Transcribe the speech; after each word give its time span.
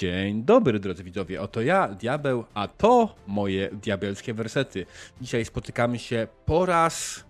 Dzień 0.00 0.42
dobry, 0.44 0.80
drodzy 0.80 1.04
widzowie. 1.04 1.42
Oto 1.42 1.62
ja, 1.62 1.88
Diabeł, 1.88 2.44
a 2.54 2.68
to 2.68 3.14
moje 3.26 3.70
diabelskie 3.72 4.34
wersety. 4.34 4.86
Dzisiaj 5.20 5.44
spotykamy 5.44 5.98
się 5.98 6.26
po 6.46 6.66
raz 6.66 7.24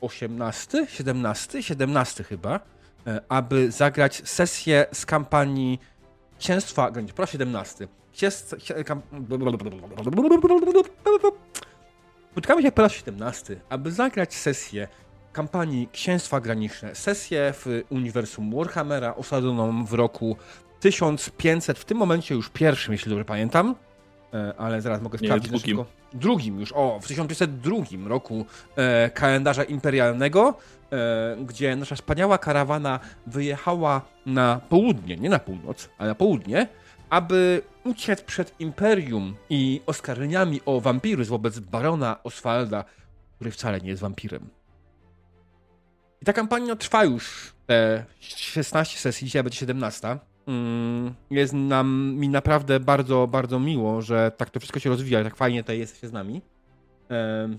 18, 0.00 0.86
17, 0.88 1.62
17 1.62 2.24
chyba, 2.24 2.60
e, 3.06 3.20
aby 3.28 3.70
zagrać 3.70 4.22
sesję 4.24 4.86
z 4.92 5.06
kampanii 5.06 5.78
Księstwa 6.38 6.90
Graniczne. 6.90 7.16
Po 7.16 7.22
raz 7.22 7.30
17. 7.30 7.88
Księst... 8.12 8.56
Spotykamy 12.32 12.62
się 12.62 12.72
po 12.72 12.82
raz 12.82 12.92
17, 12.92 13.60
aby 13.68 13.92
zagrać 13.92 14.34
sesję 14.34 14.88
kampanii 15.32 15.88
Księstwa 15.92 16.40
Graniczne. 16.40 16.94
Sesję 16.94 17.52
w 17.52 17.82
uniwersum 17.90 18.54
Warhammera 18.56 19.14
osadzoną 19.14 19.84
w 19.84 19.92
roku 19.92 20.36
1500, 20.82 21.78
w 21.78 21.84
tym 21.84 21.98
momencie 21.98 22.34
już 22.34 22.48
pierwszym, 22.48 22.92
jeśli 22.92 23.10
dobrze 23.10 23.24
pamiętam, 23.24 23.74
e, 24.34 24.54
ale 24.58 24.80
zaraz 24.80 25.02
mogę 25.02 25.18
sprawdzić. 25.18 25.52
Nie, 25.52 25.58
drugim. 25.58 25.84
Drugim 26.12 26.60
już, 26.60 26.72
o, 26.72 27.00
w 27.02 27.06
1502 27.06 28.08
roku 28.08 28.46
e, 28.76 29.10
kalendarza 29.10 29.64
imperialnego, 29.64 30.54
e, 30.92 31.36
gdzie 31.44 31.76
nasza 31.76 31.94
wspaniała 31.94 32.38
karawana 32.38 33.00
wyjechała 33.26 34.02
na 34.26 34.60
południe, 34.68 35.16
nie 35.16 35.28
na 35.30 35.38
północ, 35.38 35.88
ale 35.98 36.08
na 36.08 36.14
południe, 36.14 36.68
aby 37.10 37.62
uciec 37.84 38.22
przed 38.22 38.60
imperium 38.60 39.36
i 39.50 39.80
oskarżeniami 39.86 40.60
o 40.66 40.80
wampiryzm 40.80 41.30
wobec 41.30 41.58
barona 41.58 42.22
Oswalda, 42.22 42.84
który 43.34 43.50
wcale 43.50 43.80
nie 43.80 43.88
jest 43.88 44.02
wampirem. 44.02 44.48
I 46.22 46.24
ta 46.24 46.32
kampania 46.32 46.76
trwa 46.76 47.04
już 47.04 47.52
te 47.66 48.04
16 48.20 48.98
sesji, 48.98 49.24
dzisiaj 49.24 49.42
będzie 49.42 49.58
17. 49.58 50.18
Mm, 50.46 51.14
jest 51.30 51.52
nam, 51.52 52.14
mi 52.16 52.28
naprawdę 52.28 52.80
bardzo, 52.80 53.26
bardzo 53.26 53.60
miło, 53.60 54.02
że 54.02 54.32
tak 54.36 54.50
to 54.50 54.60
wszystko 54.60 54.80
się 54.80 54.90
rozwija, 54.90 55.24
tak 55.24 55.36
fajnie 55.36 55.62
tutaj 55.62 55.78
jesteście 55.78 56.08
z 56.08 56.12
nami. 56.12 56.42
Um. 57.10 57.58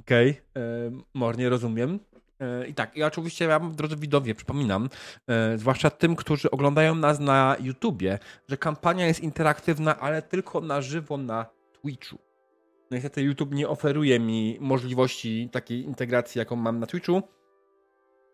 Okej, 0.00 0.30
okay. 0.30 1.02
mornie 1.14 1.48
rozumiem. 1.48 1.98
E, 2.42 2.66
I 2.66 2.74
tak, 2.74 2.96
i 2.96 3.02
oczywiście 3.02 3.44
ja, 3.44 3.60
drodzy 3.60 3.96
widowie, 3.96 4.34
przypominam, 4.34 4.88
e, 5.28 5.58
zwłaszcza 5.58 5.90
tym, 5.90 6.16
którzy 6.16 6.50
oglądają 6.50 6.94
nas 6.94 7.20
na 7.20 7.56
YouTubie, 7.60 8.18
że 8.48 8.56
kampania 8.56 9.06
jest 9.06 9.20
interaktywna, 9.20 9.98
ale 9.98 10.22
tylko 10.22 10.60
na 10.60 10.80
żywo 10.80 11.16
na 11.16 11.46
Twitchu. 11.72 12.18
No 12.92 12.96
niestety 12.96 13.22
YouTube 13.22 13.54
nie 13.54 13.68
oferuje 13.68 14.20
mi 14.20 14.58
możliwości 14.60 15.48
takiej 15.52 15.84
integracji, 15.84 16.38
jaką 16.38 16.56
mam 16.56 16.78
na 16.78 16.86
Twitchu. 16.86 17.22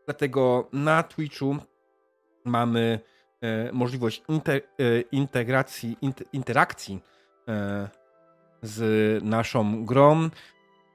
Dlatego 0.04 0.68
na 0.72 1.02
Twitchu 1.02 1.56
mamy 2.44 3.00
e, 3.40 3.72
możliwość 3.72 4.22
inter, 4.28 4.56
e, 4.56 5.00
integracji, 5.00 5.96
inter, 6.02 6.26
interakcji 6.32 7.00
e, 7.48 7.88
z 8.62 9.24
naszą 9.24 9.84
grą 9.84 10.30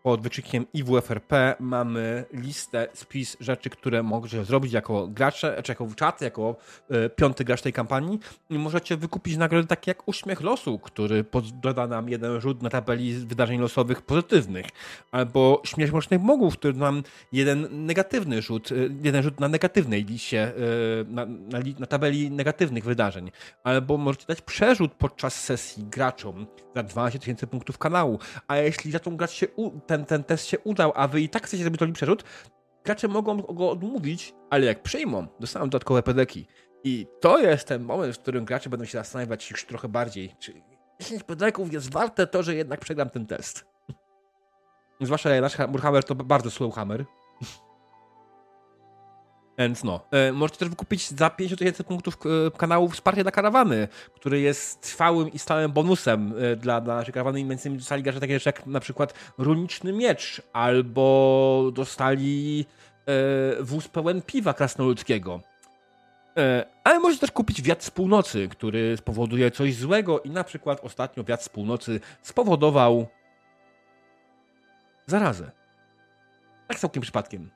pod 0.04 0.22
wyczykiem 0.22 0.66
IWFRP 0.74 1.56
mamy 1.60 2.26
listę, 2.34 2.88
spis 2.94 3.38
rzeczy, 3.40 3.70
które 3.70 4.04
możecie 4.04 4.46
zrobić 4.46 4.74
jako 4.74 5.08
gracze, 5.08 5.64
czy 5.64 5.72
jako 5.72 5.88
czat, 5.96 6.22
jako 6.22 6.56
e, 6.90 7.10
piąty 7.10 7.44
gracz 7.44 7.62
tej 7.62 7.74
kampanii. 7.74 8.20
I 8.50 8.58
możecie 8.58 8.98
wykupić 8.98 9.38
nagrody 9.38 9.68
takie 9.68 9.92
jak 9.92 10.08
Uśmiech 10.08 10.42
Losu, 10.42 10.80
który 10.80 11.26
doda 11.54 11.88
nam 11.88 12.10
jeden 12.10 12.42
rzut 12.42 12.62
na 12.62 12.70
tabeli 12.70 13.14
wydarzeń 13.14 13.62
losowych 13.62 14.02
pozytywnych, 14.02 14.66
albo 15.12 15.62
Śmierć 15.66 15.92
Mrocznych 15.92 16.22
Mogów, 16.22 16.58
który 16.58 16.74
nam 16.74 17.04
jeden 17.32 17.86
negatywny 17.86 18.42
rzut, 18.42 18.72
e, 18.72 18.76
jeden 19.04 19.24
rzut 19.24 19.40
na 19.40 19.48
negatywnej 19.48 20.06
liście, 20.06 20.42
e, 20.42 20.54
na, 21.08 21.26
na, 21.26 21.60
na 21.80 21.86
tabeli 21.86 22.32
negatywnych 22.32 22.84
wydarzeń, 22.84 23.32
albo 23.64 23.98
możecie 23.98 24.26
dać 24.28 24.42
przerzut 24.42 24.94
podczas 24.94 25.42
sesji 25.42 25.84
graczom 25.84 26.48
za 26.76 26.84
12 26.84 27.20
tysięcy 27.20 27.48
punktów 27.48 27.78
kanału, 27.78 28.20
a 28.48 28.58
jeśli 28.58 28.92
za 28.92 29.00
tą 29.00 29.18
grać 29.18 29.34
się 29.34 29.48
ten, 29.98 30.06
ten 30.06 30.24
test 30.24 30.46
się 30.46 30.60
udał, 30.60 30.92
a 30.96 31.08
wy 31.08 31.22
i 31.22 31.30
tak 31.30 31.46
chcecie 31.48 31.64
zrobić 31.64 31.80
to 31.80 31.88
przerzut, 31.88 32.24
gracze 32.84 33.08
mogą 33.08 33.42
go 33.42 33.70
odmówić, 33.70 34.34
ale 34.50 34.66
jak 34.66 34.84
przyjmą, 34.84 35.28
dostaną 35.40 35.66
dodatkowe 35.66 36.04
pedeki. 36.04 36.48
I 36.84 37.08
to 37.22 37.40
jest 37.40 37.68
ten 37.68 37.84
moment, 37.84 38.16
w 38.16 38.20
którym 38.20 38.46
gracze 38.46 38.70
będą 38.70 38.86
się 38.86 38.98
zastanawiać 38.98 39.52
już 39.52 39.66
trochę 39.66 39.88
bardziej, 39.88 40.36
czy 40.40 40.54
10 41.02 41.24
pedeków 41.24 41.74
jest 41.74 41.92
warte 41.92 42.28
to, 42.28 42.44
że 42.44 42.56
jednak 42.56 42.80
przegram 42.80 43.10
ten 43.10 43.26
test. 43.26 43.66
Zwłaszcza 45.02 45.42
nasz 45.42 45.58
Murhammer 45.68 46.04
to 46.04 46.16
bardzo 46.16 46.52
slow 46.52 46.76
hammer. 46.76 47.06
Więc 49.58 49.84
no, 49.84 50.00
e, 50.12 50.32
możecie 50.32 50.60
też 50.60 50.70
wykupić 50.70 51.10
za 51.10 51.30
50 51.30 51.60
tysięcy 51.60 51.84
punktów 51.84 52.18
e, 52.48 52.52
kanału 52.58 52.90
wsparcie 52.90 53.24
dla 53.24 53.32
karawany, 53.32 53.88
który 54.16 54.40
jest 54.40 54.82
trwałym 54.82 55.32
i 55.32 55.40
stałym 55.40 55.72
bonusem 55.72 56.34
e, 56.38 56.56
dla, 56.56 56.82
dla 56.82 56.96
naszej 56.96 57.14
karawany 57.14 57.40
i 57.40 57.46
między 57.46 57.68
innymi 57.68 57.80
dostali 57.80 58.04
gracze 58.04 58.20
takie 58.20 58.34
rzeczy 58.34 58.50
jak 58.50 58.66
na 58.66 58.80
przykład 58.80 59.14
runiczny 59.38 59.94
miecz 59.94 60.42
albo 60.54 61.72
dostali 61.74 62.66
e, 63.06 63.64
wóz 63.64 63.88
pełen 63.88 64.22
piwa 64.22 64.54
krasnoludzkiego. 64.54 65.40
Ale 66.84 67.00
możecie 67.00 67.22
też 67.22 67.32
kupić 67.32 67.62
wiatr 67.62 67.86
z 67.86 67.92
północy, 67.92 68.48
który 68.48 68.98
spowoduje 68.98 69.52
coś 69.52 69.76
złego 69.76 70.20
i 70.20 70.30
na 70.30 70.44
przykład 70.44 70.80
ostatnio 70.84 71.24
wiatr 71.24 71.44
z 71.44 71.50
północy 71.50 72.00
spowodował 72.22 73.08
zarazę. 75.06 75.52
Tak 76.68 76.80
całkiem 76.80 77.02
przypadkiem. 77.02 77.50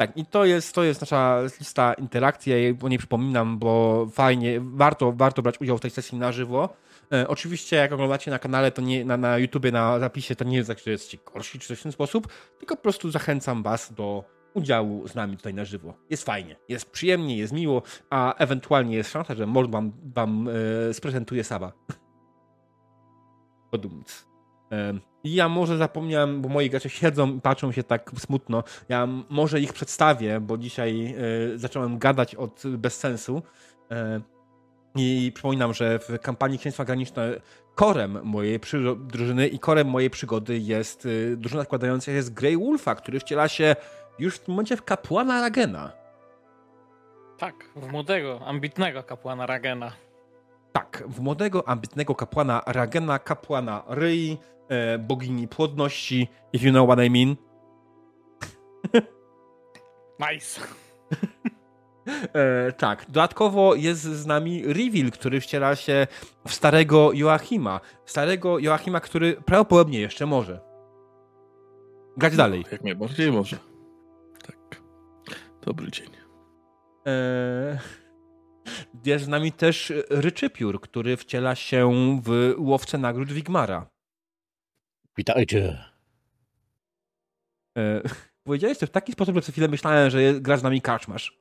Tak, 0.00 0.16
i 0.16 0.26
to 0.26 0.44
jest, 0.44 0.74
to 0.74 0.82
jest 0.82 1.00
nasza 1.00 1.40
lista 1.60 1.94
interakcji, 1.94 2.52
ja 2.52 2.58
jej 2.58 2.76
nie 2.82 2.98
przypominam, 2.98 3.58
bo 3.58 4.06
fajnie, 4.12 4.60
warto, 4.60 5.12
warto 5.12 5.42
brać 5.42 5.60
udział 5.60 5.78
w 5.78 5.80
tej 5.80 5.90
sesji 5.90 6.18
na 6.18 6.32
żywo. 6.32 6.68
E, 7.12 7.28
oczywiście, 7.28 7.76
jak 7.76 7.92
oglądacie 7.92 8.30
na 8.30 8.38
kanale, 8.38 8.70
to 8.70 8.82
nie, 8.82 9.04
na, 9.04 9.16
na 9.16 9.38
YouTubie, 9.38 9.72
na 9.72 9.98
zapisie, 9.98 10.36
to 10.36 10.44
nie 10.44 10.56
jest 10.56 10.68
tak, 10.68 10.78
że 10.78 10.90
jesteście 10.90 11.18
gorsi 11.32 11.58
czy 11.58 11.68
coś 11.68 11.78
w 11.78 11.82
ten 11.82 11.92
sposób, 11.92 12.28
tylko 12.58 12.76
po 12.76 12.82
prostu 12.82 13.10
zachęcam 13.10 13.62
was 13.62 13.92
do 13.92 14.24
udziału 14.54 15.08
z 15.08 15.14
nami 15.14 15.36
tutaj 15.36 15.54
na 15.54 15.64
żywo. 15.64 15.94
Jest 16.10 16.24
fajnie, 16.24 16.56
jest 16.68 16.90
przyjemnie, 16.90 17.36
jest 17.36 17.52
miło, 17.52 17.82
a 18.10 18.34
ewentualnie 18.34 18.96
jest 18.96 19.10
szansa, 19.10 19.34
że 19.34 19.46
Mord 19.46 19.70
wam, 19.70 19.92
wam 20.14 20.48
e, 20.90 20.94
sprezentuje 20.94 21.44
Saba. 21.44 21.72
Podumc. 23.70 24.26
E, 24.72 25.09
i 25.24 25.34
ja 25.34 25.48
może 25.48 25.76
zapomniałem, 25.76 26.42
bo 26.42 26.48
moi 26.48 26.70
gracze 26.70 26.90
siedzą 26.90 27.36
i 27.36 27.40
patrzą 27.40 27.72
się 27.72 27.82
tak 27.82 28.10
smutno. 28.18 28.64
Ja 28.88 29.08
może 29.30 29.60
ich 29.60 29.72
przedstawię, 29.72 30.40
bo 30.40 30.58
dzisiaj 30.58 31.14
y, 31.54 31.58
zacząłem 31.58 31.98
gadać 31.98 32.34
od 32.34 32.62
bez 32.66 32.96
sensu. 32.96 33.42
Y, 33.92 33.94
I 34.94 35.32
przypominam, 35.34 35.74
że 35.74 35.98
w 35.98 36.18
kampanii 36.22 36.58
Księstwa 36.58 36.84
Graniczne 36.84 37.40
korem 37.74 38.18
mojej 38.22 38.60
drużyny 38.96 39.48
i 39.48 39.58
korem 39.58 39.88
mojej 39.88 40.10
przygody 40.10 40.58
jest 40.58 41.06
y, 41.06 41.36
drużyna 41.36 41.64
składająca 41.64 42.12
się 42.12 42.22
z 42.22 42.30
Grey 42.30 42.56
Wolfa, 42.56 42.94
który 42.94 43.20
wciela 43.20 43.48
się 43.48 43.76
już 44.18 44.34
w 44.34 44.38
tym 44.38 44.54
momencie 44.54 44.76
w 44.76 44.82
kapłana 44.82 45.40
Ragena. 45.40 45.92
Tak, 47.38 47.54
w 47.76 47.92
młodego, 47.92 48.40
ambitnego 48.46 49.02
kapłana 49.02 49.46
Ragena. 49.46 49.92
Tak, 50.72 51.04
w 51.06 51.20
młodego, 51.20 51.68
ambitnego 51.68 52.14
kapłana 52.14 52.62
Ragena, 52.66 53.18
kapłana 53.18 53.82
Ryi, 53.88 54.38
bogini 54.98 55.48
płodności, 55.48 56.28
if 56.52 56.66
you 56.66 56.72
know 56.72 56.88
what 56.88 57.06
I 57.06 57.10
mean. 57.10 57.36
nice. 60.32 60.60
E, 62.34 62.72
tak, 62.72 63.04
dodatkowo 63.08 63.74
jest 63.74 64.02
z 64.02 64.26
nami 64.26 64.62
Reveal, 64.66 65.10
który 65.10 65.40
wciela 65.40 65.76
się 65.76 66.06
w 66.48 66.54
starego 66.54 67.12
Joachima. 67.12 67.80
Starego 68.06 68.58
Joachima, 68.58 69.00
który 69.00 69.32
prawdopodobnie 69.32 70.00
jeszcze 70.00 70.26
może. 70.26 70.60
Grać 72.16 72.36
dalej. 72.36 72.64
Jak 72.72 72.84
najbardziej 72.84 73.32
może. 73.32 73.56
Tak. 74.46 74.82
Dobry 75.62 75.90
dzień. 75.90 76.08
E, 77.06 77.78
jest 79.06 79.24
z 79.24 79.28
nami 79.28 79.52
też 79.52 79.92
Ryczypiór, 80.10 80.80
który 80.80 81.16
wciela 81.16 81.54
się 81.54 82.20
w 82.24 82.54
łowcę 82.58 82.98
nagród 82.98 83.32
Wigmara. 83.32 83.86
Witajcie. 85.16 85.84
E, 87.78 88.00
powiedziałeś 88.44 88.78
to 88.78 88.86
w 88.86 88.90
taki 88.90 89.12
sposób, 89.12 89.34
że 89.34 89.42
co 89.42 89.52
chwilę 89.52 89.68
myślałem, 89.68 90.10
że 90.10 90.18
grasz 90.40 90.60
z 90.60 90.62
nami 90.62 90.80
kaczmasz. 90.80 91.38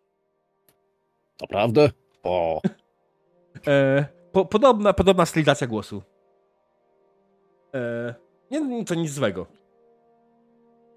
Naprawdę? 1.41 1.89
O. 2.23 2.61
E, 3.67 4.05
po, 4.31 4.45
podobna, 4.45 4.93
podobna 4.93 5.25
stylizacja 5.25 5.67
głosu. 5.67 6.03
E, 7.75 8.13
nie, 8.51 8.85
to 8.85 8.95
nic 8.95 9.11
złego. 9.11 9.45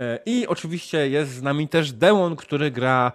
E, 0.01 0.19
I 0.27 0.47
oczywiście 0.47 1.09
jest 1.09 1.31
z 1.31 1.43
nami 1.43 1.69
też 1.69 1.93
demon, 1.93 2.37
który 2.37 2.71
gra 2.71 3.13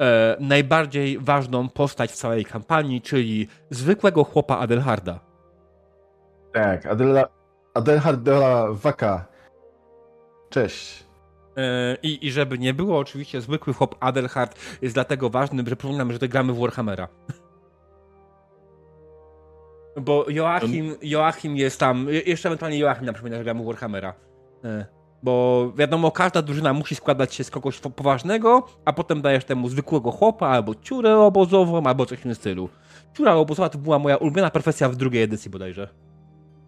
e, 0.00 0.36
najbardziej 0.40 1.18
ważną 1.18 1.68
postać 1.68 2.10
w 2.10 2.16
całej 2.16 2.44
kampanii, 2.44 3.02
czyli 3.02 3.48
zwykłego 3.70 4.24
chłopa 4.24 4.58
Adelharda. 4.58 5.20
Tak, 6.52 6.86
Adela, 6.86 7.28
Adelhard 7.74 8.22
de 8.22 8.32
la 8.32 8.66
Vaca. 8.72 9.24
Cześć. 10.50 11.04
E, 11.56 11.96
I, 12.02 12.26
I 12.26 12.32
żeby 12.32 12.58
nie 12.58 12.74
było, 12.74 12.98
oczywiście 12.98 13.40
zwykły 13.40 13.74
hop 13.74 13.94
Adelhard 14.00 14.58
jest 14.82 14.94
dlatego 14.94 15.30
ważny, 15.30 15.62
że 15.68 15.76
przypominam, 15.76 16.12
że 16.12 16.18
to 16.18 16.28
gramy 16.28 16.52
w 16.52 16.58
Warhammera. 16.58 17.08
Bo 20.00 20.24
Joachim, 20.28 20.94
Joachim 21.02 21.56
jest 21.56 21.80
tam, 21.80 22.06
jeszcze 22.26 22.48
ewentualnie 22.48 22.78
Joachim 22.78 23.04
nam 23.06 23.14
przypomina, 23.14 23.36
że 23.38 23.44
gramy 23.44 23.62
w 23.62 23.66
Warhammera. 23.66 24.14
E, 24.64 24.86
Bo 25.22 25.72
wiadomo, 25.76 26.10
każda 26.10 26.42
drużyna 26.42 26.72
musi 26.72 26.94
składać 26.94 27.34
się 27.34 27.44
z 27.44 27.50
kogoś 27.50 27.80
po- 27.80 27.90
poważnego, 27.90 28.66
a 28.84 28.92
potem 28.92 29.22
dajesz 29.22 29.44
temu 29.44 29.68
zwykłego 29.68 30.10
chłopa, 30.10 30.46
albo 30.48 30.74
ciurę 30.74 31.18
obozową, 31.18 31.82
albo 31.86 32.06
coś 32.06 32.18
w 32.18 32.22
tym 32.22 32.34
stylu. 32.34 32.68
Ciura 33.16 33.34
obozowa 33.34 33.68
to 33.68 33.78
była 33.78 33.98
moja 33.98 34.16
ulubiona 34.16 34.50
profesja 34.50 34.88
w 34.88 34.96
drugiej 34.96 35.22
edycji 35.22 35.50
bodajże. 35.50 35.88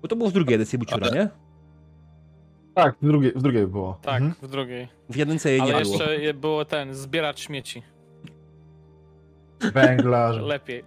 Bo 0.06 0.10
to 0.10 0.16
było 0.16 0.30
w 0.30 0.32
drugiej 0.32 0.54
edycji, 0.54 0.78
był 0.78 0.86
ciura, 0.86 1.06
Ale- 1.06 1.16
nie? 1.20 1.28
Tak, 2.74 2.96
w 3.02 3.06
drugiej, 3.06 3.32
w 3.36 3.42
drugiej 3.42 3.66
było. 3.66 3.98
Tak, 4.02 4.22
Mhm. 4.22 4.34
w 4.42 4.50
drugiej. 4.50 4.88
W 5.10 5.16
jedynce 5.16 5.50
jej 5.50 5.60
Ale 5.60 5.74
nie 5.74 5.80
było. 5.82 5.94
jeszcze 5.94 6.16
je- 6.18 6.34
było 6.34 6.64
ten, 6.64 6.94
zbierać 6.94 7.40
śmieci. 7.40 7.82
Węglarz. 9.72 10.36
Lepiej. 10.52 10.84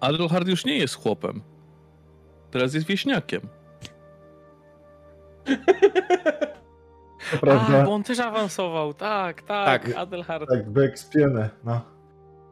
Adelhard 0.00 0.48
już 0.48 0.64
nie 0.64 0.78
jest 0.78 0.94
chłopem. 0.94 1.42
Teraz 2.50 2.74
jest 2.74 2.86
wieśniakiem. 2.86 3.40
To 7.40 7.52
A, 7.52 7.84
bo 7.84 7.94
on 7.94 8.02
też 8.02 8.18
awansował, 8.20 8.94
tak, 8.94 9.42
tak, 9.42 9.84
Tak. 9.86 9.96
Adelhard. 9.96 10.48
Tak, 10.50 10.70
wyekspiony, 10.70 11.48
no. 11.64 11.80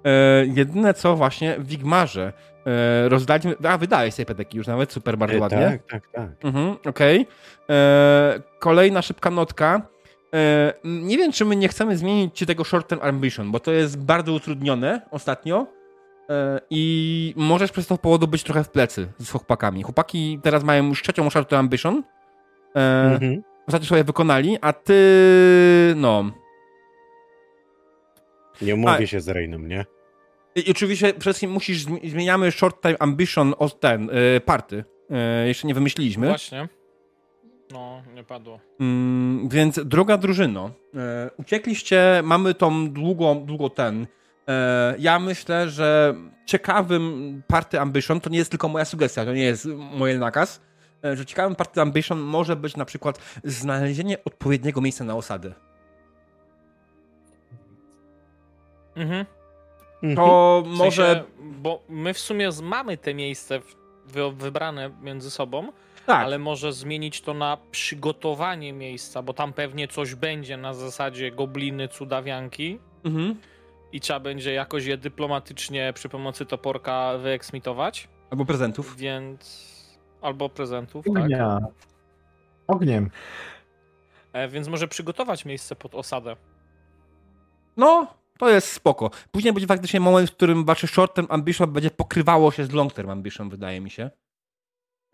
E, 0.04 0.46
jedyne 0.46 0.94
co 0.94 1.16
właśnie 1.16 1.56
w 1.58 1.66
Wigmarze 1.66 2.32
e, 2.66 3.08
rozdaliśmy. 3.08 3.54
A 3.68 3.78
wydałeś 3.78 4.14
sobie 4.14 4.26
pedeki 4.26 4.58
już 4.58 4.66
nawet, 4.66 4.92
super, 4.92 5.18
bardzo 5.18 5.36
E, 5.36 5.40
ładnie. 5.40 5.78
Tak, 5.88 6.02
tak, 6.02 6.08
tak. 6.12 6.44
Mhm, 6.44 6.76
okej. 6.88 7.26
E, 7.70 8.40
Kolejna 8.58 9.02
szybka 9.02 9.30
notka. 9.30 9.82
E, 10.34 10.72
nie 10.84 11.18
wiem, 11.18 11.32
czy 11.32 11.44
my 11.44 11.56
nie 11.56 11.68
chcemy 11.68 11.96
zmienić 11.96 12.38
ci 12.38 12.46
tego 12.46 12.64
short 12.64 12.88
term 12.88 13.02
ambition, 13.02 13.50
bo 13.52 13.60
to 13.60 13.72
jest 13.72 13.98
bardzo 14.04 14.32
utrudnione 14.32 15.00
ostatnio. 15.10 15.66
E, 16.30 16.60
I 16.70 17.34
możesz 17.36 17.72
przez 17.72 17.86
to 17.86 17.98
powodu 17.98 18.28
być 18.28 18.42
trochę 18.42 18.64
w 18.64 18.70
plecy 18.70 19.06
z 19.18 19.30
chłopakami. 19.30 19.82
Chłopaki 19.82 20.38
teraz 20.42 20.64
mają 20.64 20.88
już 20.88 21.02
trzecią 21.02 21.30
short 21.30 21.48
term 21.50 21.60
ambition. 21.60 22.02
E, 22.76 23.10
Mhm. 23.12 23.42
Ostatnio 23.66 23.88
sobie 23.88 24.04
wykonali, 24.04 24.58
a 24.60 24.72
ty. 24.72 24.94
No. 25.96 26.24
Nie 28.62 28.74
umówię 28.74 29.06
się 29.06 29.20
z 29.20 29.28
Reinem, 29.28 29.68
nie? 29.68 29.84
I, 30.54 30.70
oczywiście 30.70 31.06
przede 31.06 31.20
wszystkim 31.20 31.50
musisz, 31.50 31.84
zmi- 31.84 32.10
zmieniamy 32.10 32.52
short 32.52 32.82
time 32.82 32.96
ambition 32.98 33.54
o 33.58 33.68
ten, 33.68 34.10
y, 34.36 34.40
party. 34.40 34.84
Y, 35.44 35.48
jeszcze 35.48 35.68
nie 35.68 35.74
wymyśliliśmy. 35.74 36.26
Właśnie. 36.26 36.68
No, 37.72 38.02
nie 38.14 38.24
padło. 38.24 38.60
Mm, 38.80 39.48
więc 39.48 39.80
droga 39.84 40.16
drużyno, 40.16 40.70
e, 40.94 41.30
uciekliście, 41.36 42.20
mamy 42.24 42.54
tą 42.54 42.90
długą, 42.90 43.44
długo 43.46 43.70
ten. 43.70 44.06
E, 44.48 44.94
ja 44.98 45.18
myślę, 45.18 45.68
że 45.68 46.14
ciekawym 46.46 47.42
party 47.46 47.80
ambition, 47.80 48.20
to 48.20 48.30
nie 48.30 48.38
jest 48.38 48.50
tylko 48.50 48.68
moja 48.68 48.84
sugestia, 48.84 49.24
to 49.24 49.32
nie 49.32 49.42
jest 49.42 49.66
mój 49.66 50.18
nakaz, 50.18 50.60
że 51.14 51.26
ciekawym 51.26 51.56
party 51.56 51.80
ambition 51.80 52.18
może 52.20 52.56
być 52.56 52.76
na 52.76 52.84
przykład 52.84 53.18
znalezienie 53.44 54.24
odpowiedniego 54.24 54.80
miejsca 54.80 55.04
na 55.04 55.16
osadę. 55.16 55.52
Mhm. 58.96 59.26
To 60.16 60.62
W 60.66 60.68
może... 60.68 61.14
sensie, 61.14 61.24
bo 61.40 61.82
my 61.88 62.14
w 62.14 62.18
sumie 62.18 62.48
mamy 62.62 62.96
te 62.96 63.14
miejsce 63.14 63.60
wybrane 64.32 64.90
między 65.02 65.30
sobą, 65.30 65.72
tak, 66.06 66.24
ale 66.24 66.38
może 66.38 66.72
zmienić 66.72 67.20
to 67.20 67.34
na 67.34 67.58
przygotowanie 67.70 68.72
miejsca, 68.72 69.22
bo 69.22 69.34
tam 69.34 69.52
pewnie 69.52 69.88
coś 69.88 70.14
będzie 70.14 70.56
na 70.56 70.74
zasadzie 70.74 71.30
gobliny, 71.30 71.88
cudawianki 71.88 72.78
mhm. 73.04 73.34
i 73.92 74.00
trzeba 74.00 74.20
będzie 74.20 74.52
jakoś 74.52 74.84
je 74.84 74.96
dyplomatycznie 74.96 75.92
przy 75.94 76.08
pomocy 76.08 76.46
toporka 76.46 77.18
wyeksmitować, 77.18 78.08
albo 78.30 78.44
prezentów. 78.44 78.96
więc... 78.96 79.70
Albo 80.22 80.48
prezentów, 80.48 81.04
tak. 81.14 81.22
Ognia. 81.22 81.58
Ogniem. 82.66 83.10
E, 84.32 84.48
więc 84.48 84.68
może 84.68 84.88
przygotować 84.88 85.44
miejsce 85.44 85.76
pod 85.76 85.94
osadę. 85.94 86.36
No, 87.76 88.14
to 88.40 88.50
jest 88.50 88.72
spoko. 88.72 89.10
Później 89.30 89.52
będzie 89.52 89.66
faktycznie 89.66 90.00
moment, 90.00 90.30
w 90.30 90.32
którym 90.34 90.64
wasze 90.64 90.86
short 90.86 91.14
term 91.14 91.26
ambition 91.30 91.72
będzie 91.72 91.90
pokrywało 91.90 92.50
się 92.52 92.64
z 92.64 92.72
long 92.72 92.92
term 92.92 93.10
ambition, 93.10 93.48
wydaje 93.50 93.80
mi 93.80 93.90
się. 93.90 94.10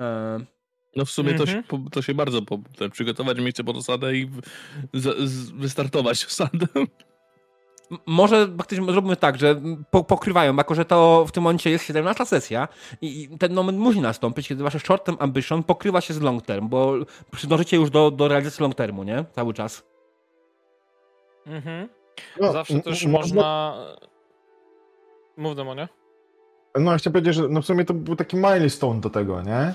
E, 0.01 0.39
No 0.97 1.05
w 1.05 1.11
sumie 1.11 1.35
to, 1.35 1.47
się, 1.47 1.57
Mhm. 1.59 1.91
to 1.91 2.03
się 2.03 2.15
bardzo 2.15 2.43
po, 2.43 2.59
przygotować 2.93 3.39
miejsce 3.39 3.65
pod 3.65 3.77
osadę 3.77 4.17
i 4.17 4.27
w, 4.27 4.41
z, 4.95 5.31
z, 5.31 5.51
wystartować 5.51 6.25
osadę. 6.25 6.67
m- 6.77 6.87
może 8.07 8.49
faktycznie 8.59 8.93
zróbmy 8.93 9.17
tak, 9.17 9.39
że 9.39 9.61
po, 9.91 10.05
pokrywają, 10.05 10.57
jako 10.57 10.75
że 10.75 10.85
to 10.85 11.25
w 11.29 11.33
tym 11.33 11.43
momencie 11.43 11.71
jest 11.71 11.85
17 11.85 12.27
sesja 12.27 12.69
i, 13.01 13.23
i 13.23 13.39
ten 13.39 13.55
moment 13.55 13.79
musi 13.79 14.01
nastąpić, 14.01 14.49
kiedy 14.49 14.63
wasze 14.65 14.81
short 14.81 15.05
term 15.07 15.17
ambition 15.21 15.63
pokrywa 15.63 16.01
się 16.01 16.15
z 16.15 16.21
long 16.21 16.43
term, 16.47 16.69
bo 16.69 16.95
przydążycie 17.33 17.77
już 17.77 17.91
do, 17.91 18.11
do 18.11 18.29
realizacji 18.29 18.63
long 18.63 18.75
termu, 18.75 19.03
nie? 19.05 19.25
Cały 19.35 19.55
czas. 19.55 19.83
Mhm. 21.47 21.89
No, 22.41 22.53
Zawsze 22.53 22.81
też 22.81 23.05
m- 23.05 23.11
można... 23.11 23.75
Mów 25.37 25.57
demonie. 25.57 25.89
No, 26.81 26.93
ja 26.93 26.99
chciałem 26.99 27.13
powiedzieć, 27.13 27.35
że 27.35 27.49
no 27.49 27.63
w 27.63 27.67
sumie 27.67 27.85
to 27.85 27.95
był 27.95 28.17
taki 28.17 28.37
milestone 28.37 29.01
do 29.01 29.11
tego, 29.11 29.43
nie? 29.43 29.75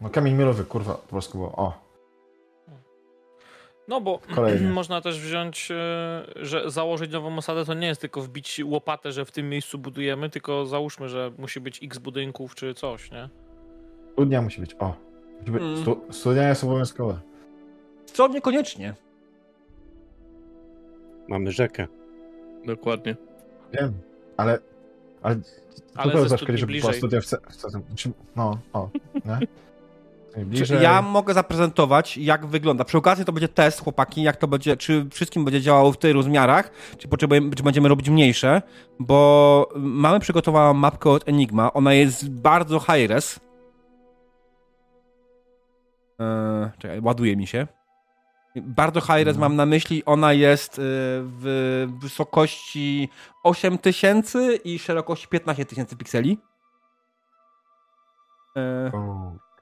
No, 0.00 0.10
kamień 0.10 0.34
milowy, 0.34 0.64
kurwa, 0.64 0.94
po 0.94 1.08
polsku 1.08 1.38
było. 1.38 1.52
O. 1.56 1.72
No 3.88 4.00
bo 4.00 4.18
Kolejny. 4.34 4.70
można 4.70 5.00
też 5.00 5.20
wziąć, 5.20 5.70
e, 5.70 5.74
że 6.36 6.70
założyć 6.70 7.12
nową 7.12 7.36
osadę 7.38 7.64
to 7.64 7.74
nie 7.74 7.86
jest 7.86 8.00
tylko 8.00 8.20
wbić 8.20 8.60
łopatę, 8.64 9.12
że 9.12 9.24
w 9.24 9.30
tym 9.32 9.48
miejscu 9.48 9.78
budujemy, 9.78 10.30
tylko 10.30 10.66
załóżmy, 10.66 11.08
że 11.08 11.32
musi 11.38 11.60
być 11.60 11.80
x 11.82 11.98
budynków 11.98 12.54
czy 12.54 12.74
coś, 12.74 13.10
nie? 13.10 13.28
Studnia 14.12 14.42
musi 14.42 14.60
być, 14.60 14.76
o. 14.78 14.94
Musi 15.40 15.50
być, 15.52 15.62
Mm. 15.62 15.76
stu, 15.82 16.00
studnia 16.10 16.48
jest 16.48 16.64
obowiązkowe. 16.64 17.18
Co 18.06 18.28
niekoniecznie. 18.28 18.94
Mamy 21.28 21.52
rzekę. 21.52 21.86
Dokładnie. 22.66 23.16
Wiem, 23.72 23.92
ale... 24.36 24.58
Ale, 25.22 25.36
Ale 25.94 26.12
to 26.28 26.38
kiedyś, 26.38 26.60
żeby 26.60 26.80
była 26.80 26.92
studia 26.92 27.20
w, 27.20 27.24
ce- 27.24 27.40
w, 28.10 28.12
No, 28.36 28.58
o, 28.72 28.90
nie? 29.24 29.46
Bliżej. 30.44 30.82
Ja 30.82 31.02
mogę 31.02 31.34
zaprezentować, 31.34 32.16
jak 32.16 32.46
wygląda. 32.46 32.84
Przy 32.84 32.98
okazji 32.98 33.24
to 33.24 33.32
będzie 33.32 33.48
test, 33.48 33.80
chłopaki, 33.80 34.22
jak 34.22 34.36
to 34.36 34.48
będzie, 34.48 34.76
czy 34.76 35.06
wszystkim 35.10 35.44
będzie 35.44 35.60
działało 35.60 35.92
w 35.92 35.96
tych 35.98 36.14
rozmiarach, 36.14 36.70
czy, 36.98 37.08
potrzebujemy, 37.08 37.50
czy 37.54 37.62
będziemy 37.62 37.88
robić 37.88 38.10
mniejsze, 38.10 38.62
bo 38.98 39.68
mamy 39.76 40.20
przygotowaną 40.20 40.74
mapkę 40.74 41.10
od 41.10 41.28
Enigma. 41.28 41.72
Ona 41.72 41.94
jest 41.94 42.30
bardzo 42.30 42.80
high 42.80 43.08
res. 43.10 43.40
Eee, 46.18 46.70
czekaj, 46.78 47.00
ładuje 47.00 47.36
mi 47.36 47.46
się. 47.46 47.66
Bardzo 48.62 49.00
high 49.00 49.10
res 49.24 49.36
Mhm. 49.36 49.40
mam 49.40 49.56
na 49.56 49.66
myśli, 49.66 50.04
ona 50.04 50.32
jest 50.32 50.78
y, 50.78 50.82
w 51.22 51.86
wysokości 52.02 53.08
8000 53.42 54.56
i 54.56 54.78
szerokości 54.78 55.28
15 55.28 55.64
tysięcy 55.64 55.96
pikseli. 55.96 56.38
Eee, 58.56 58.92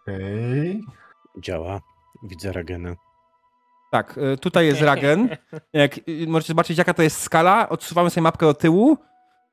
Okej. 0.03 0.83
Działa. 1.39 1.81
Widzę 2.23 2.53
Ragenę. 2.53 2.97
Tak, 3.91 4.19
y, 4.19 4.37
tutaj 4.39 4.67
jest 4.67 4.81
Ragen. 4.83 5.29
Jak, 5.73 5.99
y, 6.09 6.27
możecie 6.29 6.49
zobaczyć, 6.49 6.79
jaka 6.79 6.95
to 6.95 7.03
jest 7.03 7.21
skala. 7.23 7.69
Odsuwamy 7.69 8.11
sobie 8.11 8.23
mapkę 8.23 8.47
do 8.47 8.55
tyłu. 8.55 8.99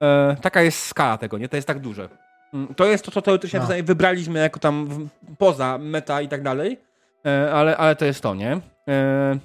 E, 0.01 0.35
taka 0.41 0.61
jest 0.61 0.85
skala 0.85 1.17
tego, 1.17 1.37
nie? 1.37 1.49
To 1.49 1.55
jest 1.55 1.67
tak 1.67 1.79
duże. 1.79 2.09
Mm, 2.53 2.75
To 2.75 2.85
jest 2.85 3.05
to, 3.05 3.11
co 3.11 3.21
teoretycznie 3.21 3.59
No. 3.59 3.67
wybraliśmy 3.83 4.39
jako 4.39 4.59
tam 4.59 5.09
poza 5.37 5.77
meta 5.77 6.21
i 6.21 6.27
tak 6.27 6.43
dalej. 6.43 6.79
E, 7.25 7.53
ale, 7.53 7.77
ale 7.77 7.95
to 7.95 8.05
jest 8.05 8.21
to, 8.21 8.35
nie? 8.35 8.59
E, 8.87 9.39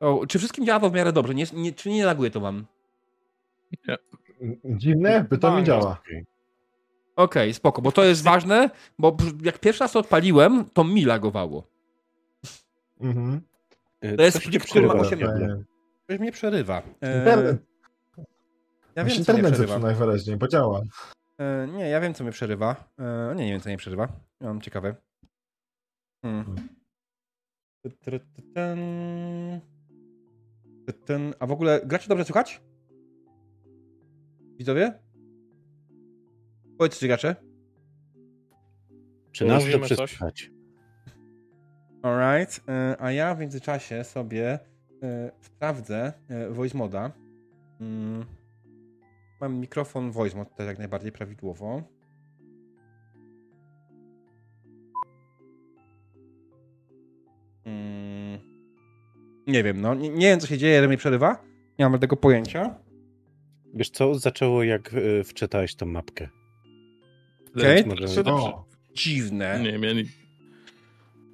o, 0.00 0.26
czy 0.26 0.38
wszystkim 0.38 0.66
działa 0.66 0.80
to 0.80 0.90
w 0.90 0.94
miarę 0.94 1.12
dobrze? 1.12 1.34
Nie, 1.34 1.44
nie, 1.52 1.72
czy 1.72 1.90
nie 1.90 2.04
laguje 2.06 2.30
to 2.30 2.40
wam? 2.40 2.66
Dziwne, 4.64 5.24
by 5.30 5.38
to 5.38 5.56
mi 5.56 5.64
działa. 5.64 5.98
Okej. 6.02 6.26
Okej, 7.16 7.54
spoko, 7.54 7.82
bo 7.82 7.92
to 7.92 8.04
jest 8.04 8.22
ważne, 8.22 8.70
bo 8.98 9.16
jak 9.42 9.58
pierwszy 9.58 9.84
raz 9.84 9.92
to 9.92 9.98
odpaliłem, 9.98 10.64
to 10.72 10.84
mi 10.84 11.04
lagowało. 11.04 11.66
Mhm. 13.00 13.40
E, 14.00 14.16
To 14.16 14.22
jest 14.22 14.40
ci 14.50 14.60
przerywa. 14.60 14.94
Ktoś 16.04 16.18
mnie 16.20 16.32
przerywa. 16.32 16.82
E, 17.02 17.18
Internet, 17.18 17.62
ja 18.96 19.04
wiem, 19.04 19.06
co 19.06 19.12
mnie 19.12 19.18
internet 19.18 19.52
przerywa. 19.52 19.72
zepsuł 19.74 19.86
najwyraźniej, 19.88 20.36
bo 20.36 20.48
działa. 20.48 20.82
E, 21.38 21.68
nie, 21.68 21.88
ja 21.88 22.00
wiem, 22.00 22.14
co 22.14 22.24
mnie 22.24 22.32
przerywa. 22.32 22.76
E, 22.98 23.34
nie, 23.36 23.44
nie 23.46 23.52
wiem, 23.52 23.60
co 23.60 23.68
mnie 23.68 23.76
przerywa. 23.76 24.08
Ja 24.40 24.46
mam 24.46 24.60
ciekawe. 24.60 24.94
Hmm. 26.22 26.56
Ten. 28.54 29.60
Ten. 31.04 31.34
A 31.38 31.46
w 31.46 31.52
ogóle 31.52 31.80
gracie 31.84 32.08
dobrze 32.08 32.24
słychać? 32.24 32.60
Widzowie? 34.58 34.92
Powiedzcie, 36.78 37.08
gracze. 37.08 37.36
Czy 39.32 39.44
nas 39.44 39.70
dobrze 39.70 39.96
coś? 39.96 40.10
słychać? 40.10 40.50
Alright. 42.02 42.60
e, 42.68 42.96
A 43.00 43.12
ja 43.12 43.34
w 43.34 43.38
międzyczasie 43.38 44.04
sobie 44.04 44.58
e, 45.02 45.30
sprawdzę 45.40 46.12
e, 46.28 46.50
voice 46.50 46.78
moda. 46.78 47.12
Mm. 47.80 48.24
Mam 49.40 49.54
mikrofon 49.54 50.10
voice 50.10 50.36
mod 50.36 50.54
też 50.54 50.66
jak 50.66 50.78
najbardziej 50.78 51.12
prawidłowo. 51.12 51.82
Mm. 57.66 58.38
Nie 59.46 59.62
wiem, 59.64 59.80
no. 59.80 59.94
Nie, 59.94 60.08
nie 60.08 60.26
wiem, 60.26 60.40
co 60.40 60.46
się 60.46 60.58
dzieje, 60.58 60.80
że 60.82 60.88
mnie 60.88 60.96
przerywa. 60.96 61.44
Nie 61.78 61.88
mam 61.88 61.98
tego 62.00 62.16
pojęcia. 62.16 62.74
Wiesz 63.74 63.90
co, 63.90 64.14
zaczęło 64.14 64.62
jak 64.62 64.92
y, 64.94 65.24
wczytałeś 65.24 65.74
tą 65.74 65.86
mapkę. 65.86 66.28
Okej. 67.56 67.86
Może... 67.86 68.08
Czy 68.08 68.24
to- 68.24 68.34
O, 68.34 68.64
Dziwne. 68.94 69.60
Nie, 69.62 69.78
mnie, 69.78 69.94
ni- 69.94 70.08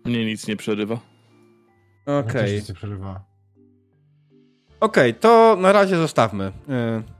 mnie 0.04 0.24
nic 0.26 0.48
nie 0.48 0.56
przerywa. 0.56 1.00
Okej. 2.06 2.32
też 2.32 2.52
nic 2.52 2.68
nie 2.68 2.74
przerywa. 2.74 3.24
Okej, 4.80 5.14
to 5.14 5.56
na 5.60 5.72
razie 5.72 5.96
zostawmy. 5.96 6.44
Y, 6.46 7.17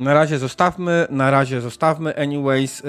Na 0.00 0.14
razie 0.14 0.38
zostawmy, 0.38 1.06
na 1.10 1.30
razie 1.30 1.60
zostawmy. 1.60 2.16
Anyways, 2.16 2.80
y, 2.80 2.84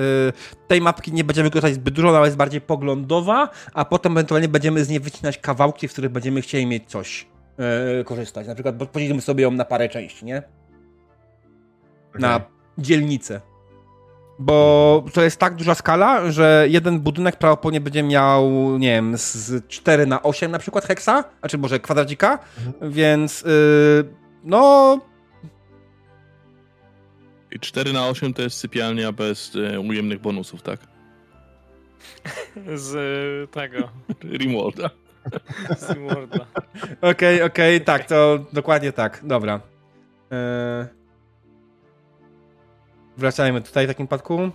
tej 0.68 0.82
mapki 0.82 1.14
nie 1.14 1.24
będziemy 1.24 1.50
korzystać 1.50 1.74
zbyt 1.74 1.94
dużo, 1.94 2.10
ona 2.10 2.26
jest 2.26 2.38
bardziej 2.38 2.62
poglądowa, 2.62 3.50
a 3.74 3.86
potem 3.86 4.12
ewentualnie 4.12 4.48
będziemy 4.48 4.86
z 4.86 4.90
niej 4.90 5.00
wycinać 5.00 5.38
kawałki, 5.38 5.88
w 5.88 5.92
których 5.92 6.12
będziemy 6.12 6.42
chcieli 6.42 6.66
mieć 6.66 6.90
coś 6.90 7.28
y, 8.02 8.04
korzystać. 8.04 8.48
Na 8.48 8.54
przykład 8.54 8.76
podzielimy 8.92 9.22
sobie 9.22 9.44
ją 9.44 9.52
na 9.52 9.66
parę 9.66 9.90
części, 9.90 10.26
nie? 10.26 10.44
Na 12.20 12.36
Okej. 12.36 12.48
dzielnicę. 12.78 13.42
Bo 14.40 15.04
to 15.14 15.22
jest 15.22 15.38
tak 15.40 15.56
duża 15.56 15.76
skala, 15.76 16.32
że 16.32 16.66
jeden 16.70 17.00
budynek 17.00 17.36
prawdopodobnie 17.36 17.82
będzie 17.82 18.04
miał, 18.04 18.52
nie 18.78 18.88
wiem, 18.96 19.18
z- 19.18 19.36
z 19.36 19.68
4 19.68 20.06
na 20.06 20.24
8 20.24 20.52
na 20.52 20.60
przykład 20.60 20.86
heksa, 20.86 21.24
a 21.42 21.48
czy 21.48 21.58
może 21.58 21.80
kwadracika, 21.80 22.40
więc 22.82 23.42
yy, 23.42 23.50
no 24.44 25.00
I 27.52 27.60
4 27.60 27.94
na 27.94 28.08
8 28.08 28.34
to 28.34 28.42
jest 28.42 28.58
sypialnia 28.58 29.12
bez 29.12 29.56
e, 29.56 29.80
ujemnych 29.80 30.22
bonusów, 30.22 30.62
tak? 30.62 30.80
Z 32.76 32.96
y, 32.96 33.48
tego, 33.54 33.90
Rimworlda. 34.40 34.90
z 35.78 35.90
Rimworlda. 35.90 36.46
okej, 37.02 37.42
okej, 37.44 37.82
tak, 37.82 38.08
to 38.08 38.46
dokładnie 38.54 38.92
tak, 38.92 39.22
dobra. 39.24 39.62
Yy, 40.32 40.38
wracajmy 43.18 43.62
tutaj 43.62 43.86
w 43.86 43.88
takim 43.88 44.08
przypadku. 44.08 44.52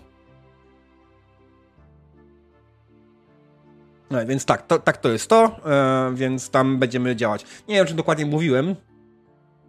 No, 4.10 4.26
więc 4.26 4.44
tak, 4.44 4.66
to, 4.66 4.78
tak 4.78 4.96
to 4.96 5.08
jest 5.08 5.30
to, 5.30 5.60
e, 5.66 6.14
więc 6.14 6.50
tam 6.50 6.78
będziemy 6.78 7.16
działać. 7.16 7.44
Nie 7.68 7.74
wiem, 7.74 7.86
czy 7.86 7.94
dokładnie 7.94 8.26
mówiłem, 8.26 8.76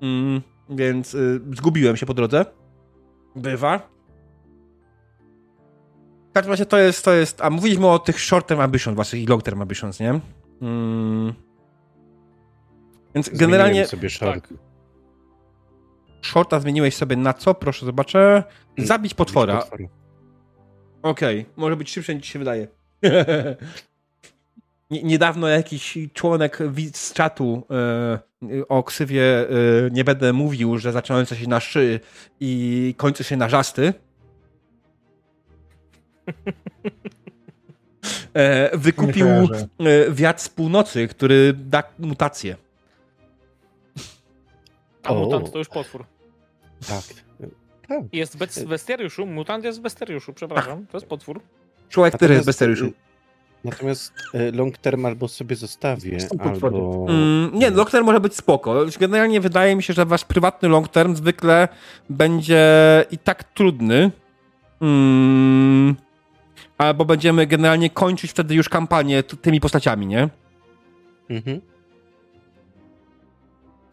mm, 0.02 0.42
więc 0.70 1.14
y, 1.14 1.42
zgubiłem 1.58 1.98
się 1.98 2.06
po 2.06 2.14
drodze. 2.14 2.46
Bywa. 3.38 3.80
W 6.30 6.34
każdym 6.34 6.52
razie 6.52 6.66
to 6.66 6.78
jest, 6.78 7.06
to 7.06 7.14
jest, 7.14 7.42
a 7.42 7.50
mówiliśmy 7.50 7.88
o 7.88 8.00
tych 8.00 8.20
short 8.20 8.48
term 8.48 8.62
ambitions 8.62 8.98
waszych 8.98 9.22
i 9.22 9.26
long 9.26 9.44
term 9.44 9.62
ambitions, 9.62 10.00
nie? 10.00 10.20
Mm. 10.62 11.34
Więc 13.16 13.26
Zmieniłem 13.26 13.52
generalnie 13.52 13.88
sobie 13.88 14.10
short. 14.10 14.54
shorta 16.22 16.60
zmieniłeś 16.60 16.96
sobie 16.96 17.16
na 17.16 17.34
co? 17.34 17.54
Proszę 17.54 17.86
zobaczę. 17.86 18.44
Zabić 18.78 19.14
potwora. 19.14 19.64
Okej, 21.02 21.46
może 21.56 21.76
być 21.76 21.92
szybsze 21.92 22.16
niż 22.16 22.24
ci 22.26 22.32
się 22.32 22.40
wydaje. 22.40 22.68
Nie- 24.92 25.04
Niedawno 25.04 25.48
jakiś 25.48 25.98
członek 26.14 26.60
z 26.94 27.14
czatu 27.14 27.64
e, 27.72 28.68
o 28.68 28.84
ksywie 28.84 29.24
e, 29.40 29.46
nie 29.92 30.04
będę 30.04 30.34
mówił, 30.34 30.78
że 30.78 30.92
zaczynające 30.92 31.36
się 31.36 31.48
na 31.48 31.60
szy 31.60 32.00
i 32.40 32.94
kończy 32.98 33.24
się 33.24 33.38
na 33.38 33.50
żasty. 33.50 33.94
E, 38.34 38.78
wykupił 38.78 39.28
wiatr 40.10 40.42
z 40.42 40.50
północy, 40.50 41.08
który 41.08 41.54
da 41.54 41.84
mutację. 42.00 42.56
A 45.04 45.10
O. 45.10 45.16
mutant 45.16 45.52
to 45.52 45.58
już 45.58 45.68
potwór. 45.70 46.06
Tak. 46.88 47.04
tak. 47.88 48.00
Jest 48.14 48.38
bez 48.38 48.64
bestiariuszu, 48.64 49.26
mutant 49.26 49.64
jest 49.64 49.80
w 49.80 49.82
bestiariuszu, 49.82 50.34
przepraszam, 50.34 50.88
to 50.88 50.98
jest 50.98 51.08
potwór. 51.08 51.42
Człowiek 51.90 52.18
też 52.18 52.32
jest 52.32 52.60
seriuszu. 52.60 52.86
y, 52.86 52.94
Natomiast 53.64 54.14
y, 54.36 54.52
long 54.52 54.78
term 54.78 55.06
albo 55.06 55.28
sobie 55.28 55.56
zostawię, 55.56 56.18
albo... 56.40 57.06
Mm, 57.10 57.52
nie, 57.54 57.70
long 57.70 57.92
term 57.92 58.06
może 58.06 58.20
być 58.20 58.36
spoko. 58.36 58.86
Generalnie 59.00 59.42
wydaje 59.42 59.76
mi 59.76 59.84
się, 59.84 59.94
że 59.94 60.06
wasz 60.06 60.26
prywatny 60.26 60.70
long 60.70 60.88
term 60.88 61.16
zwykle 61.16 61.68
będzie 62.10 62.66
i 63.12 63.18
tak 63.18 63.44
trudny. 63.44 64.12
Mm, 64.82 65.96
albo 66.78 67.06
będziemy 67.06 67.48
generalnie 67.48 67.90
kończyć 67.90 68.32
wtedy 68.32 68.56
już 68.56 68.70
kampanię 68.70 69.24
t- 69.24 69.38
tymi 69.38 69.60
postaciami, 69.60 70.08
nie? 70.08 70.30
Mhm. 71.30 71.62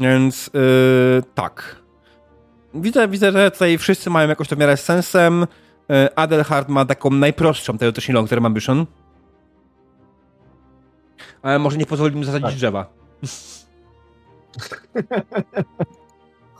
Więc 0.00 0.50
yy, 0.54 1.22
tak. 1.34 1.76
Widzę, 2.74 3.08
widzę, 3.08 3.32
że 3.32 3.50
tutaj 3.50 3.78
wszyscy 3.78 4.10
mają 4.10 4.28
jakoś 4.28 4.48
to 4.48 4.56
w 4.56 4.58
miarę 4.58 4.76
z 4.76 4.84
sensem. 4.84 5.46
Yy, 5.88 6.14
Adelhard 6.14 6.68
ma 6.68 6.84
taką 6.84 7.10
najprostszą 7.10 7.78
teoretycznie 7.78 8.14
long 8.14 8.28
term 8.28 8.46
ambition. 8.46 8.86
Ale 11.44 11.58
może 11.58 11.76
nie 11.76 11.86
pozwoli 11.86 12.16
mu 12.16 12.24
zasadzić 12.24 12.46
Tak. 12.46 12.54
drzewa. 12.54 12.86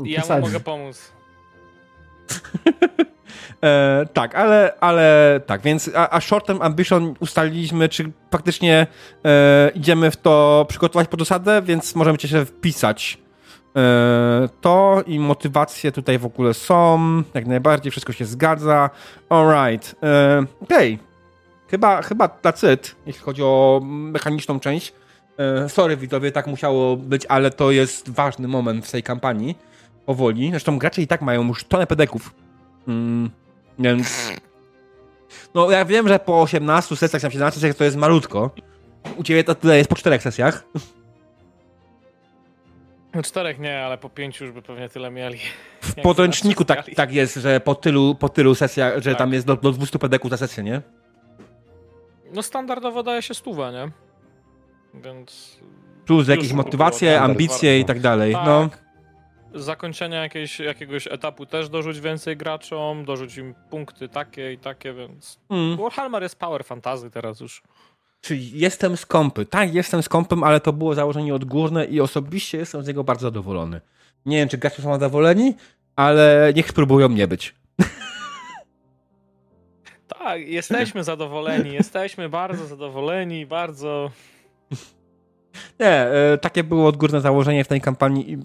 Ja 0.05 0.23
mu 0.37 0.41
mogę 0.41 0.61
pomóc. 0.61 1.13
E, 3.65 4.07
tak, 4.13 4.35
ale, 4.35 4.75
ale 4.81 5.41
tak, 5.47 5.61
więc 5.61 5.91
a, 5.95 6.11
a 6.11 6.21
short 6.21 6.47
term 6.47 6.63
ambition 6.63 7.15
ustaliliśmy, 7.21 7.89
czy 7.89 8.13
faktycznie 8.31 8.87
e, 9.25 9.71
idziemy 9.75 10.11
w 10.11 10.17
to 10.17 10.67
przygotować 10.69 11.09
pod 11.09 11.23
osadę, 11.23 11.63
więc 11.63 11.95
możemy 11.95 12.19
cię 12.19 12.29
się 12.29 12.45
wpisać. 12.45 13.19
E, 13.77 14.49
to 14.61 15.03
i 15.07 15.19
motywacje 15.19 15.93
tutaj 15.93 16.19
w 16.19 16.27
ogóle 16.27 16.55
są, 16.55 16.99
jak 17.35 17.47
najbardziej, 17.47 17.91
wszystko 17.91 18.13
się 18.13 18.25
zgadza. 18.25 18.91
Alright, 19.29 19.95
e, 20.03 20.45
okej. 20.63 20.99
Chyba, 21.75 22.03
chyba 22.03 22.39
it, 22.75 22.97
jeśli 23.07 23.23
chodzi 23.23 23.43
o 23.43 23.81
mechaniczną 23.85 24.61
część. 24.61 24.93
E, 25.39 25.69
sorry 25.69 25.97
widzowie, 25.97 26.33
tak 26.33 26.47
musiało 26.47 26.97
być, 26.97 27.27
ale 27.27 27.51
to 27.51 27.71
jest 27.71 28.11
ważny 28.11 28.49
moment 28.49 28.87
w 28.87 28.91
tej 28.91 29.03
kampanii. 29.03 29.59
Powoli. 30.07 30.51
Zresztą 30.51 30.79
gracze 30.79 31.03
i 31.03 31.07
tak 31.07 31.23
mają 31.23 31.47
już 31.47 31.65
tonę 31.65 31.87
pedeków. 31.87 32.35
Mm, 32.89 33.31
więc. 33.79 34.33
No, 35.55 35.71
ja 35.71 35.85
wiem, 35.85 36.09
że 36.09 36.19
po 36.19 36.43
18 36.43 36.97
sesjach, 36.97 37.23
tam 37.23 37.31
17 37.31 37.61
sesjach 37.61 37.77
to 37.77 37.85
jest 37.85 37.97
malutko. 37.97 38.51
U 39.17 39.23
ciebie 39.23 39.45
to 39.45 39.55
tyle 39.55 39.79
jest 39.79 39.91
po 39.91 39.97
4 39.97 40.21
sesjach. 40.21 40.65
No 43.15 43.23
Czterech 43.23 43.59
nie, 43.59 43.85
ale 43.85 43.99
po 43.99 44.11
pięciu 44.11 44.45
już 44.45 44.55
by 44.55 44.63
pewnie 44.63 44.89
tyle 44.89 45.11
mieli. 45.11 45.39
W 45.81 45.95
podręczniku 46.03 46.65
tak, 46.65 46.95
tak 46.97 47.13
jest, 47.13 47.35
że 47.35 47.61
po 47.61 47.75
tylu, 47.75 48.15
po 48.15 48.29
tylu 48.29 48.55
sesjach, 48.55 49.03
że 49.03 49.11
Tak. 49.11 49.19
tam 49.19 49.33
jest 49.33 49.47
do, 49.47 49.57
do 49.57 49.73
200 49.73 49.99
pedeków 49.99 50.31
za 50.31 50.37
sesję, 50.37 50.63
nie? 50.63 50.83
No 52.35 52.43
standardowo 52.43 53.03
daje 53.03 53.23
się 53.23 53.35
stówę, 53.35 53.73
nie? 53.73 53.91
Więc... 55.03 55.59
Plus 56.07 56.29
jakieś 56.29 56.53
motywacje, 56.53 57.21
ambicje 57.21 57.81
i 57.81 57.85
tak 57.85 58.01
dalej. 58.01 58.33
Tak. 58.33 58.47
No, 58.47 58.71
zakończenia 59.55 60.23
jakiejś, 60.23 60.61
jakiegoś 60.61 61.07
etapu 61.07 61.47
też 61.47 61.69
dorzuć 61.69 62.01
więcej 62.01 62.37
graczom, 62.37 63.05
dorzuć 63.05 63.37
im 63.37 63.55
punkty 63.71 64.09
takie 64.09 64.53
i 64.53 64.59
takie, 64.59 64.95
więc... 64.95 65.39
mm. 65.51 65.77
Warhammer 65.77 66.23
jest 66.23 66.39
power 66.39 66.65
fantasy 66.65 67.11
teraz 67.11 67.41
już. 67.41 67.63
Czyli 68.21 68.59
jestem 68.59 68.97
skąpy. 68.97 69.47
Tak, 69.47 69.75
jestem 69.75 70.03
skąpym, 70.03 70.45
ale 70.45 70.61
to 70.61 70.73
było 70.73 70.95
założenie 70.95 71.35
odgórne 71.35 71.85
i 71.85 72.01
osobiście 72.01 72.59
jestem 72.59 72.83
z 72.83 72.87
niego 72.89 73.05
bardzo 73.05 73.27
zadowolony. 73.27 73.81
Nie 74.27 74.37
wiem, 74.37 74.49
czy 74.49 74.59
gracze 74.59 74.83
są 74.83 74.93
zadowoleni, 74.93 75.55
ale 75.97 76.53
niech 76.57 76.69
spróbują 76.69 77.09
nie 77.09 77.29
być. 77.29 77.55
Tak, 80.25 80.49
jesteśmy 80.49 81.05
zadowoleni, 81.05 81.73
jesteśmy 81.73 82.29
bardzo 82.29 82.67
zadowoleni, 82.67 83.47
bardzo... 83.47 84.11
Nie, 85.81 85.89
e, 85.89 86.39
takie 86.39 86.65
było 86.65 86.87
odgórne 86.87 87.21
założenie 87.21 87.65
w 87.65 87.69
tej 87.69 87.81
kampanii 87.81 88.39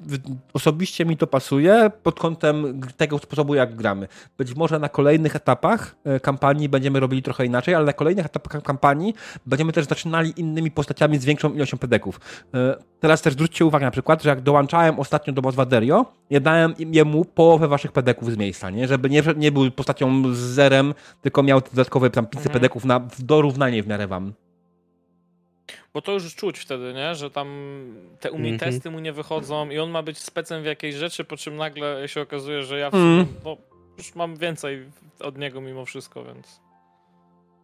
osobiście 0.54 1.06
mi 1.06 1.18
to 1.18 1.28
pasuje 1.28 1.92
pod 2.04 2.20
kątem 2.20 2.82
tego 2.98 3.18
sposobu, 3.18 3.56
jak 3.56 3.76
gramy. 3.76 4.08
Być 4.38 4.56
może 4.56 4.80
na 4.80 4.90
kolejnych 4.90 5.36
etapach 5.36 5.96
e, 6.04 6.20
kampanii 6.20 6.70
będziemy 6.70 7.00
robili 7.00 7.24
trochę 7.24 7.46
inaczej, 7.46 7.76
ale 7.76 7.86
na 7.86 7.94
kolejnych 7.94 8.26
etapach 8.26 8.64
kampanii 8.64 9.14
będziemy 9.46 9.72
też 9.74 9.86
zaczynali 9.86 10.34
innymi 10.38 10.72
postaciami 10.72 11.18
z 11.18 11.26
większą 11.26 11.54
ilością 11.54 11.78
pedeków. 11.78 12.20
E, 12.54 12.76
Teraz 13.00 13.22
też 13.22 13.34
zwróćcie 13.34 13.66
uwagę 13.66 13.86
na 13.86 13.92
przykład, 13.92 14.24
że 14.24 14.30
jak 14.30 14.42
dołączałem 14.42 15.00
ostatnio 15.00 15.34
do 15.34 15.42
Maswaderio, 15.42 16.06
ja 16.30 16.40
dałem 16.40 16.74
jemu 16.78 17.26
połowę 17.26 17.68
waszych 17.68 17.92
pedeków 17.92 18.32
z 18.32 18.38
miejsca, 18.38 18.70
nie? 18.70 18.88
Żeby 18.88 19.10
nie, 19.10 19.24
nie 19.38 19.52
był 19.52 19.72
postacią 19.72 20.34
z 20.34 20.38
zerem, 20.38 20.94
tylko 21.22 21.44
miał 21.44 21.62
dodatkowe 21.62 22.10
tam 22.10 22.26
500 22.26 22.46
Mhm. 22.48 22.54
pedeków 22.54 22.86
na 22.86 23.00
w 23.00 23.22
dorównanie 23.22 23.84
w 23.84 23.88
miarę 23.88 24.08
wam. 24.08 24.34
Bo 25.94 26.02
to 26.02 26.12
już 26.12 26.36
czuć 26.36 26.60
wtedy, 26.60 26.94
nie? 26.94 27.16
Że 27.16 27.32
tam 27.32 27.48
te 28.20 28.32
u 28.32 28.38
mnie 28.38 28.50
Mhm. 28.54 28.72
testy 28.72 28.92
mu 28.92 29.00
nie 29.00 29.14
wychodzą 29.14 29.70
i 29.70 29.80
on 29.80 29.90
ma 29.90 30.04
być 30.04 30.18
specem 30.18 30.64
w 30.64 30.66
jakiejś 30.66 30.96
rzeczy, 30.96 31.24
po 31.24 31.38
czym 31.38 31.56
nagle 31.56 32.08
się 32.08 32.22
okazuje, 32.22 32.64
że 32.64 32.80
ja 32.80 32.90
w 32.92 32.94
Mm. 32.94 33.26
sumie, 33.26 33.40
no, 33.46 33.58
już 33.98 34.16
mam 34.16 34.36
więcej 34.36 34.86
od 35.20 35.38
niego 35.38 35.62
mimo 35.62 35.86
wszystko, 35.86 36.24
więc... 36.24 36.62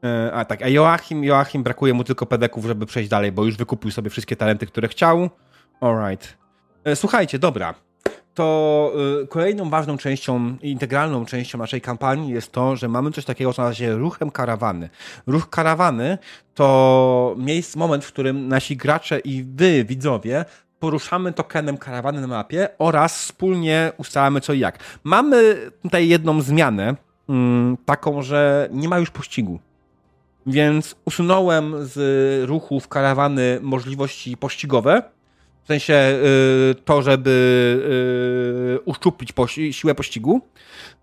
E, 0.04 0.32
A 0.34 0.46
tak, 0.46 0.62
a 0.62 0.68
Joachim, 0.68 1.24
Joachim 1.24 1.64
brakuje 1.64 1.94
mu 1.94 2.04
tylko 2.04 2.26
pedeków, 2.26 2.66
żeby 2.66 2.86
przejść 2.86 3.10
dalej, 3.10 3.32
bo 3.32 3.46
już 3.46 3.58
wykupił 3.58 3.92
sobie 3.92 4.10
wszystkie 4.10 4.36
talenty, 4.36 4.66
które 4.66 4.88
chciał. 4.88 5.30
Alright. 5.82 6.38
E, 6.84 6.96
Słuchajcie, 6.96 7.40
dobra. 7.40 7.74
To 8.36 8.92
y, 9.24 9.28
kolejną 9.28 9.70
ważną 9.70 9.98
częścią, 9.98 10.58
integralną 10.62 11.26
częścią 11.26 11.58
naszej 11.58 11.82
kampanii 11.82 12.34
jest 12.34 12.52
to, 12.52 12.76
że 12.76 12.88
mamy 12.88 13.12
coś 13.12 13.26
takiego, 13.26 13.54
co 13.54 13.62
nazywa 13.62 13.78
się 13.78 13.98
ruchem 13.98 14.32
karawany. 14.32 14.90
Ruch 15.28 15.50
karawany 15.50 16.18
to 16.54 17.36
miejsce, 17.38 17.80
moment, 17.80 18.06
w 18.06 18.08
którym 18.08 18.48
nasi 18.48 18.78
gracze 18.78 19.20
i 19.20 19.44
wy, 19.44 19.86
widzowie, 19.86 20.46
poruszamy 20.80 21.34
tokenem 21.34 21.78
karawany 21.78 22.22
na 22.22 22.28
mapie 22.28 22.70
oraz 22.78 23.18
wspólnie 23.18 23.92
ustalamy 23.98 24.42
co 24.42 24.54
i 24.54 24.60
jak. 24.60 24.80
Mamy 25.04 25.72
tutaj 25.84 26.08
jedną 26.08 26.42
zmianę, 26.42 26.96
mm, 27.30 27.78
taką, 27.86 28.22
że 28.22 28.70
nie 28.72 28.90
ma 28.90 29.00
już 29.00 29.10
pościgu. 29.10 29.60
Więc 30.46 30.96
usunąłem 31.06 31.76
z 31.80 32.50
ruchów 32.50 32.88
karawany 32.88 33.60
możliwości 33.62 34.38
pościgowe. 34.38 35.04
W 35.66 35.68
sensie 35.68 35.94
y, 35.94 36.76
to, 36.86 37.02
żeby 37.02 37.32
y, 38.78 38.80
uszczuplić 38.86 39.34
siłę 39.72 39.96
pościgu. 39.96 40.42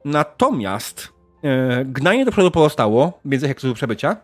Natomiast 0.05 1.09
y, 1.45 1.85
gnanie 1.85 2.25
do 2.25 2.31
przodu 2.31 2.51
pozostało, 2.51 3.21
więc 3.25 3.43
jak 3.43 3.61
do 3.61 3.75
przebycia. 3.75 4.17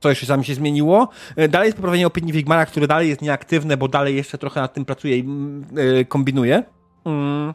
Co 0.00 0.08
jeszcze 0.08 0.26
sami 0.26 0.44
się 0.44 0.54
zmieniło. 0.54 1.08
Y, 1.38 1.48
Dalej 1.48 1.66
jest 1.66 1.76
poprawienie 1.76 2.06
opinii 2.06 2.32
Wigmara, 2.32 2.66
które 2.66 2.86
dalej 2.86 3.08
jest 3.08 3.22
nieaktywne, 3.22 3.76
bo 3.76 3.88
dalej 3.88 4.16
jeszcze 4.16 4.38
trochę 4.38 4.60
nad 4.60 4.74
tym 4.74 4.84
pracuje 4.84 5.18
i 5.18 5.20
mm, 5.20 5.64
y, 5.78 6.04
kombinuje. 6.04 6.62
Mm. 7.04 7.54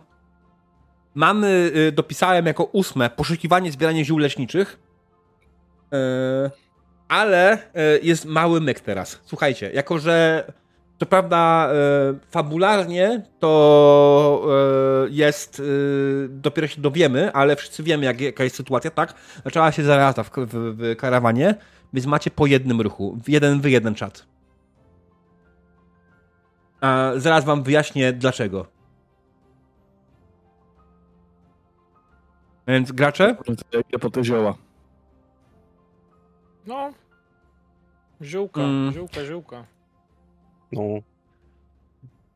Mamy, 1.16 1.72
y, 1.76 1.92
dopisałem 1.92 2.46
jako 2.46 2.64
ósme, 2.64 3.10
poszukiwanie, 3.10 3.72
zbieranie 3.72 4.06
ziół 4.06 4.18
leczniczych. 4.18 4.80
E, 5.94 6.52
ale 7.08 7.58
jest 8.04 8.26
mały 8.26 8.62
myk 8.62 8.80
teraz. 8.80 9.20
Słuchajcie, 9.26 9.72
jako 9.74 10.00
że 10.00 10.46
to 11.00 11.06
prawda, 11.06 11.70
e, 11.72 12.32
fabularnie 12.32 13.22
to 13.40 14.48
e, 15.06 15.10
jest, 15.10 15.60
e, 15.60 15.64
dopiero 16.30 16.68
się 16.68 16.82
dowiemy, 16.82 17.34
ale 17.34 17.56
wszyscy 17.56 17.84
wiemy, 17.84 18.06
jak, 18.06 18.22
jaka 18.22 18.44
jest 18.44 18.56
sytuacja, 18.56 18.92
tak? 18.92 19.14
Zaczęła 19.44 19.72
się 19.72 19.84
zaraza 19.84 20.24
w, 20.24 20.30
w, 20.30 20.50
w 20.54 20.96
karawanie, 20.98 21.56
więc 21.94 22.06
macie 22.06 22.32
po 22.32 22.46
jednym 22.46 22.82
ruchu, 22.82 23.18
w 23.24 23.30
jeden 23.30 23.62
wy 23.62 23.70
jeden 23.70 23.96
czat. 23.96 24.26
A 26.82 27.12
zaraz 27.18 27.46
wam 27.46 27.64
wyjaśnię 27.64 28.14
dlaczego. 28.14 28.66
Więc 32.68 32.92
gracze? 32.92 33.36
Ja 33.92 34.00
po 34.00 34.10
te 34.10 34.24
zioła. 34.24 34.56
No. 36.68 36.94
Ziółka, 38.22 38.62
Mm. 38.62 38.94
ziółka, 38.94 39.26
ziółka. 39.26 39.79
No. 40.72 40.82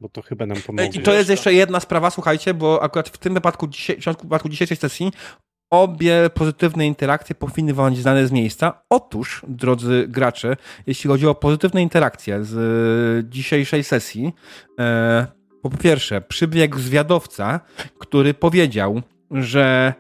Bo 0.02 0.10
to 0.10 0.22
chyba 0.22 0.46
nam 0.46 0.58
I 0.58 0.62
pomoże. 0.62 1.02
to 1.02 1.13
jest 1.13 1.30
jeszcze 1.30 1.54
jedna 1.54 1.80
sprawa, 1.80 2.10
słuchajcie, 2.10 2.54
bo 2.54 2.84
akurat 2.84 3.10
w 3.10 3.17
tym 3.17 3.34
wypadku, 3.34 3.67
dzisiaj, 3.67 3.96
w 3.96 4.00
przypadku 4.00 4.50
dzisiejszej 4.50 4.78
sesji, 4.78 5.12
obie 5.69 6.30
pozytywne 6.34 6.88
interakcje 6.88 7.36
powinny 7.36 7.74
wam 7.74 7.89
być 7.89 8.02
znane 8.02 8.28
z 8.28 8.32
miejsca. 8.32 8.82
Otóż, 8.89 9.41
drodzy 9.48 10.06
gracze, 10.10 10.58
jeśli 10.88 11.08
chodzi 11.08 11.28
o 11.28 11.36
pozytywne 11.36 11.82
interakcje 11.82 12.43
z 12.43 12.54
e, 12.58 13.30
dzisiejszej 13.30 13.84
sesji, 13.84 14.34
e, 14.80 15.28
po 15.62 15.69
pierwsze, 15.69 16.22
przybiegł 16.22 16.80
zwiadowca, 16.80 17.60
który 18.00 18.34
powiedział, 18.34 19.02
że 19.32 19.93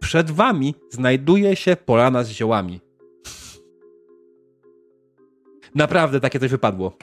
przed 0.00 0.30
wami 0.30 0.74
znajduje 0.90 1.56
się 1.56 1.76
polana 1.76 2.22
z 2.24 2.28
ziołami. 2.28 2.80
Naprawdę 5.74 6.20
takie 6.20 6.40
coś 6.40 6.50
wypadło. 6.50 6.96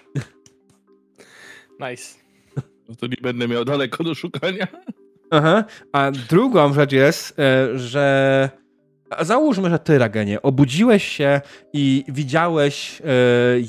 Nice. 1.89 2.19
No 2.89 2.95
to 2.95 3.07
nie 3.07 3.17
będę 3.21 3.47
miał 3.47 3.65
daleko 3.65 4.03
do 4.03 4.15
szukania. 4.15 4.67
Aha. 5.31 5.63
A 5.91 6.11
drugą 6.11 6.73
rzecz 6.73 6.91
jest, 6.91 7.39
e, 7.39 7.79
że 7.79 8.49
załóżmy, 9.21 9.69
że 9.69 9.79
ty, 9.79 9.97
Ragenie, 9.97 10.41
obudziłeś 10.41 11.07
się 11.07 11.41
i 11.73 12.03
widziałeś 12.07 13.01
e, 13.01 13.05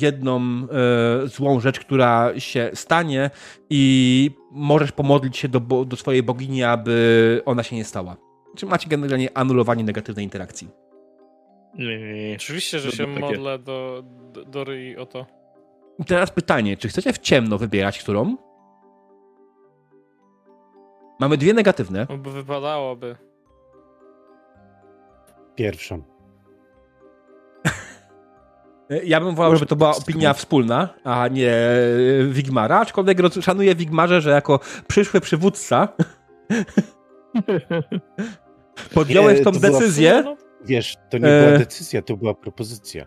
jedną 0.00 0.40
e, 0.40 1.26
złą 1.26 1.60
rzecz, 1.60 1.80
która 1.80 2.40
się 2.40 2.70
stanie 2.74 3.30
i 3.70 4.30
możesz 4.50 4.92
pomodlić 4.92 5.36
się 5.36 5.48
do, 5.48 5.60
do 5.60 5.96
swojej 5.96 6.22
bogini, 6.22 6.62
aby 6.62 7.42
ona 7.44 7.62
się 7.62 7.76
nie 7.76 7.84
stała. 7.84 8.16
Czy 8.56 8.66
macie 8.66 8.88
generalnie 8.88 9.36
anulowanie 9.38 9.84
negatywnej 9.84 10.24
interakcji? 10.24 10.68
Nie. 11.74 12.36
Oczywiście, 12.36 12.78
że 12.78 12.92
się 12.92 13.06
takie. 13.06 13.20
modlę 13.20 13.58
do, 13.58 14.04
do, 14.32 14.44
do 14.44 14.64
Ryi 14.64 14.96
o 14.96 15.06
to. 15.06 15.41
I 15.98 16.04
teraz 16.04 16.30
pytanie, 16.30 16.76
czy 16.76 16.88
chcecie 16.88 17.12
w 17.12 17.18
ciemno 17.18 17.58
wybierać 17.58 17.98
którą? 17.98 18.36
Mamy 21.20 21.36
dwie 21.36 21.54
negatywne. 21.54 22.06
No 22.10 22.18
bo 22.18 22.30
wypadałoby. 22.30 23.16
Pierwszą. 25.54 26.02
Ja 29.04 29.20
bym 29.20 29.34
wolał, 29.34 29.56
żeby 29.56 29.66
to 29.66 29.76
była 29.76 29.96
opinia 29.96 30.34
wspólna, 30.34 30.88
a 31.04 31.28
nie 31.28 31.54
Wigmara, 32.28 32.80
aczkolwiek 32.80 33.18
szanuję 33.40 33.74
Wigmarze, 33.74 34.20
że 34.20 34.30
jako 34.30 34.60
przyszły 34.88 35.20
przywódca 35.20 35.88
podjąłeś 38.94 39.44
tą 39.44 39.50
była 39.50 39.60
decyzję, 39.60 40.36
Wiesz, 40.64 40.96
to 41.10 41.18
nie 41.18 41.28
E. 41.28 41.46
była 41.46 41.58
decyzja, 41.58 42.02
to 42.02 42.16
była 42.16 42.34
propozycja. 42.34 43.06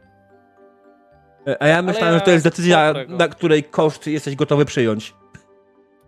A 1.59 1.67
ja 1.67 1.81
myślałem, 1.81 2.15
że 2.15 2.21
to 2.21 2.31
jest 2.31 2.45
decyzja, 2.45 2.93
na 3.07 3.27
której 3.27 3.63
koszt 3.63 4.07
jesteś 4.07 4.35
gotowy 4.35 4.65
przyjąć. 4.65 5.13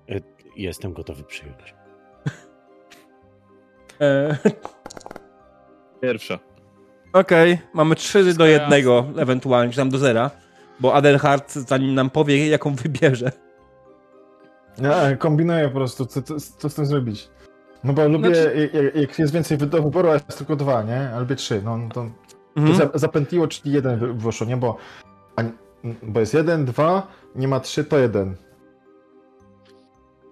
E, 0.09 0.19
Jestem 0.55 0.93
gotowy 0.93 1.23
przyjąć. 1.23 1.75
E, 4.01 4.37
Pierwsza. 6.01 6.39
Okej, 7.13 7.57
mamy 7.73 7.95
3 7.95 8.19
do 8.19 8.23
Wszystko 8.25 8.45
1 8.45 9.19
ewentualnie, 9.19 9.71
czy 9.71 9.77
tam 9.77 9.89
do 9.89 9.97
zera, 9.97 10.31
bo 10.79 10.93
Adelhard 10.93 11.51
zanim 11.53 11.95
nam 11.95 12.09
powie, 12.09 12.47
jaką 12.47 12.75
wybierze. 12.75 13.31
Ja 14.81 15.15
kombinuję 15.15 15.67
po 15.69 15.75
prostu, 15.75 16.05
co, 16.05 16.21
co, 16.21 16.35
co 16.57 16.69
z 16.69 16.75
tym 16.75 16.85
zrobić. 16.85 17.29
No 17.83 17.93
bo 17.93 18.07
lubię, 18.07 18.35
Znaczy- 18.35 18.69
jak, 18.73 18.95
jak 18.95 19.19
jest 19.19 19.33
więcej 19.33 19.57
do 19.57 19.83
wyboru, 19.83 20.09
a 20.09 20.13
jest 20.13 20.37
tylko 20.37 20.55
dwa, 20.55 20.83
nie? 20.83 21.09
A 21.15 21.19
lubię 21.19 21.35
trzy, 21.35 21.61
no 21.63 21.77
no 21.77 21.89
to, 21.89 22.09
Mhm. 22.57 22.75
za, 22.75 22.89
zapętliło, 22.93 23.47
czyli 23.47 23.73
jeden 23.75 23.99
wy- 23.99 24.13
wyszło, 24.13 24.47
nie? 24.47 24.57
Bo, 24.57 24.77
bo 26.03 26.19
jest 26.19 26.33
jeden, 26.33 26.65
dwa, 26.65 27.07
nie 27.35 27.47
ma 27.47 27.59
trzy, 27.59 27.83
to 27.83 27.97
jeden. 27.97 28.35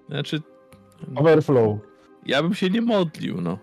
Znaczy, 0.09 0.41
Overflow. 1.15 1.77
ja 2.25 2.43
bym 2.43 2.53
się 2.53 2.69
nie 2.69 2.81
modlił, 2.81 3.41
no. 3.41 3.57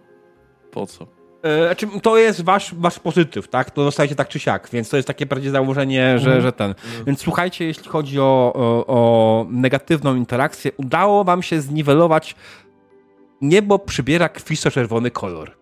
Po 0.71 0.87
co? 0.87 1.07
E, 1.43 1.67
Znaczy, 1.67 1.87
to 2.03 2.17
jest 2.19 2.45
wasz, 2.45 2.75
wasz 2.75 2.99
pozytyw, 2.99 3.49
tak? 3.49 3.71
To 3.71 3.85
dostajecie 3.85 4.15
tak 4.15 4.29
czy 4.29 4.39
siak, 4.39 4.69
więc 4.73 4.89
to 4.91 4.97
jest 4.97 5.07
takie 5.07 5.27
bardziej 5.27 5.51
założenie, 5.51 6.19
że, 6.19 6.25
Mhm. 6.31 6.43
że 6.43 6.53
ten. 6.53 6.75
Więc 7.07 7.21
słuchajcie, 7.21 7.65
jeśli 7.65 7.89
chodzi 7.89 8.21
o, 8.21 8.53
o, 8.55 8.87
o 8.87 9.47
negatywną 9.51 10.15
interakcję, 10.15 10.71
udało 10.77 11.25
wam 11.25 11.43
się 11.43 11.61
zniwelować. 11.61 12.37
Niebo 13.41 13.79
przybiera 13.79 14.29
kwisto-czerwony 14.29 15.11
kolor. 15.11 15.57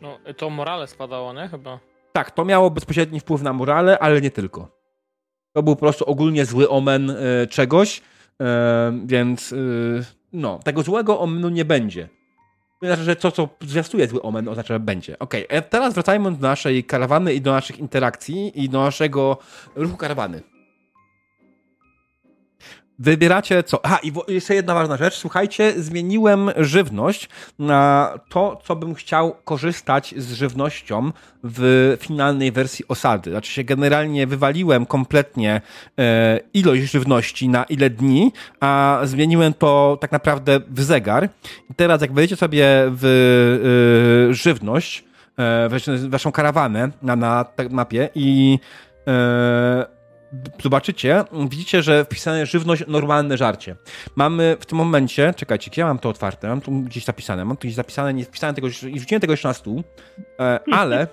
no, 0.00 0.18
to 0.36 0.50
morale 0.50 0.86
spadało, 0.86 1.32
nie? 1.32 1.48
Chyba. 1.48 1.78
Tak, 2.12 2.30
to 2.30 2.44
miało 2.44 2.70
bezpośredni 2.70 3.20
wpływ 3.20 3.42
na 3.42 3.52
morale, 3.52 3.98
ale 3.98 4.20
nie 4.20 4.30
tylko. 4.30 4.82
To 5.52 5.62
był 5.62 5.76
po 5.76 5.80
prostu 5.80 6.04
ogólnie 6.04 6.44
zły 6.44 6.68
omen 6.68 7.10
e, 7.10 7.46
czegoś, 7.46 8.02
e, 8.40 8.92
więc 9.04 9.52
e, 9.52 9.56
no, 10.32 10.58
tego 10.64 10.82
złego 10.82 11.20
omenu 11.20 11.48
nie 11.48 11.64
będzie. 11.64 12.08
To 12.80 12.86
znaczy, 12.86 13.02
że 13.02 13.16
to, 13.16 13.32
co 13.32 13.48
zwiastuje 13.60 14.08
zły 14.08 14.22
omen, 14.22 14.48
oznacza, 14.48 14.74
że 14.74 14.80
będzie. 14.80 15.16
E, 15.48 15.62
teraz 15.62 15.94
wracajmy 15.94 16.32
do 16.32 16.48
naszej 16.48 16.84
karawany 16.84 17.34
i 17.34 17.40
do 17.40 17.52
naszych 17.52 17.78
interakcji 17.78 18.64
i 18.64 18.68
do 18.68 18.80
naszego 18.80 19.38
ruchu 19.74 19.96
karawany. 19.96 20.42
Wybieracie 23.02 23.62
co? 23.62 23.84
Aha, 23.84 23.98
i 24.02 24.12
jeszcze 24.28 24.54
jedna 24.54 24.74
ważna 24.74 24.96
rzecz. 24.96 25.14
Słuchajcie, 25.14 25.72
zmieniłem 25.76 26.50
żywność 26.56 27.28
na 27.58 28.12
to, 28.28 28.60
co 28.64 28.76
bym 28.76 28.94
chciał 28.94 29.34
korzystać 29.44 30.14
z 30.16 30.32
żywnością 30.32 31.12
w 31.44 31.96
finalnej 32.00 32.52
wersji 32.52 32.84
osady. 32.88 33.30
Znaczy 33.30 33.52
się 33.52 33.64
generalnie 33.64 34.26
wywaliłem 34.26 34.86
kompletnie 34.86 35.60
e, 35.98 36.40
ilość 36.54 36.90
żywności 36.90 37.48
na 37.48 37.64
ile 37.64 37.90
dni, 37.90 38.32
a 38.60 39.00
zmieniłem 39.04 39.54
to 39.54 39.98
tak 40.00 40.12
naprawdę 40.12 40.60
w 40.68 40.82
zegar. 40.82 41.28
I 41.70 41.74
teraz 41.74 42.00
jak 42.00 42.12
wejdziecie 42.12 42.36
sobie 42.36 42.66
w 42.86 43.04
e, 44.30 44.34
żywność, 44.34 45.04
e, 45.38 45.68
waszą 46.08 46.32
karawanę 46.32 46.90
na, 47.02 47.16
na 47.16 47.44
tej 47.44 47.70
mapie 47.70 48.08
i 48.14 48.58
e, 49.06 50.01
zobaczycie, 50.62 51.24
widzicie, 51.48 51.82
że 51.82 52.04
wpisane 52.04 52.46
żywność, 52.46 52.84
normalne 52.86 53.36
żarcie. 53.36 53.76
Mamy 54.16 54.56
w 54.60 54.66
tym 54.66 54.78
momencie, 54.78 55.34
czekajcie, 55.36 55.70
ja 55.76 55.86
mam 55.86 55.98
to 55.98 56.08
otwarte? 56.08 56.48
Mam 56.48 56.60
tu 56.60 56.72
gdzieś 56.72 57.04
zapisane, 57.04 57.44
mam 57.44 57.56
tu 57.56 57.60
gdzieś 57.60 57.74
zapisane, 57.74 58.14
nie 58.14 58.24
wpisane 58.24 58.54
tego, 58.54 58.68
i 58.68 58.70
wrzuciłem 58.70 59.20
tego 59.20 59.32
jeszcze 59.32 59.48
na 59.48 59.54
stół, 59.54 59.82
e, 60.40 60.60
ale 60.72 61.06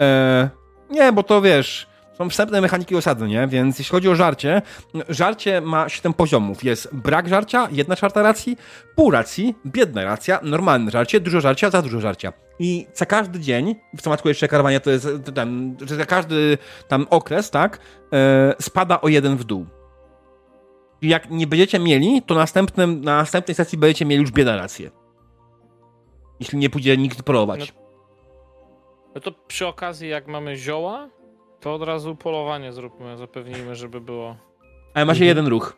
e, 0.00 0.50
nie, 0.90 1.12
bo 1.12 1.22
to 1.22 1.42
wiesz, 1.42 1.91
są 2.22 2.30
wstępne 2.30 2.60
mechaniki 2.60 2.96
osady, 2.96 3.28
nie? 3.28 3.46
Więc 3.48 3.78
jeśli 3.78 3.92
chodzi 3.92 4.08
o 4.08 4.14
żarcie, 4.14 4.62
żarcie 5.08 5.60
ma 5.60 5.88
7 5.88 6.12
poziomów. 6.12 6.64
Jest 6.64 6.94
brak 6.94 7.28
żarcia, 7.28 7.68
jedna 7.72 7.96
czwarta 7.96 8.22
racji, 8.22 8.56
pół 8.96 9.10
racji, 9.10 9.54
biedna 9.66 10.04
racja, 10.04 10.40
normalne 10.42 10.90
żarcie, 10.90 11.20
dużo 11.20 11.40
żarcia, 11.40 11.70
za 11.70 11.82
dużo 11.82 12.00
żarcia. 12.00 12.32
I 12.58 12.86
za 12.94 13.06
każdy 13.06 13.40
dzień, 13.40 13.74
w 13.94 13.98
przypadku 13.98 14.28
jeszcze 14.28 14.48
karowania 14.48 14.80
to 14.80 14.90
jest 14.90 15.08
ten, 15.34 15.76
że 15.86 15.96
za 15.96 16.06
każdy 16.06 16.58
tam 16.88 17.06
okres, 17.10 17.50
tak, 17.50 17.78
e, 18.12 18.54
spada 18.60 19.00
o 19.00 19.08
jeden 19.08 19.36
w 19.36 19.44
dół. 19.44 19.66
Jak 21.02 21.30
nie 21.30 21.46
będziecie 21.46 21.78
mieli, 21.78 22.22
to 22.22 22.34
następnym, 22.34 23.00
na 23.00 23.16
następnej 23.16 23.54
sesji 23.54 23.78
będziecie 23.78 24.04
mieli 24.04 24.22
już 24.22 24.30
biedna 24.30 24.56
rację. 24.56 24.90
Jeśli 26.40 26.58
nie 26.58 26.70
pójdzie 26.70 26.96
nikt 26.96 27.22
polować. 27.22 27.74
No 29.14 29.20
to 29.20 29.32
przy 29.32 29.66
okazji, 29.66 30.08
jak 30.08 30.26
mamy 30.26 30.56
zioła, 30.56 31.08
to 31.62 31.74
od 31.74 31.82
razu 31.82 32.16
polowanie 32.16 32.72
zróbmy, 32.72 33.16
zapewnijmy, 33.16 33.74
żeby 33.76 34.00
było. 34.00 34.36
Ale 34.94 35.04
macie 35.04 35.18
Mhm. 35.24 35.28
jeden 35.28 35.46
ruch, 35.46 35.76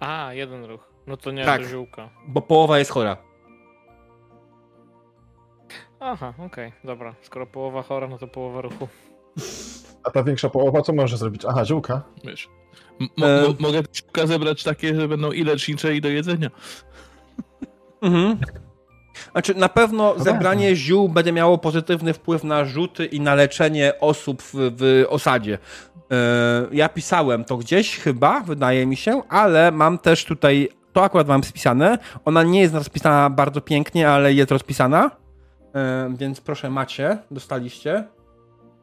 A, 0.00 0.32
jeden 0.32 0.64
ruch. 0.64 0.92
No 1.06 1.16
to 1.16 1.30
nie 1.30 1.44
Tak. 1.44 1.62
do 1.62 1.68
ziółka. 1.68 2.10
bo 2.28 2.42
połowa 2.42 2.78
jest 2.78 2.90
chora. 2.90 3.16
Aha, 6.00 6.34
okej, 6.46 6.72
dobra. 6.84 7.14
Skoro 7.22 7.46
połowa 7.46 7.82
chora, 7.82 8.08
no 8.08 8.18
to 8.18 8.26
połowa 8.28 8.60
ruchu. 8.60 8.88
A 10.04 10.10
ta 10.10 10.22
większa 10.22 10.48
połowa 10.50 10.82
co 10.82 10.92
może 10.92 11.16
zrobić? 11.16 11.44
Aha, 11.44 11.64
ziółka. 11.64 12.02
Wiesz. 12.24 12.48
M- 13.00 13.08
mo- 13.16 13.26
E. 13.28 13.42
mo- 13.48 13.54
mogę 13.60 13.82
siłka 13.92 14.26
zebrać 14.26 14.62
takie, 14.64 14.94
że 15.00 15.08
będą 15.08 15.32
i 15.32 15.44
lecznicze, 15.44 15.94
i 15.94 16.00
do 16.00 16.08
jedzenia. 16.08 16.50
Mhm. 18.02 18.38
Znaczy, 19.32 19.54
na 19.54 19.68
pewno 19.68 20.14
No 20.18 20.24
zebranie 20.24 20.76
ziół 20.76 21.08
będzie 21.08 21.32
miało 21.32 21.58
pozytywny 21.58 22.12
wpływ 22.12 22.44
na 22.44 22.64
rzuty 22.64 23.06
i 23.06 23.20
na 23.20 23.34
leczenie 23.34 23.92
osób 24.00 24.42
w, 24.42 24.50
w 24.54 25.04
osadzie. 25.08 25.58
E, 26.12 26.66
ja 26.72 26.88
pisałem 26.88 27.44
to 27.44 27.56
gdzieś 27.56 27.98
chyba, 27.98 28.40
wydaje 28.40 28.86
mi 28.86 28.96
się, 28.96 29.22
ale 29.28 29.70
mam 29.70 29.98
też 29.98 30.24
tutaj, 30.24 30.68
to 30.92 31.04
akurat 31.04 31.28
mam 31.28 31.44
spisane. 31.44 31.98
Ona 32.24 32.42
nie 32.42 32.60
jest 32.60 32.74
rozpisana 32.74 33.30
bardzo 33.30 33.60
pięknie, 33.60 34.10
ale 34.10 34.32
jest 34.32 34.50
rozpisana. 34.50 35.10
E, 35.74 36.14
więc 36.18 36.40
proszę, 36.40 36.70
macie, 36.70 37.18
dostaliście. 37.30 38.04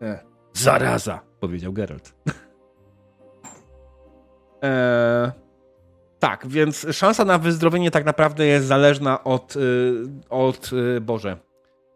E, 0.01 0.19
zaraza, 0.53 1.19
powiedział 1.39 1.73
Geralt. 1.73 2.13
e, 4.63 5.42
tak, 6.23 6.47
więc 6.47 6.87
szansa 6.91 7.25
na 7.25 7.37
wyzdrowienie 7.37 7.91
tak 7.91 8.05
naprawdę 8.05 8.45
jest 8.45 8.67
zależna 8.67 9.23
od, 9.23 9.55
y, 9.55 9.59
od 10.29 10.69
y, 10.73 11.01
Boże, 11.01 11.37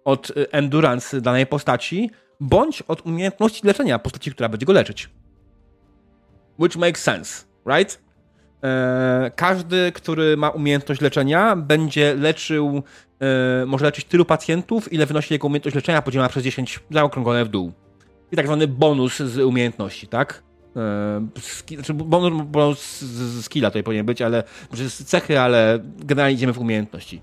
od 0.06 0.30
y, 0.30 0.52
endurance 0.52 1.22
danej 1.22 1.48
postaci, 1.48 2.12
bądź 2.40 2.82
od 2.82 3.06
umiejętności 3.06 3.68
leczenia 3.68 4.00
postaci, 4.00 4.32
która 4.32 4.50
będzie 4.50 4.66
go 4.66 4.74
leczyć. 4.74 5.10
Which 6.60 6.76
makes 6.76 7.04
sense, 7.04 7.46
right? 7.66 8.02
E, 8.64 9.32
każdy, 9.36 9.92
który 9.92 10.38
ma 10.38 10.50
umiejętność 10.50 11.02
leczenia, 11.02 11.56
będzie 11.56 12.16
leczył, 12.16 12.84
e, 13.20 13.66
może 13.66 13.86
leczyć 13.86 14.06
tylu 14.06 14.26
pacjentów, 14.26 14.94
ile 14.94 15.06
wynosi 15.06 15.34
jego 15.34 15.48
umiejętność 15.48 15.76
leczenia 15.76 16.02
podzielona 16.02 16.30
przez 16.30 16.44
10 16.44 16.80
zaokrąglone 16.92 17.46
w 17.46 17.50
dół. 17.50 17.72
I 18.32 18.36
tak 18.36 18.46
zwany 18.46 18.68
bonus 18.68 19.18
z 19.18 19.38
umiejętności, 19.38 20.08
tak? 20.08 20.47
E, 20.78 21.22
ski, 21.40 21.76
znaczy 21.76 21.94
bonus 21.94 22.80
z, 22.80 23.02
z 23.02 23.46
skilla 23.46 23.70
tutaj 23.70 23.84
powinien 23.84 24.06
być, 24.06 24.22
ale 24.22 24.44
może 24.72 24.90
z 24.90 25.06
cechy, 25.06 25.40
ale 25.40 25.80
generalnie 25.98 26.36
idziemy 26.36 26.54
w 26.54 26.60
umiejętności. 26.60 27.22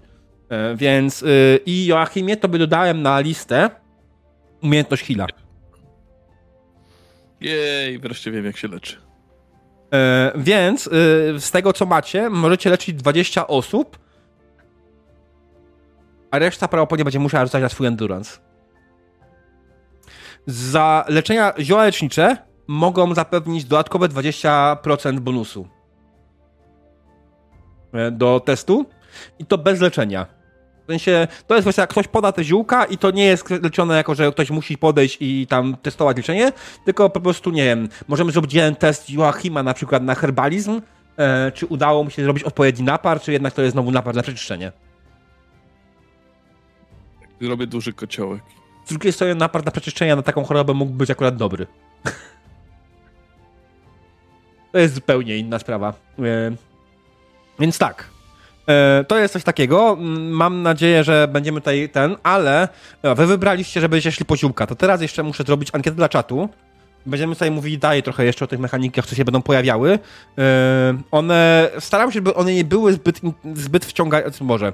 E, 0.48 0.76
więc 0.76 1.22
y, 1.22 1.60
i 1.66 1.86
Joachimie 1.86 2.36
to 2.36 2.48
by 2.48 2.58
dodałem 2.58 3.02
na 3.02 3.20
listę 3.20 3.70
umiejętność 4.62 5.04
heala. 5.04 5.26
Jej, 7.40 7.98
wreszcie 7.98 8.30
wiem, 8.30 8.44
jak 8.44 8.56
się 8.56 8.68
leczy. 8.68 8.96
E, 9.92 10.32
więc 10.36 10.86
y, 10.86 10.90
z 11.38 11.50
tego 11.50 11.72
co 11.72 11.86
macie, 11.86 12.30
możecie 12.30 12.70
leczyć 12.70 12.94
20 12.94 13.46
osób, 13.46 13.98
a 16.30 16.38
reszta 16.38 16.68
prawdopodobnie 16.68 17.04
będzie 17.04 17.18
musiała 17.18 17.44
rzucać 17.44 17.62
na 17.62 17.68
swój 17.68 17.86
endurance. 17.86 18.38
Za 20.46 21.04
leczenia 21.08 21.52
zioła 21.58 21.84
lecznicze 21.84 22.36
mogą 22.66 23.14
zapewnić 23.14 23.64
dodatkowe 23.64 24.08
20% 24.08 25.20
bonusu 25.20 25.68
e, 27.92 28.10
do 28.10 28.40
testu 28.40 28.86
i 29.38 29.46
to 29.46 29.58
bez 29.58 29.80
leczenia. 29.80 30.26
W 30.84 30.86
sensie, 30.86 31.28
to 31.46 31.54
jest 31.54 31.64
właśnie 31.64 31.80
jak 31.80 31.90
ktoś 31.90 32.08
poda 32.08 32.32
te 32.32 32.44
ziółka 32.44 32.84
i 32.84 32.98
to 32.98 33.10
nie 33.10 33.24
jest 33.24 33.50
leczone 33.50 33.96
jako, 33.96 34.14
że 34.14 34.32
ktoś 34.32 34.50
musi 34.50 34.78
podejść 34.78 35.16
i 35.20 35.46
tam 35.46 35.76
testować 35.82 36.16
leczenie, 36.16 36.52
tylko 36.84 37.10
po 37.10 37.20
prostu, 37.20 37.50
nie 37.50 37.64
wiem, 37.64 37.88
możemy 38.08 38.32
zrobić 38.32 38.54
jeden 38.54 38.76
test 38.76 39.10
Joachima 39.10 39.62
na 39.62 39.74
przykład 39.74 40.02
na 40.02 40.14
herbalizm, 40.14 40.80
e, 41.16 41.52
czy 41.52 41.66
udało 41.66 42.04
mu 42.04 42.10
się 42.10 42.22
zrobić 42.22 42.44
odpowiedni 42.44 42.84
napar, 42.84 43.20
czy 43.20 43.32
jednak 43.32 43.54
to 43.54 43.62
jest 43.62 43.72
znowu 43.72 43.90
napar 43.90 44.14
na 44.14 44.22
przeczyszczenie. 44.22 44.72
Zrobię 47.40 47.66
duży 47.66 47.92
kociołek. 47.92 48.42
Z 48.84 48.88
drugiej 48.88 49.12
strony 49.12 49.34
napar 49.34 49.64
na 49.64 49.70
przeczyszczenia 49.70 50.16
na 50.16 50.22
taką 50.22 50.44
chorobę 50.44 50.74
mógł 50.74 50.92
być 50.92 51.10
akurat 51.10 51.36
dobry. 51.36 51.66
to 54.74 54.78
jest 54.78 54.94
zupełnie 54.94 55.38
inna 55.38 55.58
sprawa. 55.58 55.94
E, 56.18 56.22
więc 57.58 57.78
tak. 57.78 58.04
E, 58.68 59.04
to 59.08 59.18
jest 59.18 59.32
coś 59.32 59.44
takiego. 59.44 59.96
Mam 60.30 60.62
nadzieję, 60.62 61.04
że 61.04 61.28
będziemy 61.28 61.60
tutaj 61.60 61.88
ten, 61.88 62.16
ale 62.22 62.68
e, 63.02 63.14
wy 63.14 63.26
wybraliście, 63.26 63.80
że 63.80 63.88
będziecie 63.88 64.12
szli 64.12 64.24
po 64.24 64.36
ziółka. 64.36 64.66
To 64.66 64.74
teraz 64.74 65.02
jeszcze 65.02 65.22
muszę 65.22 65.44
zrobić 65.44 65.68
ankietę 65.72 65.96
dla 65.96 66.08
czatu. 66.08 66.48
Będziemy 67.06 67.34
tutaj 67.34 67.50
mówili 67.50 67.78
dalej 67.78 68.02
trochę 68.02 68.24
jeszcze 68.24 68.44
o 68.44 68.48
tych 68.48 68.58
mechanikach, 68.58 69.06
co 69.06 69.14
się 69.14 69.24
będą 69.24 69.42
pojawiały. 69.42 69.98
One, 71.10 71.70
staram 71.78 72.12
się, 72.12 72.20
by 72.20 72.34
one 72.34 72.54
nie 72.54 72.64
były 72.64 72.92
zbyt, 72.92 73.20
zbyt 73.54 73.84
wciągające, 73.84 74.44
może, 74.44 74.72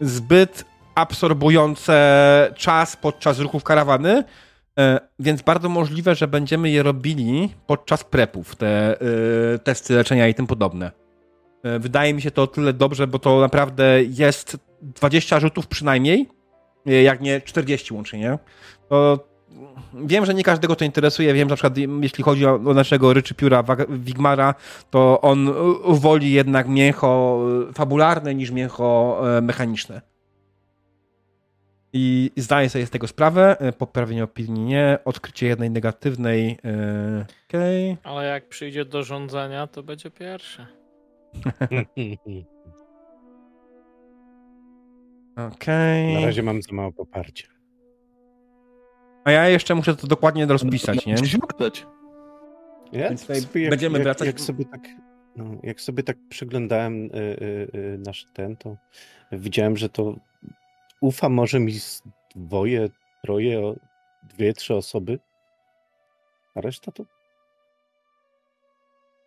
zbyt 0.00 0.64
absorbujące 0.94 2.50
czas 2.56 2.96
podczas 2.96 3.38
ruchów 3.38 3.64
karawany, 3.64 4.24
więc 5.18 5.42
bardzo 5.42 5.68
możliwe, 5.68 6.14
że 6.14 6.28
będziemy 6.28 6.70
je 6.70 6.82
robili 6.82 7.54
podczas 7.66 8.04
prepów, 8.04 8.56
te 8.56 9.00
e, 9.00 9.58
testy 9.58 9.94
leczenia 9.94 10.28
i 10.28 10.34
tym 10.34 10.46
podobne. 10.46 10.90
E, 11.62 11.78
Wydaje 11.78 12.14
mi 12.14 12.22
się 12.22 12.30
to 12.30 12.46
tyle 12.46 12.72
dobrze, 12.72 13.06
bo 13.06 13.18
to 13.18 13.40
naprawdę 13.40 14.02
jest 14.02 14.56
20 14.82 15.40
rzutów 15.40 15.66
przynajmniej, 15.66 16.28
e, 16.86 17.02
jak 17.02 17.20
nie 17.20 17.40
40 17.40 17.94
łącznie, 17.94 18.18
nie? 18.18 18.38
To 18.88 19.28
wiem, 19.94 20.26
że 20.26 20.34
nie 20.34 20.42
każdego 20.42 20.76
to 20.76 20.84
interesuje. 20.84 21.34
Wiem, 21.34 21.48
że 21.48 21.52
na 21.52 21.56
przykład 21.56 21.78
jeśli 22.00 22.24
chodzi 22.24 22.46
o, 22.46 22.58
naszego 22.58 23.12
ryczy 23.12 23.34
pióra 23.34 23.64
Wigmara, 23.88 24.54
to 24.90 25.20
on 25.20 25.48
e, 25.48 25.52
woli 25.88 26.32
jednak 26.32 26.68
mięcho 26.68 27.40
e, 27.70 27.72
fabularne 27.72 28.34
niż 28.34 28.50
mięcho 28.50 29.20
e, 29.38 29.40
mechaniczne. 29.40 30.00
I 31.92 32.30
zdaję 32.36 32.68
sobie 32.68 32.86
z 32.86 32.90
tego 32.90 33.06
sprawę. 33.08 33.56
E, 33.60 33.72
Poprawienie 33.72 34.24
opinii 34.24 34.64
nie. 34.64 34.98
Odkrycie 35.04 35.46
jednej 35.46 35.70
negatywnej. 35.70 36.58
e, 36.64 37.26
Okej. 37.48 37.96
Ale 38.02 38.26
jak 38.26 38.48
przyjdzie 38.48 38.84
do 38.84 39.02
rządzenia, 39.02 39.66
to 39.66 39.82
będzie 39.82 40.10
pierwsze. 40.10 40.66
Okej. 45.36 46.14
Na 46.14 46.20
razie 46.20 46.42
mam 46.42 46.62
za 46.62 46.72
mało 46.72 46.92
poparcia. 46.92 47.46
A 49.24 49.30
ja 49.30 49.48
jeszcze 49.48 49.74
muszę 49.74 49.96
to 49.96 50.06
dokładnie 50.06 50.46
rozpisać, 50.46 51.06
nie? 51.06 51.12
Musisz. 51.12 51.36
Ja 52.92 53.00
jak, 53.10 53.70
będziemy 53.70 53.98
jak, 53.98 54.02
wracać- 54.06 54.26
Jak 54.26 54.40
sobie 54.40 54.64
tak, 54.64 54.80
no, 55.36 55.44
jak 55.62 55.80
sobie 55.80 56.02
tak 56.02 56.16
przeglądałem 56.28 57.04
y, 57.04 57.08
y, 57.14 57.78
y, 57.78 57.98
nasz 58.06 58.26
ten, 58.32 58.56
to 58.56 58.76
widziałem, 59.32 59.76
że 59.76 59.88
to 59.88 60.14
ufa 61.00 61.28
może 61.28 61.60
mi 61.60 61.72
dwoje, 62.34 62.88
troje, 63.22 63.74
dwie, 64.22 64.52
trzy 64.52 64.74
osoby, 64.74 65.18
a 66.54 66.60
reszta 66.60 66.92
to 66.92 67.04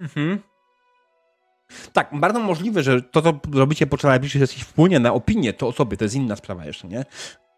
Mhm. 0.01 0.39
Tak, 1.93 2.09
bardzo 2.13 2.39
możliwe, 2.39 2.83
że 2.83 3.01
to, 3.01 3.21
co 3.21 3.39
robicie 3.53 3.87
podczas 3.87 4.09
najbliższej 4.09 4.41
sesji 4.41 4.63
wpłynie 4.63 4.99
na 4.99 5.13
opinię 5.13 5.53
to 5.53 5.67
osoby, 5.67 5.97
to 5.97 6.05
jest 6.05 6.15
inna 6.15 6.35
sprawa 6.35 6.65
jeszcze, 6.65 6.87
nie? 6.87 7.05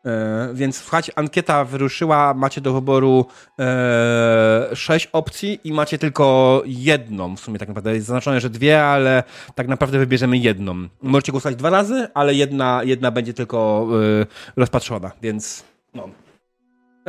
E, 0.06 0.50
więc 0.54 0.78
słuchajcie, 0.78 1.12
ankieta 1.16 1.66
wyruszyła, 1.66 2.34
macie 2.34 2.62
do 2.62 2.74
wyboru 2.74 3.26
e, 3.60 4.70
sześć 4.74 5.10
opcji 5.14 5.60
i 5.64 5.74
macie 5.74 5.98
tylko 5.98 6.62
jedną, 6.66 7.36
w 7.36 7.40
sumie 7.40 7.60
tak 7.60 7.68
naprawdę 7.68 7.96
jest 7.96 8.08
zaznaczone, 8.08 8.42
że 8.42 8.50
dwie, 8.50 8.84
ale 8.84 9.24
tak 9.56 9.68
naprawdę 9.68 10.00
wybierzemy 10.00 10.38
jedną. 10.38 10.88
Możecie 11.02 11.32
głosować 11.32 11.56
dwa 11.56 11.70
razy, 11.70 12.08
ale 12.14 12.34
jedna, 12.34 12.82
jedna 12.84 13.12
będzie 13.12 13.34
tylko 13.34 13.88
e, 14.22 14.26
rozpatrzona, 14.56 15.12
więc 15.22 15.64
no. 15.94 16.10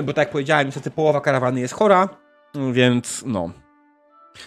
Bo 0.05 0.13
tak 0.13 0.27
jak 0.27 0.31
powiedziałem, 0.31 0.67
niestety 0.67 0.91
połowa 0.91 1.21
karawany 1.21 1.61
jest 1.61 1.75
chora, 1.75 2.09
więc 2.73 3.23
no. 3.27 3.51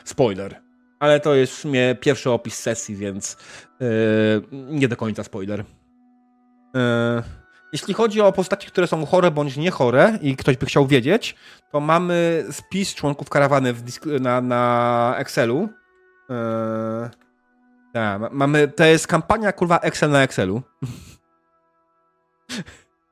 Spoiler. 0.03 0.61
Ale 0.99 1.19
to 1.19 1.35
jest 1.35 1.53
w 1.53 1.57
sumie 1.57 1.95
pierwszy 1.95 2.31
opis 2.31 2.59
sesji, 2.59 2.95
więc 2.95 3.37
yy, 3.79 3.87
nie 4.51 4.87
do 4.87 4.95
końca 4.95 5.23
spoiler. 5.23 5.63
Yy, 6.73 6.81
jeśli 7.73 7.93
chodzi 7.93 8.21
o 8.21 8.31
postacie, 8.31 8.67
które 8.67 8.87
są 8.87 9.05
chore 9.05 9.31
bądź 9.31 9.57
nie 9.57 9.71
chore 9.71 10.19
i 10.21 10.35
ktoś 10.35 10.57
by 10.57 10.65
chciał 10.65 10.87
wiedzieć, 10.87 11.35
to 11.71 11.79
mamy 11.79 12.45
spis 12.51 12.95
członków 12.95 13.29
karawany 13.29 13.73
na, 14.19 14.41
na 14.41 15.15
Excelu. 15.17 15.69
Yy, 16.29 16.35
tak, 17.93 18.21
mamy, 18.31 18.67
to 18.67 18.85
jest 18.85 19.07
kampania 19.07 19.51
kurwa 19.51 19.79
Excel 19.79 20.11
na 20.11 20.23
Excelu. 20.23 20.61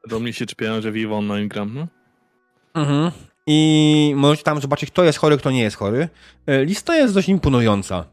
Do 0.10 0.20
mnie 0.20 0.34
się 0.34 0.46
czepiają, 0.46 0.82
że 0.82 0.92
Vivo 0.92 1.18
Online 1.18 1.48
gram, 1.48 1.74
no? 1.74 1.88
Mhm. 2.74 3.12
I 3.48 4.14
możecie 4.16 4.44
tam 4.44 4.62
zobaczyć, 4.62 4.92
kto 4.92 5.04
jest 5.04 5.20
chory, 5.20 5.38
kto 5.38 5.52
nie 5.52 5.62
jest 5.62 5.78
chory. 5.78 6.10
E, 6.46 6.66
Lista 6.66 6.96
jest 6.96 7.14
dość 7.14 7.30
imponująca. 7.30 8.06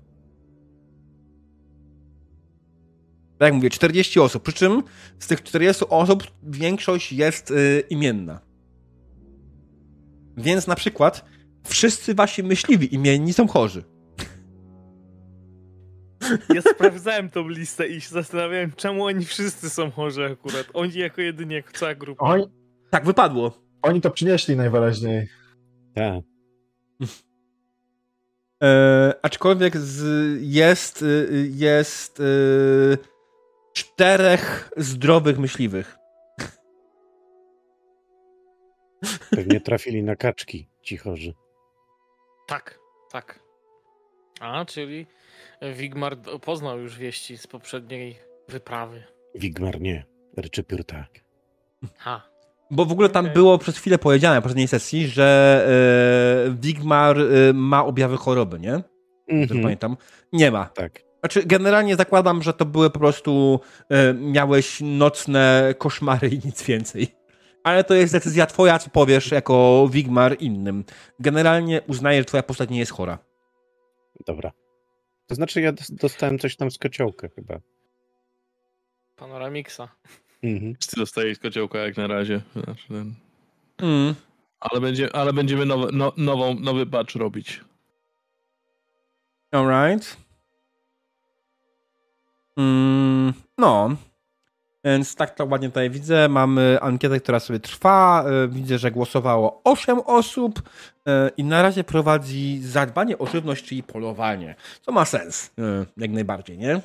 Tak 3.42 3.46
jak 3.46 3.54
mówię, 3.54 3.70
40 3.70 4.20
osób. 4.20 4.42
Przy 4.42 4.52
czym 4.52 4.82
z 5.18 5.26
tych 5.26 5.42
40 5.42 5.84
osób 5.88 6.22
większość 6.42 7.12
jest 7.12 7.50
y, 7.50 7.82
imienna. 7.90 8.40
Więc 10.36 10.66
na 10.66 10.74
przykład 10.74 11.24
wszyscy 11.64 12.14
wasi 12.14 12.42
myśliwi 12.42 12.94
imienni 12.94 13.32
są 13.32 13.48
chorzy. 13.48 13.84
Ja 16.54 16.62
sprawdzałem 16.74 17.30
tą 17.30 17.48
listę 17.48 17.88
i 17.88 18.00
się 18.00 18.08
zastanawiałem, 18.08 18.72
czemu 18.76 19.04
oni 19.04 19.24
wszyscy 19.24 19.70
są 19.70 19.90
chorzy 19.90 20.24
akurat. 20.24 20.66
Oni 20.74 20.94
jako 20.94 21.20
jedynie, 21.20 21.56
jako 21.56 21.72
cała 21.72 21.94
grupa. 21.94 22.24
Oni, 22.24 22.44
Tak 22.90 23.06
wypadło. 23.06 23.58
oni 23.82 24.00
to 24.00 24.10
przynieśli 24.10 24.56
najwyraźniej. 24.56 25.28
Tak. 25.94 26.24
E, 28.62 29.14
aczkolwiek 29.22 29.76
z, 29.76 30.02
jest, 30.42 31.02
y, 31.02 31.50
jest 31.54 32.20
y, 32.20 33.11
czterech 33.72 34.70
zdrowych 34.76 35.38
myśliwych. 35.38 35.98
Pewnie 39.30 39.60
trafili 39.60 40.02
na 40.02 40.16
kaczki 40.16 40.68
ci 40.82 40.96
chorzy. 40.96 41.34
Tak, 42.46 42.78
tak. 43.12 43.40
A, 44.40 44.64
czyli 44.64 45.06
Wigmar 45.74 46.16
poznał 46.42 46.78
już 46.80 46.98
wieści 46.98 47.38
z 47.38 47.46
poprzedniej 47.46 48.16
wyprawy. 48.48 49.02
Wigmar 49.34 49.80
nie. 49.80 50.04
Ryczypiór 50.36 50.84
tak. 50.84 51.08
Ha. 51.98 52.22
Bo 52.70 52.84
w 52.84 52.92
ogóle 52.92 53.08
tam 53.08 53.24
Okej. 53.24 53.34
było 53.34 53.58
przez 53.58 53.78
chwilę 53.78 53.98
powiedziane 53.98 54.40
w 54.40 54.42
poprzedniej 54.42 54.68
sesji, 54.68 55.08
że 55.08 55.64
e, 56.48 56.56
Wigmar 56.60 57.18
e, 57.20 57.52
ma 57.52 57.84
objawy 57.84 58.16
choroby, 58.16 58.58
nie? 58.60 58.72
Dobrze 58.72 58.84
Mhm, 59.28 59.62
pamiętam. 59.62 59.96
Nie 60.32 60.50
ma. 60.50 60.64
tak. 60.66 61.00
Znaczy, 61.22 61.42
generalnie 61.46 61.96
zakładam, 61.96 62.42
że 62.42 62.52
to 62.52 62.64
były 62.66 62.90
po 62.90 62.98
prostu 62.98 63.60
e, 63.88 64.14
miałeś 64.14 64.78
nocne 64.80 65.74
koszmary 65.78 66.28
i 66.28 66.40
nic 66.44 66.62
więcej. 66.62 67.08
Ale 67.64 67.84
to 67.84 67.94
jest 67.94 68.12
decyzja 68.12 68.46
twoja, 68.46 68.78
co 68.78 68.90
powiesz 68.90 69.30
jako 69.30 69.88
Wigmar 69.90 70.36
innym. 70.40 70.84
Generalnie 71.20 71.82
uznaję, 71.86 72.18
że 72.18 72.24
twoja 72.24 72.42
postać 72.42 72.70
nie 72.70 72.78
jest 72.78 72.92
chora. 72.92 73.18
Dobra. 74.26 74.52
To 75.26 75.34
znaczy 75.34 75.60
ja 75.60 75.72
dos- 75.72 75.90
dostałem 75.90 76.38
coś 76.38 76.56
tam 76.56 76.70
z 76.70 76.78
kociołka 76.78 77.28
chyba. 77.28 77.60
Panoramiksa. 79.16 79.88
Mhm. 80.42 80.74
Ty 80.76 80.96
dostajesz 80.96 81.38
kociołka 81.38 81.78
jak 81.78 81.96
na 81.96 82.06
razie. 82.06 82.40
Znaczy, 82.52 82.88
ten... 82.88 83.14
Mm. 83.78 84.14
ale, 84.60 84.80
będzie, 84.80 85.16
ale 85.16 85.32
będziemy 85.32 85.66
nowe, 85.66 85.88
no, 85.92 86.12
nową, 86.16 86.54
nowy 86.54 86.86
patch 86.86 87.14
robić. 87.14 87.60
Alright. 89.50 90.16
Mm, 92.56 93.32
no. 93.58 93.90
Więc 94.84 95.14
tak 95.14 95.34
to 95.34 95.44
ładnie 95.46 95.68
tutaj 95.68 95.90
widzę. 95.90 96.28
Mamy 96.28 96.78
ankietę, 96.80 97.20
która 97.20 97.40
sobie 97.40 97.60
trwa. 97.60 98.24
E, 98.44 98.48
Widzę, 98.48 98.78
że 98.78 98.90
głosowało 98.90 99.60
8 99.64 100.00
osób 100.00 100.62
e, 101.06 101.30
i 101.36 101.44
na 101.44 101.62
razie 101.62 101.84
prowadzi 101.84 102.58
zadbanie 102.62 103.18
o 103.18 103.26
żywność, 103.26 103.64
czyli 103.64 103.82
polowanie. 103.82 104.54
Co 104.82 104.92
ma 104.92 105.04
sens, 105.04 105.50
e, 105.58 105.62
jak 105.96 106.10
najbardziej, 106.10 106.58
nie? 106.58 106.80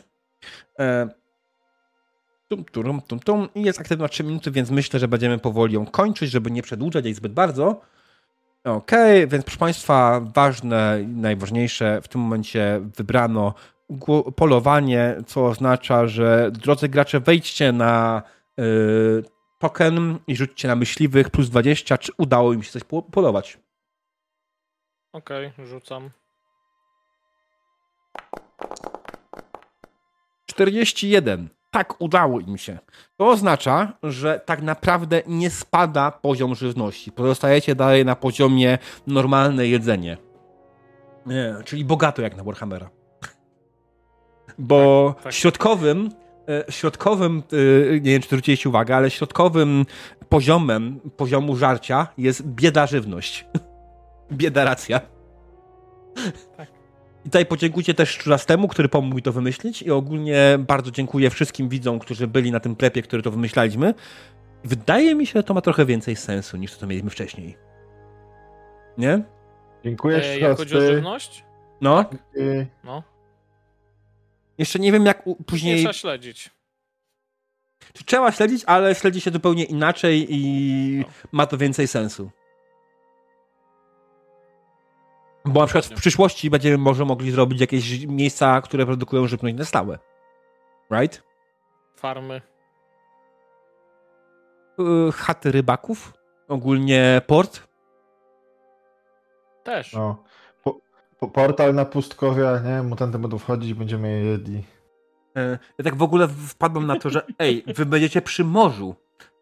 Tum, 2.47 2.65
tum, 2.65 3.01
tum, 3.01 3.19
tum. 3.19 3.47
I 3.55 3.61
jest 3.61 3.79
aktywna 3.79 4.07
3 4.07 4.23
minuty, 4.23 4.51
więc 4.51 4.69
myślę, 4.69 4.99
że 4.99 5.07
będziemy 5.07 5.39
powoli 5.39 5.73
ją 5.73 5.85
kończyć, 5.85 6.31
żeby 6.31 6.51
nie 6.51 6.61
przedłużać 6.61 7.05
jej 7.05 7.13
zbyt 7.13 7.33
bardzo. 7.33 7.81
Okej, 8.63 9.27
więc 9.27 9.45
proszę 9.45 9.59
Państwa, 9.59 10.21
ważne 10.33 10.99
najważniejsze, 11.07 12.01
w 12.01 12.07
tym 12.07 12.21
momencie 12.21 12.81
wybrano 12.97 13.53
polowanie, 14.35 15.15
co 15.27 15.45
oznacza, 15.45 16.07
że 16.07 16.51
drodzy 16.51 16.89
gracze, 16.89 17.19
wejdźcie 17.19 17.71
na 17.71 18.21
y, 18.59 19.23
token 19.59 20.19
i 20.27 20.35
rzućcie 20.35 20.67
na 20.67 20.75
myśliwych 20.75 21.29
plus 21.29 21.49
20, 21.49 21.97
czy 21.97 22.11
udało 22.17 22.53
im 22.53 22.63
się 22.63 22.71
coś 22.71 22.83
po- 22.83 23.01
polować. 23.01 23.57
Okej, 25.13 25.51
rzucam. 25.65 26.09
41. 30.45 31.49
Tak, 31.71 32.01
udało 32.01 32.39
im 32.39 32.57
się. 32.57 32.77
To 33.17 33.27
oznacza, 33.29 33.93
że 34.03 34.41
tak 34.45 34.61
naprawdę 34.61 35.21
nie 35.27 35.49
spada 35.49 36.11
poziom 36.11 36.55
żywności. 36.55 37.11
Pozostajecie 37.11 37.75
dalej 37.75 38.05
na 38.05 38.15
poziomie 38.15 38.77
normalne 39.07 39.67
jedzenie. 39.67 40.17
Nie, 41.25 41.55
czyli 41.65 41.85
bogato 41.85 42.21
jak 42.21 42.35
na 42.35 42.43
Warhammera. 42.43 42.89
Bo 44.57 45.11
Tak, 45.15 45.23
tak. 45.23 45.33
środkowym, 45.33 46.09
e, 46.49 46.71
środkowym, 46.71 47.43
e, 47.91 47.93
nie 47.93 48.11
wiem 48.11 48.21
czy 48.21 48.27
zwróciliście 48.27 48.69
uwagę, 48.69 48.95
ale 48.95 49.09
środkowym 49.09 49.85
poziomem 50.29 50.99
poziomu 51.17 51.55
żarcia 51.55 52.07
jest 52.17 52.47
bieda 52.47 52.87
żywność. 52.87 53.45
bieda 54.31 54.63
racja. 54.63 55.01
I 57.25 57.29
tutaj 57.29 57.45
podziękujcie 57.45 57.93
też 57.93 58.09
Szczurastemu, 58.09 58.67
który 58.67 58.89
pomógł 58.89 59.15
mi 59.15 59.21
to 59.21 59.31
wymyślić 59.31 59.81
i 59.81 59.91
ogólnie 59.91 60.57
bardzo 60.59 60.91
dziękuję 60.91 61.29
wszystkim 61.29 61.69
widzom, 61.69 61.99
którzy 61.99 62.27
byli 62.27 62.51
na 62.51 62.59
tym 62.59 62.75
prepie, 62.75 63.01
który 63.01 63.21
to 63.21 63.31
wymyślaliśmy. 63.31 63.93
Wydaje 64.63 65.15
mi 65.15 65.25
się, 65.25 65.33
że 65.39 65.43
to 65.43 65.53
ma 65.53 65.61
trochę 65.61 65.85
więcej 65.85 66.15
sensu 66.15 66.57
niż 66.57 66.73
to, 66.73 66.79
co 66.79 66.87
mieliśmy 66.87 67.09
wcześniej. 67.09 67.57
Nie? 68.97 69.23
Dziękuję, 69.83 70.17
E, 70.17 70.39
jak 70.39 70.57
chodzi 70.57 70.77
o 70.77 70.81
żywność? 70.81 71.45
No. 71.81 72.05
I 72.35 72.65
No. 72.83 73.03
Jeszcze 74.57 74.79
nie 74.79 74.91
wiem, 74.91 75.05
jak 75.05 75.27
u- 75.27 75.35
Nie 75.39 75.45
później... 75.45 75.77
trzeba 75.79 75.93
śledzić. 75.93 76.49
Trzeba 78.05 78.31
śledzić, 78.31 78.63
ale 78.65 78.95
śledzi 78.95 79.21
się 79.21 79.31
zupełnie 79.31 79.63
inaczej 79.63 80.27
i 80.29 81.03
No. 81.07 81.13
ma 81.31 81.45
to 81.45 81.57
więcej 81.57 81.87
sensu. 81.87 82.31
Bo 85.45 85.59
na 85.59 85.65
przykład 85.65 85.85
w 85.85 85.93
przyszłości 85.93 86.49
będziemy 86.49 86.77
może 86.77 87.05
mogli 87.05 87.31
zrobić 87.31 87.61
jakieś 87.61 88.05
miejsca, 88.07 88.61
które 88.61 88.85
produkują 88.85 89.27
żywność 89.27 89.55
na 89.55 89.65
stałe. 89.65 89.99
Right? 90.91 91.23
Farmy. 91.95 92.41
Y, 95.09 95.11
chaty 95.11 95.51
rybaków, 95.51 96.13
ogólnie 96.47 97.21
port. 97.27 97.67
Też. 99.63 99.93
no, 99.93 100.23
portal 101.33 101.73
na 101.75 101.85
pustkowia, 101.85 102.59
nie? 102.59 102.83
Mutanty 102.83 103.19
będą 103.19 103.37
wchodzić, 103.37 103.73
będziemy 103.73 104.09
je 104.09 104.25
jedli. 104.25 104.63
E, 105.37 105.59
Ja 105.77 105.83
tak 105.83 105.95
w 105.95 106.01
ogóle 106.03 106.27
wpadłem 106.27 106.87
na 106.87 106.99
to, 106.99 107.09
że 107.09 107.21
ej, 107.39 107.63
wy 107.67 107.85
będziecie 107.85 108.21
przy 108.21 108.43
morzu. 108.43 108.95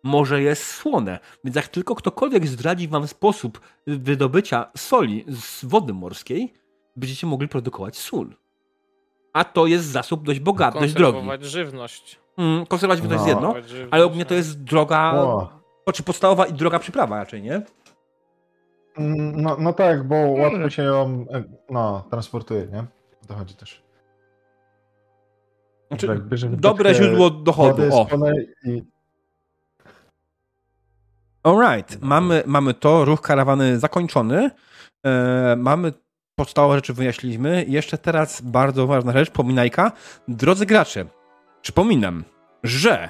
Morze 0.03 0.41
jest 0.41 0.65
słone, 0.65 1.19
więc 1.43 1.55
jak 1.55 1.67
tylko 1.67 1.95
ktokolwiek 1.95 2.47
zdradzi 2.47 2.87
wam 2.87 3.07
sposób 3.07 3.59
wydobycia 3.87 4.71
soli 4.77 5.25
z 5.27 5.65
wody 5.65 5.93
morskiej, 5.93 6.53
będziecie 6.95 7.27
mogli 7.27 7.47
produkować 7.47 7.97
sól. 7.97 8.35
A 9.33 9.43
to 9.43 9.65
jest 9.67 9.85
zasób 9.85 10.23
dość 10.25 10.39
bogaty, 10.39 10.79
dość 10.79 10.93
drogi. 10.93 11.13
Konserwować 11.13 11.43
żywność. 11.45 12.19
Mm, 12.37 12.65
konserwować 12.65 12.99
to 13.07 13.13
jest 13.13 13.25
No. 13.25 13.29
jedno, 13.29 13.53
żywność, 13.67 13.87
ale 13.91 14.05
ogólnie 14.05 14.25
to 14.25 14.33
no. 14.33 14.37
jest 14.37 14.63
droga, 14.63 15.13
O. 15.15 15.49
to 15.85 15.91
czy 15.93 16.03
podstawowa 16.03 16.45
i 16.45 16.53
droga 16.53 16.79
przyprawa 16.79 17.17
raczej, 17.17 17.41
nie? 17.41 17.61
No, 18.97 19.57
no 19.59 19.73
tak, 19.73 20.07
bo 20.07 20.15
łatwo 20.15 20.69
się 20.69 20.83
ją 20.83 21.25
e, 21.33 21.43
no, 21.69 22.07
transportuje, 22.09 22.67
nie? 22.67 22.79
O 23.23 23.27
to 23.27 23.33
chodzi 23.33 23.55
też. 23.55 23.83
Znaczy, 25.87 26.21
bierzemy 26.29 26.57
dobre 26.57 26.93
źródło 26.93 27.29
dochodu. 27.29 27.83
O. 27.91 28.07
i 28.63 28.83
Alright, 31.43 32.01
mamy, 32.01 32.43
mamy 32.45 32.73
to, 32.73 33.05
ruch 33.05 33.21
karawany 33.21 33.79
zakończony. 33.79 34.51
E, 35.05 35.55
mamy 35.57 35.93
podstawowe 36.35 36.75
rzeczy 36.75 36.93
wyjaśniliśmy. 36.93 37.63
I 37.63 37.71
Jeszcze 37.71 37.97
teraz 37.97 38.41
bardzo 38.41 38.87
ważna 38.87 39.11
rzecz, 39.11 39.29
pominajka. 39.29 39.91
Drodzy 40.27 40.65
gracze, 40.65 41.05
przypominam, 41.61 42.23
że 42.63 43.09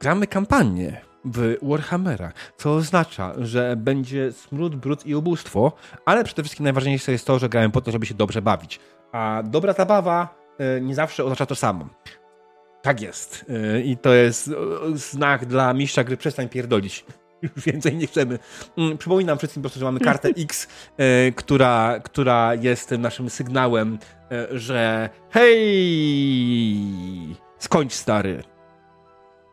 gramy 0.00 0.26
kampanię 0.26 1.00
w 1.24 1.56
Warhammera, 1.62 2.32
co 2.56 2.74
oznacza, 2.74 3.32
że 3.38 3.76
będzie 3.76 4.32
smród, 4.32 4.76
brud 4.76 5.06
i 5.06 5.14
ubóstwo, 5.14 5.72
ale 6.04 6.24
przede 6.24 6.42
wszystkim 6.42 6.64
najważniejsze 6.64 7.12
jest 7.12 7.26
to, 7.26 7.38
że 7.38 7.48
grałem 7.48 7.70
po 7.70 7.80
to, 7.80 7.90
żeby 7.90 8.06
się 8.06 8.14
dobrze 8.14 8.42
bawić. 8.42 8.80
A 9.12 9.42
dobra 9.44 9.72
zabawa 9.72 10.34
e, 10.58 10.80
nie 10.80 10.94
zawsze 10.94 11.24
oznacza 11.24 11.46
to 11.46 11.54
samo. 11.54 11.88
Tak 12.82 13.00
jest. 13.00 13.44
E, 13.48 13.80
I 13.80 13.96
to 13.96 14.14
jest 14.14 14.48
e, 14.48 14.52
znak 14.94 15.46
dla 15.46 15.72
mistrza 15.72 16.04
gry 16.04 16.16
przestań 16.16 16.48
pierdolić. 16.48 17.04
Już 17.42 17.64
więcej 17.64 17.96
nie 17.96 18.06
chcemy. 18.06 18.38
Mm, 18.78 18.98
Przypominam 18.98 19.38
wszystkim 19.38 19.62
po 19.62 19.64
prostu, 19.64 19.78
że 19.78 19.84
mamy 19.84 20.00
kartę 20.00 20.28
X, 20.44 20.68
która, 21.36 22.00
która 22.04 22.54
jest 22.54 22.90
naszym 22.90 23.30
sygnałem, 23.30 23.98
że 24.50 25.10
hej, 25.30 25.66
skończ 27.58 27.92
stary. 27.92 28.53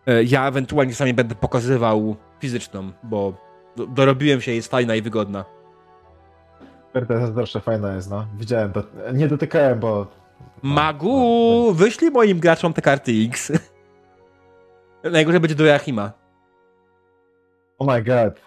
E, 0.07 0.23
Ja 0.23 0.47
ewentualnie 0.47 0.91
czasami 0.91 1.13
będę 1.13 1.35
pokazywał 1.35 2.15
fizyczną, 2.39 2.91
bo 3.03 3.33
do, 3.75 3.87
dorobiłem 3.87 4.41
się, 4.41 4.51
jest 4.51 4.71
fajna 4.71 4.95
i 4.95 5.01
wygodna. 5.01 5.45
RTS 6.93 7.33
zawsze 7.35 7.59
fajna 7.59 7.95
jest, 7.95 8.09
no. 8.09 8.27
Widziałem 8.37 8.73
to. 8.73 8.83
Nie 9.13 9.27
dotykałem, 9.27 9.79
bo... 9.79 10.07
Magu, 10.61 11.73
wyślij 11.73 12.11
moim 12.11 12.39
graczom 12.39 12.73
te 12.73 12.81
karty 12.81 13.11
X. 13.27 13.51
Najgorzej 15.11 15.39
będzie 15.39 15.55
do 15.55 15.65
Joachima. 15.65 16.11
Oh 17.79 17.93
my 17.93 18.03
god. 18.03 18.41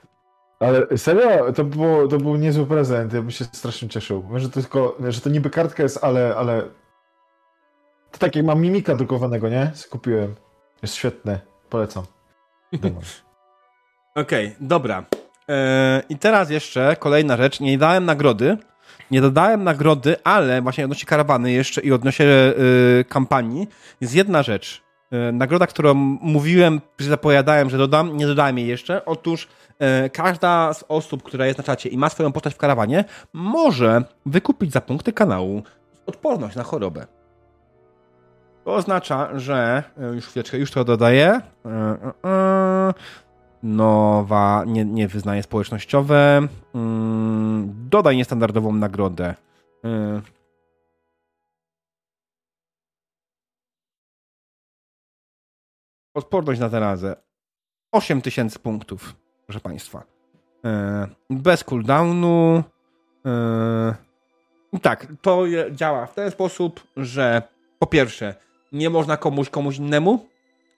Ale 0.60 0.98
serio, 0.98 1.52
to, 1.52 1.64
było, 1.64 2.08
to 2.08 2.18
był 2.18 2.36
niezły 2.36 2.66
prezent, 2.66 3.12
ja 3.12 3.20
bym 3.20 3.30
się 3.30 3.44
strasznie 3.44 3.88
cieszył. 3.88 4.24
Że 4.36 4.48
to 4.48 4.60
tylko, 4.60 4.96
że 5.08 5.20
to 5.20 5.30
niby 5.30 5.50
kartka 5.50 5.82
jest, 5.82 6.04
ale, 6.04 6.36
ale... 6.36 6.62
To 8.10 8.18
tak 8.18 8.36
jak 8.36 8.44
mam 8.44 8.60
mimika 8.60 8.94
drukowanego, 8.94 9.48
nie? 9.48 9.70
Co 9.74 9.88
kupiłem. 9.90 10.34
Jest 10.84 10.94
świetne, 10.94 11.40
polecam. 11.70 12.04
Okej, 14.14 14.56
dobra. 14.60 15.04
E, 15.48 16.02
I 16.08 16.18
teraz 16.18 16.50
jeszcze 16.50 16.96
kolejna 16.98 17.36
rzecz. 17.36 17.60
Nie 17.60 17.78
dałem 17.78 18.04
nagrody. 18.04 18.58
Nie 19.10 19.20
dodałem 19.20 19.64
nagrody, 19.64 20.16
ale 20.24 20.62
właśnie 20.62 20.84
odnośnie 20.84 21.06
karawany 21.06 21.52
jeszcze 21.52 21.80
i 21.80 21.92
odnośnie 21.92 22.26
e, 22.26 22.52
kampanii 23.04 23.68
jest 24.00 24.14
jedna 24.14 24.42
rzecz. 24.42 24.82
E, 25.10 25.32
nagroda, 25.32 25.66
którą 25.66 25.94
mówiłem, 26.20 26.80
zapowiadałem, 26.98 27.70
że 27.70 27.78
dodam, 27.78 28.16
nie 28.16 28.26
dodałem 28.26 28.58
jej 28.58 28.68
jeszcze. 28.68 29.04
Otóż 29.04 29.48
e, 29.78 30.10
każda 30.10 30.74
z 30.74 30.84
osób, 30.88 31.22
która 31.22 31.46
jest 31.46 31.58
na 31.58 31.64
czacie 31.64 31.88
i 31.88 31.98
ma 31.98 32.08
swoją 32.08 32.32
postać 32.32 32.54
w 32.54 32.58
karawanie, 32.58 33.04
może 33.32 34.04
wykupić 34.26 34.72
za 34.72 34.80
punkty 34.80 35.12
kanału 35.12 35.62
odporność 36.06 36.56
na 36.56 36.62
chorobę. 36.62 37.06
To 38.64 38.74
oznacza, 38.74 39.38
że 39.38 39.82
e, 39.98 40.14
już 40.14 40.26
chwileczkę, 40.26 40.58
już 40.58 40.70
to 40.70 40.84
dodaję. 40.84 41.40
E, 41.64 41.70
e, 42.24 42.94
nowa, 43.62 44.64
nie, 44.66 44.84
nie 44.84 45.08
wyznaje 45.08 45.42
społecznościowe. 45.42 46.48
Mm, 46.74 47.74
dodaj 47.90 48.16
niestandardową 48.16 48.72
nagrodę. 48.72 49.34
Odporność 56.14 56.60
na 56.60 56.68
zarazę. 56.68 57.16
8000 57.92 58.58
punktów, 58.58 59.14
proszę 59.46 59.60
Państwa. 59.60 60.02
Bez 61.30 61.64
cooldownu. 61.64 62.62
Tak, 64.82 65.06
to 65.22 65.44
działa 65.70 66.06
w 66.06 66.14
ten 66.14 66.30
sposób, 66.30 66.86
że 66.96 67.42
po 67.78 67.86
pierwsze, 67.86 68.34
nie 68.74 68.90
można 68.90 69.16
komuś 69.16 69.50
komuś 69.50 69.78
innemu, 69.78 70.28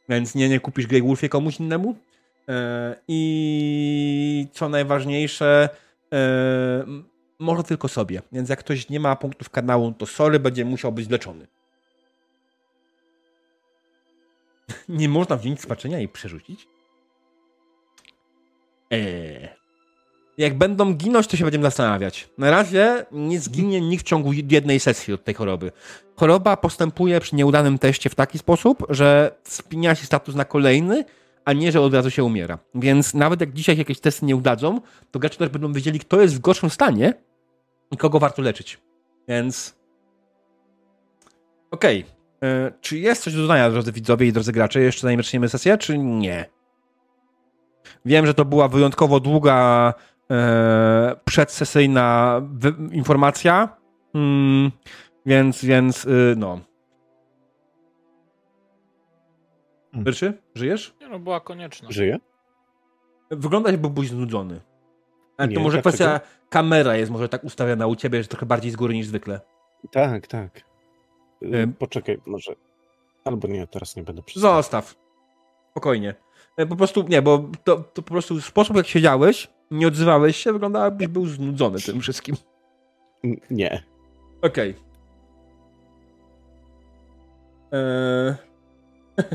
więc 0.08 0.34
nie, 0.34 0.48
nie 0.48 0.60
kupisz 0.60 0.86
Grey 0.86 1.02
Wolfie 1.02 1.28
komuś 1.28 1.60
innemu. 1.60 1.96
E, 2.48 2.96
I 3.08 4.46
co 4.52 4.68
najważniejsze, 4.68 5.68
e, 6.12 6.84
może 7.38 7.62
tylko 7.62 7.88
sobie. 7.88 8.22
Więc 8.32 8.48
jak 8.48 8.58
ktoś 8.58 8.88
nie 8.88 9.00
ma 9.00 9.16
punktów 9.16 9.50
kanału, 9.50 9.92
to 9.92 10.06
sorry, 10.06 10.40
będzie 10.40 10.64
musiał 10.64 10.92
być 10.92 11.08
leczony. 11.08 11.46
nie 14.88 15.08
można 15.08 15.36
wziąć 15.36 15.60
spaczenia 15.60 16.00
i 16.00 16.08
przerzucić? 16.08 16.68
Eee. 18.90 19.65
Jak 20.38 20.58
będą 20.58 20.94
ginąć, 20.94 21.26
to 21.26 21.36
się 21.36 21.44
będziemy 21.44 21.64
zastanawiać. 21.64 22.28
Na 22.38 22.50
razie 22.50 23.06
nie 23.12 23.40
zginie 23.40 23.80
nikt 23.80 24.04
w 24.04 24.08
ciągu 24.08 24.32
jednej 24.32 24.80
sesji 24.80 25.14
od 25.14 25.24
tej 25.24 25.34
choroby. 25.34 25.72
Choroba 26.16 26.56
postępuje 26.56 27.20
przy 27.20 27.36
nieudanym 27.36 27.78
teście 27.78 28.10
w 28.10 28.14
taki 28.14 28.38
sposób, 28.38 28.86
że 28.88 29.36
spina 29.44 29.94
się 29.94 30.06
status 30.06 30.34
na 30.34 30.44
kolejny, 30.44 31.04
a 31.44 31.52
nie, 31.52 31.72
że 31.72 31.80
od 31.80 31.94
razu 31.94 32.10
się 32.10 32.24
umiera. 32.24 32.58
Więc 32.74 33.14
nawet 33.14 33.40
jak 33.40 33.52
dzisiaj 33.52 33.78
jakieś 33.78 34.00
testy 34.00 34.26
nie 34.26 34.36
udadzą, 34.36 34.80
to 35.10 35.18
gracze 35.18 35.38
też 35.38 35.48
będą 35.48 35.72
wiedzieli, 35.72 35.98
kto 36.00 36.20
jest 36.20 36.34
w 36.36 36.38
gorszym 36.40 36.70
stanie 36.70 37.14
i 37.90 37.96
kogo 37.96 38.18
warto 38.18 38.42
leczyć. 38.42 38.80
Więc. 39.28 39.76
Okej. 41.70 42.06
E, 42.42 42.72
Czy 42.80 42.98
jest 42.98 43.22
coś 43.22 43.34
do 43.34 43.42
dodania, 43.42 43.70
drodzy 43.70 43.92
widzowie 43.92 44.26
i 44.26 44.32
drodzy 44.32 44.52
gracze, 44.52 44.80
jeszcze 44.80 45.00
zanim 45.00 45.20
zaczniemy 45.22 45.48
sesję, 45.48 45.78
czy 45.78 45.98
nie? 45.98 46.44
Wiem, 48.04 48.26
że 48.26 48.34
to 48.34 48.44
była 48.44 48.68
wyjątkowo 48.68 49.20
długa 49.20 49.94
e, 50.30 51.16
przedsesyjna 51.24 52.40
wy- 52.52 52.74
informacja. 52.92 53.76
Mm, 54.14 54.70
więc, 55.26 55.64
więc, 55.64 56.04
y, 56.04 56.34
no. 56.36 56.60
Hmm. 59.92 60.06
Ryczy, 60.06 60.42
żyjesz? 60.54 60.94
Nie 61.00 61.08
no, 61.08 61.18
była 61.18 61.40
konieczna. 61.40 61.88
Żyje? 61.90 62.18
Wygląda 63.30 63.70
jakby 63.70 63.88
byłbyś 63.90 64.08
znudzony. 64.08 64.60
Ale 65.36 65.48
to 65.48 65.54
Nie, 65.54 65.60
może 65.64 65.82
dlaczego? 65.82 65.96
kwestia 66.06 66.20
kamera 66.48 66.96
jest 66.96 67.10
może 67.12 67.28
tak 67.28 67.44
ustawiona 67.44 67.86
u 67.86 67.96
ciebie, 67.96 68.22
że 68.22 68.28
trochę 68.28 68.46
bardziej 68.46 68.70
z 68.70 68.76
góry 68.76 68.94
niż 68.94 69.06
zwykle. 69.06 69.40
Tak, 69.90 70.26
tak. 70.26 70.60
Y, 71.42 71.56
Ym. 71.56 71.72
Poczekaj, 71.72 72.18
może. 72.26 72.52
Albo 73.24 73.48
nie, 73.48 73.66
teraz 73.66 73.96
nie 73.96 74.02
będę 74.02 74.22
przestawał. 74.22 74.58
Zostaw. 74.58 74.94
Spokojnie. 75.70 76.14
E, 76.56 76.66
Po 76.66 76.76
prostu, 76.76 77.02
nie, 77.08 77.22
bo 77.22 77.44
to, 77.64 77.76
to 77.76 78.02
po 78.02 78.10
prostu 78.10 78.40
sposób 78.40 78.76
jak 78.76 78.86
siedziałeś, 78.86 79.48
nie 79.70 79.88
odzywałeś 79.88 80.36
się, 80.36 80.52
wygląda 80.52 80.84
jakbyś 80.84 81.06
był 81.08 81.26
znudzony 81.26 81.80
tym 81.80 82.00
wszystkim. 82.00 82.36
Nie. 83.50 83.82
Okej. 84.42 84.74
Eee, 87.72 88.34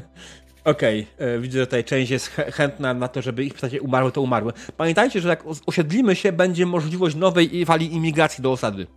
Okej, 0.66 1.08
e, 1.18 1.40
widzę, 1.40 1.60
że 1.60 1.66
tutaj 1.68 1.84
część 1.84 2.12
jest 2.12 2.36
chę- 2.38 2.52
chętna 2.52 2.94
na 2.94 3.08
to, 3.08 3.22
żeby 3.22 3.44
ich 3.46 3.54
postacie 3.54 3.82
umarły, 3.82 4.12
to 4.12 4.22
umarły. 4.22 4.54
Pamiętajcie, 4.78 5.22
że 5.22 5.30
jak 5.30 5.46
os- 5.46 5.62
osiedlimy 5.66 6.16
się, 6.16 6.32
będzie 6.32 6.66
możliwość 6.66 7.16
nowej 7.16 7.66
fali 7.66 7.94
imigracji 7.94 8.42
do 8.44 8.52
osady. 8.52 8.88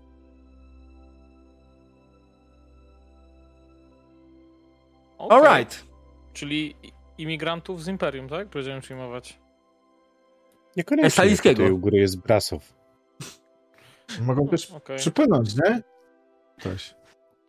Okej. 5.19 5.39
Alright. 5.39 5.85
Czyli 6.33 6.75
imigrantów 7.19 7.83
z 7.83 7.89
Imperium, 7.89 8.29
tak? 8.29 8.49
Będziemy 8.49 8.81
przyjmować. 8.81 9.39
Niekoniecznie. 10.77 11.11
Stalickiego. 11.11 11.57
Tutaj 11.57 11.73
u 11.73 11.79
góry 11.79 11.99
jest 11.99 12.21
Brasow. 12.21 12.75
Mogą 14.21 14.49
też 14.49 14.71
Okej. 14.71 14.99
przypłynąć, 14.99 15.55
nie? 15.57 15.83
Ktoś. 16.59 16.95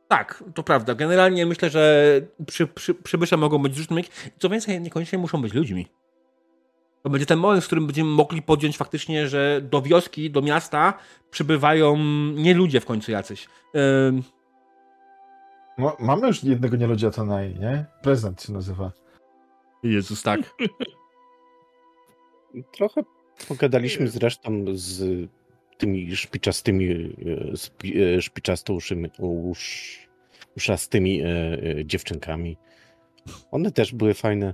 Tak, 0.08 0.44
to 0.54 0.64
prawda. 0.64 0.96
Generalnie 0.96 1.46
myślę, 1.46 1.70
że 1.70 2.12
przy, 2.48 2.68
przy, 2.68 2.94
przybysze 2.96 3.38
mogą 3.38 3.58
być 3.58 3.76
z 3.76 3.78
różnymi. 3.78 4.04
Co 4.40 4.50
więcej, 4.50 4.82
niekoniecznie 4.82 5.18
muszą 5.18 5.42
być 5.42 5.54
ludźmi. 5.54 5.88
To 7.04 7.10
będzie 7.10 7.26
ten 7.26 7.40
moment, 7.40 7.64
w 7.64 7.68
którym 7.68 7.86
będziemy 7.86 8.10
mogli 8.10 8.42
podjąć 8.42 8.78
faktycznie, 8.78 9.28
że 9.28 9.62
do 9.64 9.82
wioski, 9.82 10.32
do 10.32 10.42
miasta 10.42 10.94
przybywają 11.32 11.98
nie 12.36 12.54
ludzie 12.54 12.80
w 12.82 12.86
końcu 12.86 13.12
jacyś. 13.12 13.48
Ym, 14.08 14.24
No, 15.78 15.98
mamy 16.00 16.28
już 16.28 16.44
jednego 16.44 16.78
nieludzia 16.78 17.12
to 17.12 17.26
naj, 17.26 17.60
nie? 17.60 17.86
Prezent 18.02 18.42
się 18.44 18.54
nazywa. 18.54 18.92
Jezus, 19.84 20.24
tak. 20.24 20.40
Trochę 22.78 23.02
pogadaliśmy 23.48 24.08
zresztą 24.08 24.66
z 24.74 25.30
tymi 25.78 26.16
szpiczastymi, 26.16 27.16
e, 27.86 28.18
e, 28.18 28.22
usz, 29.18 30.00
uszastymi 30.58 31.22
e, 31.22 31.26
dziewczynkami. 31.86 32.58
One 33.52 33.72
też 33.72 33.94
były 33.94 34.14
fajne. 34.14 34.54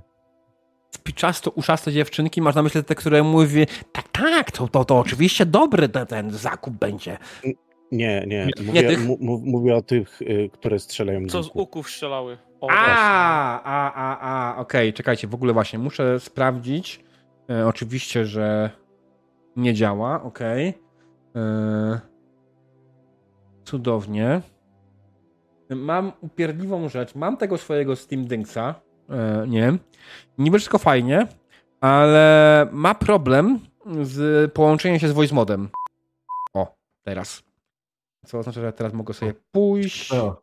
Spiczasto, 0.90 1.50
uszaste 1.50 1.92
dziewczynki, 1.92 2.42
masz 2.42 2.54
na 2.54 2.62
myśli 2.62 2.84
te, 2.84 2.94
które 2.94 3.22
mówi 3.22 3.66
tak, 3.92 4.08
tak, 4.08 4.50
to, 4.50 4.68
to, 4.68 4.84
to 4.84 4.98
oczywiście 4.98 5.46
dobry 5.46 5.88
ten, 5.88 6.06
ten 6.06 6.30
zakup 6.30 6.74
będzie. 6.74 7.18
Nie, 7.92 8.24
nie. 8.26 8.46
Nie 8.46 8.64
Mówię, 8.64 8.82
tych? 8.82 9.06
mu, 9.06 9.18
mu- 9.20 9.42
mówię 9.44 9.76
o 9.76 9.82
tych, 9.82 10.20
które 10.52 10.78
strzelają 10.78 11.26
Co 11.26 11.42
z 11.42 11.54
łuków 11.54 11.90
strzelały? 11.90 12.38
O, 12.60 12.68
A, 12.70 13.62
a, 13.62 13.92
a, 13.94 14.18
a, 14.20 14.56
okej, 14.60 14.92
czekajcie, 14.92 15.28
w 15.28 15.34
ogóle 15.34 15.52
właśnie, 15.52 15.78
muszę 15.78 16.20
sprawdzić. 16.20 17.00
E, 17.50 17.66
oczywiście, 17.66 18.26
że 18.26 18.70
nie 19.56 19.74
działa, 19.74 20.22
okej. 20.22 20.74
E, 21.36 22.00
cudownie. 23.64 24.42
Mam 25.70 26.12
upierdliwą 26.20 26.88
rzecz, 26.88 27.14
mam 27.14 27.36
tego 27.36 27.58
swojego 27.58 27.96
Steam 27.96 28.24
Dynksa, 28.24 28.74
e, 29.10 29.44
nie. 29.48 29.78
Niby 30.38 30.58
wszystko 30.58 30.78
fajnie, 30.78 31.26
ale 31.80 32.68
ma 32.72 32.94
problem 32.94 33.58
z 34.02 34.52
połączeniem 34.52 34.98
się 34.98 35.08
z 35.08 35.12
voice 35.12 35.34
modem. 35.34 35.68
O, 36.54 36.76
teraz. 37.02 37.42
Co 38.26 38.38
oznacza, 38.38 38.60
że 38.60 38.72
teraz 38.72 38.92
mogę 38.92 39.14
sobie 39.14 39.34
pójść. 39.52 40.12
O, 40.12 40.42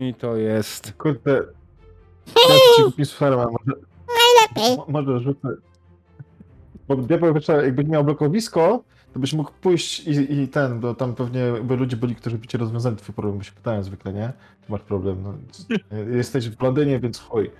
I 0.00 0.14
to 0.14 0.36
jest. 0.36 0.92
kurde. 0.92 1.59
Ci 2.76 2.82
kupię 2.90 3.04
farma, 3.04 3.44
może... 3.46 3.80
Mo- 4.76 4.86
Może 4.88 5.20
rzucę. 5.20 5.48
Bo 6.88 6.96
diabeł 6.96 7.34
wieczorem, 7.34 7.64
jakbyś 7.64 7.86
miał 7.86 8.04
blokowisko, 8.04 8.82
to 9.12 9.18
byś 9.18 9.32
mógł 9.32 9.50
pójść 9.60 10.00
i, 10.00 10.32
i 10.40 10.48
ten, 10.48 10.80
bo 10.80 10.94
tam 10.94 11.14
pewnie 11.14 11.40
by 11.62 11.76
ludzie 11.76 11.96
byli, 11.96 12.14
którzy 12.14 12.38
by 12.38 12.46
ci 12.46 12.56
rozwiązali 12.58 12.96
twój 12.96 13.14
problem, 13.14 13.38
bo 13.38 13.44
się 13.44 13.52
pytają 13.52 13.82
zwykle, 13.82 14.12
nie? 14.12 14.32
Czy 14.66 14.72
masz 14.72 14.80
problem? 14.80 15.22
No, 15.22 15.34
jesteś 16.16 16.48
w 16.48 16.62
Londynie, 16.62 17.00
więc 17.00 17.18
chuj. 17.20 17.50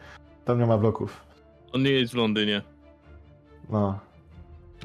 Tam 0.45 0.59
nie 0.59 0.67
ma 0.67 0.79
bloków. 0.79 1.21
On 1.73 1.83
nie 1.83 1.91
jest 1.91 2.13
w 2.13 2.17
Londynie. 2.17 2.63
No. 3.71 3.99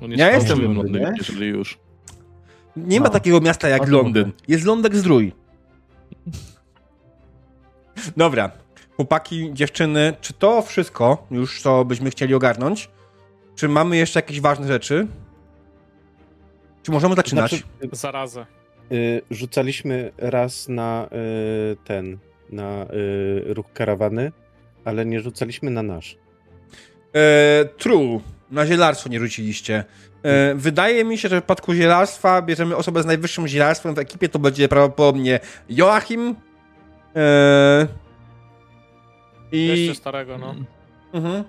On 0.03 0.11
jest 0.11 0.19
Ja 0.19 0.29
w 0.31 0.33
jestem 0.33 0.57
w 0.57 0.61
Londynie. 0.61 0.83
Londynie, 0.83 1.13
jeżeli 1.17 1.47
już. 1.47 1.77
Nie 2.75 2.99
ma 2.99 3.05
No. 3.05 3.11
takiego 3.11 3.41
miasta 3.41 3.69
jak 3.69 3.81
O, 3.81 3.85
Londyn. 3.85 4.23
kurde. 4.25 4.37
Jest 4.47 4.65
Lądek 4.65 4.95
Zdrój. 4.95 5.33
Dobra. 8.17 8.51
Chłopaki, 8.95 9.49
dziewczyny, 9.53 10.13
czy 10.21 10.33
to 10.33 10.61
wszystko 10.61 11.27
już, 11.31 11.61
co 11.61 11.85
byśmy 11.85 12.09
chcieli 12.09 12.33
ogarnąć? 12.33 12.89
Czy 13.55 13.69
mamy 13.69 13.97
jeszcze 13.97 14.19
jakieś 14.19 14.41
ważne 14.41 14.67
rzeczy? 14.67 15.07
Czy 16.83 16.91
możemy 16.91 17.15
zaczynać? 17.15 17.51
Znaczy, 17.51 17.65
Zarazę. 17.91 18.45
y, 18.91 19.21
rzucaliśmy 19.31 20.11
raz 20.17 20.67
na 20.67 21.09
y, 21.71 21.77
ten, 21.85 22.17
na 22.49 22.83
y, 22.83 23.53
ruch 23.53 23.65
karawany, 23.73 24.31
ale 24.85 25.05
nie 25.05 25.21
rzucaliśmy 25.21 25.71
na 25.71 25.83
nasz. 25.83 26.17
E, 27.15 27.65
true. 27.77 28.19
Na 28.51 28.65
zielarstwo 28.65 29.09
nie 29.09 29.19
rzuciliście. 29.19 29.83
E, 30.23 30.55
wydaje 30.55 31.03
mi 31.03 31.17
się, 31.17 31.29
że 31.29 31.35
w 31.35 31.43
przypadku 31.43 31.73
zielarstwa 31.73 32.41
bierzemy 32.41 32.75
osobę 32.75 33.03
z 33.03 33.05
najwyższym 33.05 33.47
zielarstwem 33.47 33.95
w 33.95 33.99
ekipie, 33.99 34.29
to 34.29 34.39
będzie 34.39 34.67
prawdopodobnie 34.67 35.39
Joachim. 35.69 36.35
I... 39.55 39.67
Jeszcze 39.67 39.95
starego, 40.01 40.37
no. 40.37 40.55
Mhm. 41.13 41.43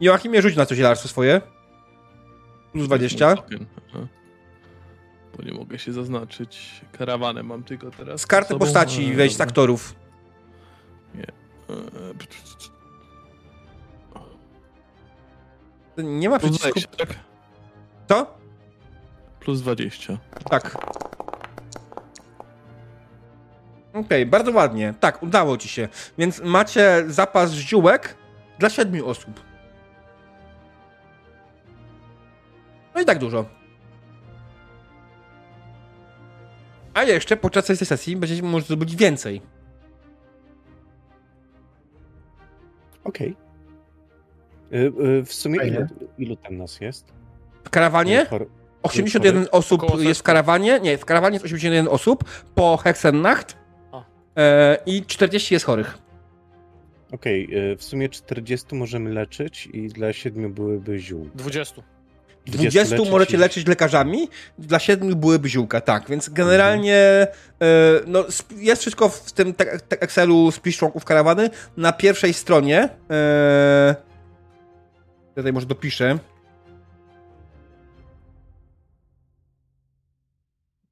Joachimie, 0.00 0.42
rzuć 0.42 0.56
na 0.56 0.66
to 0.66 0.74
zielarstwo 0.74 1.08
swoje. 1.08 1.40
Plus 2.72 2.86
20. 2.86 3.36
Token, 3.36 3.66
aha. 3.90 4.06
Bo 5.36 5.42
nie 5.42 5.52
mogę 5.52 5.78
się 5.78 5.92
zaznaczyć. 5.92 6.80
Karawanę 6.92 7.42
mam 7.42 7.62
tylko 7.64 7.90
teraz. 7.90 8.20
Z 8.20 8.26
karty 8.26 8.58
postaci 8.58 9.06
ale 9.06 9.14
wejdź 9.14 9.36
z 9.36 9.40
aktorów. 9.40 9.94
E, 11.18 11.26
p- 15.96 16.02
Nie 16.02 16.28
ma 16.28 16.38
Plus 16.38 16.50
przycisku. 16.58 16.80
20, 16.80 16.96
tak? 17.06 17.16
Co? 18.08 18.34
Plus 19.40 19.60
20. 19.60 20.18
Tak. 20.50 20.76
Okej, 23.96 24.26
bardzo 24.26 24.52
ładnie. 24.52 24.94
Tak, 25.00 25.22
udało 25.22 25.56
ci 25.56 25.68
się. 25.68 25.88
Więc 26.18 26.40
macie 26.40 27.04
zapas 27.06 27.52
ziółek 27.52 28.16
dla 28.58 28.70
siedmiu 28.70 29.08
osób. 29.08 29.40
No 32.94 33.00
i 33.00 33.04
tak 33.04 33.18
dużo. 33.18 33.44
A 36.94 37.02
jeszcze 37.02 37.36
podczas 37.36 37.66
tej 37.66 37.76
sesji 37.76 38.16
będziecie 38.16 38.42
mogli 38.42 38.66
zrobić 38.66 38.96
więcej. 38.96 39.42
Okej. 43.04 43.36
Y, 44.72 44.76
y, 44.76 45.24
w 45.24 45.32
sumie 45.32 45.66
ilu, 45.66 45.86
ilu 46.18 46.36
tam 46.36 46.56
nas 46.56 46.80
jest? 46.80 47.12
W 47.64 47.70
karawanie 47.70 48.26
Chor- 48.30 48.46
81 48.82 49.46
osób 49.52 49.82
jest 50.00 50.20
w 50.20 50.22
karawanie. 50.22 50.80
Nie, 50.80 50.98
w 50.98 51.04
karawanie 51.04 51.34
jest 51.34 51.44
81 51.44 51.88
osób 51.88 52.24
po 52.54 52.76
Hexennacht. 52.76 53.65
E, 54.36 54.78
I 54.86 55.02
40 55.06 55.54
jest 55.54 55.66
chorych. 55.66 55.98
Okej, 57.12 57.48
y, 57.72 57.76
w 57.76 57.84
sumie 57.84 58.08
40 58.08 58.74
możemy 58.74 59.10
leczyć 59.12 59.68
i 59.72 59.88
dla 59.88 60.12
7 60.12 60.52
byłyby 60.52 60.98
ziół. 60.98 61.28
20. 61.34 61.82
20 62.46 62.94
leczyć 62.96 63.10
możecie 63.10 63.36
i- 63.36 63.40
leczyć 63.40 63.66
lekarzami, 63.66 64.28
dla 64.58 64.78
7 64.78 65.14
byłyby 65.16 65.48
ziółka, 65.48 65.80
tak, 65.80 66.08
więc 66.10 66.28
generalnie 66.28 66.94
e, 66.96 67.26
no, 68.06 68.24
jest 68.56 68.80
wszystko 68.82 69.08
w 69.08 69.32
tym 69.32 69.54
Excelu 69.90 70.50
spis 70.50 70.76
członków 70.76 71.04
karawany 71.04 71.50
na 71.76 71.92
pierwszej 71.92 72.34
stronie. 72.34 72.88
E, 73.10 73.94
tutaj 75.34 75.52
może 75.52 75.66
dopiszę. 75.66 76.18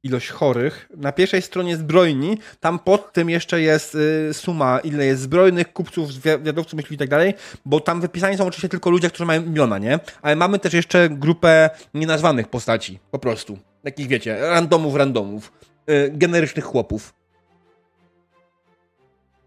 Ilość 0.05 0.31
chorych. 0.31 0.89
Na 0.97 1.13
pierwszej 1.13 1.43
stronie 1.43 1.77
zbrojni, 1.77 2.39
tam 2.61 2.79
pod 2.79 3.13
tym 3.13 3.31
jeszcze 3.31 3.61
jest 3.61 3.95
y, 3.95 4.35
suma, 4.35 4.79
ile 4.79 5.07
jest 5.07 5.23
zbrojnych, 5.23 5.73
kupców, 5.73 6.09
wiadowców, 6.23 6.75
myśli 6.75 6.95
i 6.95 6.99
tak 6.99 7.09
dalej, 7.09 7.35
bo 7.65 7.81
tam 7.81 8.01
wypisani 8.01 8.37
są 8.37 8.47
oczywiście 8.47 8.69
tylko 8.69 8.91
ludzie, 8.91 9.09
którzy 9.09 9.25
mają 9.25 9.45
imiona, 9.45 9.79
nie? 9.79 9.99
Ale 10.23 10.37
mamy 10.37 10.59
też 10.59 10.73
jeszcze 10.73 11.09
grupę 11.09 11.71
nienazwanych 11.95 12.49
postaci, 12.49 12.99
po 13.11 13.19
prostu. 13.19 13.59
Takich, 13.85 14.07
wiecie, 14.09 14.41
randomów, 14.41 14.95
randomów. 14.95 15.53
Y, 15.91 16.11
generycznych 16.15 16.65
chłopów. 16.65 17.15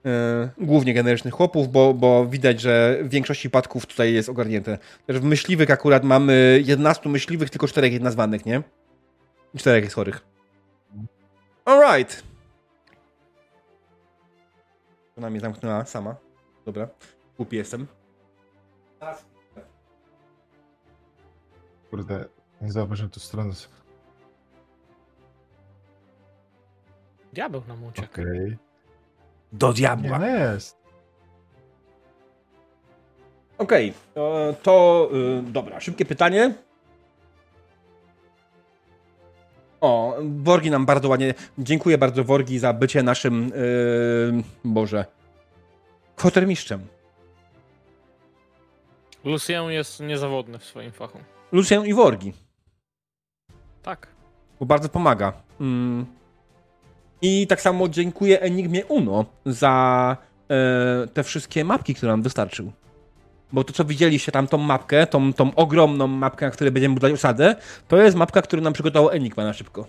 Y, 0.06 0.66
głównie 0.66 0.94
generycznych 0.94 1.34
chłopów, 1.34 1.72
bo, 1.72 1.94
bo 1.94 2.26
widać, 2.26 2.62
że 2.62 3.00
w 3.04 3.10
większości 3.10 3.42
przypadków 3.42 3.86
tutaj 3.86 4.14
jest 4.14 4.30
ogarnięte. 4.30 4.78
Też 5.08 5.20
w 5.20 5.24
myśliwych 5.24 5.72
akurat 5.72 6.04
mamy 6.04 6.62
11 6.66 7.10
myśliwych, 7.10 7.50
tylko 7.50 7.68
4 7.68 7.90
jest 7.90 8.04
nazwanych, 8.04 8.46
nie? 8.46 8.64
I 9.54 9.58
4 9.58 9.82
jest 9.82 9.96
chorych. 9.96 10.37
Alright. 11.68 12.24
Ona 15.18 15.30
mnie 15.30 15.40
zamknęła 15.40 15.86
sama. 15.86 16.16
Dobra. 16.66 16.88
Głupi 17.38 17.58
jestem. 17.58 17.88
Kurde, 21.90 22.26
nie 22.62 22.72
zauważyłem 22.72 23.10
tu 23.12 23.20
stronę. 23.20 23.54
Diabeł 27.34 27.62
nam 27.68 27.84
uciekł. 27.84 28.08
Okej. 28.14 28.58
Do 29.52 29.68
Nie, 29.68 29.74
diabła. 29.74 30.20
no 30.20 30.26
jest. 30.28 30.78
Okej, 33.58 33.94
to, 34.14 34.54
to 34.64 35.10
y, 35.14 35.42
dobra, 35.52 35.80
szybkie 35.80 36.06
pytanie. 36.06 36.54
O, 39.88 40.16
Worgi 40.44 40.72
nam 40.72 40.86
bardzo 40.86 41.10
ładnie. 41.10 41.34
Dziękuję 41.58 41.98
bardzo 41.98 42.24
Worgi 42.24 42.60
za 42.60 42.74
bycie 42.74 43.04
naszym. 43.04 43.52
Yy, 44.36 44.44
Boże. 44.66 45.06
Kwatermistrzem. 46.16 46.88
Lucien 49.24 49.64
jest 49.66 50.00
niezawodny 50.00 50.60
w 50.60 50.64
swoim 50.66 50.92
fachu. 50.92 51.20
Lucjan 51.52 51.86
i 51.86 51.94
Worgi, 51.94 52.34
Tak. 53.84 54.08
bo 54.60 54.66
bardzo 54.66 54.90
pomaga. 54.90 55.34
Mm. 55.62 56.06
I 57.22 57.48
tak 57.48 57.62
samo 57.62 57.90
dziękuję 57.90 58.42
Enigmie 58.42 58.86
Uno 58.86 59.26
za 59.46 60.18
e, 60.50 61.08
te 61.08 61.24
wszystkie 61.24 61.66
mapki, 61.66 61.96
które 61.96 62.12
nam 62.12 62.22
dostarczył. 62.22 62.72
Bo 63.52 63.64
to, 63.64 63.74
co 63.74 63.86
widzieliście 63.86 64.32
tam, 64.32 64.48
tą 64.48 64.58
mapkę, 64.58 65.08
tą, 65.08 65.34
tą 65.34 65.56
ogromną 65.56 66.08
mapkę, 66.08 66.46
na 66.46 66.52
której 66.52 66.72
będziemy 66.72 66.94
budować 66.96 67.14
osadę, 67.14 67.56
to 67.88 67.98
jest 67.98 68.18
mapka, 68.18 68.42
którą 68.42 68.62
nam 68.62 68.74
przygotował 68.74 69.10
Enigma 69.12 69.44
na 69.44 69.54
szybko. 69.54 69.88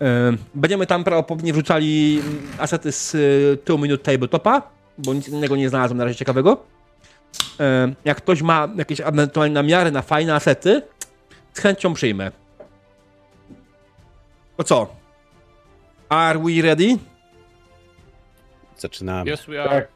E, 0.00 0.32
Będziemy 0.54 0.86
tam 0.86 1.04
prawdopodobnie 1.04 1.52
wrzucali 1.52 2.20
mm, 2.26 2.42
asety 2.58 2.92
z 2.92 3.14
e, 3.14 3.18
2 3.66 3.76
Minute 3.78 4.12
Tabletopa, 4.12 4.62
bo 4.98 5.14
nic 5.14 5.28
innego 5.28 5.56
nie 5.56 5.68
znalazłem 5.68 5.98
na 5.98 6.04
razie 6.04 6.16
ciekawego. 6.16 6.64
E, 7.60 7.92
Jak 8.04 8.16
ktoś 8.16 8.42
ma 8.42 8.68
jakieś 8.76 9.00
ewentualne 9.00 9.54
namiary 9.54 9.90
na 9.90 10.02
fajne 10.02 10.34
asety, 10.34 10.82
z 11.52 11.60
chęcią 11.60 11.94
przyjmę. 11.94 12.30
To 14.56 14.64
co? 14.64 14.86
Are 16.08 16.38
we 16.38 16.62
ready? 16.62 16.96
Zaczynamy. 18.78 19.30
Jest 19.30 19.48
ja. 19.48 19.68
Tak. 19.68 19.88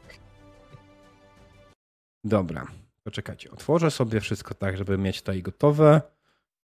Dobra, 2.23 2.67
poczekajcie. 3.03 3.51
Otworzę 3.51 3.91
sobie 3.91 4.19
wszystko 4.19 4.53
tak, 4.53 4.77
żeby 4.77 4.97
mieć 4.97 5.21
tutaj 5.21 5.41
gotowe. 5.41 6.01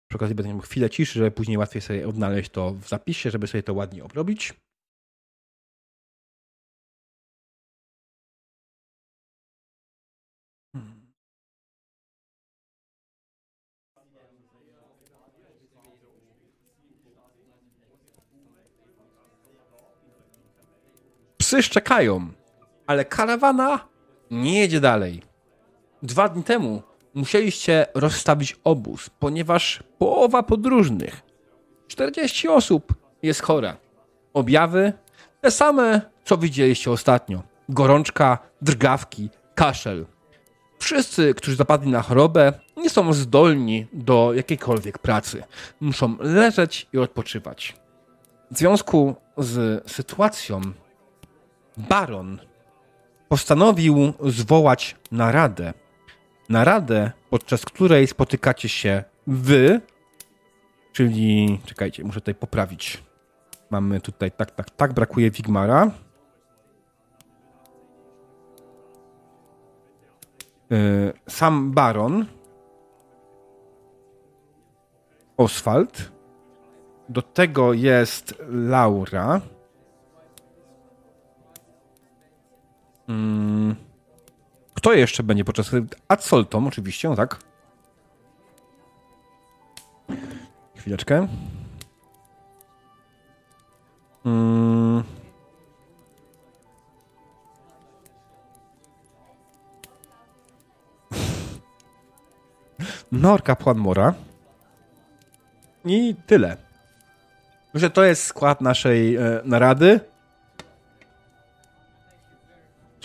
Przy 0.08 0.18
okazji 0.18 0.36
będę 0.36 0.54
miał 0.54 0.62
chwilę 0.62 0.90
ciszy, 0.90 1.20
żeby 1.20 1.32
później 1.32 1.58
łatwiej 1.58 1.82
sobie 1.82 2.08
odnaleźć 2.08 2.50
to 2.52 2.74
w 2.74 2.88
zapisie, 2.88 3.32
żeby 3.32 3.48
sobie 3.48 3.64
to 3.64 3.74
ładnie 3.74 4.04
obrobić. 4.04 4.54
Psy 21.38 21.64
szczekają. 21.64 22.34
ale 22.88 23.06
karawana 23.06 23.88
nie 24.32 24.60
jedzie 24.60 24.80
dalej. 24.80 25.35
Dwa 26.04 26.30
dni 26.30 26.44
temu 26.44 26.82
musieliście 27.14 27.86
rozstawić 27.94 28.60
obóz, 28.64 29.10
ponieważ 29.20 29.84
połowa 29.98 30.44
podróżnych, 30.44 31.22
40 31.88 32.48
osób, 32.48 32.94
jest 33.24 33.42
chora. 33.42 33.78
Objawy 34.34 34.94
te 35.42 35.52
same, 35.52 36.02
co 36.26 36.38
widzieliście 36.38 36.92
ostatnio. 36.92 37.44
Gorączka, 37.70 38.38
drgawki, 38.62 39.30
kaszel. 39.56 40.06
Wszyscy, 40.80 41.34
którzy 41.34 41.56
zapadli 41.56 41.92
na 41.92 42.02
chorobę, 42.02 42.54
nie 42.78 42.90
są 42.90 43.14
zdolni 43.14 43.88
do 43.94 44.34
jakiejkolwiek 44.34 45.00
pracy. 45.00 45.44
Muszą 45.80 46.18
leżeć 46.20 46.88
i 46.94 46.98
odpoczywać. 46.98 47.76
W 48.52 48.58
związku 48.58 49.16
z 49.38 49.84
sytuacją, 49.92 50.62
baron 51.78 52.40
postanowił 53.30 54.14
zwołać 54.24 54.96
naradę. 55.12 55.74
Naradę, 56.50 57.12
podczas 57.30 57.66
której 57.66 58.08
spotykacie 58.08 58.70
się 58.70 59.04
wy, 59.28 59.82
czyli. 60.94 61.60
Czekajcie, 61.66 62.04
muszę 62.04 62.22
tutaj 62.22 62.36
poprawić. 62.36 63.04
Mamy 63.70 64.02
tutaj, 64.02 64.32
tak, 64.32 64.52
tak, 64.52 64.70
tak, 64.70 64.94
brakuje 64.94 65.32
Wigmara. 65.32 65.92
Yy, 70.70 71.14
sam 71.30 71.72
baron. 71.72 72.26
Oswald. 75.38 76.12
Do 77.10 77.22
tego 77.22 77.74
jest 77.74 78.36
Laura. 78.50 79.42
Mm. 83.08 83.76
Kto 84.76 84.94
jeszcze 84.94 85.24
będzie 85.24 85.46
podczas... 85.46 85.72
Adsoltom 86.08 86.68
oczywiście, 86.68 87.10
no 87.10 87.16
tak. 87.16 87.40
Chwileczkę. 90.76 91.28
Mm. 94.26 95.04
Nor 103.12 103.44
kapłan 103.44 103.78
Mora. 103.78 104.14
I 105.86 106.16
tyle. 106.28 106.58
Że 107.74 107.90
to 107.90 108.04
jest 108.04 108.24
skład 108.24 108.62
naszej 108.62 109.16
e, 109.16 109.42
narady. 109.46 110.15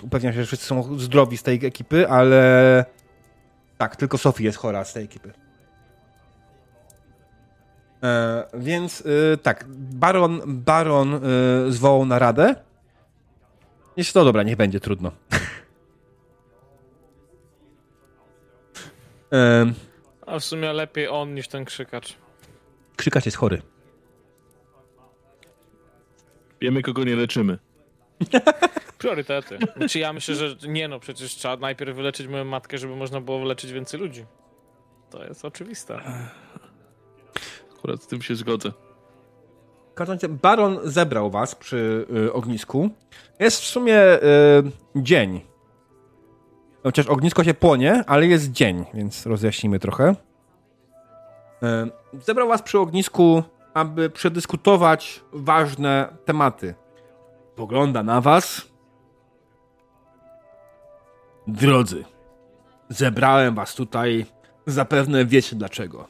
Upewniam 0.02 0.32
się, 0.32 0.40
że 0.40 0.46
wszyscy 0.46 0.66
są 0.66 0.98
zdrowi 0.98 1.36
z 1.36 1.42
tej 1.42 1.66
ekipy, 1.66 2.08
ale 2.08 2.84
tak, 3.78 3.96
tylko 3.96 4.18
Sophie 4.18 4.44
jest 4.44 4.58
chora 4.58 4.84
z 4.84 4.92
tej 4.92 5.04
ekipy. 5.04 5.32
E, 8.02 8.44
więc 8.54 9.04
e, 9.34 9.36
tak, 9.36 9.64
Baron, 9.68 10.40
Baron 10.46 11.14
e, 11.14 11.18
zwołał 11.68 12.06
naradę. 12.06 12.54
Jeśli 13.96 14.12
to 14.12 14.24
dobra, 14.24 14.42
niech 14.42 14.56
będzie 14.56 14.80
trudno. 14.80 15.12
e, 19.32 19.72
A 20.26 20.38
w 20.38 20.44
sumie 20.44 20.72
lepiej 20.72 21.08
on 21.08 21.34
niż 21.34 21.48
ten 21.48 21.64
krzykacz. 21.64 22.16
krzykacz 22.96 23.26
jest 23.26 23.36
chory. 23.36 23.62
Wiemy, 26.60 26.82
kogo 26.82 27.04
nie 27.04 27.16
leczymy. 27.16 27.58
Priorytety. 29.00 29.58
Znaczy 29.76 29.98
ja 29.98 30.12
myślę, 30.12 30.34
że 30.34 30.56
nie 30.68 30.88
no, 30.88 31.00
przecież 31.00 31.34
trzeba 31.34 31.56
najpierw 31.56 31.96
wyleczyć 31.96 32.26
moją 32.26 32.44
matkę, 32.44 32.78
żeby 32.78 32.96
można 32.96 33.20
było 33.20 33.38
wyleczyć 33.38 33.72
więcej 33.72 34.00
ludzi. 34.00 34.24
To 35.10 35.24
jest 35.24 35.44
oczywiste. 35.44 36.00
Akurat 37.78 38.02
z 38.02 38.06
tym 38.06 38.22
się 38.22 38.36
zgodzę. 38.36 38.72
W 39.90 39.94
każdym 39.94 40.14
razie 40.14 40.28
Baron 40.28 40.78
zebrał 40.84 41.30
was 41.30 41.54
przy 41.54 42.06
y, 42.26 42.32
ognisku. 42.32 42.90
Jest 43.38 43.60
w 43.60 43.64
sumie 43.64 43.96
y, 43.96 44.20
dzień. 44.96 45.40
Chociaż 46.82 47.06
ognisko 47.06 47.44
się 47.44 47.54
płonie, 47.54 48.04
ale 48.06 48.26
jest 48.26 48.52
dzień, 48.52 48.84
więc 48.94 49.26
rozjaśnimy 49.26 49.78
trochę. 49.78 50.14
Y, 51.62 52.20
zebrał 52.22 52.48
was 52.48 52.62
przy 52.62 52.78
ognisku, 52.78 53.42
aby 53.74 54.10
przedyskutować 54.10 55.20
ważne 55.32 56.16
tematy. 56.24 56.74
Pogląda 57.56 58.02
na 58.02 58.20
was. 58.20 58.69
Drodzy, 61.50 62.04
zebrałem 62.88 63.54
was 63.54 63.74
tutaj. 63.74 64.26
Zapewne 64.66 65.26
wiecie 65.26 65.56
dlaczego. 65.56 66.08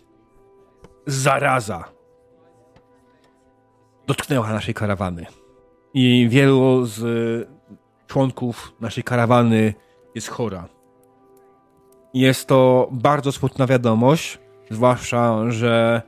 Zaraza 1.06 1.84
dotknęła 4.06 4.52
naszej 4.52 4.74
karawany. 4.74 5.26
I 5.94 6.26
wielu 6.30 6.86
z 6.86 7.00
członków 8.06 8.72
naszej 8.80 9.04
karawany 9.04 9.74
jest 10.14 10.28
chora. 10.28 10.68
Jest 12.14 12.48
to 12.48 12.88
bardzo 12.92 13.32
smutna 13.32 13.66
wiadomość, 13.66 14.38
zwłaszcza, 14.70 15.50
że 15.50 16.02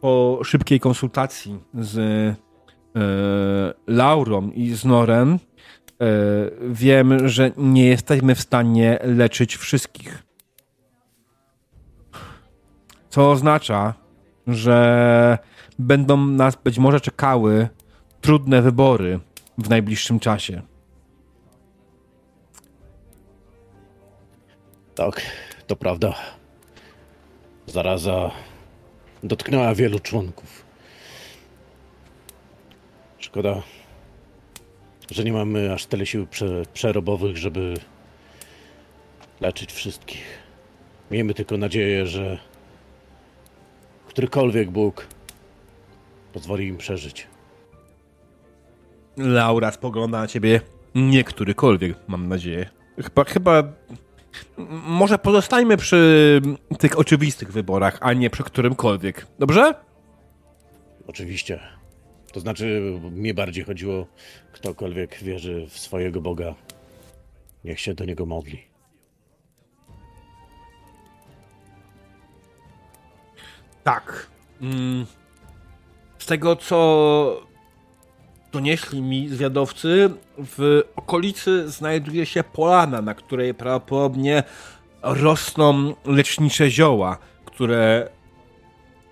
po 0.00 0.40
szybkiej 0.44 0.80
konsultacji 0.80 1.60
z 1.74 1.98
e, 1.98 2.34
Laurą 3.86 4.50
i 4.50 4.70
z 4.70 4.84
Norem 4.84 5.32
e, 5.32 5.38
wiem, 6.70 7.28
że 7.28 7.50
nie 7.56 7.86
jesteśmy 7.86 8.34
w 8.34 8.40
stanie 8.40 8.98
leczyć 9.02 9.56
wszystkich. 9.56 10.22
Co 13.10 13.30
oznacza, 13.30 13.94
że 14.46 15.38
będą 15.78 16.16
nas 16.16 16.56
być 16.56 16.78
może 16.78 17.00
czekały 17.00 17.68
trudne 18.20 18.62
wybory 18.62 19.20
w 19.58 19.68
najbliższym 19.68 20.20
czasie. 20.20 20.62
Tak, 24.94 25.22
to 25.66 25.76
prawda. 25.76 26.14
Zaraza 27.66 28.30
dotknęła 29.22 29.74
wielu 29.74 30.00
członków. 30.00 30.64
Szkoda, 33.18 33.62
że 35.10 35.24
nie 35.24 35.32
mamy 35.32 35.72
aż 35.72 35.86
tyle 35.86 36.06
sił 36.06 36.26
prze, 36.26 36.62
przerobowych, 36.72 37.36
żeby 37.36 37.74
leczyć 39.40 39.72
wszystkich. 39.72 40.38
Miejmy 41.10 41.34
tylko 41.34 41.56
nadzieję, 41.56 42.06
że 42.06 42.38
którykolwiek 44.08 44.70
Bóg 44.70 45.06
pozwoli 46.32 46.66
im 46.66 46.76
przeżyć. 46.76 47.26
Laura 49.16 49.72
spogląda 49.72 50.20
na 50.20 50.26
ciebie 50.26 50.60
niektórykolwiek, 50.94 51.96
mam 52.08 52.28
nadzieję. 52.28 52.70
Chyba, 53.02 53.24
chyba 53.24 53.62
może 54.86 55.18
pozostańmy 55.18 55.76
przy 55.76 56.40
tych 56.78 56.98
oczywistych 56.98 57.52
wyborach, 57.52 57.98
a 58.00 58.12
nie 58.12 58.30
przy 58.30 58.42
którymkolwiek. 58.42 59.26
Dobrze? 59.38 59.74
Oczywiście. 61.06 61.60
To 62.32 62.40
znaczy, 62.40 62.98
mnie 63.10 63.34
bardziej 63.34 63.64
chodziło, 63.64 64.06
ktokolwiek 64.52 65.18
wierzy 65.22 65.66
w 65.70 65.78
swojego 65.78 66.20
Boga, 66.20 66.54
niech 67.64 67.80
się 67.80 67.94
do 67.94 68.04
niego 68.04 68.26
modli. 68.26 68.64
Tak. 73.84 74.26
Mm. 74.60 75.06
Z 76.18 76.26
tego, 76.26 76.56
co 76.56 77.50
donieśli 78.52 79.02
mi 79.02 79.28
zwiadowcy, 79.28 80.10
w 80.38 80.82
okolicy 80.96 81.68
znajduje 81.68 82.26
się 82.26 82.44
polana, 82.44 83.02
na 83.02 83.14
której 83.14 83.54
prawdopodobnie 83.54 84.42
rosną 85.02 85.94
lecznicze 86.04 86.70
zioła, 86.70 87.18
które 87.44 88.08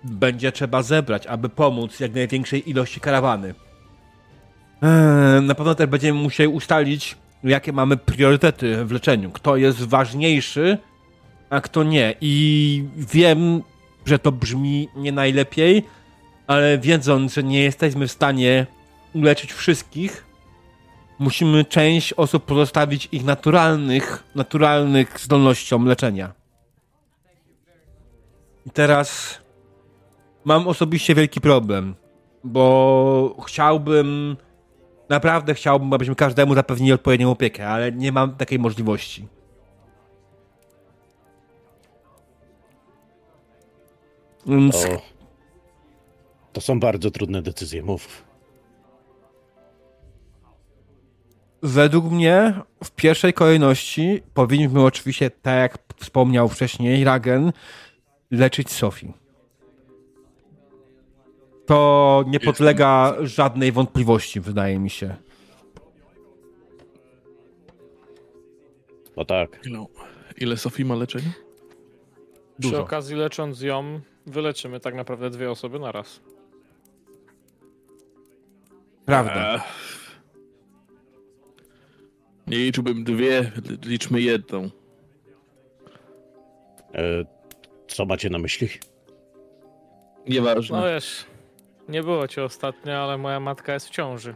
będzie 0.03 0.51
trzeba 0.51 0.83
zebrać, 0.83 1.27
aby 1.27 1.49
pomóc 1.49 1.99
jak 1.99 2.13
największej 2.13 2.69
ilości 2.69 2.99
karawany. 2.99 3.53
Eee, 4.81 5.41
Na 5.41 5.55
pewno 5.55 5.75
też 5.75 5.87
będziemy 5.87 6.19
musieli 6.21 6.49
ustalić, 6.49 7.17
jakie 7.43 7.73
mamy 7.73 7.97
priorytety 7.97 8.85
w 8.85 8.91
leczeniu. 8.91 9.31
Kto 9.31 9.57
jest 9.57 9.83
ważniejszy, 9.83 10.77
a 11.49 11.61
kto 11.61 11.83
nie. 11.83 12.15
I 12.21 12.83
wiem, 12.95 13.61
że 14.05 14.19
to 14.19 14.31
brzmi 14.31 14.89
nie 14.95 15.11
najlepiej, 15.11 15.83
ale 16.47 16.77
wiedząc, 16.77 17.33
że 17.33 17.43
nie 17.43 17.61
jesteśmy 17.63 18.07
w 18.07 18.11
stanie 18.11 18.67
uleczyć 19.13 19.53
wszystkich, 19.53 20.25
musimy 21.19 21.65
część 21.65 22.13
osób 22.13 22.45
pozostawić 22.45 23.09
ich 23.11 23.23
naturalnych, 23.25 24.23
naturalnych 24.35 25.19
zdolnościom 25.19 25.85
leczenia. 25.85 26.31
I 28.65 28.69
teraz 28.69 29.39
mam 30.45 30.67
osobiście 30.67 31.15
wielki 31.15 31.41
problem, 31.41 31.95
bo 32.43 33.35
chciałbym 33.47 34.37
Naprawdę 35.09 35.53
chciałbym, 35.53 35.93
abyśmy 35.93 36.15
każdemu 36.15 36.55
zapewnili 36.55 36.93
odpowiednią 36.93 37.31
opiekę, 37.31 37.67
ale 37.67 37.91
nie 37.91 38.11
mam 38.11 38.35
takiej 38.35 38.59
możliwości. 38.59 39.27
Więc 44.45 44.87
To, 46.53 46.61
są 46.61 46.79
bardzo 46.79 47.11
trudne 47.11 47.41
decyzje, 47.41 47.83
mów. 47.83 48.29
według 51.63 52.05
mnie 52.05 52.53
w 52.83 52.91
pierwszej 52.91 53.33
kolejności 53.33 54.21
powinniśmy 54.33 54.83
oczywiście, 54.83 55.31
tak 55.31 55.55
jak 55.55 55.77
wspomniał 55.97 56.49
wcześniej 56.49 57.03
Ragen, 57.03 57.51
leczyć 58.31 58.71
Sophie. 58.71 59.13
To 61.69 62.23
nie 62.27 62.39
podlega 62.39 63.15
żadnej 63.21 63.71
wątpliwości, 63.71 64.39
wydaje 64.39 64.79
mi 64.79 64.89
się. 64.89 65.15
No 69.17 69.25
tak. 69.25 69.65
Ile, 69.65 69.85
ile 70.37 70.57
Sofii 70.57 70.85
ma 70.85 70.95
leczenia? 70.95 71.31
Przy 72.59 72.69
Dużo. 72.69 72.81
okazji 72.81 73.15
lecząc 73.15 73.61
ją, 73.61 73.99
wyleczymy 74.25 74.79
tak 74.79 74.95
naprawdę 74.95 75.29
dwie 75.29 75.51
osoby 75.51 75.79
na 75.79 75.91
raz. 75.91 76.21
Prawda. 79.05 79.55
Ech. 79.55 79.61
Nie 82.47 82.57
liczyłbym 82.57 83.03
dwie, 83.03 83.51
liczmy 83.85 84.21
jedną. 84.21 84.69
E, 86.93 87.25
co 87.87 88.05
macie 88.05 88.29
na 88.29 88.37
myśli? 88.39 88.69
Nieważne. 90.27 90.77
No 90.77 90.83
wiesz, 90.85 91.25
nie 91.89 92.03
było 92.03 92.27
cię 92.27 92.43
ostatnio, 92.43 92.93
ale 92.93 93.17
moja 93.17 93.39
matka 93.39 93.73
jest 93.73 93.87
w 93.87 93.91
ciąży. 93.91 94.35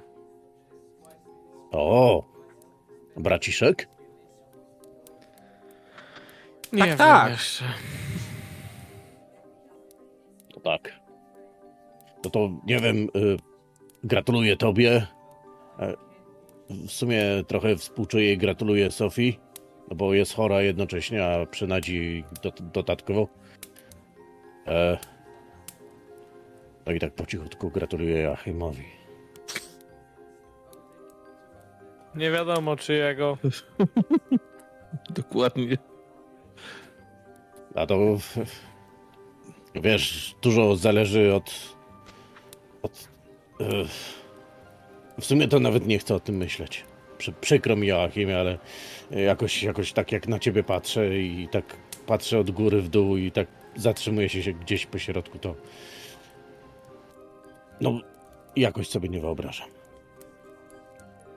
O, 1.71 2.23
braciszek? 3.17 3.87
Nie 6.73 6.79
Tak, 6.79 6.89
wiem 6.89 6.97
tak. 6.97 7.31
jeszcze. 7.31 7.65
No 10.55 10.61
tak. 10.61 10.91
No 12.23 12.29
to 12.29 12.49
nie 12.65 12.79
wiem, 12.79 12.97
y, 13.15 13.37
gratuluję 14.03 14.57
tobie. 14.57 15.07
E, 15.79 15.93
w 16.69 16.91
sumie 16.91 17.23
trochę 17.47 17.75
współczuję 17.75 18.33
i 18.33 18.37
gratuluję 18.37 18.91
Sofii, 18.91 19.39
no 19.89 19.95
bo 19.95 20.13
jest 20.13 20.33
chora 20.35 20.61
jednocześnie, 20.61 21.25
a 21.25 21.45
przynadzi 21.45 22.23
do, 22.43 22.51
dodatkowo. 22.61 23.27
E, 24.67 24.97
no 26.85 26.91
i 26.91 26.99
tak 26.99 27.13
po 27.13 27.25
cichutku 27.25 27.69
gratuluję 27.69 28.21
Joachimowi. 28.21 28.85
Nie 32.15 32.31
wiadomo 32.31 32.75
czyjego. 32.75 33.37
Dokładnie. 35.09 35.77
A 37.75 37.85
to 37.85 38.17
wiesz, 39.75 40.35
dużo 40.41 40.75
zależy 40.75 41.33
od. 41.33 41.75
od 42.81 43.07
e, 43.59 43.65
w 45.19 45.25
sumie 45.25 45.47
to 45.47 45.59
nawet 45.59 45.87
nie 45.87 45.99
chcę 45.99 46.15
o 46.15 46.19
tym 46.19 46.37
myśleć. 46.37 46.83
Przy, 47.17 47.31
przykro 47.31 47.75
mi, 47.75 47.87
Joachimie, 47.87 48.39
ale 48.39 48.57
jakoś, 49.11 49.63
jakoś 49.63 49.93
tak 49.93 50.11
jak 50.11 50.27
na 50.27 50.39
ciebie 50.39 50.63
patrzę 50.63 51.19
i 51.19 51.47
tak 51.51 51.77
patrzę 52.05 52.39
od 52.39 52.51
góry 52.51 52.81
w 52.81 52.89
dół 52.89 53.17
i 53.17 53.31
tak 53.31 53.47
zatrzymuję 53.75 54.29
się 54.29 54.53
gdzieś 54.53 54.85
po 54.85 54.99
środku, 54.99 55.39
to. 55.39 55.55
No, 57.81 57.99
jakoś 58.55 58.89
sobie 58.89 59.09
nie 59.09 59.19
wyobrażam. 59.21 59.67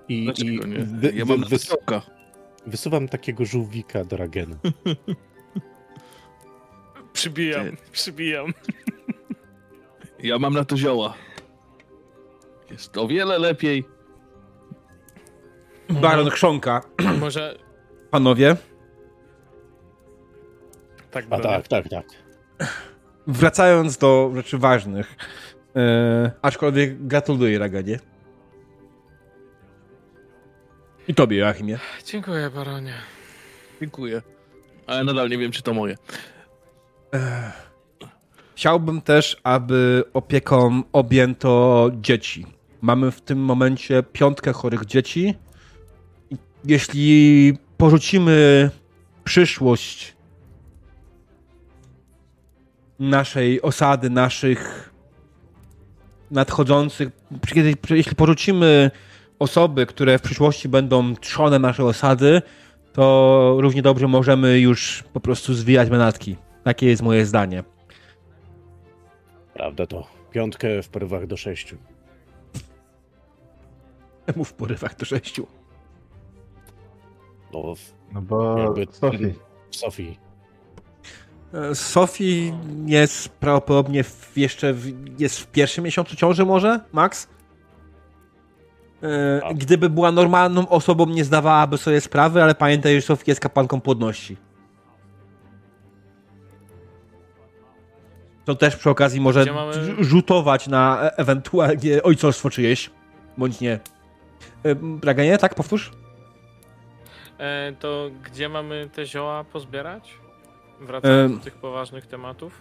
I, 0.09 0.33
i 0.39 0.45
nie? 0.69 0.79
wy- 0.79 1.13
ja 1.15 1.25
wy- 1.25 1.33
mam 1.33 1.41
na 1.41 1.47
wys- 1.47 1.51
wysoka. 1.51 2.03
wysuwam 2.67 3.09
takiego 3.09 3.45
żółwika 3.45 4.05
do 4.05 4.17
Ragena. 4.17 4.57
Przybijam, 7.13 7.77
przybijam. 7.93 8.47
Ja 10.23 10.39
mam 10.39 10.55
na 10.55 10.65
to 10.65 10.77
zioła. 10.77 11.15
Jest 12.71 12.99
o 12.99 13.09
wiele 13.09 13.39
lepiej. 13.39 13.85
Baron 15.91 16.31
Chrząka, 16.31 16.81
Może 17.21 17.59
panowie, 18.11 18.57
tak 21.11 21.25
A 21.31 21.39
tak, 21.41 21.69
tak, 21.69 21.89
tak. 21.89 22.07
wracając 23.27 23.97
do 23.99 24.33
rzeczy 24.35 24.59
ważnych, 24.59 25.17
e, 25.77 26.31
aczkolwiek 26.43 27.07
gratuluję 27.07 27.59
Raganie. 27.59 27.99
I 31.09 31.15
tobie, 31.15 31.37
Joachimie. 31.37 31.79
Dziękuję, 32.05 32.51
baronie. 32.51 32.95
Dziękuję. 33.81 34.23
Ale 34.87 35.05
nadal 35.05 35.31
nie 35.31 35.39
wiem, 35.39 35.53
czy 35.53 35.63
to 35.63 35.75
moje. 35.75 35.97
Chciałbym 38.55 39.03
też, 39.03 39.37
aby 39.45 40.05
opieką 40.15 40.83
objęto 40.93 41.91
dzieci. 42.01 42.47
Mamy 42.81 43.11
w 43.11 43.21
tym 43.21 43.39
momencie 43.39 44.03
piątkę 44.03 44.53
chorych 44.53 44.85
dzieci. 44.85 45.35
Jeśli 46.65 47.53
porzucimy 47.77 48.71
przyszłość 49.25 50.17
naszej 52.99 53.63
osady, 53.63 54.11
naszych 54.11 54.86
nadchodzących, 56.31 57.09
kiedy- 57.55 57.75
jeśli 57.91 58.15
porzucimy 58.17 58.91
osoby, 59.39 59.87
które 59.87 60.19
w 60.19 60.23
przyszłości 60.23 60.69
będą 60.69 61.15
trzonem 61.17 61.63
naszej 61.63 61.85
osady, 61.87 62.43
to 62.93 63.57
równie 63.59 63.83
dobrze 63.83 64.09
możemy 64.09 64.59
już 64.61 65.05
po 65.13 65.21
prostu 65.21 65.55
zwijać 65.55 65.91
manatki. 65.91 66.37
Takie 66.65 66.87
jest 66.87 67.03
moje 67.03 67.27
zdanie. 67.27 67.65
Prawda 69.55 69.87
to. 69.87 70.07
Piątkę 70.31 70.83
w 70.83 70.89
porywach 70.89 71.27
do 71.27 71.37
sześciu. 71.37 71.77
Mów 74.37 74.49
w 74.49 74.53
porywach 74.53 74.97
do 74.97 75.05
sześciu. 75.05 75.47
No, 77.53 77.75
w, 77.75 77.93
No 78.13 78.23
bo 78.23 78.59
Jakby- 78.59 78.87
Sofii. 78.93 79.35
Sofii. 79.71 80.19
E, 81.55 81.75
Sofii 81.75 82.53
jest 82.87 83.29
prawdopodobnie 83.29 84.05
w, 84.05 84.33
jeszcze 84.37 84.73
w, 84.73 85.21
jest 85.21 85.41
w 85.41 85.47
pierwszym 85.47 85.85
miesiącu 85.85 86.17
ciąży 86.17 86.45
może, 86.45 86.81
Max? 86.93 87.29
E, 89.03 89.41
Tak. 89.41 89.57
Gdyby 89.57 89.91
była 89.91 90.13
normalną 90.13 90.69
osobą, 90.69 91.07
nie 91.07 91.25
zdawałaby 91.25 91.79
sobie 91.79 92.01
sprawy, 92.01 92.43
ale 92.43 92.55
pamiętaj, 92.55 92.95
że 92.95 93.03
Sofia 93.03 93.25
jest 93.27 93.41
kapłanką 93.41 93.81
płodności. 93.81 94.37
To 98.45 98.55
też 98.55 98.77
przy 98.77 98.91
okazji 98.91 99.21
może 99.21 99.45
mamy- 99.53 99.73
rz- 99.73 100.03
rzutować 100.05 100.69
na 100.69 101.03
e- 101.03 101.17
ewentualnie 101.17 102.03
ojcostwo 102.03 102.51
czyjeś, 102.51 102.91
bądź 103.39 103.61
nie. 103.61 103.81
E, 104.63 104.75
Braganie, 104.75 105.39
tak? 105.39 105.55
Powtórz? 105.55 105.93
E, 107.39 107.73
to 107.81 108.11
gdzie 108.25 108.49
mamy 108.49 108.89
te 108.93 109.07
zioła 109.07 109.45
pozbierać? 109.45 110.15
Wracając 110.81 111.39
do 111.39 111.45
tych 111.45 111.55
poważnych 111.55 112.07
tematów. 112.07 112.61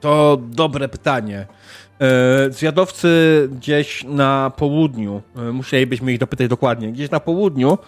To 0.00 0.38
dobre 0.42 0.88
pytanie. 0.88 1.46
E, 2.00 2.50
Zwiadowcy 2.50 3.08
gdzieś 3.52 4.04
na 4.04 4.52
południu, 4.56 5.22
e, 5.36 5.52
musielibyśmy 5.52 6.12
ich 6.12 6.18
dopytać 6.18 6.48
dokładnie, 6.48 6.92
gdzieś 6.92 7.10
na 7.10 7.20
południu 7.20 7.78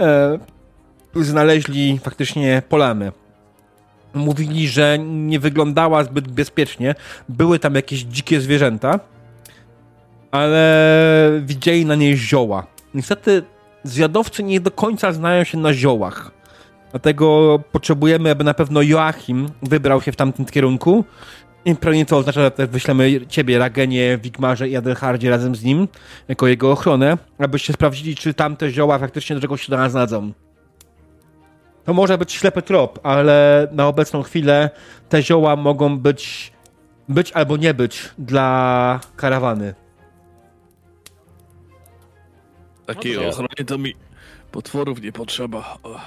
e, 0.00 0.38
znaleźli 1.14 1.98
faktycznie 1.98 2.62
polany. 2.68 3.12
Mówili, 4.14 4.68
że 4.68 4.98
nie 4.98 5.40
wyglądała 5.40 6.04
zbyt 6.04 6.28
bezpiecznie. 6.28 6.94
Były 7.28 7.58
tam 7.58 7.74
jakieś 7.74 8.00
dzikie 8.00 8.40
zwierzęta, 8.40 9.00
ale 10.30 11.40
widzieli 11.44 11.86
na 11.86 11.94
niej 11.94 12.16
zioła. 12.16 12.66
Niestety 12.94 13.42
zwiadowcy 13.84 14.42
nie 14.42 14.60
do 14.60 14.70
końca 14.70 15.12
znają 15.12 15.44
się 15.44 15.58
na 15.58 15.74
ziołach. 15.74 16.35
Dlatego 16.96 17.58
potrzebujemy, 17.72 18.30
aby 18.30 18.44
na 18.44 18.54
pewno 18.54 18.82
Joachim 18.82 19.48
wybrał 19.62 20.02
się 20.02 20.12
w 20.12 20.16
tamtym 20.16 20.44
kierunku 20.44 21.04
i 21.64 21.74
pewnie 21.74 22.06
to 22.06 22.16
oznacza, 22.16 22.40
że 22.40 22.50
też 22.50 22.68
wyślemy 22.68 23.26
ciebie, 23.26 23.58
Ragenie, 23.58 24.18
Wigmarze 24.22 24.68
i 24.68 24.76
Adelhardzie 24.76 25.30
razem 25.30 25.56
z 25.56 25.64
nim, 25.64 25.88
jako 26.28 26.46
jego 26.46 26.72
ochronę, 26.72 27.18
abyście 27.38 27.72
sprawdzili, 27.72 28.16
czy 28.16 28.34
tamte 28.34 28.70
zioła 28.70 28.98
faktycznie 28.98 29.36
do 29.36 29.42
czegoś 29.42 29.62
się 29.62 29.70
do 29.70 29.76
nas 29.76 29.92
dadzą. 29.92 30.32
To 31.84 31.94
może 31.94 32.18
być 32.18 32.32
ślepy 32.32 32.62
trop, 32.62 33.00
ale 33.02 33.68
na 33.72 33.88
obecną 33.88 34.22
chwilę 34.22 34.70
te 35.08 35.22
zioła 35.22 35.56
mogą 35.56 35.98
być, 35.98 36.52
być 37.08 37.32
albo 37.32 37.56
nie 37.56 37.74
być 37.74 38.10
dla 38.18 39.00
karawany. 39.16 39.74
Takiej 42.86 43.14
to- 43.14 43.28
ochrony 43.28 43.64
to 43.66 43.78
mi 43.78 43.94
potworów 44.52 45.02
nie 45.02 45.12
potrzeba. 45.12 45.78
O. 45.82 46.00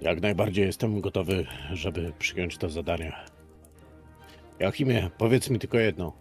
Jak 0.00 0.20
najbardziej 0.20 0.66
jestem 0.66 1.00
gotowy, 1.00 1.46
żeby 1.72 2.12
przyjąć 2.18 2.58
to 2.58 2.68
zadanie. 2.68 3.12
Joachimie, 4.58 5.10
powiedz 5.18 5.50
mi 5.50 5.58
tylko 5.58 5.78
jedno. 5.78 6.12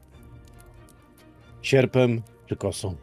Sierpem 1.61 2.21
czy 2.45 2.55
kosą? 2.55 2.95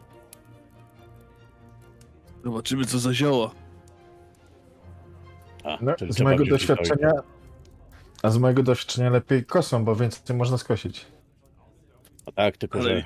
Zobaczymy, 2.43 2.85
co 2.85 2.99
za 2.99 3.13
zioła. 3.13 3.51
A, 5.63 5.77
No, 5.81 5.93
z 6.09 6.21
mojego 6.21 6.45
doświadczenia. 6.45 7.11
A 8.23 8.29
z 8.29 8.37
mojego 8.37 8.63
doświadczenia 8.63 9.09
lepiej 9.09 9.45
kosą, 9.45 9.85
bo 9.85 9.95
więcej 9.95 10.35
można 10.35 10.57
skosić. 10.57 11.05
No 12.25 12.31
tak, 12.31 12.57
tylko 12.57 12.79
Ale- 12.79 12.89
że 12.99 13.05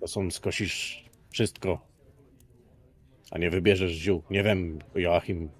kosą 0.00 0.30
skosisz 0.30 1.04
wszystko, 1.30 1.86
a 3.30 3.38
nie 3.38 3.50
wybierzesz 3.50 3.92
ziół. 3.92 4.22
Nie 4.30 4.42
wiem, 4.42 4.78
Joachim 4.94 5.50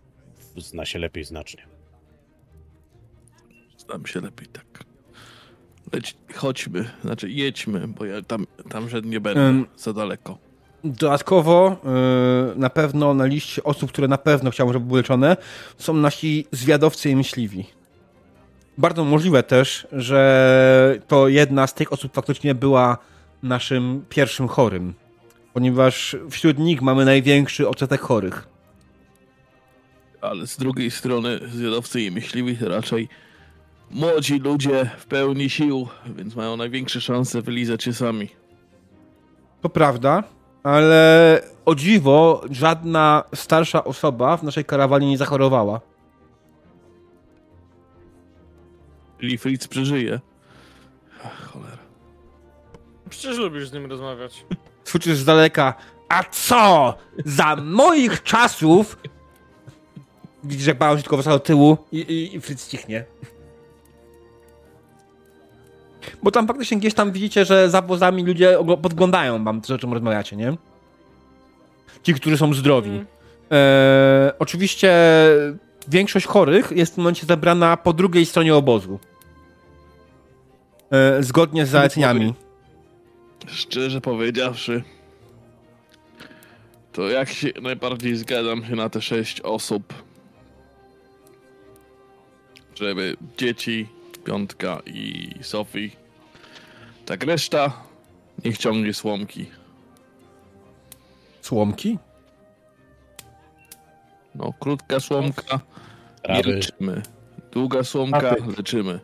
zna 0.60 0.84
się 0.84 0.98
lepiej 0.98 1.24
znacznie. 1.24 1.62
Znam 3.78 4.06
się 4.06 4.20
lepiej 4.20 4.48
tak. 4.48 4.84
Leć, 5.92 6.16
chodźmy, 6.34 6.90
znaczy 7.04 7.30
jedźmy, 7.30 7.88
bo 7.88 8.04
ja 8.04 8.22
tam, 8.22 8.46
tam 8.68 8.88
że 8.88 9.00
nie 9.00 9.20
będę 9.20 9.40
Em. 9.40 9.66
za 9.76 9.92
daleko. 9.92 10.38
Dodatkowo 10.84 11.76
yy, 11.84 12.58
na 12.60 12.70
pewno 12.70 13.14
na 13.14 13.24
liście 13.26 13.62
osób, 13.64 13.92
które 13.92 14.08
na 14.08 14.18
pewno 14.18 14.50
chciałbym, 14.50 14.72
żeby 14.72 14.86
były 14.86 15.00
leczone, 15.00 15.36
są 15.78 15.94
nasi 15.94 16.46
zwiadowcy 16.52 17.10
i 17.10 17.16
myśliwi. 17.16 17.66
Bardzo 18.78 19.04
możliwe 19.04 19.42
też, 19.42 19.86
że 19.92 20.98
to 21.08 21.28
jedna 21.28 21.66
z 21.66 21.74
tych 21.74 21.92
osób 21.92 22.14
faktycznie 22.14 22.54
była 22.54 22.98
naszym 23.42 24.04
pierwszym 24.08 24.48
chorym. 24.48 24.94
Ponieważ 25.52 26.16
wśród 26.30 26.58
nich 26.58 26.82
mamy 26.82 27.04
największy 27.04 27.68
odsetek 27.68 28.00
chorych. 28.00 28.48
Ale 30.30 30.46
z 30.46 30.56
drugiej 30.56 30.90
strony 30.90 31.40
zwiadowcy 31.48 32.02
i 32.02 32.10
myśliwi 32.10 32.56
to 32.56 32.68
raczej 32.68 33.08
młodzi 33.90 34.38
ludzie 34.38 34.90
w 34.98 35.06
pełni 35.06 35.50
sił, 35.50 35.88
więc 36.06 36.36
mają 36.36 36.56
największe 36.56 37.00
szanse 37.00 37.42
wylizać 37.42 37.84
się 37.84 37.92
sami. 37.92 38.28
To 39.60 39.68
prawda, 39.68 40.24
ale 40.62 41.40
o 41.64 41.74
dziwo 41.74 42.44
żadna 42.50 43.24
starsza 43.34 43.84
osoba 43.84 44.36
w 44.36 44.42
naszej 44.42 44.64
karawanie 44.64 45.08
nie 45.08 45.18
zachorowała. 45.18 45.80
Czyli 49.20 49.38
Fritz 49.38 49.68
przeżyje. 49.68 50.20
Ach, 51.24 51.50
cholera. 51.52 51.78
Przecież 53.10 53.38
lubisz 53.38 53.68
z 53.68 53.72
nim 53.72 53.86
rozmawiać. 53.86 54.44
Słyszysz 54.84 55.18
z 55.18 55.24
daleka, 55.24 55.74
a 56.08 56.24
co? 56.24 56.94
Za 57.24 57.56
moich 57.56 58.22
czasów 58.22 58.98
Widzisz, 60.46 60.66
jak 60.66 60.78
bałem 60.78 60.98
się 60.98 61.02
tylko 61.02 61.22
do 61.22 61.38
tyłu 61.38 61.76
i, 61.92 61.98
i, 61.98 62.36
i 62.36 62.40
Fritz 62.40 62.68
cichnie. 62.68 63.04
Bo 66.22 66.30
tam 66.30 66.46
faktycznie 66.46 66.76
gdzieś 66.78 66.94
tam 66.94 67.12
widzicie, 67.12 67.44
że 67.44 67.70
za 67.70 67.82
wozami 67.82 68.24
ludzie 68.24 68.58
podglądają 68.82 69.44
wam 69.44 69.60
o 69.74 69.78
czym 69.78 69.92
rozmawiacie, 69.92 70.36
nie? 70.36 70.56
Ci, 72.02 72.14
którzy 72.14 72.38
są 72.38 72.54
zdrowi. 72.54 72.90
Mm. 72.90 73.06
E, 73.52 74.32
oczywiście 74.38 74.94
większość 75.88 76.26
chorych 76.26 76.72
jest 76.76 76.92
w 76.92 76.94
tym 76.94 77.04
momencie 77.04 77.26
zebrana 77.26 77.76
po 77.76 77.92
drugiej 77.92 78.26
stronie 78.26 78.54
obozu. 78.54 78.98
E, 80.90 81.22
zgodnie 81.22 81.66
z 81.66 81.68
zaleceniami. 81.68 82.34
Szczerze 83.46 84.00
powiedziawszy, 84.00 84.82
to 86.92 87.08
jak 87.08 87.28
się 87.28 87.48
najbardziej 87.62 88.16
zgadzam 88.16 88.64
się 88.64 88.76
na 88.76 88.88
te 88.90 89.02
sześć 89.02 89.40
osób, 89.40 90.05
żeby 92.76 93.16
dzieci, 93.38 93.88
piątka 94.24 94.80
i 94.86 95.30
Sofii, 95.42 95.96
tak 97.06 97.24
reszta 97.24 97.72
niech 98.44 98.58
ciągnie 98.58 98.94
słomki. 98.94 99.50
Słomki? 101.40 101.98
No, 104.34 104.52
krótka 104.60 105.00
słomka 105.00 105.42
i 106.18 106.22
Trawy. 106.22 106.42
leczymy. 106.54 107.02
Długa 107.52 107.84
słomka, 107.84 108.20
Patyk. 108.20 108.58
leczymy. 108.58 109.00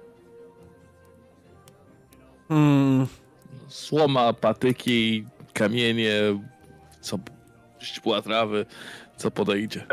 Hmm, 2.48 3.06
Słoma, 3.68 4.32
patyki, 4.32 5.24
kamienie, 5.52 6.12
co 7.00 7.18
ścipła 7.78 8.22
trawy, 8.22 8.66
co 9.16 9.30
podejdzie. 9.30 9.86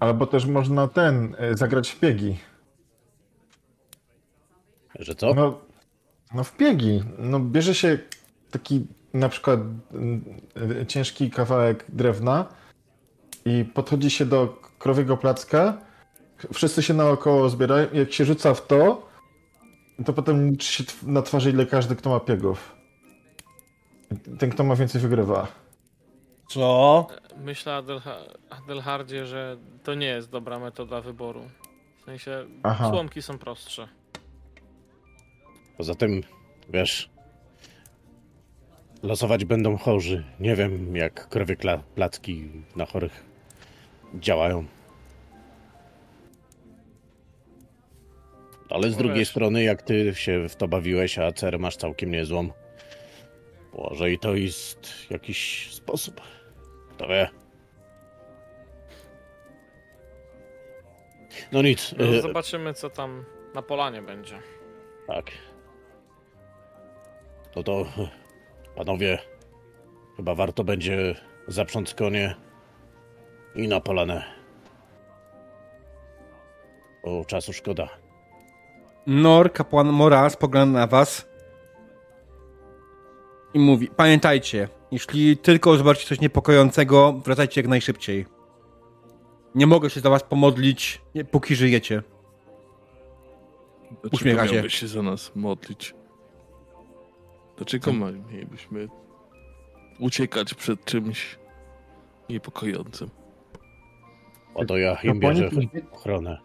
Albo 0.00 0.26
też 0.26 0.46
można 0.46 0.88
ten, 0.88 1.34
e, 1.38 1.56
zagrać 1.56 1.90
w 1.90 1.98
piegi. 2.00 2.36
Że 5.00 5.14
co? 5.14 5.34
No, 5.34 5.58
no 6.34 6.44
w 6.44 6.56
piegi. 6.56 7.02
No 7.18 7.40
bierze 7.40 7.74
się 7.74 7.98
taki 8.50 8.86
na 9.14 9.28
przykład 9.28 9.60
mm, 9.92 10.24
ciężki 10.88 11.30
kawałek 11.30 11.84
drewna 11.88 12.46
i 13.44 13.64
podchodzi 13.64 14.10
się 14.10 14.26
do 14.26 14.58
krowiego 14.78 15.16
placka, 15.16 15.78
wszyscy 16.52 16.82
się 16.82 16.94
naokoło 16.94 17.48
zbierają 17.48 17.86
i 17.92 17.98
jak 17.98 18.12
się 18.12 18.24
rzuca 18.24 18.54
w 18.54 18.66
to, 18.66 19.08
to 20.04 20.12
potem 20.12 20.50
liczy 20.50 20.72
się 20.72 20.84
na 21.02 21.22
twarzy 21.22 21.50
ile 21.50 21.66
każdy, 21.66 21.96
kto 21.96 22.10
ma 22.10 22.20
piegów. 22.20 22.76
Ten, 24.38 24.50
kto 24.50 24.64
ma 24.64 24.76
więcej, 24.76 25.00
wygrywa. 25.00 25.46
co? 26.48 27.06
Myślę, 27.44 27.72
Adelha- 27.72 28.36
Adelhardzie, 28.50 29.26
że 29.26 29.56
to 29.84 29.94
nie 29.94 30.06
jest 30.06 30.30
dobra 30.30 30.58
metoda 30.58 31.00
wyboru. 31.00 31.42
W 32.02 32.04
sensie, 32.04 32.46
Aha. 32.62 32.90
słomki 32.90 33.22
są 33.22 33.38
prostsze. 33.38 33.88
Poza 35.80 35.94
tym, 35.94 36.22
wiesz, 36.68 37.10
losować 39.02 39.44
będą 39.44 39.76
chorzy. 39.76 40.24
Nie 40.40 40.56
wiem, 40.56 40.96
jak 40.96 41.28
krowie 41.28 41.56
placki 41.94 42.50
na 42.76 42.86
chorych 42.86 43.24
działają. 44.14 44.64
Ale 48.70 48.90
z 48.90 48.92
No 48.92 48.98
drugiej 48.98 49.18
wiesz. 49.18 49.28
strony, 49.28 49.62
jak 49.62 49.82
ty 49.82 50.14
się 50.14 50.48
w 50.48 50.56
to 50.56 50.68
bawiłeś, 50.68 51.18
a 51.18 51.32
cerę 51.32 51.58
masz 51.58 51.76
całkiem 51.76 52.10
niezłą, 52.10 52.48
może 53.78 54.10
i 54.12 54.18
to 54.18 54.34
jest 54.34 55.10
jakiś 55.10 55.70
sposób. 55.74 56.20
Kto 56.90 57.08
wie. 57.08 57.28
No 61.52 61.62
nic, 61.62 61.94
No, 61.98 62.04
y, 62.04 62.20
zobaczymy, 62.22 62.74
co 62.74 62.90
tam 62.90 63.24
na 63.54 63.62
polanie 63.62 64.02
będzie. 64.02 64.38
Tak. 65.06 65.30
No 67.56 67.62
to 67.62 67.86
panowie, 68.76 69.18
chyba 70.16 70.34
warto 70.34 70.64
będzie 70.64 71.14
zaprząc 71.48 71.94
konie 71.94 72.34
i 73.54 73.68
na 73.68 73.80
polanę. 73.80 74.24
O 77.02 77.24
czasu 77.24 77.52
szkoda. 77.52 77.88
Nor, 79.06 79.52
kapłan 79.52 79.88
Mora, 79.88 80.30
spogląda 80.30 80.80
na 80.80 80.86
was 80.86 81.28
i 83.54 83.58
mówi, 83.58 83.88
pamiętajcie, 83.96 84.68
jeśli 84.92 85.36
tylko 85.36 85.76
zobaczycie 85.76 86.06
coś 86.06 86.20
niepokojącego, 86.20 87.12
wracajcie 87.12 87.60
jak 87.60 87.68
najszybciej. 87.68 88.26
Nie 89.54 89.66
mogę 89.66 89.90
się 89.90 90.00
za 90.00 90.10
was 90.10 90.22
pomodlić, 90.22 91.00
póki 91.30 91.54
żyjecie. 91.56 92.02
Dlaczego 93.90 94.16
Uśmiecha 94.16 94.48
się. 94.48 94.54
miałbyś 94.54 94.74
się 94.74 94.88
za 94.88 95.02
nas 95.02 95.32
modlić? 95.34 95.94
Dlaczego 97.60 97.92
ma- 97.92 98.10
mielibyśmy 98.32 98.88
uciekać 99.98 100.54
przed 100.54 100.84
czymś 100.84 101.38
niepokojącym? 102.28 103.10
Oto 104.54 104.76
ja 104.78 104.94
im 105.02 105.20
bierze 105.20 105.50
ochronę. 105.92 106.38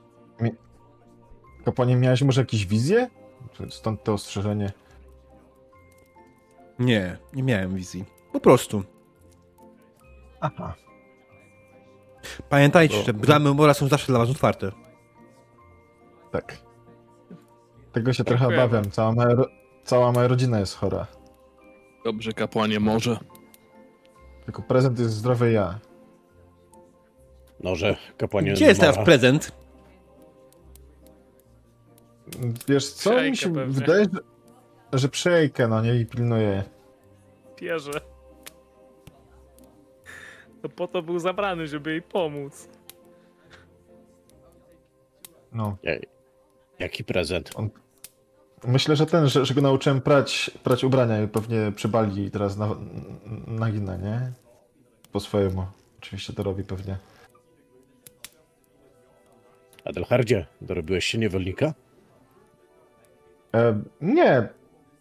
kapłanie, 1.65 1.95
miałeś 1.95 2.21
może 2.21 2.41
jakieś 2.41 2.65
wizje? 2.65 3.09
Stąd 3.69 4.03
to 4.03 4.13
ostrzeżenie. 4.13 4.71
Nie, 6.79 7.17
nie 7.33 7.43
miałem 7.43 7.75
wizji. 7.75 8.05
Po 8.33 8.39
prostu. 8.39 8.83
Aha. 10.41 10.75
Pamiętajcie, 12.49 12.97
To- 12.97 13.03
że 13.03 13.13
bramy 13.13 13.53
Mora 13.53 13.73
są 13.73 13.87
zawsze 13.87 14.07
dla 14.07 14.19
was 14.19 14.29
otwarte. 14.29 14.71
Tak. 16.31 16.57
Tego 17.91 18.13
się 18.13 18.23
trochę 18.23 18.39
Dziękujemy. 18.45 18.63
obawiam. 18.63 18.91
Cała 18.91 19.11
moja, 19.11 19.35
cała 19.85 20.11
moja 20.11 20.27
rodzina 20.27 20.59
jest 20.59 20.75
chora. 20.75 21.07
Dobrze, 22.03 22.33
kapłanie, 22.33 22.79
może. 22.79 23.17
Tylko 24.45 24.61
prezent 24.61 24.99
jest 24.99 25.13
zdrowy 25.13 25.51
ja. 25.51 25.79
Noże, 27.59 27.97
kapłanie 28.17 28.53
Gdzie 28.53 28.65
jest 28.65 28.79
teraz 28.79 29.05
prezent? 29.05 29.51
Wiesz 32.67 32.89
co? 32.93 33.09
Przejkę 33.09 33.29
Mi 33.31 33.37
się 33.37 33.53
pewnie. 33.53 33.73
wydaje, 33.73 34.05
że, 34.13 34.19
że 34.99 35.09
przejkę, 35.09 35.67
no 35.67 35.81
nie, 35.81 35.95
i 35.95 36.05
pilnuję. 36.05 36.63
Pierze. 37.55 38.01
To 40.61 40.69
po 40.69 40.87
to 40.87 41.01
był 41.01 41.19
zabrany, 41.19 41.67
żeby 41.67 41.91
jej 41.91 42.01
pomóc. 42.01 42.69
No. 45.51 45.77
Jaki 46.79 47.03
prezent? 47.03 47.51
Myślę, 48.67 48.95
że 48.95 49.05
ten, 49.05 49.27
że, 49.27 49.45
że 49.45 49.53
go 49.53 49.61
nauczyłem 49.61 50.01
prać, 50.01 50.51
prać 50.63 50.83
ubrania 50.83 51.21
i 51.21 51.27
pewnie 51.27 51.71
przybali 51.75 52.25
i 52.25 52.31
teraz 52.31 52.57
na, 52.57 52.75
nagina, 53.47 53.97
nie? 53.97 54.31
Po 55.11 55.19
swojemu. 55.19 55.65
Oczywiście 55.99 56.33
to 56.33 56.43
robi 56.43 56.63
pewnie. 56.63 56.97
Adelhardzie, 59.85 60.45
dorobiłeś 60.61 61.05
się 61.05 61.17
niewolnika? 61.17 61.73
E, 63.55 63.81
nie, 64.01 64.49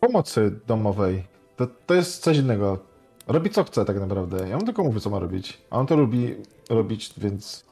pomocy 0.01 0.61
domowej. 0.67 1.25
To, 1.57 1.67
to 1.87 1.95
jest 1.95 2.23
coś 2.23 2.37
innego. 2.37 2.79
Robi 3.27 3.51
co 3.51 3.65
chce 3.65 3.85
tak 3.85 4.01
naprawdę. 4.01 4.49
Ja 4.49 4.57
mu 4.57 4.65
tylko 4.65 4.85
mówię, 4.85 5.01
co 5.01 5.11
ma 5.11 5.19
robić. 5.19 5.61
A 5.71 5.79
on 5.79 5.87
to 5.87 5.97
lubi 5.97 6.35
robić, 6.71 7.15
więc 7.17 7.65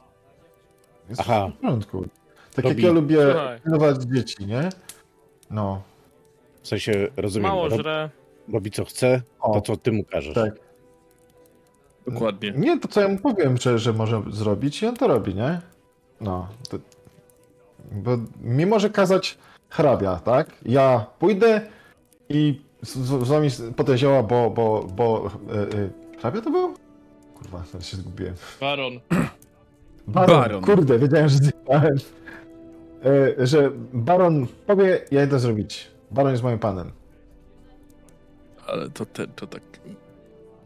jest 1.09 1.21
Aha. 1.21 1.47
w 1.57 1.61
porządku. 1.61 2.05
Tak 2.55 2.65
Robi- 2.65 2.67
jak 2.67 2.79
ja 2.79 2.91
lubię 2.91 3.17
pilnować 3.63 4.03
dzieci, 4.03 4.45
nie? 4.45 4.69
No, 5.53 5.81
W 6.61 6.67
sensie, 6.67 7.07
rozumiem, 7.17 7.49
Mało 7.51 7.69
rob, 7.69 7.79
żre. 7.79 8.09
robi 8.53 8.71
co 8.71 8.85
chce, 8.85 9.21
O, 9.39 9.53
to 9.53 9.61
co 9.61 9.77
ty 9.77 9.91
mu 9.91 10.03
każesz. 10.03 10.33
tak. 10.35 10.53
Dokładnie. 12.07 12.53
Nie, 12.57 12.79
to 12.79 12.87
co 12.87 13.01
ja 13.01 13.07
mu 13.07 13.17
powiem, 13.19 13.57
że, 13.57 13.79
że 13.79 13.93
może 13.93 14.23
zrobić 14.31 14.83
i 14.83 14.87
on 14.87 14.95
to 14.95 15.07
robi, 15.07 15.35
nie? 15.35 15.61
No. 16.21 16.47
To, 16.69 16.77
bo 17.91 18.11
mimo, 18.41 18.79
że 18.79 18.89
kazać 18.89 19.37
hrabia, 19.69 20.15
tak? 20.15 20.47
Ja 20.65 21.05
pójdę 21.19 21.61
i 22.29 22.61
z, 22.81 22.89
z, 22.97 23.25
z 23.25 23.29
wami 23.29 23.49
potem 23.75 23.97
zioła, 23.97 24.23
bo, 24.23 24.49
bo, 24.49 24.83
bo 24.95 25.31
y, 25.73 25.77
y, 25.77 25.89
hrabia 26.19 26.41
to 26.41 26.49
był? 26.51 26.73
Kurwa, 27.37 27.63
teraz 27.71 27.87
się 27.87 27.97
zgubiłem. 27.97 28.33
Baron. 28.61 28.99
Baron, 30.07 30.39
Baron. 30.41 30.63
kurde, 30.63 30.99
wiedziałem, 30.99 31.29
że 31.29 31.37
zjebałem. 31.37 31.97
Y, 33.05 33.47
że 33.47 33.71
Baron 33.93 34.47
powie, 34.67 35.01
ja 35.11 35.23
idę 35.23 35.39
zrobić. 35.39 35.87
Baron 36.11 36.31
jest 36.31 36.43
moim 36.43 36.59
panem. 36.59 36.91
Ale 38.67 38.89
to, 38.89 39.05
te, 39.05 39.27
to 39.27 39.47
tak... 39.47 39.61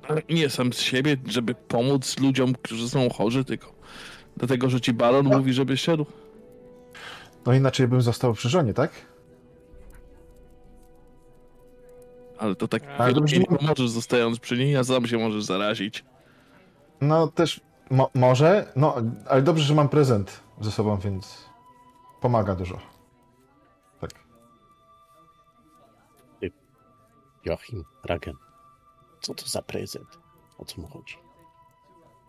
Ale 0.07 0.21
nie 0.29 0.49
sam 0.49 0.73
z 0.73 0.79
siebie, 0.79 1.17
żeby 1.25 1.55
pomóc 1.55 2.19
ludziom, 2.19 2.53
którzy 2.53 2.89
są 2.89 3.09
chorzy, 3.09 3.45
tylko 3.45 3.73
dlatego, 4.37 4.69
że 4.69 4.81
ci 4.81 4.93
baron 4.93 5.25
mówi, 5.25 5.53
żebyś 5.53 5.81
szedł. 5.81 6.05
No 7.45 7.53
inaczej 7.53 7.87
bym 7.87 8.01
został 8.01 8.33
przy 8.33 8.49
żonie, 8.49 8.73
tak? 8.73 8.91
Ale 12.37 12.55
to 12.55 12.67
tak 12.67 12.83
Ale 12.97 13.13
dobrze, 13.13 13.37
nie 13.37 13.45
że- 13.51 13.57
pomożesz 13.57 13.89
zostając 13.89 14.39
przy 14.39 14.57
niej, 14.57 14.77
a 14.77 14.83
sam 14.83 15.07
się 15.07 15.17
możesz 15.17 15.43
zarazić. 15.43 16.05
No 17.01 17.27
też 17.27 17.61
mo 17.89 18.09
może, 18.13 18.71
no 18.75 18.95
ale 19.27 19.41
dobrze, 19.41 19.63
że 19.63 19.75
mam 19.75 19.89
prezent 19.89 20.39
ze 20.61 20.71
sobą, 20.71 20.97
więc 20.97 21.46
pomaga 22.21 22.55
dużo. 22.55 22.79
Tak. 24.01 24.11
Joachim, 27.45 27.83
Ragen, 28.03 28.35
co 29.21 29.33
to 29.33 29.47
za 29.47 29.61
prezent? 29.61 30.19
O 30.57 30.65
co 30.65 30.81
mu 30.81 30.87
chodzi? 30.87 31.17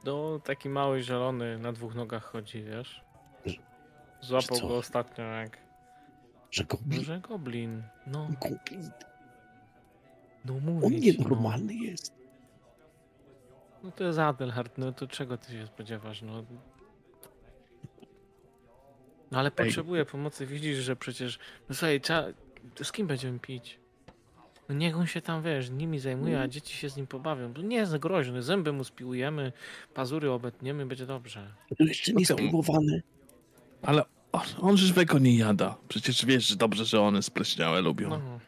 No, 0.05 0.41
taki 0.45 0.69
mały 0.69 1.03
zielony 1.03 1.59
na 1.59 1.73
dwóch 1.73 1.95
nogach 1.95 2.25
chodzi, 2.25 2.63
wiesz? 2.63 3.05
Złapał 4.21 4.69
go 4.69 4.77
ostatnio 4.77 5.25
jak... 5.25 5.59
Że 6.51 6.65
goblin? 6.65 7.05
Że 7.05 7.21
goblin. 7.21 7.83
No, 8.07 8.29
Goblin? 8.41 8.91
no 10.45 10.55
On 10.55 10.61
mówię 10.61 11.01
ci, 11.01 11.19
no. 11.19 11.25
nienormalny 11.25 11.75
jest. 11.75 12.15
No 13.83 13.91
to 13.91 14.05
jest 14.05 14.19
Adelhard, 14.19 14.79
no 14.79 14.93
to 14.93 15.07
czego 15.07 15.39
ty 15.39 15.53
się 15.53 15.67
spodziewasz, 15.67 16.23
no? 16.23 16.43
No 19.31 19.39
ale 19.39 19.51
potrzebuje 19.51 20.05
pomocy, 20.05 20.47
widzisz, 20.47 20.79
że 20.79 20.97
przecież... 20.97 21.39
No 21.69 21.75
słuchaj, 21.75 22.01
trzeba... 22.01 22.25
z 22.83 22.93
kim 22.93 23.07
będziemy 23.07 23.39
pić? 23.39 23.79
No 24.69 24.75
niech 24.75 24.97
on 24.97 25.07
się 25.07 25.21
tam, 25.21 25.43
wiesz, 25.43 25.71
nimi 25.71 25.99
zajmuje, 25.99 26.41
a 26.41 26.49
dzieci 26.49 26.77
się 26.77 26.91
z 26.91 26.97
nim 26.97 27.07
pobawią. 27.07 27.55
To 27.55 27.63
nie 27.63 27.77
jest 27.77 27.97
groźny, 27.97 28.43
zęby 28.43 28.73
mu 28.73 28.85
spiłujemy, 28.85 29.53
pazury 29.95 30.31
obetniemy, 30.31 30.87
będzie 30.87 31.07
dobrze. 31.07 31.55
To 31.79 31.85
jeszcze 31.85 32.13
nie 32.13 32.27
spróbowany. 32.27 33.03
Ale 33.83 34.05
on, 34.33 34.43
on 34.61 34.77
żywego 34.77 35.19
nie 35.19 35.39
jada. 35.39 35.77
Przecież 35.89 36.27
wiesz 36.27 36.47
że 36.47 36.57
dobrze, 36.57 36.85
że 36.85 37.01
one 37.01 37.23
spleśniałe 37.23 37.81
lubią. 37.81 38.09
No. 38.09 38.41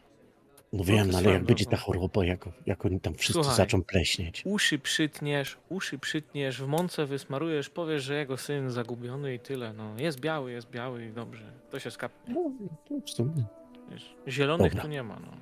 No 0.72 0.84
wiem, 0.84 1.10
no, 1.10 1.18
ale 1.18 1.30
jak 1.30 1.44
będzie 1.44 1.64
no. 1.64 1.70
ta 1.70 1.76
choroba, 1.76 2.24
jak, 2.24 2.48
jak 2.66 2.84
oni 2.84 3.00
tam 3.00 3.14
wszyscy 3.14 3.32
Słuchaj. 3.32 3.56
zaczą 3.56 3.82
pleśnieć. 3.82 4.42
Uszy 4.44 4.78
przytniesz, 4.78 5.58
uszy 5.68 5.98
przytniesz, 5.98 6.62
w 6.62 6.66
mące 6.66 7.06
wysmarujesz, 7.06 7.70
powiesz, 7.70 8.02
że 8.02 8.14
jego 8.14 8.36
syn 8.36 8.70
zagubiony 8.70 9.34
i 9.34 9.38
tyle. 9.38 9.72
No, 9.72 9.94
jest 9.98 10.20
biały, 10.20 10.52
jest 10.52 10.70
biały 10.70 11.06
i 11.06 11.12
dobrze. 11.12 11.44
To 11.70 11.78
się 11.78 11.90
skapnie. 11.90 12.34
No, 12.34 12.50
to 12.88 12.94
w 13.06 13.10
sumie. 13.10 13.44
Wiesz. 13.90 14.14
Zielonych 14.28 14.72
Dobra. 14.72 14.82
tu 14.82 14.88
nie 14.88 15.02
ma, 15.02 15.18
no. 15.20 15.32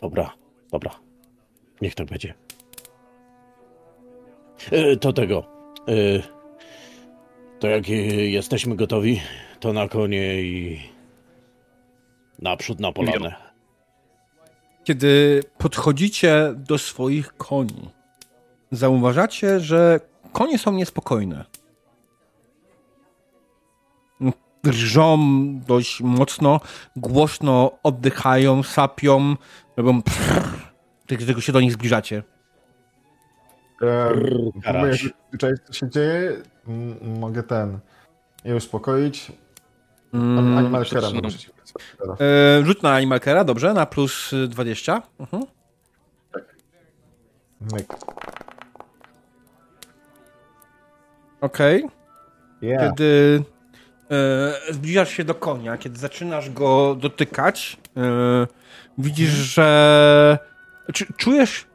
Dobra, 0.00 0.34
dobra. 0.70 0.90
Niech 1.80 1.94
tak 1.94 2.06
będzie. 2.06 2.34
E, 4.70 4.96
to 4.96 5.12
tego. 5.12 5.46
E, 5.88 5.94
to 7.60 7.68
jak 7.68 7.88
e, 7.88 7.92
jesteśmy 7.92 8.76
gotowi, 8.76 9.20
to 9.60 9.72
na 9.72 9.88
konie 9.88 10.42
i 10.42 10.80
naprzód 12.38 12.80
na 12.80 12.92
polanę. 12.92 13.43
Kiedy 14.84 15.42
podchodzicie 15.58 16.54
do 16.56 16.78
swoich 16.78 17.36
koni, 17.36 17.90
zauważacie, 18.72 19.60
że 19.60 20.00
konie 20.32 20.58
są 20.58 20.72
niespokojne. 20.72 21.44
Drżą 24.62 25.18
dość 25.66 26.00
mocno, 26.00 26.60
głośno 26.96 27.78
oddychają, 27.82 28.62
sapią, 28.62 29.36
robią 29.76 30.02
prrr, 30.02 31.24
tego 31.26 31.40
się 31.40 31.52
do 31.52 31.60
nich 31.60 31.72
zbliżacie. 31.72 32.22
E, 33.82 34.96
się 34.96 35.08
zwyczaić, 35.28 35.56
co 35.66 35.72
się 35.72 35.90
dzieje. 35.90 36.32
M- 36.68 37.18
mogę 37.20 37.42
ten 37.42 37.78
je 38.44 38.56
uspokoić. 38.56 39.32
Mm, 40.14 40.58
Animal 40.58 40.84
Kera 40.84 41.08
teraz. 41.10 41.34
e, 42.20 42.64
rzuć 42.64 42.82
na 42.82 42.94
Animalkera, 42.94 43.44
dobrze, 43.44 43.74
na 43.74 43.86
plus 43.86 44.32
y, 44.32 44.48
20. 44.48 45.02
Mhm. 45.18 45.42
Myk. 47.60 47.94
Okej. 51.40 51.84
Yeah. 52.62 52.90
Kiedy 52.90 53.42
e, 54.10 54.72
zbliżasz 54.74 55.10
się 55.10 55.24
do 55.24 55.34
konia, 55.34 55.78
kiedy 55.78 55.98
zaczynasz 55.98 56.50
go 56.50 56.96
dotykać, 57.00 57.76
e, 57.96 58.00
widzisz, 58.98 59.30
że 59.30 60.38
czy, 60.92 61.12
czujesz 61.16 61.66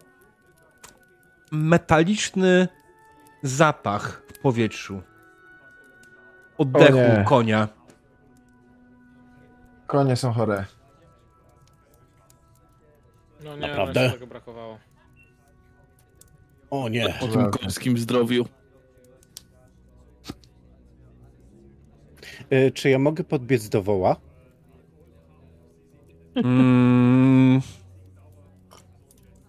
metaliczny 1.51 2.67
zapach 3.43 4.21
w 4.33 4.39
powietrzu. 4.39 5.01
Oddechu 6.57 7.25
konia. 7.25 7.67
Konie 9.89 10.15
są 10.15 10.33
chore. 10.33 10.65
No 13.43 13.55
nie, 13.55 13.61
Naprawdę? 13.61 14.01
jeszcze 14.01 14.13
tego 14.19 14.27
brakowało. 14.27 14.79
O 16.69 16.89
nie. 16.89 17.19
O 17.19 17.27
tym 17.27 17.51
końskim 17.51 17.97
zdrowiu. 17.97 18.45
E, 22.49 22.71
czy 22.71 22.89
ja 22.89 22.99
mogę 22.99 23.23
podbiec 23.23 23.69
do 23.69 23.81
woła? 23.83 24.15
Mm, 26.35 27.61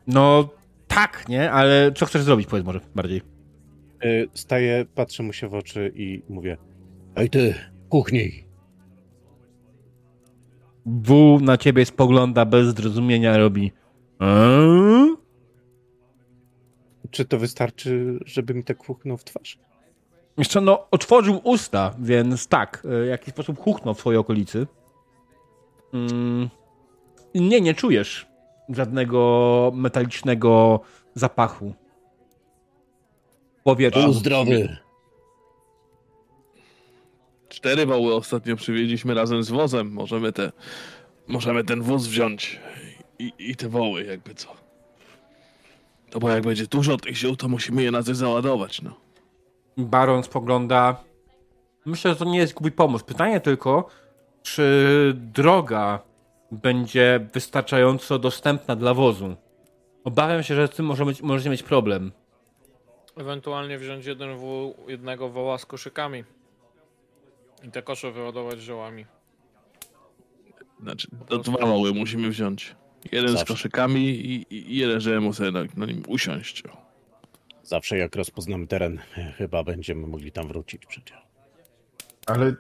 no 0.07 0.49
tak, 0.89 1.29
nie? 1.29 1.53
Ale 1.53 1.93
co 1.93 2.07
chcesz 2.07 2.23
zrobić, 2.23 2.47
powiedz 2.49 2.67
może 2.67 2.81
bardziej. 2.95 3.23
E, 4.03 4.07
staję, 4.35 4.87
patrzę 4.95 5.23
mu 5.23 5.33
się 5.33 5.49
w 5.49 5.55
oczy 5.55 5.93
i 5.95 6.23
mówię 6.29 6.57
Ej 7.17 7.31
ty, 7.31 7.55
kuchni. 7.89 8.50
W 10.87 11.39
na 11.41 11.57
ciebie 11.57 11.87
spogląda 11.87 12.45
bez 12.45 12.75
zrozumienia, 12.75 13.37
robi 13.37 13.73
eee? 14.21 15.17
Czy 17.11 17.25
to 17.25 17.39
wystarczy, 17.39 18.19
żeby 18.27 18.55
mi 18.55 18.65
tak 18.65 18.87
huchnął 18.87 19.17
w 19.17 19.25
twarz? 19.25 19.59
Jeszcze 20.39 20.61
no, 20.61 20.87
otworzył 20.91 21.41
usta, 21.45 21.95
więc 21.99 22.49
tak, 22.49 22.83
w 22.85 23.07
jakiś 23.09 23.35
sposób 23.35 23.59
huchnął 23.59 23.95
w 23.95 23.99
twojej 23.99 24.19
okolicy. 24.19 24.67
Mm, 25.93 26.49
nie, 27.35 27.61
nie 27.61 27.75
czujesz 27.75 28.27
żadnego 28.69 29.73
metalicznego 29.75 30.81
zapachu. 31.15 31.75
Powietrza. 33.65 34.03
Był 34.03 34.13
zdrowy. 34.13 34.77
Cztery 37.61 37.87
woły 37.87 38.15
ostatnio 38.15 38.57
przywieźliśmy 38.57 39.15
razem 39.15 39.43
z 39.43 39.51
wozem. 39.51 39.93
Możemy 39.93 40.33
te... 40.33 40.53
Możemy 41.29 41.65
ten 41.65 41.83
wóz 41.83 42.07
wziąć 42.07 42.61
i, 43.19 43.33
i 43.39 43.57
te 43.57 43.69
woły, 43.69 44.05
jakby 44.05 44.35
co. 44.35 44.57
To 46.11 46.19
bo 46.19 46.31
jak 46.31 46.43
będzie 46.43 46.67
dużo 46.67 46.97
tych 46.97 47.17
ziół, 47.17 47.37
to 47.37 47.49
musimy 47.49 47.83
je 47.83 47.91
na 47.91 48.03
coś 48.03 48.17
załadować, 48.17 48.83
no. 48.83 48.97
Baron 49.77 50.23
spogląda. 50.23 50.97
Myślę, 51.85 52.11
że 52.11 52.17
to 52.17 52.25
nie 52.25 52.39
jest 52.39 52.55
głupi 52.55 52.73
pomysł. 52.73 53.05
Pytanie 53.05 53.41
tylko, 53.41 53.89
czy 54.43 55.13
droga 55.17 56.03
będzie 56.53 57.29
wystarczająco 57.33 58.19
dostępna 58.19 58.77
dla 58.77 58.95
wozu. 58.95 59.37
Obawiam 60.05 60.43
się, 60.43 60.55
że 60.55 60.67
z 60.67 60.71
tym 60.71 60.87
może 60.87 61.05
mieć, 61.05 61.23
możecie 61.23 61.51
mieć 61.51 61.63
problem. 61.63 62.13
Ewentualnie 63.17 63.79
wziąć 63.79 64.07
jeden 64.07 64.37
wół, 64.37 64.75
jednego 64.89 65.29
woła 65.29 65.59
z 65.59 65.67
koszykami. 65.67 66.25
I 67.63 67.71
te 67.71 67.83
kosze 67.83 68.13
wyładować 68.13 68.61
ziołami. 68.61 69.07
Znaczy, 70.83 71.09
to 71.29 71.39
dwa 71.39 71.67
woły 71.67 71.95
musimy 71.95 72.31
wziąć. 72.31 72.77
Jeden 73.13 73.29
z 73.29 73.33
Zawsze. 73.33 73.47
koszykami 73.47 74.01
i, 74.09 74.47
i 74.55 74.77
jeden, 74.77 75.01
żeby 75.01 75.21
mu 75.21 75.33
sobie 75.33 75.51
na, 75.51 75.65
na 75.77 75.87
nim 75.87 76.03
usiąść. 76.09 76.63
Zawsze 77.63 77.99
jak 77.99 78.17
rozpoznamy 78.17 78.67
teren, 78.67 78.99
chyba 79.39 79.65
będziemy 79.65 80.07
mogli 80.07 80.33
tam 80.33 80.49
wrócić 80.49 80.87
przecież. 80.87 81.19
Ale 82.27 82.55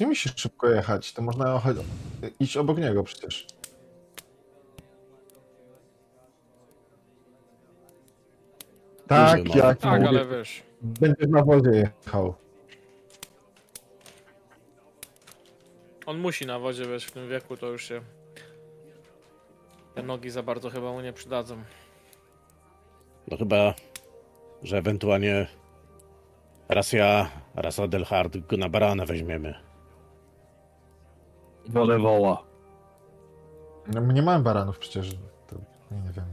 nie 0.00 0.06
musi 0.06 0.28
szybko 0.36 0.70
jechać, 0.70 1.12
to 1.12 1.22
można 1.22 1.62
iść 2.40 2.56
obok 2.56 2.78
niego 2.78 3.04
przecież. 3.04 3.46
Tak, 9.06 9.48
ma. 9.48 9.56
jak 9.56 9.78
Tak, 9.78 10.00
mówię, 10.00 10.08
ale 10.08 10.26
wiesz. 10.26 10.62
będziesz 10.82 11.28
na 11.28 11.44
wozie 11.44 11.70
jechał. 11.70 12.34
On 16.06 16.18
musi 16.18 16.46
na 16.46 16.58
wodzie, 16.58 16.86
wiesz, 16.86 17.04
w 17.06 17.10
tym 17.10 17.28
wieku 17.28 17.56
to 17.56 17.66
już 17.66 17.88
się... 17.88 18.00
Te 19.94 20.02
nogi 20.02 20.30
za 20.30 20.42
bardzo 20.42 20.70
chyba 20.70 20.92
mu 20.92 21.00
nie 21.00 21.12
przydadzą. 21.12 21.64
No 23.28 23.36
chyba, 23.36 23.74
że 24.62 24.78
ewentualnie 24.78 25.46
raz 26.68 26.92
ja, 26.92 27.30
raz 27.54 27.78
Adelhard 27.78 28.36
go 28.36 28.56
na 28.56 28.68
barana 28.68 29.06
weźmiemy. 29.06 29.54
Wolę 31.68 31.98
woła. 31.98 32.44
No, 33.94 34.00
my 34.00 34.14
nie 34.14 34.22
mamy 34.22 34.44
baranów 34.44 34.78
przecież. 34.78 35.14
To 35.46 35.56
nie 35.90 36.12
wiem. 36.12 36.24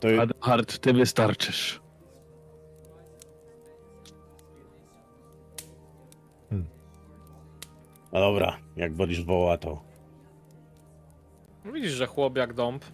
To 0.00 0.08
Hard, 0.40 0.78
ty 0.78 0.92
wystarczysz. 0.92 1.80
No 8.12 8.20
dobra, 8.20 8.56
jak 8.76 8.94
wolisz 8.94 9.24
woła, 9.24 9.58
to 9.58 9.90
Widzisz, 11.64 11.92
że 11.92 12.06
chłop 12.06 12.36
jak 12.36 12.54
dąb. 12.54 12.84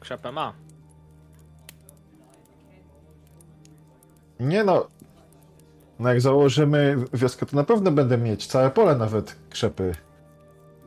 Krzepę 0.00 0.32
ma. 0.32 0.54
Nie 4.40 4.64
no. 4.64 4.86
No 5.98 6.08
jak 6.08 6.20
założymy 6.20 6.96
wioskę, 7.12 7.46
to 7.46 7.56
na 7.56 7.64
pewno 7.64 7.90
będę 7.90 8.18
mieć 8.18 8.46
całe 8.46 8.70
pole 8.70 8.96
nawet 8.96 9.36
krzepy. 9.50 9.94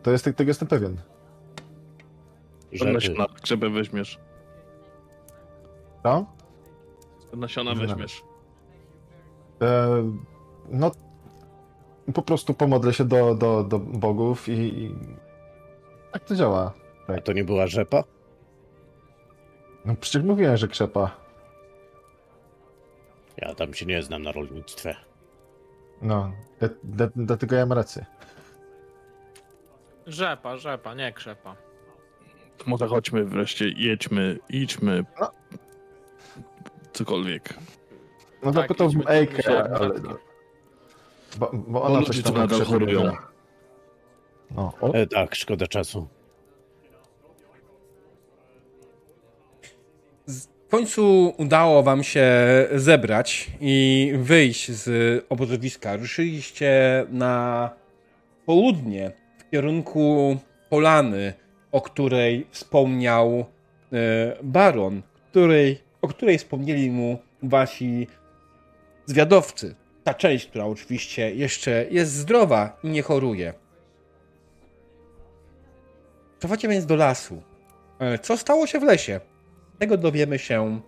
To 0.03 0.11
jest, 0.11 0.25
tego 0.25 0.43
jestem 0.43 0.67
pewien. 0.67 0.97
Żeby... 2.71 2.78
żeby... 2.80 2.93
Nasiona 2.93 3.25
krzepę 3.41 3.69
weźmiesz. 3.69 4.19
No? 6.03 6.25
Nasiona 7.34 7.75
weźmiesz. 7.75 8.23
E, 9.61 9.88
no, 10.69 10.91
po 12.14 12.22
prostu 12.22 12.53
pomodlę 12.53 12.93
się 12.93 13.05
do, 13.05 13.36
do, 13.36 13.64
do 13.64 13.80
bogów 13.80 14.49
i, 14.49 14.51
i... 14.51 14.95
Tak 16.12 16.24
to 16.24 16.36
działa. 16.36 16.74
A 17.08 17.22
to 17.22 17.34
nie 17.34 17.43
była 17.43 17.68
rzepa? 17.68 18.03
No 19.86 19.95
przecież 19.95 20.24
mówiłem, 20.24 20.58
że 20.58 20.68
krzepa. 20.68 21.12
Ja 23.38 23.55
tam 23.55 23.74
się 23.74 23.86
nie 23.86 24.03
znam 24.03 24.24
na 24.24 24.32
rolnictwie. 24.32 24.95
No, 26.01 26.32
dlatego 27.16 27.55
ja 27.55 27.66
mam 27.66 27.78
rację. 27.78 28.05
Rzepa, 30.08 30.58
rzepa, 30.58 30.93
nie 30.93 31.14
krzepa. 31.14 31.55
To 32.58 32.64
może 32.68 32.88
chodźmy 32.88 33.26
wreszcie, 33.26 33.70
jedźmy, 33.70 34.39
idźmy. 34.49 35.05
No. 35.20 35.32
Cokolwiek. 36.93 37.53
No 38.43 38.51
Tak, 38.51 38.68
to 38.68 38.74
pytał 38.74 38.88
idźmy, 38.88 39.05
Ejkę, 39.08 39.74
ale... 39.74 39.89
Bo, 41.39 41.51
bo 41.67 41.83
ona 41.83 41.99
ludzie 41.99 42.13
coś 42.13 42.23
tam 42.23 42.33
nadal 42.33 42.61
chorują. 42.61 43.11
No, 44.55 44.73
o, 44.81 44.93
E, 44.93 45.07
tak, 45.07 45.35
szkoda 45.35 45.67
czasu. 45.67 46.07
W 50.67 50.69
końcu 50.69 51.33
udało 51.38 51.83
wam 51.83 52.03
się 52.03 52.27
zebrać 52.75 53.51
i 53.61 54.11
wyjść 54.17 54.71
z 54.71 55.25
obozowiska. 55.29 55.95
Ruszyliście 55.95 57.05
na 57.09 57.69
południe 58.45 59.11
w 59.38 59.49
kierunku 59.49 60.38
polany, 60.69 61.33
o 61.71 61.81
której 61.81 62.47
wspomniał 62.51 63.45
e, 63.93 64.38
baron, 64.43 65.01
której, 65.31 65.81
o 66.01 66.07
której 66.07 66.38
wspomnieli 66.38 66.91
mu 66.91 67.17
wasi 67.43 68.07
zwiadowcy. 69.05 69.75
Ta 70.08 70.14
część, 70.14 70.47
która 70.47 70.66
oczywiście 70.66 71.36
jeszcze 71.36 71.86
jest 71.89 72.14
zdrowa 72.14 72.78
i 72.84 72.88
nie 72.89 73.01
choruje. 73.01 73.53
Trwacie 76.39 76.68
więc 76.68 76.86
do 76.86 76.95
lasu. 76.95 77.41
E, 77.99 78.20
Co 78.20 78.38
stało 78.38 78.68
się 78.68 78.80
w 78.80 78.84
lesie? 78.84 79.20
Tego 79.80 79.97
dowiemy 79.97 80.39
się 80.39 80.82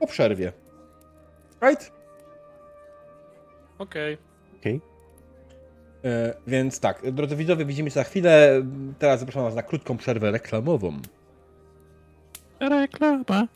po 0.00 0.06
przerwie. 0.06 0.52
Right? 1.62 1.92
Okej. 3.78 4.80
E, 6.04 6.34
więc 6.46 6.80
tak, 6.80 7.10
drodzy 7.10 7.36
widzowie, 7.36 7.64
widzimy 7.64 7.90
się 7.90 7.94
za 7.94 8.04
chwilę. 8.04 8.62
Teraz 8.98 9.20
zapraszam 9.20 9.42
Was 9.42 9.54
na 9.54 9.62
krótką 9.62 9.96
przerwę 9.96 10.30
reklamową. 10.30 11.00
Reklama. 12.60 13.46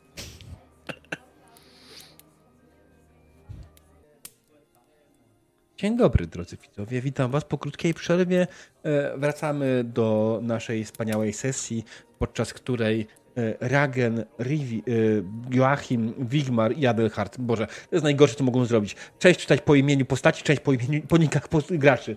Dzień 5.81 5.97
dobry, 5.97 6.27
drodzy 6.27 6.57
widzowie. 6.57 7.01
Witam 7.01 7.31
Was 7.31 7.45
po 7.45 7.57
krótkiej 7.57 7.93
przerwie. 7.93 8.47
E, 8.83 9.17
Wracamy 9.17 9.83
do 9.83 10.39
naszej 10.43 10.85
wspaniałej 10.85 11.33
sesji, 11.33 11.85
podczas 12.19 12.53
której 12.53 13.07
e, 13.37 13.69
Ragen, 13.69 14.25
Rivi, 14.39 14.83
e, 14.87 15.55
Joachim, 15.55 16.13
Wigmar 16.19 16.77
i 16.77 16.87
Adelhard. 16.87 17.37
Boże, 17.37 17.67
to 17.67 17.95
jest 17.95 18.03
najgorsze, 18.03 18.35
co 18.35 18.43
mogą 18.43 18.65
zrobić. 18.65 18.95
Część 19.19 19.39
czytać 19.39 19.61
po 19.61 19.75
imieniu 19.75 20.05
postaci, 20.05 20.43
część 20.43 20.61
po, 20.61 20.73
imieniu, 20.73 21.01
po 21.07 21.17
nikach 21.17 21.47
graczy. 21.69 22.15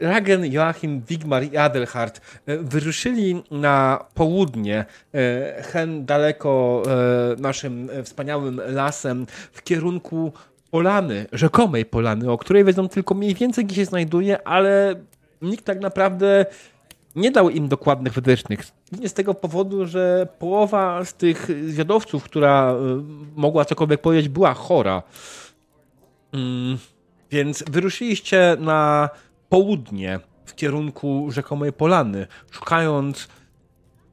Ragen, 0.00 0.52
Joachim, 0.52 1.02
Wigmar 1.08 1.44
i 1.44 1.56
Adelhard 1.56 2.20
wyruszyli 2.46 3.42
na 3.50 4.04
południe, 4.14 4.84
hen 5.72 6.06
daleko 6.06 6.82
naszym 7.38 7.90
wspaniałym 8.04 8.60
lasem 8.66 9.26
w 9.52 9.62
kierunku 9.62 10.32
polany, 10.70 11.26
rzekomej 11.32 11.84
polany, 11.84 12.30
o 12.30 12.38
której 12.38 12.64
wiedzą 12.64 12.88
tylko 12.88 13.14
mniej 13.14 13.34
więcej, 13.34 13.64
gdzie 13.64 13.76
się 13.76 13.84
znajduje, 13.84 14.48
ale 14.48 14.94
nikt 15.42 15.64
tak 15.64 15.80
naprawdę 15.80 16.46
nie 17.16 17.30
dał 17.30 17.50
im 17.50 17.68
dokładnych 17.68 18.12
wytycznych. 18.12 18.60
Nie 18.92 19.08
z 19.08 19.14
tego 19.14 19.34
powodu, 19.34 19.86
że 19.86 20.28
połowa 20.38 21.04
z 21.04 21.14
tych 21.14 21.48
zwiadowców, 21.68 22.24
która 22.24 22.72
e, 22.72 23.02
mogła 23.36 23.64
cokolwiek 23.64 24.00
powiedzieć, 24.00 24.28
była 24.28 24.54
chora. 24.54 25.02
Mm, 26.32 26.78
więc 27.30 27.64
wyruszyliście 27.70 28.56
na 28.60 29.10
południe 29.48 30.20
w 30.44 30.54
kierunku 30.54 31.26
rzekomej 31.30 31.72
polany, 31.72 32.26
szukając 32.50 33.28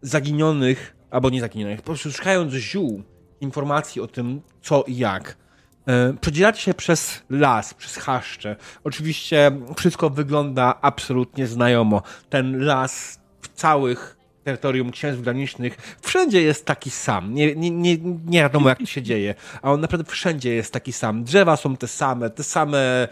zaginionych, 0.01 0.95
albo 1.12 1.30
nie 1.30 1.41
zaginionych, 1.41 1.82
po 1.82 1.86
prostu 1.86 2.12
szukając 2.12 2.54
ziół, 2.54 3.04
informacji 3.41 4.01
o 4.01 4.08
tym, 4.08 4.41
co 4.62 4.84
i 4.88 4.97
jak. 4.97 5.43
E, 5.88 6.14
Przedzielacie 6.22 6.62
się 6.62 6.74
przez 6.74 7.24
las, 7.30 7.74
przez 7.74 7.98
chaszcze. 7.98 8.56
Oczywiście 8.84 9.52
wszystko 9.78 10.10
wygląda 10.10 10.76
absolutnie 10.82 11.48
znajomo. 11.48 12.02
Ten 12.30 12.60
las 12.66 13.20
w 13.42 13.48
całych 13.48 14.18
terytorium 14.44 14.92
księstw 14.92 15.22
granicznych 15.24 15.98
wszędzie 16.02 16.42
jest 16.42 16.66
taki 16.66 16.90
sam. 16.90 17.34
Nie, 17.34 17.56
nie, 17.56 17.72
nie, 17.72 17.98
nie 18.26 18.40
wiadomo, 18.40 18.70
jak 18.70 18.80
to 18.80 18.86
się 18.86 19.02
dzieje, 19.02 19.36
a 19.62 19.72
on 19.72 19.82
naprawdę 19.82 20.12
wszędzie 20.12 20.56
jest 20.56 20.74
taki 20.74 20.94
sam. 20.94 21.24
Drzewa 21.24 21.58
są 21.58 21.78
te 21.78 21.88
same, 21.88 22.30
te 22.30 22.44
same 22.44 22.78
e, 22.80 23.08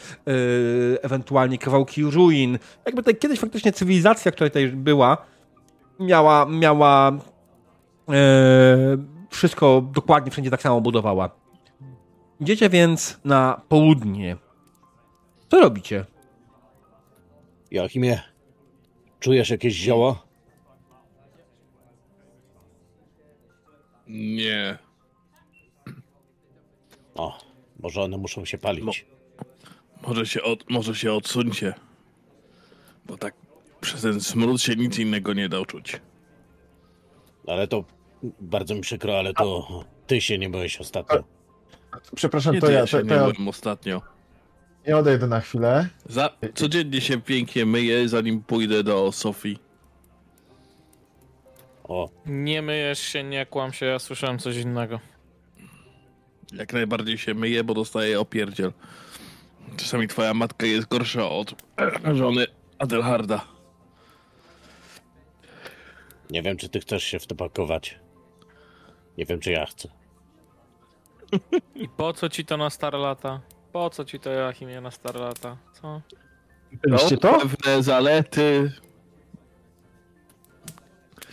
ewentualnie 1.01 1.57
kawałki 1.57 2.03
ruin. 2.03 2.59
Jakby 2.85 3.01
tutaj 3.01 3.15
kiedyś 3.15 3.39
faktycznie 3.39 3.71
cywilizacja, 3.71 4.31
która 4.31 4.49
tutaj 4.49 4.67
była, 4.67 5.17
miała, 5.99 6.45
miała 6.45 7.11
e, 7.11 7.13
wszystko 9.29 9.89
dokładnie 9.93 10.31
wszędzie 10.31 10.51
tak 10.51 10.61
samo 10.61 10.81
budowała. 10.81 11.40
Idziecie 12.41 12.69
więc 12.69 13.19
na 13.25 13.61
południe. 13.69 14.37
Co 15.51 15.59
robicie? 15.59 16.05
Joachimie, 17.71 18.21
czujesz 19.19 19.49
jakieś 19.49 19.73
zioła? 19.73 20.23
Nie. 24.07 24.77
O, 27.15 27.39
może 27.79 28.01
one 28.01 28.17
muszą 28.17 28.45
się 28.45 28.57
palić. 28.57 29.05
Może 30.07 30.25
się, 30.25 30.43
od, 30.43 30.69
może 30.69 30.95
się 30.95 31.13
odsuńcie. 31.13 31.73
Bo 33.05 33.17
tak 33.17 33.35
Przez 33.81 34.01
ten 34.01 34.21
smród 34.21 34.61
się 34.61 34.75
nic 34.75 34.99
innego 34.99 35.33
nie 35.33 35.49
da 35.49 35.65
czuć. 35.65 36.01
Ale 37.47 37.67
to 37.67 37.83
bardzo 38.41 38.75
mi 38.75 38.81
przykro, 38.81 39.19
ale 39.19 39.33
to 39.33 39.67
ty 40.07 40.21
się 40.21 40.37
nie 40.37 40.49
byłeś 40.49 40.81
ostatnio. 40.81 41.23
Przepraszam, 42.15 42.53
Nie, 42.55 42.61
to 42.61 42.67
to 42.67 42.73
ja, 42.73 42.79
ja 42.79 42.87
się 42.87 42.97
to, 42.97 43.03
nie 43.03 43.09
to 43.09 43.15
ja, 43.15 43.49
ostatnio. 43.49 44.01
ja 44.85 44.97
odejdę 44.97 45.27
na 45.27 45.39
chwilę. 45.41 45.87
Za, 46.09 46.29
codziennie 46.55 47.01
się 47.01 47.21
pięknie 47.21 47.65
myję, 47.65 48.09
zanim 48.09 48.43
pójdę 48.43 48.83
do 48.83 49.11
Sofii. 49.11 49.59
O, 51.83 52.09
Nie 52.25 52.61
myjesz 52.61 52.99
się, 52.99 53.23
nie 53.23 53.45
kłam 53.45 53.73
się, 53.73 53.85
ja 53.85 53.99
słyszałem 53.99 54.39
coś 54.39 54.57
innego. 54.57 54.99
Jak 56.53 56.73
najbardziej 56.73 57.17
się 57.17 57.33
myję, 57.33 57.63
bo 57.63 57.73
dostaję 57.73 58.19
opierdziel. 58.19 58.73
Czasami 59.77 60.07
twoja 60.07 60.33
matka 60.33 60.65
jest 60.65 60.87
gorsza 60.87 61.29
od 61.29 61.55
żony 62.13 62.45
Adelharda. 62.77 63.45
nie 66.29 66.41
wiem, 66.41 66.57
czy 66.57 66.69
ty 66.69 66.79
chcesz 66.79 67.03
się 67.03 67.19
w 67.19 67.27
to 67.27 67.35
pakować. 67.35 67.99
Nie 69.17 69.25
wiem, 69.25 69.39
czy 69.39 69.51
ja 69.51 69.65
chcę. 69.65 69.89
I 71.75 71.89
po 71.89 72.13
co 72.13 72.29
ci 72.29 72.45
to 72.45 72.57
na 72.57 72.69
stare 72.69 72.97
lata? 72.97 73.41
Po 73.71 73.89
co 73.89 74.05
ci 74.05 74.19
to 74.19 74.29
Joachimie 74.29 74.81
na 74.81 74.91
stare 74.91 75.19
lata? 75.19 75.57
Co? 75.81 76.01
Byliście 76.71 77.17
to? 77.17 77.39
pewne 77.39 77.83
zalety, 77.83 78.71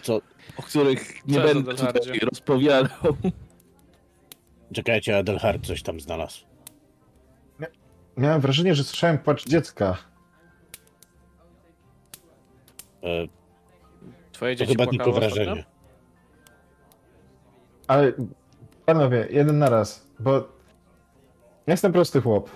Co? 0.02 0.20
o 0.56 0.62
których 0.62 1.26
nie 1.26 1.40
będę 1.40 1.70
Adelhardzie? 1.72 2.00
tutaj 2.00 2.18
rozpowiadał. 2.18 3.16
Czekajcie, 4.74 5.18
Adelhard 5.18 5.66
coś 5.66 5.82
tam 5.82 6.00
znalazł. 6.00 6.44
Miałem 8.16 8.40
wrażenie, 8.40 8.74
że 8.74 8.84
słyszałem 8.84 9.18
płacz 9.18 9.44
dziecka. 9.46 9.98
E, 13.02 13.06
Twoje 14.32 14.54
to 14.56 14.58
dzieci 14.58 14.72
chyba 14.72 14.86
tylko 14.90 15.12
wrażenie. 15.12 15.50
ostatnio? 15.50 15.78
Ale 17.88 18.12
panowie, 18.92 19.26
jeden 19.30 19.58
na 19.58 19.70
raz, 19.70 20.06
bo 20.20 20.32
ja 21.66 21.72
jestem 21.72 21.92
prosty 21.92 22.20
chłop. 22.20 22.50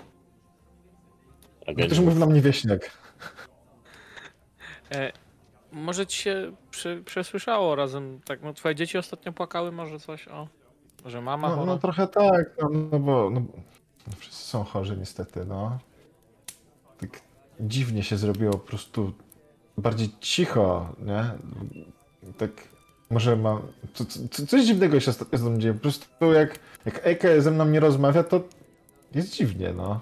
Ktoś 1.85 1.99
mówił 1.99 2.19
na 2.19 2.25
mnie 2.25 2.41
wieśniak. 2.41 2.91
E, 4.91 5.11
może 5.71 6.07
ci 6.07 6.21
się 6.21 6.51
przy, 6.71 7.03
przesłyszało 7.05 7.75
razem, 7.75 8.19
tak, 8.25 8.41
no 8.43 8.53
twoje 8.53 8.75
dzieci 8.75 8.97
ostatnio 8.97 9.33
płakały, 9.33 9.71
może 9.71 9.99
coś, 9.99 10.27
o, 10.27 10.47
że 11.05 11.21
mama 11.21 11.49
No, 11.49 11.55
chora. 11.55 11.65
no 11.65 11.77
trochę 11.79 12.07
tak, 12.07 12.55
no, 12.61 12.69
no 12.91 12.99
bo 12.99 13.29
no, 13.29 13.39
no, 14.07 14.13
wszyscy 14.17 14.45
są 14.45 14.63
chorzy 14.63 14.97
niestety, 14.97 15.45
no. 15.45 15.79
Tak 16.99 17.21
dziwnie 17.59 18.03
się 18.03 18.17
zrobiło 18.17 18.51
po 18.53 18.59
prostu 18.67 19.13
bardziej 19.77 20.09
cicho, 20.19 20.95
nie? 20.99 21.23
Tak 22.37 22.51
może 23.09 23.35
mam... 23.35 23.61
Co, 23.93 24.05
co, 24.05 24.45
coś 24.47 24.65
dziwnego 24.65 24.99
się 24.99 25.11
ostatnio 25.11 25.37
ze 25.37 25.49
mną 25.49 25.59
dzieje. 25.59 25.73
Po 25.73 25.79
prostu 25.79 26.33
jak, 26.33 26.59
jak 26.85 27.07
Eke 27.07 27.41
ze 27.41 27.51
mną 27.51 27.65
nie 27.65 27.79
rozmawia, 27.79 28.23
to 28.23 28.43
jest 29.15 29.35
dziwnie, 29.35 29.73
no. 29.73 30.01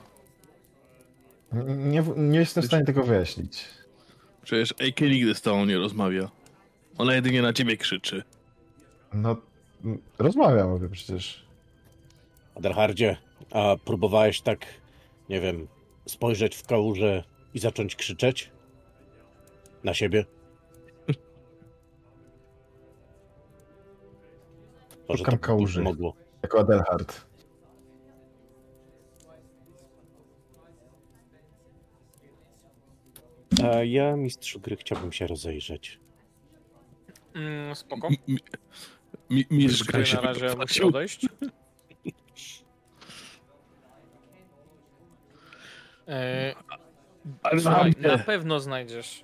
Nie, 1.66 2.04
nie 2.18 2.40
jestem 2.40 2.64
w 2.64 2.68
stanie 2.68 2.86
tego 2.86 3.04
wyjaśnić. 3.04 3.66
Przecież 4.44 4.74
Eike 4.82 5.10
nigdy 5.10 5.36
z 5.36 5.42
tobą 5.42 5.66
nie 5.66 5.78
rozmawia. 5.78 6.30
Ona 6.98 7.16
jedynie 7.16 7.42
na 7.42 7.54
ciebie 7.54 7.78
krzyczy. 7.78 8.24
No, 9.14 9.38
m, 9.86 9.98
rozmawiam 10.20 10.70
mówię 10.70 10.90
przecież. 10.90 11.46
Adelhardzie, 12.56 13.18
a 13.52 13.76
próbowałeś 13.86 14.42
tak, 14.42 14.66
nie 15.30 15.42
wiem, 15.42 15.68
spojrzeć 16.06 16.56
w 16.56 16.68
kałużę 16.68 17.24
i 17.54 17.60
zacząć 17.60 17.96
krzyczeć? 17.96 18.50
Na 19.84 19.94
siebie? 19.94 20.26
Może 25.12 25.20
Szukam 25.24 25.32
tak 25.32 25.42
kałuży. 25.42 25.82
mogło. 25.82 26.14
Jako 26.44 26.60
Adelhard. 26.60 27.26
A 33.64 33.84
ja, 33.84 34.16
mistrzu 34.16 34.60
gry, 34.60 34.76
chciałbym 34.76 35.12
się 35.12 35.28
rozejrzeć. 35.28 36.00
Mm, 37.36 37.76
spoko. 37.76 38.10
Mi, 38.10 38.18
mi, 38.28 38.40
mi, 39.30 39.46
mistrz 39.52 39.84
gry 39.84 40.06
się 40.06 40.16
na 40.16 40.22
razie 40.22 40.56
musi 40.56 40.84
odejść? 40.84 41.26
E, 46.08 46.56
słuchaj, 47.60 47.94
na 48.00 48.18
pewno 48.18 48.60
znajdziesz 48.60 49.24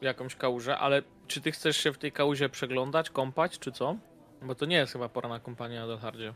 jakąś 0.00 0.36
kałużę, 0.36 0.78
ale 0.78 1.02
czy 1.26 1.40
ty 1.40 1.52
chcesz 1.52 1.76
się 1.76 1.92
w 1.92 1.98
tej 1.98 2.12
kałuże 2.12 2.48
przeglądać, 2.48 3.10
kąpać, 3.10 3.58
czy 3.58 3.72
co? 3.72 3.96
Bo 4.44 4.54
to 4.54 4.66
nie 4.66 4.76
jest 4.76 4.92
chyba 4.92 5.08
pora 5.08 5.28
na 5.28 5.40
kąpanie 5.40 5.76
na 5.76 5.84
Adelhardzie. 5.84 6.34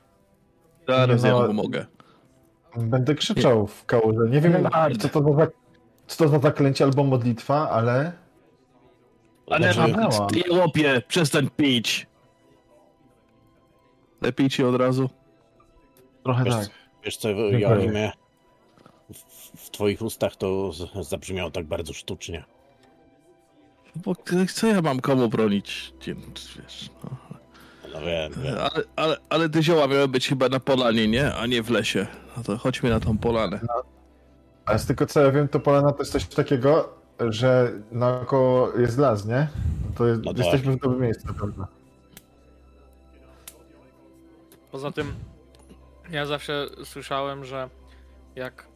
Zaraz 0.89 1.23
Nie, 1.23 1.29
ja 1.29 1.35
no, 1.35 1.47
pomogę. 1.47 1.87
Będę 2.77 3.15
krzyczał 3.15 3.67
w 3.67 3.85
kałuże. 3.85 4.29
Nie 4.31 4.41
wiem, 4.41 4.69
co 4.99 5.09
to, 5.09 5.35
za, 5.37 5.47
co 6.07 6.25
to 6.25 6.29
za 6.29 6.39
zaklęcie 6.39 6.85
albo 6.85 7.05
modlitwa, 7.05 7.71
ale 7.71 8.13
Ale 9.51 9.75
ty 10.33 10.53
łopie, 10.53 11.03
przestań 11.09 11.51
pić. 11.57 12.07
Lepiej 14.21 14.49
ci 14.51 14.65
od 14.65 14.75
razu. 14.75 15.11
trochę 16.25 16.45
Wiesz, 16.45 16.55
tak. 16.55 16.69
wiesz 17.05 17.17
co, 17.17 17.29
Joachimie, 17.29 18.13
w, 19.15 19.19
w 19.67 19.71
twoich 19.71 20.03
ustach 20.03 20.37
to 20.37 20.73
z- 20.73 21.09
zabrzmiało 21.09 21.51
tak 21.51 21.67
bardzo 21.67 21.93
sztucznie. 21.93 22.45
Bo 23.97 24.15
co 24.55 24.67
ja 24.67 24.83
mam 24.83 25.01
komu 25.01 25.29
bronić? 25.29 25.93
Nie, 26.07 26.15
Wiesz, 26.15 26.91
no. 27.05 27.11
No 27.95 28.01
wiem, 28.01 28.33
wiem. 28.43 28.55
ale, 28.59 28.85
ale, 28.97 29.17
ale 29.29 29.49
te 29.49 29.63
zioła 29.63 29.87
miały 29.87 30.09
być 30.09 30.29
chyba 30.29 30.49
na 30.49 30.61
polanie, 30.61 31.09
nie? 31.09 31.35
A 31.35 31.47
nie 31.47 31.63
w 31.63 31.71
lesie. 31.71 32.07
No 32.37 32.43
to 32.43 32.59
chodźmy 32.59 32.91
na 32.91 33.01
tą 33.01 33.19
polanę. 33.19 33.61
Ale 34.65 34.79
z 34.79 34.87
tego 34.87 35.07
co 35.07 35.21
ja 35.21 35.31
wiem, 35.31 35.49
to 35.49 35.61
polana 35.61 35.93
to 35.93 35.99
jest 35.99 36.13
coś 36.13 36.27
takiego, 36.27 36.89
że 37.19 37.73
naokoło 37.93 38.73
jest 38.79 38.99
las, 38.99 39.27
nie? 39.27 39.49
To 39.99 40.07
jest, 40.07 40.23
No 40.25 40.35
tak. 40.35 40.39
jesteśmy 40.39 40.73
w 40.73 40.81
dobrym 40.81 41.01
miejscu, 41.01 41.35
prawda? 41.35 41.67
Poza 44.73 44.91
tym 44.93 45.15
ja 46.11 46.27
zawsze 46.27 46.67
słyszałem, 46.85 47.45
że 47.45 47.69
jak 48.37 48.67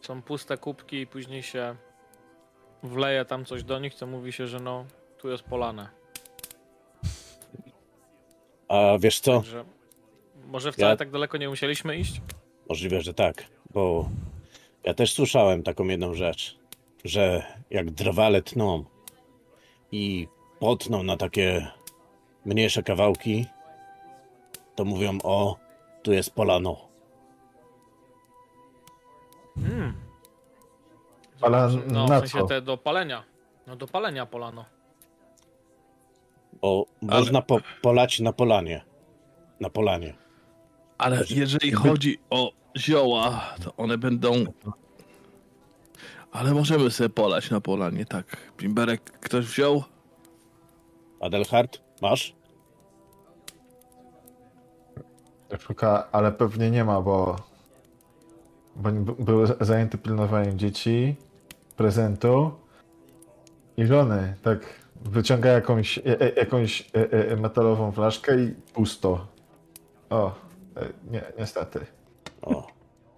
są 0.00 0.22
puste 0.22 0.56
kubki 0.56 1.00
i 1.00 1.06
później 1.06 1.42
się 1.42 1.76
wleje 2.82 3.24
tam 3.24 3.44
coś 3.44 3.62
do 3.64 3.78
nich, 3.78 3.94
to 3.94 4.06
mówi 4.06 4.32
się, 4.32 4.46
że 4.46 4.60
no, 4.60 4.84
tu 5.18 5.28
jest 5.28 5.42
polane. 5.42 5.88
A 8.68 8.98
wiesz 8.98 9.20
co? 9.20 9.40
Także 9.40 9.64
może 10.46 10.72
wcale 10.72 10.90
Ja- 10.90 10.96
tak 10.96 11.10
daleko 11.10 11.38
nie 11.38 11.48
musieliśmy 11.48 11.96
iść? 11.96 12.20
Możliwe, 12.68 13.00
że 13.00 13.14
tak, 13.14 13.44
bo 13.70 14.08
ja 14.84 14.94
też 14.94 15.12
słyszałem 15.12 15.62
taką 15.62 15.84
jedną 15.84 16.14
rzecz, 16.14 16.58
że 17.04 17.46
jak 17.70 17.90
drwale 17.90 18.42
tną 18.42 18.84
i 19.92 20.28
potną 20.58 21.02
na 21.02 21.16
takie 21.16 21.70
mniejsze 22.44 22.82
kawałki, 22.82 23.46
to 24.74 24.84
mówią 24.84 25.18
o, 25.22 25.56
tu 26.02 26.12
jest 26.12 26.34
polano. 26.34 26.76
Hmm. 29.56 29.94
Ale 31.40 31.68
no, 31.86 32.06
na 32.06 32.16
w 32.16 32.20
sensie 32.20 32.38
co? 32.38 32.46
te 32.46 32.62
do 32.62 32.76
palenia. 32.76 33.24
No 33.66 33.76
do 33.76 33.86
palenia 33.86 34.26
polano. 34.26 34.64
Bo 36.66 36.86
można 37.02 37.42
po, 37.42 37.60
polać 37.82 38.20
na 38.20 38.32
polanie. 38.32 38.84
Na 39.60 39.70
polanie. 39.70 40.14
Ale 40.98 41.22
jeżeli 41.30 41.72
chodzi 41.72 42.18
o 42.30 42.52
zioła, 42.78 43.54
to 43.64 43.76
one 43.76 43.98
będą... 43.98 44.44
Ale 46.32 46.54
możemy 46.54 46.90
sobie 46.90 47.08
polać 47.08 47.50
na 47.50 47.60
polanie, 47.60 48.04
tak. 48.04 48.36
Bimberek 48.58 49.02
ktoś 49.02 49.46
wziął? 49.46 49.84
Adelhard, 51.20 51.80
masz? 52.02 52.34
Szuka, 55.60 56.08
ale 56.12 56.32
pewnie 56.32 56.70
nie 56.70 56.84
ma, 56.84 57.00
bo, 57.00 57.36
bo 58.76 58.90
był 59.18 59.46
zajęty 59.60 59.98
pilnowaniem 59.98 60.58
dzieci, 60.58 61.16
prezentu 61.76 62.50
i 63.76 63.86
żony. 63.86 64.34
Tak 64.42 64.85
wyciąga 65.04 65.48
jakąś, 65.50 65.98
e, 65.98 66.02
e, 66.20 66.32
jakąś 66.34 66.80
e, 66.80 67.10
e, 67.32 67.36
metalową 67.36 67.92
flaszkę 67.92 68.42
i 68.44 68.48
pusto. 68.54 69.26
O, 70.10 70.34
e, 70.76 70.88
nie, 71.10 71.22
niestety. 71.38 71.86
O, 72.42 72.66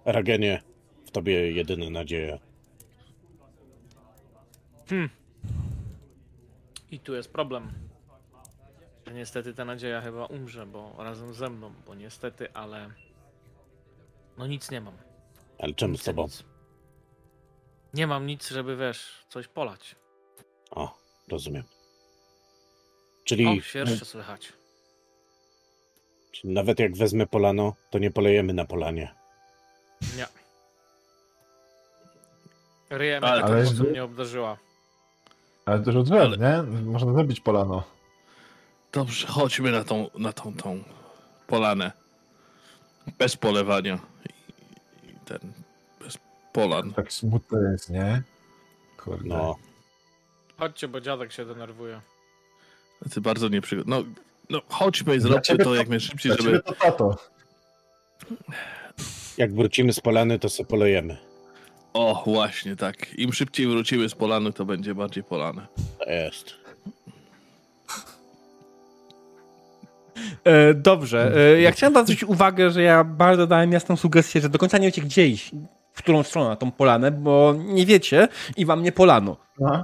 Ragenie, 0.05 0.61
w 1.05 1.11
tobie 1.11 1.51
jedyna 1.51 1.89
nadzieja. 1.89 2.37
I 6.91 6.99
tu 6.99 7.13
jest 7.15 7.33
problem. 7.33 7.71
Niestety 9.13 9.53
ta 9.53 9.65
nadzieja 9.65 10.01
chyba 10.01 10.25
umrze, 10.25 10.65
bo 10.65 10.93
razem 10.97 11.33
ze 11.33 11.49
mną, 11.49 11.73
bo 11.87 11.95
niestety, 11.95 12.53
ale 12.53 12.89
no 14.37 14.47
nic 14.47 14.71
nie 14.71 14.81
mam. 14.81 14.93
Ale 15.59 15.73
czemu 15.73 15.93
z 15.93 15.97
Nic, 15.97 16.05
tobą? 16.05 16.23
nic. 16.23 16.43
Nie 17.93 18.07
mam 18.07 18.25
nic, 18.25 18.49
żeby 18.49 18.77
wiesz, 18.77 19.25
coś 19.29 19.47
polać. 19.47 19.95
O, 20.71 20.97
rozumiem. 21.29 21.63
Czyli, 23.23 23.47
O, 23.47 23.61
świerszcze 23.61 24.05
słychać. 24.05 24.53
czyli 26.31 26.53
nawet 26.53 26.79
jak 26.79 26.95
wezmę 26.97 27.27
polano, 27.27 27.73
to 27.89 27.99
nie 27.99 28.11
polejemy 28.11 28.53
na 28.53 28.65
polanie. 28.65 29.13
Nie. 30.17 30.27
Ryjemy 32.89 33.27
Ale- 33.27 33.43
ale, 33.43 33.65
żeby- 33.65 33.89
mnie 33.91 34.03
obdarzyła. 34.03 34.57
Ale 35.65 35.79
dużo 35.79 36.03
drzew, 36.03 36.39
nie? 36.39 36.63
Można 36.81 37.13
zrobić 37.13 37.39
polano. 37.39 37.83
Dobrze, 38.91 39.27
chodźmy 39.27 39.71
na 39.71 39.83
tą, 39.83 40.09
na 40.19 40.33
tą, 40.33 40.53
tą 40.53 40.83
polanę. 41.47 41.91
Bez 43.17 43.35
polewania. 43.37 43.99
I, 45.03 45.09
i 45.09 45.15
ten, 45.25 45.53
bez 46.01 46.17
polan. 46.53 46.93
Tak 46.93 47.13
smutne 47.13 47.71
jest, 47.71 47.89
nie? 47.89 48.21
Kurde. 48.97 49.27
No, 49.29 49.55
Chodźcie, 50.59 50.87
bo 50.87 51.01
dziadek 51.01 51.31
się 51.31 51.45
denerwuje. 51.45 52.01
Ty 53.13 53.21
bardzo 53.21 53.47
nieprzygotowany. 53.47 54.05
No, 54.05 54.21
no 54.49 54.61
chodźmy 54.69 55.15
i 55.15 55.21
ciebie 55.41 55.63
to 55.63 55.69
to- 55.69 55.75
jak 55.75 55.89
najszybciej, 55.89 56.31
żeby... 56.37 56.59
to 56.59 56.73
tato. 56.73 57.17
jak 59.37 59.53
wrócimy 59.53 59.93
z 59.93 59.99
polany, 59.99 60.39
to 60.39 60.49
se 60.49 60.65
polejemy. 60.65 61.17
O, 61.93 62.23
właśnie 62.25 62.75
tak. 62.75 63.13
Im 63.13 63.33
szybciej 63.33 63.67
wrócimy 63.67 64.09
z 64.09 64.15
polanu, 64.15 64.51
to 64.51 64.65
będzie 64.65 64.95
bardziej 64.95 65.23
polane. 65.23 65.67
To 65.99 66.09
jest. 66.09 66.55
E, 70.43 70.73
dobrze. 70.73 71.31
E, 71.35 71.61
ja 71.61 71.71
chciałem 71.71 71.93
zwrócić 71.93 72.23
uwagę, 72.23 72.71
że 72.71 72.81
ja 72.81 73.03
bardzo 73.03 73.47
dałem 73.47 73.71
jasną 73.71 73.97
sugestię, 73.97 74.41
że 74.41 74.49
do 74.49 74.59
końca 74.59 74.77
nie 74.77 74.87
wiecie 74.87 75.01
gdzie 75.01 75.27
iść, 75.27 75.51
w 75.93 75.97
którą 75.97 76.23
stronę 76.23 76.49
na 76.49 76.55
tą 76.55 76.71
polanę, 76.71 77.11
bo 77.11 77.55
nie 77.57 77.85
wiecie 77.85 78.27
i 78.57 78.65
wam 78.65 78.83
nie 78.83 78.91
polano. 78.91 79.37
No. 79.59 79.83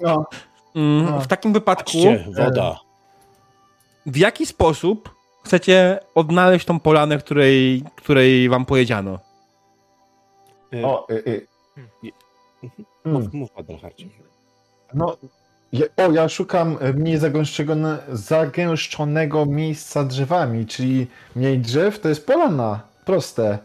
No. 0.00 0.26
Mm, 0.74 1.04
No. 1.04 1.20
w 1.20 1.26
takim 1.26 1.52
wypadku, 1.52 1.84
Patrzcie, 1.84 2.24
woda. 2.36 2.80
w 4.06 4.16
jaki 4.16 4.46
sposób 4.46 5.14
chcecie 5.44 5.98
odnaleźć 6.14 6.66
tą 6.66 6.80
polanę, 6.80 7.18
której, 7.18 7.84
której 7.96 8.48
wam 8.48 8.64
powiedziano? 8.66 9.18
Y, 10.74 10.86
O, 10.86 11.06
y, 11.10 11.14
y. 11.14 11.46
Mm. 12.04 12.12
Mów, 13.04 13.32
mów 13.32 13.50
Adelhardzie. 13.58 14.06
No, 14.94 15.16
ja, 15.72 15.86
o, 15.96 16.10
ja 16.12 16.28
szukam 16.28 16.76
e, 16.80 16.92
mniej 16.92 17.18
zagęszczonego, 17.18 17.98
zagęszczonego 18.12 19.46
miejsca 19.46 20.04
drzewami, 20.04 20.66
czyli 20.66 21.06
mniej 21.36 21.58
drzew 21.58 22.00
to 22.00 22.08
jest 22.08 22.26
polana. 22.26 22.80
Proste. 23.04 23.58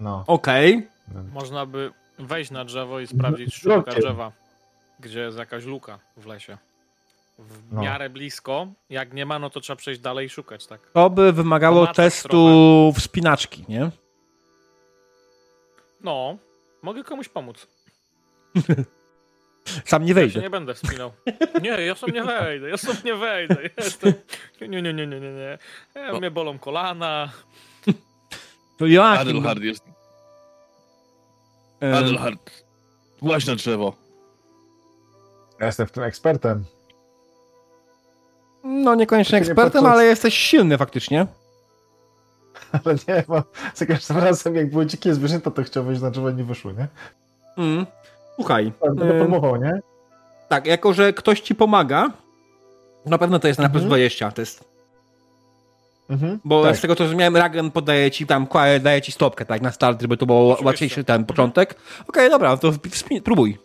No. 0.00 0.24
Okej. 0.26 0.88
Można 1.32 1.66
by 1.66 1.92
wejść 2.18 2.50
na 2.50 2.64
drzewo 2.64 3.00
i 3.00 3.06
sprawdzić 3.06 3.62
blokiem. 3.64 3.94
drzewa, 3.94 4.32
gdzie 5.00 5.20
jest 5.20 5.38
jakaś 5.38 5.64
luka 5.64 5.98
w 6.16 6.26
lesie. 6.26 6.58
W 7.38 7.72
No. 7.72 7.82
miarę 7.82 8.10
blisko. 8.10 8.66
Jak 8.90 9.12
nie 9.12 9.26
ma, 9.26 9.38
no 9.38 9.50
to 9.50 9.60
trzeba 9.60 9.76
przejść 9.76 10.00
dalej 10.00 10.26
i 10.26 10.28
szukać, 10.30 10.66
tak? 10.66 10.80
To 10.92 11.10
by 11.10 11.32
wymagało 11.32 11.86
testu 11.86 12.92
wspinaczki, 12.96 13.64
nie? 13.68 13.90
No, 16.00 16.36
mogę 16.82 17.04
komuś 17.04 17.28
pomóc. 17.28 17.66
Sam 19.84 20.02
nie 20.02 20.08
Ja 20.08 20.14
się 20.14 20.14
wejdzie. 20.14 20.40
nie 20.40 20.50
będę 20.50 20.74
wspinał. 20.74 21.12
Nie, 21.62 21.68
ja 21.70 21.94
sam 21.94 22.10
nie 22.10 22.24
wejdę, 22.24 22.68
ja 22.68 22.76
sam 22.76 22.96
nie 23.04 23.14
wejdę. 23.14 23.56
Jestem... 23.78 24.12
Nie, 24.60 24.68
nie, 24.68 24.82
nie, 24.82 24.92
nie, 24.94 25.06
nie, 25.06 25.20
nie. 25.20 25.30
nie. 25.32 25.58
E, 25.94 26.12
No. 26.12 26.18
Mnie 26.18 26.30
bolą 26.30 26.58
kolana. 26.58 27.30
To 28.78 28.86
Joachim, 28.86 29.20
Adelhard 29.28 29.60
jest... 29.62 29.84
Adelhard, 31.80 32.64
właź 33.22 33.46
na 33.46 33.54
drzewo. 33.54 33.94
Ja 35.60 35.66
jestem 35.66 35.86
w 35.86 35.92
tym 35.92 36.02
ekspertem. 36.02 36.64
no 38.64 38.94
niekoniecznie 38.94 39.36
nie 39.40 39.46
ekspertem, 39.46 39.82
podczas- 39.82 39.92
ale 39.92 40.04
jesteś 40.04 40.34
silny 40.34 40.78
faktycznie. 40.78 41.26
Ale 42.84 42.94
nie, 43.08 43.24
bo 43.28 43.42
za 43.74 43.86
każdym 43.86 44.16
razem 44.18 44.54
jak 44.54 44.70
były 44.70 44.86
dzikie 44.86 45.14
zwierzęta, 45.14 45.50
to 45.50 45.62
chciał 45.62 45.84
wejść 45.84 46.02
na 46.02 46.10
drzewo 46.10 46.30
i 46.30 46.34
nie 46.34 46.44
wyszło, 46.44 46.72
nie? 46.72 46.86
Mm. 47.58 47.86
Słuchaj, 48.34 48.72
Będę 48.80 49.18
próbował, 49.20 49.56
nie? 49.56 49.80
tak, 50.48 50.66
jako 50.66 50.92
że 50.92 51.12
ktoś 51.12 51.40
ci 51.40 51.54
pomaga, 51.54 52.10
na 53.06 53.18
pewno 53.18 53.38
to 53.38 53.48
jest 53.48 53.60
na 53.60 53.68
plus 53.68 53.82
Mhm. 53.82 53.88
20 53.88 54.32
test. 54.32 54.64
Mhm. 56.08 56.40
Bo 56.44 56.62
tak. 56.62 56.76
z 56.76 56.80
tego 56.80 56.96
co 56.96 57.04
zrozumiałem, 57.04 57.36
Ragen 57.36 57.70
podaje 57.70 58.10
ci 58.10 58.26
tam, 58.26 58.46
daje 58.80 59.02
ci 59.02 59.12
stopkę, 59.12 59.44
tak, 59.44 59.62
na 59.62 59.72
start, 59.72 60.02
żeby 60.02 60.16
to 60.16 60.26
było 60.26 60.46
Oczywiście. 60.46 60.66
łatwiejszy 60.66 61.04
ten 61.04 61.24
początek. 61.24 61.74
Okej, 62.08 62.30
dobra, 62.30 62.56
to 62.56 62.72
próbuj. 63.24 63.58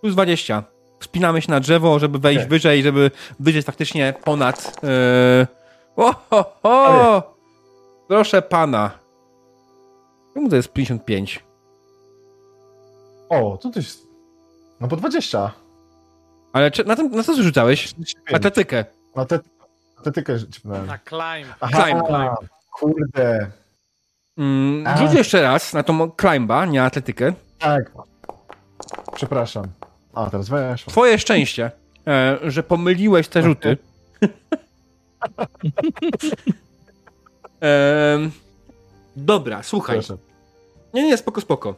Plus 0.00 0.12
20. 0.14 0.64
Wspinamy 1.00 1.42
się 1.42 1.50
na 1.50 1.60
drzewo, 1.60 1.98
żeby 1.98 2.18
wejść 2.18 2.38
Okej. 2.38 2.50
wyżej, 2.50 2.82
żeby 2.82 3.10
wyjść 3.40 3.66
faktycznie 3.66 4.14
ponad... 4.24 4.80
Yy... 4.82 5.46
O, 5.96 6.14
ho, 6.30 6.52
ho! 6.62 7.36
Proszę 8.08 8.42
pana. 8.42 8.90
Czemu 10.34 10.48
to 10.48 10.56
jest 10.56 10.72
55? 10.72 11.44
O, 13.28 13.58
to 13.62 13.70
jest... 13.76 14.06
No 14.80 14.88
po 14.88 14.96
20. 14.96 15.52
Ale 16.52 16.70
czy, 16.70 16.84
na, 16.84 16.96
tym, 16.96 17.10
na 17.10 17.22
co 17.22 17.42
rzucałeś? 17.42 17.80
35. 17.80 18.36
Atletykę. 18.36 18.84
Na 20.02 20.04
te... 20.04 20.10
Atletykę 20.10 20.38
rzuciłem. 20.38 20.86
Na 20.86 20.98
climb. 20.98 21.54
Aha, 21.60 21.84
climb, 21.84 22.06
climb. 22.06 22.50
kurde. 22.70 23.50
Mm, 24.38 24.98
rzuć 24.98 25.12
jeszcze 25.12 25.42
raz 25.42 25.72
na 25.72 25.82
tą 25.82 26.10
climba, 26.20 26.66
nie 26.66 26.82
atletykę. 26.84 27.32
Tak. 27.58 27.92
Przepraszam. 29.14 29.64
A, 30.14 30.30
teraz 30.30 30.48
weszło. 30.48 30.90
Twoje 30.90 31.18
szczęście, 31.18 31.70
e, 32.06 32.38
że 32.42 32.62
pomyliłeś 32.62 33.28
te 33.28 33.42
rzuty. 33.42 33.76
Em, 37.60 38.30
dobra, 39.16 39.62
słuchaj. 39.62 39.96
Proszę. 39.96 40.16
Nie, 40.94 41.02
nie, 41.02 41.16
spoko, 41.16 41.40
spoko. 41.40 41.74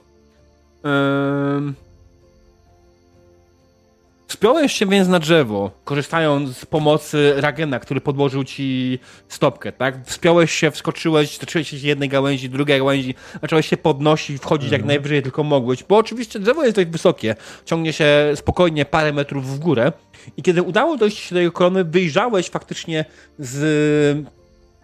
Wspiąłeś 4.27 4.73
się 4.73 4.87
więc 4.87 5.09
na 5.09 5.19
drzewo, 5.19 5.71
korzystając 5.85 6.57
z 6.57 6.67
pomocy 6.67 7.33
Ragena, 7.37 7.79
który 7.79 8.01
podłożył 8.01 8.45
ci 8.45 8.99
stopkę, 9.29 9.73
tak? 9.73 10.07
Wspiąłeś 10.07 10.53
się, 10.53 10.71
wskoczyłeś, 10.71 11.39
zacząłeś 11.39 11.69
się 11.69 11.77
z 11.77 11.83
jednej 11.83 12.09
gałęzi, 12.09 12.49
drugiej 12.51 12.79
gałęzi, 12.79 13.15
zacząłeś 13.43 13.69
się 13.69 13.77
podnosić, 13.77 14.43
wchodzić 14.43 14.71
jak 14.71 14.81
Mhm. 14.81 14.87
najwyżej 14.89 15.23
tylko 15.23 15.43
mogłeś, 15.43 15.85
bo 15.85 15.97
oczywiście 15.97 16.39
drzewo 16.39 16.65
jest 16.65 16.77
dość 16.77 16.89
wysokie, 16.89 17.37
ciągnie 17.65 17.93
się 17.93 18.33
spokojnie 18.35 18.85
parę 18.85 19.13
metrów 19.13 19.47
w 19.47 19.59
górę 19.59 19.93
i 20.37 20.43
kiedy 20.43 20.63
udało 20.63 20.97
dojść 20.97 21.19
się 21.19 21.35
do 21.35 21.41
jego 21.41 21.53
korony, 21.53 21.85
wyjrzałeś 21.85 22.51
faktycznie 22.51 23.05
z 23.39 24.27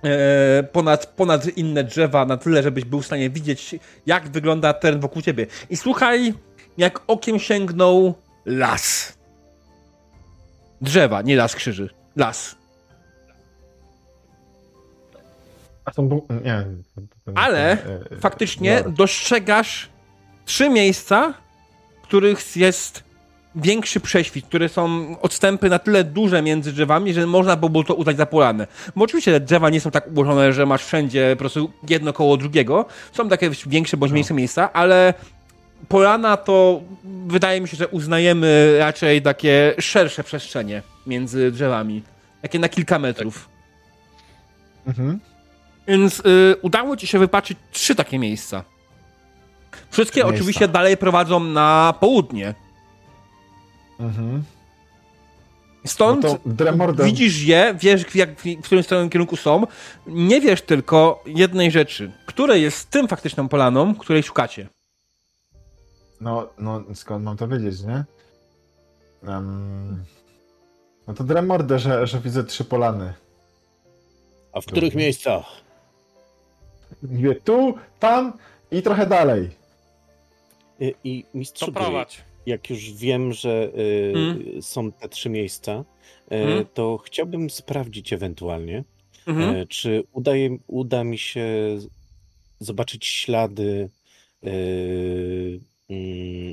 e, 0.05 0.63
ponad, 0.63 1.07
ponad 1.07 1.57
inne 1.59 1.85
drzewa 1.85 2.25
na 2.25 2.37
tyle, 2.37 2.63
żebyś 2.63 2.85
był 2.85 3.01
w 3.01 3.07
stanie 3.07 3.31
widzieć, 3.31 3.75
jak 4.07 4.29
wygląda 4.29 4.73
teren 4.73 5.01
wokół 5.01 5.23
ciebie. 5.23 5.47
I 5.71 5.77
słuchaj, 5.77 6.35
jak 6.79 7.01
okiem 7.07 7.39
sięgnął 7.39 8.15
las. 8.47 9.20
Drzewa, 10.81 11.23
nie 11.23 11.37
las 11.37 11.55
krzyży. 11.57 11.91
Las. 12.17 12.55
A 15.85 15.93
są 15.93 16.09
bu... 16.09 16.27
Nie. 16.45 16.65
to- 16.95 17.01
to- 17.25 17.39
Ale 17.39 17.73
e, 17.73 18.01
Faktycznie 18.21 18.77
dobra. 18.77 18.93
dostrzegasz 18.93 19.89
trzy 20.45 20.69
miejsca, 20.69 21.35
w 21.99 22.03
których 22.03 22.57
jest 22.57 23.05
większy 23.55 24.01
prześwit, 24.01 24.47
które 24.47 24.69
są 24.69 25.17
odstępy 25.21 25.69
na 25.71 25.79
tyle 25.79 26.05
duże 26.05 26.43
między 26.43 26.73
drzewami, 26.73 27.13
że 27.15 27.27
można 27.27 27.57
by 27.57 27.71
było 27.71 27.85
to 27.85 27.95
uznać 27.95 28.17
za 28.17 28.27
polanę. 28.27 28.67
Bo 28.97 29.05
oczywiście 29.05 29.33
te 29.33 29.41
drzewa 29.41 29.71
nie 29.71 29.81
są 29.81 29.91
tak 29.91 30.09
ułożone, 30.15 30.53
że 30.53 30.67
masz 30.67 30.85
wszędzie 30.85 31.31
po 31.33 31.39
prostu 31.39 31.73
jedno 31.89 32.13
koło 32.13 32.37
drugiego. 32.37 32.87
Są 33.13 33.29
takie 33.29 33.51
większe 33.67 33.97
bądź 33.97 34.13
mniejsze 34.13 34.35
miejsca, 34.35 34.73
ale 34.73 35.15
polana 35.89 36.37
to 36.37 36.81
wydaje 37.27 37.61
mi 37.61 37.69
się, 37.69 37.77
że 37.77 37.89
uznajemy 37.89 38.77
raczej 38.79 39.23
takie 39.23 39.75
szersze 39.79 40.25
przestrzenie 40.25 40.83
między 41.07 41.51
drzewami. 41.53 42.03
Takie 42.43 42.59
na 42.59 42.69
kilka 42.69 42.99
metrów. 42.99 43.49
Mhm. 44.87 45.21
Więc 45.89 46.21
y, 46.21 46.57
udało 46.63 46.97
ci 46.97 47.07
się 47.07 47.19
wypatrzyć 47.19 47.59
trzy 47.73 47.95
takie 47.95 48.19
miejsca. 48.19 48.65
Wszystkie 49.91 50.21
Miejsca. 50.21 50.35
oczywiście 50.35 50.69
dalej 50.69 50.97
prowadzą 50.97 51.41
na 51.41 51.95
południe. 52.01 52.55
Mhm. 54.01 54.43
Stąd 55.87 56.25
No 56.25 57.05
widzisz 57.05 57.43
je, 57.43 57.75
wiesz 57.81 58.05
w, 58.05 58.15
jak, 58.15 58.31
w 58.41 58.63
którym 58.63 58.85
stronę 58.85 59.11
kierunku 59.11 59.37
są. 59.37 59.67
Nie 60.07 60.41
wiesz 60.41 60.63
tylko 60.63 61.23
jednej 61.27 61.71
rzeczy. 61.71 62.13
Które 62.27 62.59
jest 62.59 62.91
tym 62.91 63.09
faktyczną 63.09 63.49
polaną, 63.49 63.95
której 63.95 64.23
szukacie. 64.23 64.69
No, 66.21 66.49
no, 66.59 66.85
skąd 66.95 67.25
mam 67.25 67.37
to 67.37 67.49
wiedzieć, 67.49 67.83
nie? 67.83 68.05
Um, 69.29 70.05
no 71.07 71.15
to 71.15 71.25
Dremordę, 71.25 71.79
że, 71.79 72.07
że 72.07 72.21
widzę 72.21 72.45
trzy 72.45 72.65
polany. 72.65 73.15
A 74.53 74.61
w 74.61 74.67
których 74.67 74.95
miejscach? 74.95 75.45
Mówię 77.03 77.35
tu, 77.35 77.75
tam 77.99 78.33
i 78.71 78.83
trochę 78.83 79.07
dalej. 79.07 79.51
Y, 80.83 80.95
I 81.05 81.25
mistrzu 81.35 81.67
To 81.67 81.73
gry, 81.73 81.83
prowadź. 81.83 82.21
jak 82.47 82.71
już 82.71 82.93
wiem, 82.93 83.33
że 83.33 83.71
y, 83.79 84.13
Mm. 84.17 84.63
są 84.63 84.93
te 84.93 85.09
trzy 85.09 85.31
miejsca, 85.31 85.73
y, 86.33 86.35
Mm. 86.37 86.67
to 86.75 86.99
chciałbym 86.99 87.51
sprawdzić 87.51 88.13
ewentualnie, 88.13 88.85
Mhm. 89.27 89.57
e, 89.57 89.67
czy 89.67 90.03
udaje, 90.13 90.57
uda 90.67 91.05
mi 91.05 91.19
się 91.19 91.47
zobaczyć 92.61 93.07
ślady 93.07 93.91
y, 94.47 95.61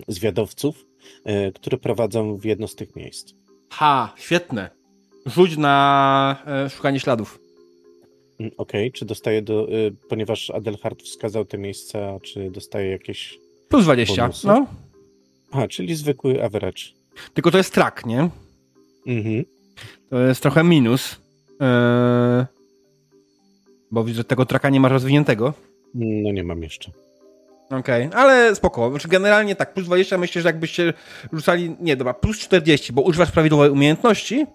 zwiadowców, 0.07 0.85
e, 1.23 1.51
które 1.51 1.77
prowadzą 1.77 2.37
w 2.37 2.45
jedno 2.45 2.67
z 2.67 2.75
tych 2.75 2.95
miejsc. 2.95 3.33
Ha, 3.69 4.13
świetne. 4.17 4.69
Rzuć 5.25 5.57
na 5.57 6.43
e, 6.47 6.69
szukanie 6.69 6.99
śladów. 6.99 7.39
Mm, 8.39 8.51
Okej, 8.57 8.91
czy 8.91 9.05
dostaję 9.05 9.41
do. 9.41 9.69
y, 9.69 9.95
Ponieważ 10.09 10.49
Adelhard 10.49 11.01
wskazał 11.03 11.45
te 11.45 11.57
miejsca, 11.57 12.19
czy 12.19 12.51
dostaję 12.51 12.91
jakieś. 12.91 13.39
Plus 13.69 13.83
20. 13.83 14.21
Bonusy? 14.21 14.47
No. 14.47 14.67
A, 15.51 15.67
czyli 15.67 15.95
zwykły 15.95 16.43
average. 16.43 16.81
Tylko 17.33 17.51
to 17.51 17.57
jest 17.57 17.73
trak, 17.73 18.05
nie? 18.05 18.29
Mhm. 19.07 19.43
To 20.09 20.19
jest 20.19 20.41
trochę 20.41 20.63
minus. 20.63 21.21
Eee, 21.59 22.45
bo 23.91 24.03
widzę, 24.03 24.17
że 24.17 24.23
tego 24.23 24.45
traka 24.45 24.69
nie 24.69 24.79
masz 24.79 24.91
rozwiniętego. 24.91 25.53
No 25.93 26.31
nie 26.31 26.43
mam 26.43 26.63
jeszcze. 26.63 26.91
Okej, 27.69 28.09
ale 28.13 28.55
spoko. 28.55 28.89
Znaczy 28.89 29.07
generalnie 29.07 29.55
tak, 29.55 29.73
plus 29.73 29.85
20 29.85 30.17
myślę, 30.17 30.41
że 30.41 30.49
jakbyście 30.49 30.93
rzucali, 31.33 31.75
nie 31.79 31.95
dobra, 31.95 32.13
plus 32.13 32.39
40, 32.39 32.93
bo 32.93 33.01
używasz 33.01 33.31
prawidłowej 33.31 33.69
umiejętności 33.69 34.45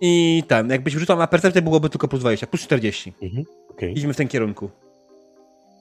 i 0.00 0.42
ten, 0.48 0.70
jakbyś 0.70 0.94
rzucał 0.94 1.18
na 1.18 1.26
percepcję 1.26 1.62
byłoby 1.62 1.90
tylko 1.90 2.08
plus 2.08 2.20
20, 2.20 2.46
plus 2.46 2.62
40. 2.62 3.12
Mhm. 3.22 3.44
Okej. 3.70 3.98
Idźmy 3.98 4.14
w 4.14 4.16
tym 4.16 4.28
kierunku. 4.28 4.70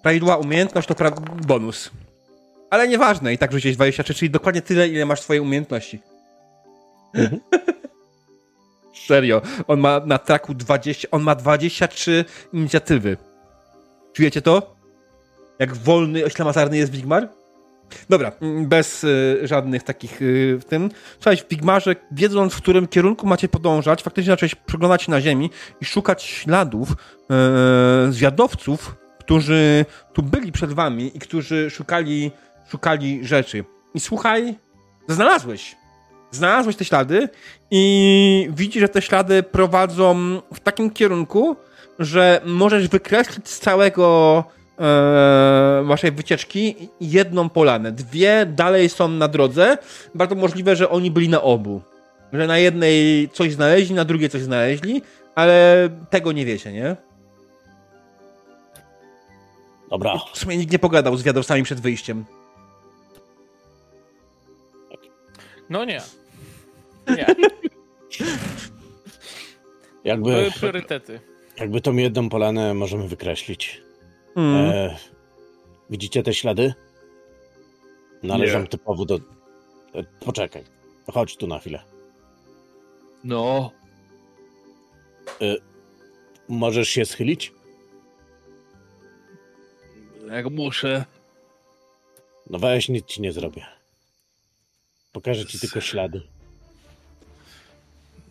Prawidłowa 0.02 0.38
umiejętność 0.38 0.88
to 0.88 0.94
pra- 0.94 1.46
bonus. 1.46 1.92
Ale 2.70 2.88
nieważne, 2.88 3.34
i 3.34 3.38
tak 3.38 3.52
rzuciłeś 3.52 3.76
23, 3.76 4.14
czyli 4.14 4.30
dokładnie 4.30 4.62
tyle, 4.62 4.88
ile 4.88 5.06
masz 5.06 5.22
twojej 5.22 5.42
umiejętności. 5.42 6.00
Mhm. 7.14 7.42
Serio, 9.08 9.42
on 9.68 9.80
ma 9.80 10.00
na 10.06 10.18
traku 10.18 10.54
20, 10.54 11.08
on 11.12 11.24
ma 11.24 11.36
23 11.36 12.26
inicjatywy. 12.54 13.18
Czujecie 14.14 14.42
to? 14.42 14.75
Jak 15.60 15.76
wolny, 15.76 16.26
oślamatarny 16.26 16.78
jest 16.78 16.92
Wigmar? 16.92 17.30
Dobra, 18.10 18.32
mm, 18.42 18.68
bez 18.68 19.04
y, 19.04 19.40
żadnych 19.44 19.84
takich 19.84 20.22
y, 20.22 20.58
w 20.62 20.66
tym. 20.66 20.92
Słuchajcie, 21.14 21.44
w 21.44 21.50
Wigmarze, 21.50 21.96
wiedząc 22.12 22.54
w 22.54 22.62
którym 22.62 22.88
kierunku 22.88 23.28
macie 23.28 23.48
podążać, 23.48 24.04
faktycznie 24.04 24.32
zacząłeś 24.32 24.56
przeglądać 24.56 25.04
się 25.04 25.12
na 25.12 25.22
ziemi 25.22 25.50
i 25.82 25.86
szukać 25.86 26.24
śladów 26.24 26.90
e, 26.92 28.12
zwiadowców, 28.12 28.96
którzy 29.20 29.86
tu 30.14 30.24
byli 30.24 30.52
przed 30.52 30.74
wami 30.74 31.12
i 31.18 31.20
którzy 31.20 31.70
szukali, 31.70 32.32
szukali 32.70 33.26
rzeczy. 33.26 33.64
I 33.94 34.00
słuchaj, 34.00 34.56
znalazłeś. 35.08 35.76
Znalazłeś 36.32 36.76
te 36.76 36.86
ślady 36.86 37.30
i 37.72 38.50
widzisz, 38.52 38.82
że 38.82 38.90
te 38.90 39.02
ślady 39.02 39.44
prowadzą 39.44 40.42
w 40.54 40.60
takim 40.60 40.92
kierunku, 40.92 41.56
że 42.00 42.42
możesz 42.46 42.88
wykreślić 42.88 43.50
z 43.50 43.60
całego 43.60 44.44
e, 44.80 45.84
waszej 45.86 46.12
wycieczki 46.12 46.76
jedną 47.02 47.50
polanę. 47.50 47.92
Dwie 47.92 48.46
dalej 48.46 48.90
są 48.90 49.08
na 49.08 49.28
drodze. 49.28 49.78
Bardzo 50.16 50.36
możliwe, 50.36 50.76
że 50.76 50.90
oni 50.90 51.12
byli 51.12 51.30
na 51.30 51.42
obu. 51.42 51.82
Że 52.34 52.48
na 52.48 52.58
jednej 52.58 53.30
coś 53.34 53.54
znaleźli, 53.54 53.96
na 53.96 54.06
drugiej 54.06 54.30
coś 54.30 54.42
znaleźli, 54.42 55.02
ale 55.36 55.90
tego 56.10 56.32
nie 56.32 56.46
wiecie, 56.46 56.72
nie? 56.72 56.96
Dobra. 59.90 60.20
W 60.34 60.38
sumie 60.38 60.58
nikt 60.58 60.72
nie 60.72 60.80
pogadał 60.80 61.18
z 61.18 61.24
wiadowcami 61.24 61.64
przed 61.64 61.80
wyjściem. 61.80 62.26
No 65.70 65.86
nie. 65.86 66.02
Nie, 67.18 67.26
Jakby, 70.04 70.30
były 70.32 70.52
priorytety. 70.52 71.20
jakby 71.60 71.82
tą 71.82 71.96
jedną 71.96 72.30
polanę 72.30 72.74
możemy 72.74 73.08
wykreślić. 73.08 73.82
Mm. 74.36 74.56
E, 74.72 74.98
widzicie 75.90 76.24
te 76.24 76.34
ślady? 76.34 76.74
Należą 78.24 78.62
Nie. 78.62 78.68
typowo 78.68 79.06
do. 79.06 79.16
E, 79.16 80.04
poczekaj. 80.20 80.64
Chodź 81.14 81.38
tu 81.38 81.48
na 81.48 81.60
chwilę. 81.60 81.84
No, 83.24 83.72
Możesz 86.48 86.90
się 86.90 87.06
schylić? 87.06 87.54
jak 90.32 90.52
muszę. 90.52 91.06
No 92.50 92.60
weź, 92.60 92.90
nic 92.90 93.06
ci 93.06 93.22
nie 93.22 93.32
zrobię. 93.32 93.66
Pokażę 95.12 95.46
ci 95.46 95.60
tylko 95.60 95.82
ślady. 95.82 96.22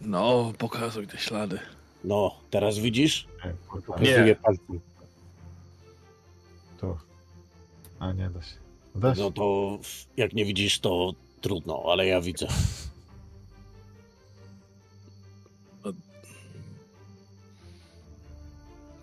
No, 0.00 0.52
pokazuj 0.58 1.06
te 1.06 1.18
ślady. 1.18 1.58
No, 2.04 2.40
teraz 2.50 2.78
widzisz? 2.78 3.26
Nie, 3.44 3.52
kurwa. 3.68 3.86
Pokazuję 3.86 4.36
palcem. 4.36 4.80
A 8.04 8.12
nie 8.12 8.30
da 8.30 8.42
się. 8.42 8.56
Da 8.94 9.14
się. 9.14 9.20
No 9.20 9.30
to 9.30 9.78
jak 10.16 10.32
nie 10.32 10.44
widzisz, 10.44 10.78
to 10.80 11.12
trudno, 11.40 11.82
ale 11.86 12.06
ja 12.06 12.20
widzę. 12.20 12.46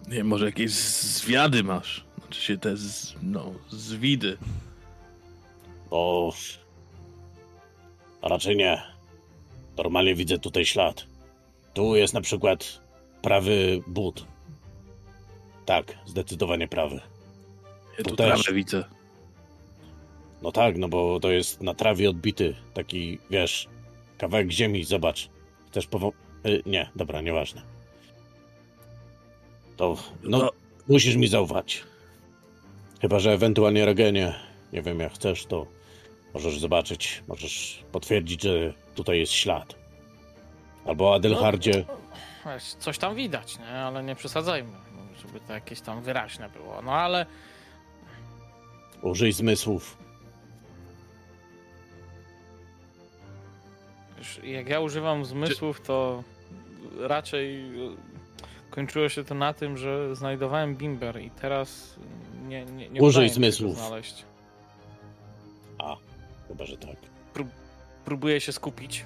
Nie, 0.07 0.23
może 0.23 0.45
jakieś 0.45 0.72
zwiady 0.72 1.64
masz. 1.64 2.06
Znaczy 2.18 2.41
się 2.41 2.57
te, 2.57 2.78
z, 2.78 3.15
no, 3.22 3.53
zwidy. 3.69 4.38
O. 5.91 6.34
A 8.22 8.28
raczej 8.28 8.56
nie. 8.56 8.82
Normalnie 9.78 10.15
widzę 10.15 10.40
tutaj 10.40 10.65
ślad. 10.65 11.06
Tu 11.73 11.95
jest 11.95 12.14
na 12.14 12.22
przykład 12.22 12.82
prawy 13.22 13.84
but. 13.88 14.26
Tak, 15.65 15.98
zdecydowanie 16.06 16.68
prawy. 16.68 17.02
Ja 17.97 18.03
Tu 18.03 18.09
tu 18.09 18.15
też. 18.15 18.43
trawę 18.43 18.55
widzę. 18.57 18.84
No 20.41 20.51
tak, 20.51 20.77
no 20.77 20.89
bo 20.89 21.19
to 21.19 21.31
jest 21.31 21.61
na 21.61 21.73
trawie 21.73 22.09
odbity. 22.09 22.55
Taki, 22.73 23.19
wiesz, 23.30 23.68
kawałek 24.18 24.51
ziemi, 24.51 24.84
zobacz. 24.84 25.30
Chcesz 25.68 25.88
powo... 25.88 26.11
Y, 26.45 26.61
nie, 26.65 26.89
dobra, 26.95 27.22
nieważne. 27.22 27.61
To, 29.77 29.97
no, 30.23 30.38
No. 30.38 30.49
musisz 30.88 31.15
mi 31.15 31.27
zaufać. 31.27 31.84
Chyba, 33.01 33.19
że 33.19 33.31
ewentualnie 33.31 33.85
Regenie, 33.85 34.34
nie 34.73 34.81
wiem 34.81 34.99
jak 34.99 35.13
chcesz, 35.13 35.45
to 35.45 35.65
możesz 36.34 36.59
zobaczyć, 36.59 37.23
możesz 37.27 37.84
potwierdzić, 37.91 38.43
że 38.43 38.73
tutaj 38.95 39.19
jest 39.19 39.31
ślad. 39.34 39.76
Albo 40.85 41.15
Adelhardzie, 41.15 41.85
Wiesz, 42.45 42.63
Coś 42.63 42.97
tam 42.97 43.15
widać, 43.15 43.59
nie? 43.59 43.65
ale 43.68 44.03
nie 44.03 44.15
przesadzajmy, 44.15 44.72
żeby 45.22 45.39
to 45.39 45.53
jakieś 45.53 45.81
tam 45.81 46.01
wyraźne 46.03 46.49
było. 46.49 46.81
No 46.81 46.91
ale 46.91 47.26
użyj 49.02 49.32
zmysłów. 49.32 49.98
jak 54.44 54.69
ja 54.69 54.80
używam 54.80 55.26
zmysłów, 55.26 55.82
to 55.82 56.23
raczej 56.99 57.61
e, 57.61 57.95
kończyło 58.69 59.10
się 59.10 59.23
to 59.23 59.36
na 59.36 59.53
tym, 59.53 59.78
że 59.78 60.15
znajdowałem 60.15 60.76
bimber 60.76 61.22
i 61.22 61.30
teraz 61.32 61.95
nie, 62.48 62.65
nie, 62.65 62.90
nie 62.90 63.02
Użyj 63.02 63.30
zmysłów. 63.30 63.78
znaleźć. 63.78 64.26
A, 65.78 65.95
chyba, 66.48 66.65
że 66.65 66.78
tak. 66.78 66.95
Próbuję 68.06 68.41
się 68.41 68.52
skupić, 68.52 69.06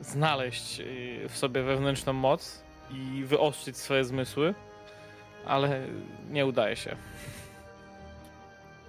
znaleźć 0.00 0.80
y, 0.80 1.28
w 1.28 1.36
sobie 1.36 1.62
wewnętrzną 1.62 2.12
moc 2.12 2.62
i 2.90 3.24
wyostrzyć 3.24 3.76
swoje 3.76 4.04
zmysły, 4.04 4.54
ale 5.46 5.86
nie 6.30 6.46
udaje 6.46 6.76
się. 6.76 6.96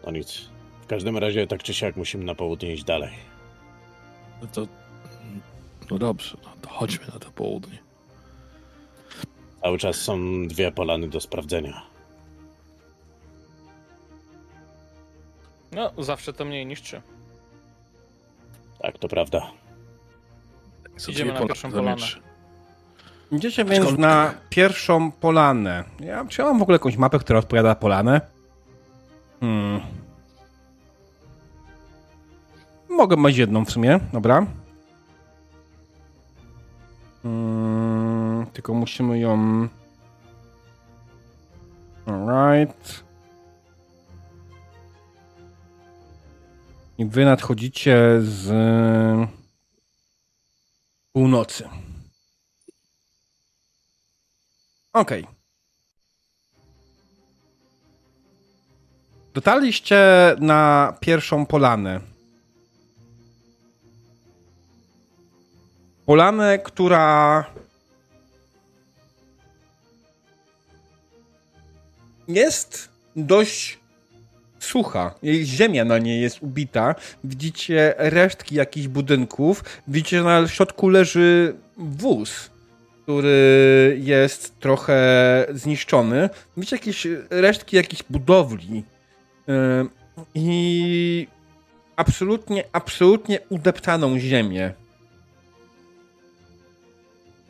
No 0.06 0.12
nic. 0.12 0.50
W 0.82 0.88
każdym 0.88 1.18
razie, 1.18 1.48
tak 1.48 1.64
czy 1.64 1.74
siak, 1.74 1.96
musimy 1.96 2.26
na 2.26 2.36
południe 2.36 2.74
iść 2.74 2.84
dalej. 2.84 3.14
No 4.42 4.48
to... 4.48 4.68
No 5.92 5.98
dobrze, 5.98 6.38
no 6.44 6.50
to 6.62 6.70
chodźmy 6.70 7.08
na 7.14 7.20
to 7.20 7.32
południe. 7.32 7.78
Cały 9.62 9.78
czas 9.78 9.96
są 9.96 10.48
dwie 10.48 10.72
polany 10.72 11.08
do 11.08 11.20
sprawdzenia. 11.20 11.82
No, 15.72 15.92
zawsze 16.04 16.34
to 16.34 16.46
mniej 16.46 16.66
niż 16.66 16.82
trzy. 16.82 17.02
Tak, 18.82 18.98
to 18.98 19.08
prawda. 19.08 19.52
Co 20.98 21.12
Idziemy 21.12 21.34
na 21.34 21.46
pierwszą 21.46 21.72
polanę. 21.72 22.02
Idziecie 23.32 23.66
więc 23.66 23.98
na 23.98 24.34
pierwszą 24.50 25.12
polanę. 25.12 25.84
Ja, 26.00 26.26
czy 26.30 26.42
ja 26.42 26.48
mam 26.48 26.60
w 26.60 26.62
ogóle 26.62 26.76
jakąś 26.76 26.98
mapę, 26.98 27.20
która 27.20 27.40
odpowiada 27.40 27.76
polanę? 27.76 28.35
Hmm. 29.46 29.82
Mogę 32.90 33.18
mieć 33.18 33.38
jedną 33.38 33.66
w 33.66 33.72
sumie, 33.72 34.00
dobra. 34.14 34.46
Hmm, 37.24 38.46
tylko 38.54 38.74
musimy 38.74 39.20
ją... 39.20 39.68
Alright. 42.06 43.04
I 46.98 47.06
wy 47.06 47.26
nadchodzicie 47.26 47.98
z 48.22 48.48
północy. 51.14 51.70
Okej. 54.94 55.28
Dotarliście 59.36 59.98
na 60.40 60.94
pierwszą 61.00 61.46
polanę. 61.46 62.00
Polanę, 66.06 66.60
która 66.60 67.46
jest 72.28 72.90
dość 73.16 73.80
sucha. 74.60 75.16
Jej 75.24 75.46
ziemia 75.46 75.86
na 75.86 75.98
niej 75.98 76.22
jest 76.22 76.44
ubita. 76.44 76.96
Widzicie 77.24 77.94
resztki 77.98 78.56
jakichś 78.56 78.88
budynków. 78.88 79.64
Widzicie, 79.88 80.18
że 80.18 80.24
na 80.24 80.48
środku 80.48 80.90
leży 80.90 81.56
wóz, 81.78 82.50
który 83.04 83.98
jest 84.02 84.60
trochę 84.60 84.98
zniszczony. 85.54 86.30
Widzicie 86.58 86.76
jakieś 86.76 87.08
resztki 87.30 87.76
jakichś 87.76 88.04
budowli. 88.10 88.84
I 90.36 91.28
absolutnie, 91.96 92.64
absolutnie 92.72 93.40
udeptaną 93.50 94.20
ziemię. 94.20 94.74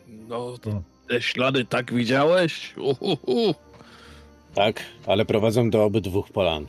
No, 0.08 0.58
to 0.58 0.82
te 1.08 1.22
ślady 1.22 1.66
tak 1.66 1.94
widziałeś? 1.94 2.74
Uhuhu. 2.78 3.56
Tak, 4.56 4.82
ale 5.08 5.26
prowadzą 5.26 5.70
do 5.70 5.84
obydwu 5.84 6.24
polan. 6.24 6.68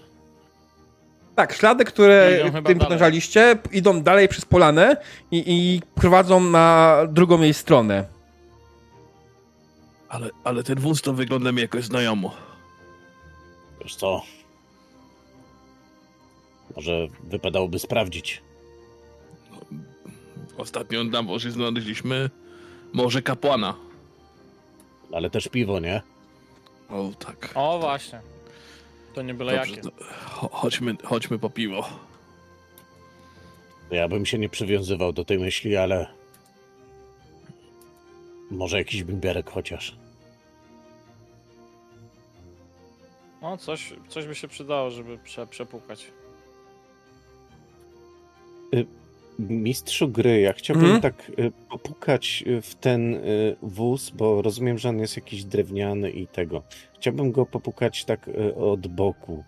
Tak, 1.37 1.53
ślady, 1.53 1.85
które 1.85 2.41
tym 2.65 2.79
podążaliście, 2.79 3.59
idą 3.73 4.03
dalej 4.03 4.29
przez 4.29 4.45
polanę 4.45 4.97
i, 5.31 5.45
i 5.47 5.83
prowadzą 5.95 6.41
na 6.41 6.97
drugą 7.09 7.41
jej 7.41 7.55
stronę. 7.55 8.05
Ale, 10.09 10.31
ale 10.45 10.63
ten 10.63 10.81
wóz 10.81 11.03
to 11.03 11.13
wygląda 11.13 11.53
mi 11.53 11.61
jakoś 11.63 11.85
znajomo. 11.85 12.35
Wiesz 13.83 13.97
co? 13.97 14.23
Może 16.77 17.07
wypadałoby 17.25 17.79
sprawdzić. 17.79 18.43
Ostatnio 20.59 21.05
na 21.05 21.23
morzu 21.23 21.51
znaleźliśmy 21.51 22.31
morze 22.93 23.23
kapłana. 23.23 23.75
Ale 25.13 25.31
też 25.31 25.49
piwo, 25.49 25.81
nie? 25.81 26.03
O, 26.91 27.11
tak. 27.19 27.53
O, 27.55 27.79
właśnie. 27.79 28.21
To 29.15 29.23
nie 29.23 29.35
byle 29.35 29.57
Dobrze, 29.57 29.75
jakie. 29.75 29.89
chodźmy, 30.51 30.97
chodźmy 31.05 31.39
po 31.39 31.51
piwo. 31.51 31.89
Ja 33.91 34.09
bym 34.09 34.27
się 34.27 34.39
nie 34.39 34.49
przywiązywał 34.49 35.13
do 35.13 35.25
tej 35.25 35.39
myśli, 35.39 35.77
ale... 35.77 36.07
Może 38.51 38.79
jakiś 38.79 39.05
bimberek 39.05 39.51
chociaż. 39.51 39.97
No, 43.43 43.57
coś, 43.57 43.93
coś 44.09 44.27
by 44.27 44.35
się 44.35 44.49
przydało, 44.49 44.91
żeby 44.91 45.19
prze, 45.19 45.47
przepukać. 45.47 46.13
Mistrzu 49.39 50.09
gry, 50.09 50.41
ja 50.41 50.53
chciałbym 50.53 50.85
Mhm. 50.85 51.03
tak 51.03 51.33
y, 51.39 51.53
popukać 51.71 52.45
y, 52.47 52.63
w 52.63 52.75
ten 52.75 53.15
y, 53.15 53.57
wóz, 53.63 54.11
bo 54.11 54.43
rozumiem, 54.43 54.79
że 54.79 54.89
on 54.89 54.99
jest 54.99 55.17
jakiś 55.17 55.45
drewniany 55.45 56.11
i 56.11 56.27
tego. 56.27 56.63
Chciałbym 56.95 57.33
go 57.33 57.47
popukać 57.47 58.05
tak 58.05 58.29
y, 58.29 58.55
od 58.55 58.87
boku. 58.87 59.45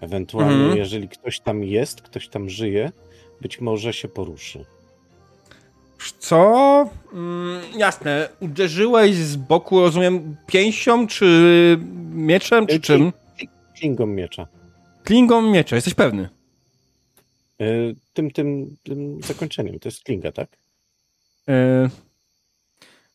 Ewentualnie, 0.00 0.54
Mhm. 0.54 0.76
jeżeli 0.78 1.08
ktoś 1.08 1.40
tam 1.40 1.64
jest, 1.64 2.02
ktoś 2.02 2.28
tam 2.28 2.50
żyje, 2.50 2.92
być 3.40 3.60
może 3.60 3.92
się 3.92 4.08
poruszy. 4.08 4.64
Co? 6.18 6.88
Mm, 7.12 7.60
jasne. 7.78 8.28
Uderzyłeś 8.40 9.14
z 9.14 9.36
boku, 9.36 9.80
rozumiem, 9.80 10.36
pięścią, 10.46 11.06
czy 11.06 11.78
mieczem, 12.14 12.66
czy 12.66 12.80
czym? 12.80 13.12
Klingą 13.78 14.06
miecza. 14.06 14.46
Klingą 15.04 15.42
miecza, 15.42 15.76
jesteś 15.76 15.94
pewny? 15.94 16.28
Y, 17.60 17.96
tym, 18.12 18.30
tym, 18.30 18.76
tym 18.82 19.22
zakończeniem. 19.22 19.78
To 19.78 19.88
jest 19.88 20.04
klinga, 20.04 20.32
tak? 20.32 20.48
E, 21.48 21.88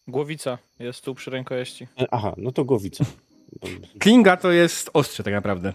Głowica 0.07 0.57
jest 0.79 1.05
tu 1.05 1.15
przy 1.15 1.31
rękojeści. 1.31 1.87
E, 1.99 2.07
Aha, 2.11 2.33
no 2.37 2.51
to 2.51 2.65
głowica. 2.65 3.05
klinga 3.99 4.37
to 4.37 4.51
jest 4.51 4.89
ostrze 4.93 5.23
tak 5.23 5.33
naprawdę. 5.33 5.73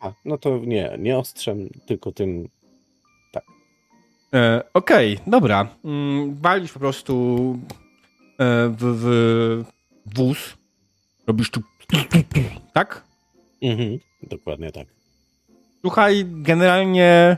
A, 0.00 0.12
no 0.24 0.38
to 0.38 0.58
nie, 0.58 0.96
nie 0.98 1.18
ostrzem, 1.18 1.68
tylko 1.86 2.12
tym. 2.12 2.48
E, 4.34 4.62
Okej, 4.74 5.18
dobra. 5.26 5.76
Mm, 5.84 6.40
walisz 6.40 6.72
po 6.72 6.78
prostu 6.78 7.58
e, 8.38 8.68
w, 8.68 8.84
w 8.84 10.14
wóz. 10.16 10.56
Robisz 11.26 11.50
tu... 11.50 11.60
Tak? 12.72 13.04
Mhm, 13.62 13.98
dokładnie 14.22 14.72
tak. 14.72 14.88
Słuchaj, 15.80 16.24
generalnie 16.28 17.36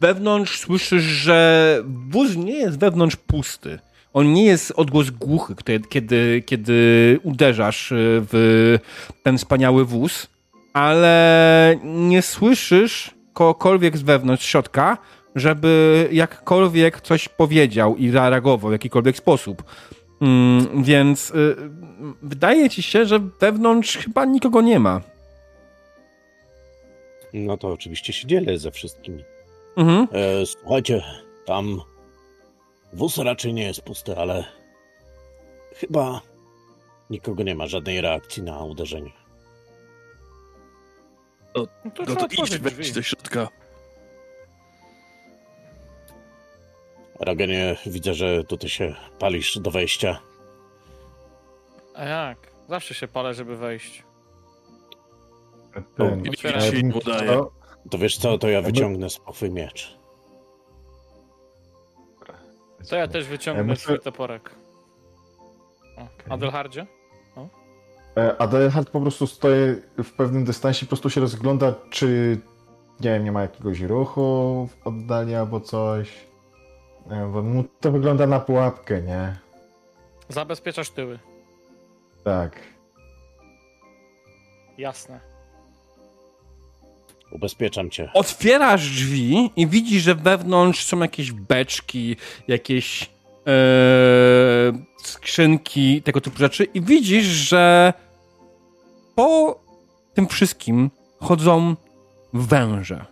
wewnątrz 0.00 0.58
słyszysz, 0.58 1.02
że 1.02 1.78
wóz 2.10 2.36
nie 2.36 2.52
jest 2.52 2.78
wewnątrz 2.78 3.16
pusty. 3.16 3.78
On 4.12 4.32
nie 4.32 4.44
jest 4.44 4.72
odgłos 4.76 5.10
głuchy, 5.10 5.54
kiedy, 5.88 6.42
kiedy, 6.46 7.20
uderzasz 7.22 7.92
e, 7.92 7.96
w 7.98 8.78
ten 9.22 9.38
wspaniały 9.38 9.84
wóz, 9.84 10.28
ale 10.72 11.76
nie 11.84 12.22
słyszysz 12.22 13.10
kogokolwiek 13.32 13.96
z 13.96 14.02
wewnątrz, 14.02 14.46
środka, 14.46 14.98
żeby 15.34 16.08
jakkolwiek 16.12 17.00
coś 17.00 17.28
powiedział 17.28 17.96
i 17.96 18.10
zareagował 18.10 18.70
w 18.70 18.72
jakikolwiek 18.72 19.16
sposób. 19.16 19.62
Mm, 20.20 20.82
więc 20.82 21.30
y, 21.30 21.56
wydaje 22.22 22.70
ci 22.70 22.82
się, 22.82 23.06
że 23.06 23.18
wewnątrz 23.40 23.96
chyba 23.96 24.24
nikogo 24.24 24.62
nie 24.62 24.80
ma. 24.80 25.00
No 27.32 27.56
to 27.56 27.68
oczywiście 27.68 28.12
się 28.12 28.26
dzielę 28.26 28.58
ze 28.58 28.70
wszystkimi. 28.70 29.24
Mhm. 29.76 30.08
E, 30.12 30.46
słuchajcie, 30.46 31.02
tam 31.46 31.80
wóz 32.92 33.18
raczej 33.18 33.54
nie 33.54 33.64
jest 33.64 33.82
pusty, 33.82 34.16
ale 34.16 34.44
chyba 35.76 36.20
nikogo 37.10 37.42
nie 37.42 37.54
ma, 37.54 37.66
żadnej 37.66 38.00
reakcji 38.00 38.42
na 38.42 38.58
uderzenie. 38.64 39.12
No 41.54 41.66
to 41.94 42.02
No 42.08 42.16
to 42.16 42.26
idź 42.26 42.58
wejdź 42.58 42.92
do 42.92 43.02
środka. 43.02 43.48
Ragenie, 47.20 47.76
widzę, 47.86 48.14
że 48.14 48.44
tutaj 48.44 48.70
się 48.70 48.94
palisz 49.18 49.58
do 49.58 49.70
wejścia. 49.70 50.20
A 51.94 52.04
jak? 52.04 52.38
Zawsze 52.68 52.94
się 52.94 53.08
palę, 53.08 53.34
żeby 53.34 53.56
wejść. 53.56 54.02
Ten, 55.96 56.24
ja 56.44 56.70
bym 56.72 56.88
nie 56.88 56.94
udaje. 56.94 57.22
chciał- 57.30 57.50
To 57.90 57.98
wiesz 57.98 58.18
co, 58.18 58.38
to 58.38 58.48
ja 58.48 58.62
wyciągnę 58.62 59.06
swój 59.10 59.50
miecz. 59.50 59.98
To 62.90 62.96
ja 62.96 63.08
też 63.08 63.26
wyciągnę 63.28 63.64
muszę- 63.64 63.80
swój 63.82 64.00
toporek. 64.00 64.50
O, 66.28 66.32
Adelhardzie? 66.32 66.86
E, 68.16 68.36
Adelhard 68.40 68.90
po 68.90 69.00
prostu 69.00 69.26
stoi 69.26 69.52
w 70.04 70.12
pewnym 70.16 70.44
dystansie, 70.44 70.86
po 70.86 70.88
prostu 70.88 71.10
się 71.10 71.20
rozgląda, 71.20 71.74
czy 71.90 72.40
nie 73.00 73.10
wiem, 73.10 73.24
nie 73.24 73.32
ma 73.32 73.42
jakiegoś 73.42 73.80
ruchu 73.80 74.68
w 74.70 74.86
oddali 74.86 75.34
albo 75.34 75.60
coś. 75.60 76.12
E, 77.10 77.26
Bo 77.32 77.42
mu 77.42 77.64
to 77.80 77.92
wygląda 77.92 78.26
na 78.26 78.40
pułapkę, 78.40 79.02
nie? 79.02 79.36
Zabezpieczasz 80.28 80.90
tyły. 80.90 81.18
Tak. 82.24 82.60
Jasne. 84.78 85.33
Ubezpieczam 87.34 87.90
cię. 87.90 88.10
Otwierasz 88.14 88.90
drzwi 88.90 89.50
i 89.56 89.66
widzisz, 89.66 90.02
że 90.02 90.14
wewnątrz 90.14 90.84
są 90.84 90.98
jakieś 91.00 91.32
beczki, 91.32 92.16
jakieś 92.48 93.10
e, 93.46 93.52
skrzynki, 95.02 96.02
tego 96.02 96.20
typu 96.20 96.38
rzeczy. 96.38 96.64
I 96.64 96.80
widzisz, 96.80 97.24
że 97.24 97.92
po 99.14 99.60
tym 100.14 100.28
wszystkim 100.28 100.90
chodzą 101.20 101.76
węże. 102.32 103.04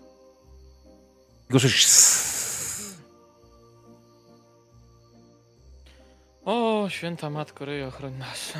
Tylko 1.46 1.60
słyszysz. 1.60 1.86
O, 6.44 6.86
święta 6.88 7.30
matko, 7.30 7.64
ryj 7.64 7.84
ochroń 7.84 8.14
nas. 8.14 8.52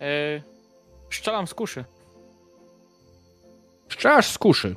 E, 0.00 0.42
szczelam 1.08 1.46
z 1.46 1.54
kuszy. 1.54 1.84
Strzelasz 4.04 4.30
z 4.30 4.38
kuszy. 4.38 4.74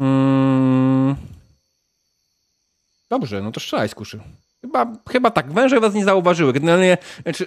Mm. 0.00 1.16
Dobrze, 3.08 3.42
no 3.42 3.52
to 3.52 3.60
strzelaj 3.60 3.88
z 3.88 3.94
kuszy. 3.94 4.20
Chyba, 4.60 4.92
chyba 5.08 5.30
tak, 5.30 5.52
węże 5.52 5.80
was 5.80 5.94
nie 5.94 6.04
zauważyły. 6.04 6.52
Generalnie, 6.52 6.98
znaczy, 7.22 7.46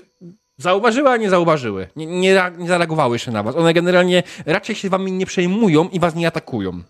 Zauważyły, 0.58 1.10
a 1.10 1.18
nie 1.18 1.30
zauważyły. 1.30 1.88
Nie, 1.96 2.06
nie, 2.06 2.52
nie 2.58 2.68
zareagowały 2.68 3.16
jeszcze 3.16 3.32
na 3.32 3.44
was. 3.44 3.56
One 3.56 3.74
generalnie 3.74 4.24
raczej 4.46 4.76
się 4.76 4.90
wami 4.90 5.12
nie 5.12 5.26
przejmują 5.26 5.90
i 5.90 6.00
was 6.00 6.16
nie 6.16 6.28
atakują. 6.28 6.84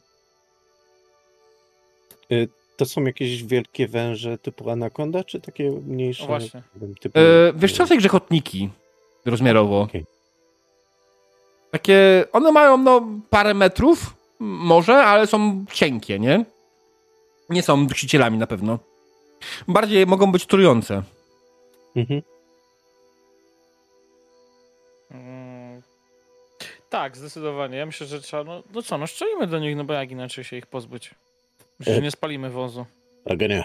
To 2.77 2.85
są 2.85 3.03
jakieś 3.03 3.43
wielkie 3.43 3.87
węże 3.87 4.37
typu 4.37 4.69
anakonda, 4.69 5.23
czy 5.23 5.41
takie 5.41 5.71
mniejsze? 5.71 6.23
O, 6.23 6.27
właśnie. 6.27 6.63
Typu... 6.99 7.19
E, 7.19 7.53
wiesz 7.55 7.73
co, 7.73 7.85
grzechotniki 7.85 8.69
rozmiarowo. 9.25 9.81
Okej. 9.81 10.12
Takie, 11.73 12.25
one 12.31 12.51
mają 12.51 12.77
no 12.77 13.07
parę 13.29 13.53
metrów, 13.53 14.15
może, 14.39 14.95
ale 14.95 15.27
są 15.27 15.65
cienkie, 15.71 16.19
nie? 16.19 16.45
Nie 17.49 17.63
są 17.63 17.87
dusicielami 17.87 18.37
na 18.37 18.47
pewno. 18.47 18.79
Bardziej 19.67 20.07
mogą 20.07 20.31
być 20.31 20.45
trujące. 20.45 21.03
Mhm. 21.95 22.21
Mm, 25.11 25.81
Tak, 26.89 27.17
zdecydowanie. 27.17 27.77
Ja 27.77 27.85
myślę, 27.85 28.07
że 28.07 28.21
trzeba. 28.21 28.43
No, 28.43 28.63
no 28.73 28.81
co, 28.81 28.97
no 28.97 29.07
szczelimy 29.07 29.47
do 29.47 29.59
nich, 29.59 29.75
no 29.75 29.83
bo 29.83 29.93
jak 29.93 30.11
inaczej 30.11 30.43
się 30.43 30.57
ich 30.57 30.65
pozbyć? 30.67 31.15
Myślę, 31.79 31.95
że 31.95 32.01
nie 32.01 32.11
spalimy 32.11 32.49
wozu. 32.49 32.85
Ragenie, 33.25 33.63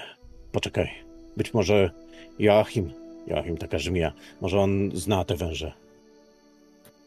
poczekaj. 0.52 0.90
Być 1.36 1.54
może 1.54 1.90
Joachim, 2.38 2.92
Joachim 3.26 3.56
taka 3.56 3.78
żmija, 3.78 4.12
może 4.40 4.60
on 4.60 4.90
zna 4.94 5.24
te 5.24 5.36
węże. 5.36 5.72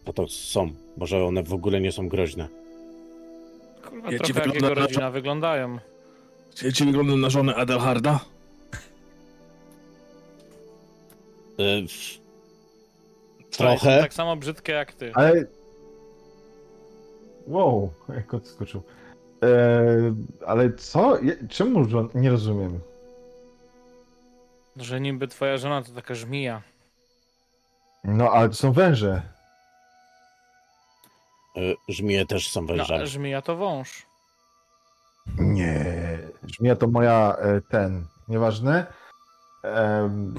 Co 0.06 0.14
to 0.14 0.28
są? 0.28 0.69
Może 0.98 1.26
one 1.26 1.44
w 1.44 1.53
ogóle 1.53 1.82
nie 1.82 1.91
są 1.91 2.10
groźne. 2.10 2.48
Kurwa, 3.90 4.11
Ja 4.11 4.19
ci 4.19 4.34
trochę 4.34 4.40
jak 4.40 4.53
wygląda 4.53 4.68
jego 4.69 4.82
na- 4.82 4.88
rodzina 4.88 5.11
wyglądają. 5.11 5.80
Ja 6.64 6.72
ci 6.72 6.86
wyglądam 6.86 7.22
na 7.22 7.30
żonę 7.30 7.56
Adelharda? 7.56 8.19
W- 11.57 11.91
są 11.91 12.22
Trochę. 13.57 13.99
Tak 14.02 14.14
samo 14.14 14.36
brzydkie 14.36 14.72
jak 14.73 14.94
ty. 14.94 15.11
Ale... 15.15 15.45
Wow, 17.48 17.90
jak 18.15 18.28
kot 18.28 18.48
skoczył. 18.48 18.82
E, 19.44 19.48
ale 20.45 20.73
co? 20.73 21.19
Je- 21.19 21.48
Czemu? 21.49 21.84
żon- 21.86 22.10
Nie 22.15 22.30
rozumiem. 22.30 22.80
Że 24.78 25.02
niby 25.02 25.28
twoja 25.28 25.57
żona 25.57 25.82
to 25.84 25.91
taka 25.91 26.15
żmija. 26.15 26.61
No, 28.03 28.30
ale 28.32 28.49
to 28.49 28.56
są 28.56 28.72
węże. 28.72 29.22
E, 31.57 31.60
żmije 31.90 32.26
też 32.26 32.49
są 32.49 32.61
No, 32.61 32.68
wężami. 32.68 33.03
a 33.03 33.06
żmija 33.06 33.41
to 33.41 33.56
wąż. 33.56 34.06
Nie. 35.38 36.19
Żmija 36.57 36.76
to 36.76 36.88
moja 36.88 37.36
e, 37.40 37.61
ten. 37.61 38.06
Nieważne. 38.28 38.86
Em, 39.64 40.36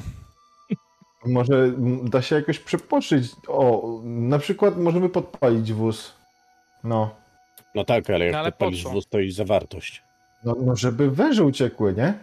może 1.24 1.72
da 2.02 2.22
się 2.22 2.36
jakoś 2.36 2.58
przepoczyć. 2.58 3.32
O, 3.48 3.82
na 4.04 4.38
przykład 4.38 4.76
możemy 4.76 5.08
podpalić 5.08 5.72
wóz. 5.72 6.12
No. 6.84 7.14
No 7.74 7.84
tak, 7.84 8.10
ale 8.10 8.24
jak 8.24 8.32
No, 8.32 8.38
ale 8.38 8.52
po 8.52 8.58
podpalisz 8.58 8.84
wóz, 8.84 9.06
to 9.08 9.18
i 9.18 9.30
zawartość. 9.32 10.02
No, 10.44 10.56
no 10.60 10.76
żeby 10.76 11.10
węże 11.10 11.44
uciekły, 11.44 11.92
nie? 11.94 12.14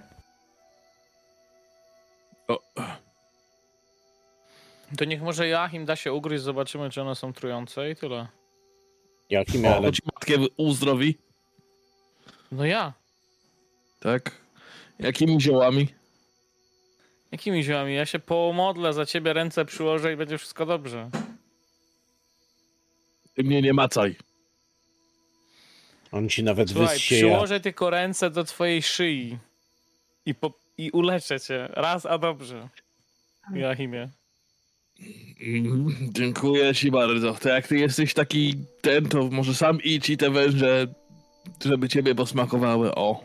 O, 2.48 2.60
To 4.98 5.06
niech 5.06 5.22
może 5.22 5.48
Joachim 5.48 5.86
da 5.86 5.96
się 5.96 6.14
ugryźć, 6.14 6.44
zobaczymy, 6.44 6.90
czy 6.90 7.02
one 7.02 7.16
są 7.16 7.34
trujące 7.34 7.92
i 7.92 7.96
tyle. 7.96 8.28
Joachim, 9.30 9.66
o, 9.66 9.76
ale 9.76 9.88
to 9.88 9.92
ci 9.96 10.02
matkę 10.06 10.36
uzdrowi, 10.58 11.16
No 12.52 12.66
ja. 12.66 12.94
tak? 14.00 14.32
Jakimi 15.00 15.42
ziołami? 15.42 15.88
Jakimi 17.32 17.64
ziołami? 17.64 17.96
Ja 17.96 18.06
się 18.06 18.20
pomodlę 18.20 18.94
za 18.94 19.06
ciebie, 19.06 19.34
ręce 19.34 19.66
przyłożę 19.66 20.14
i 20.14 20.16
będzie 20.18 20.38
wszystko 20.38 20.66
dobrze. 20.66 21.10
Ty 23.34 23.44
mnie 23.44 23.62
nie 23.62 23.74
macaj. 23.74 24.16
on 26.12 26.30
ci 26.30 26.44
nawet 26.44 26.70
Słuchaj, 26.70 26.98
przyłożę 26.98 27.60
tylko 27.60 27.90
ręce 27.90 28.30
do 28.32 28.44
twojej 28.44 28.82
szyi 28.84 29.38
i, 30.26 30.36
po, 30.36 30.54
i 30.78 30.92
uleczę 30.92 31.40
cię. 31.40 31.70
Raz, 31.72 32.06
a 32.06 32.18
dobrze. 32.18 32.70
Joachimie. 33.54 34.10
Dziękuję 36.18 36.76
ci 36.76 36.92
bardzo. 36.92 37.34
To 37.34 37.50
jak 37.50 37.68
ty 37.68 37.78
jesteś 37.78 38.14
taki 38.14 38.56
ten, 38.82 39.06
to 39.06 39.30
może 39.32 39.56
sam 39.56 39.82
idź 39.84 40.10
i 40.10 40.18
te 40.18 40.30
węże, 40.30 40.88
żeby 41.66 41.90
ciebie 41.90 42.16
posmakowały. 42.16 42.96
O. 42.96 43.24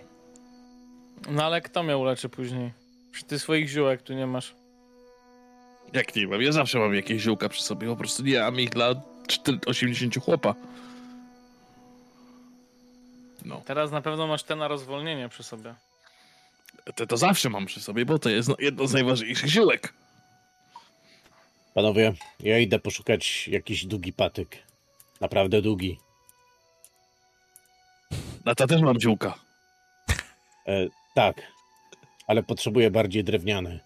No 1.30 1.44
ale 1.44 1.60
kto 1.60 1.82
mnie 1.82 1.96
uleczy 1.96 2.28
później? 2.28 2.72
Przecież 3.12 3.28
ty 3.28 3.38
swoich 3.38 3.68
ziółek 3.68 4.02
tu 4.02 4.14
nie 4.14 4.26
masz. 4.26 4.54
Jak 5.92 6.16
nie 6.16 6.26
mam? 6.26 6.42
Ja 6.42 6.52
zawsze 6.52 6.78
mam 6.78 6.94
jakieś 6.94 7.22
ziółka 7.22 7.48
przy 7.48 7.62
sobie, 7.62 7.86
po 7.88 7.96
prostu 7.96 8.22
nie 8.22 8.40
mam 8.40 8.60
ich 8.60 8.70
dla 8.70 8.94
4, 9.26 9.58
80 9.66 10.16
chłopa. 10.24 10.54
No, 13.44 13.62
Teraz 13.66 13.90
na 13.90 14.00
pewno 14.00 14.26
masz 14.26 14.42
te 14.42 14.56
na 14.56 14.68
rozwolnienie 14.68 15.28
przy 15.28 15.42
sobie. 15.42 15.74
te 16.94 17.06
to 17.06 17.16
zawsze 17.16 17.50
mam 17.50 17.66
przy 17.66 17.80
sobie, 17.80 18.06
bo 18.06 18.18
to 18.18 18.30
jest 18.30 18.48
no, 18.48 18.56
jedno 18.58 18.86
z 18.86 18.92
najważniejszych 18.92 19.50
ziółek. 19.50 19.92
Panowie, 21.74 22.12
ja 22.40 22.58
idę 22.58 22.78
poszukać 22.78 23.48
jakiś 23.48 23.86
długi 23.86 24.12
patyk. 24.12 24.56
Naprawdę 25.20 25.62
długi. 25.62 25.98
Na 28.44 28.54
to 28.54 28.66
też 28.66 28.82
mam 28.82 29.00
ziółka. 29.00 29.34
E, 30.68 30.86
tak, 31.14 31.36
ale 32.26 32.42
potrzebuję 32.42 32.90
bardziej 32.90 33.24
drewniany. 33.24 33.80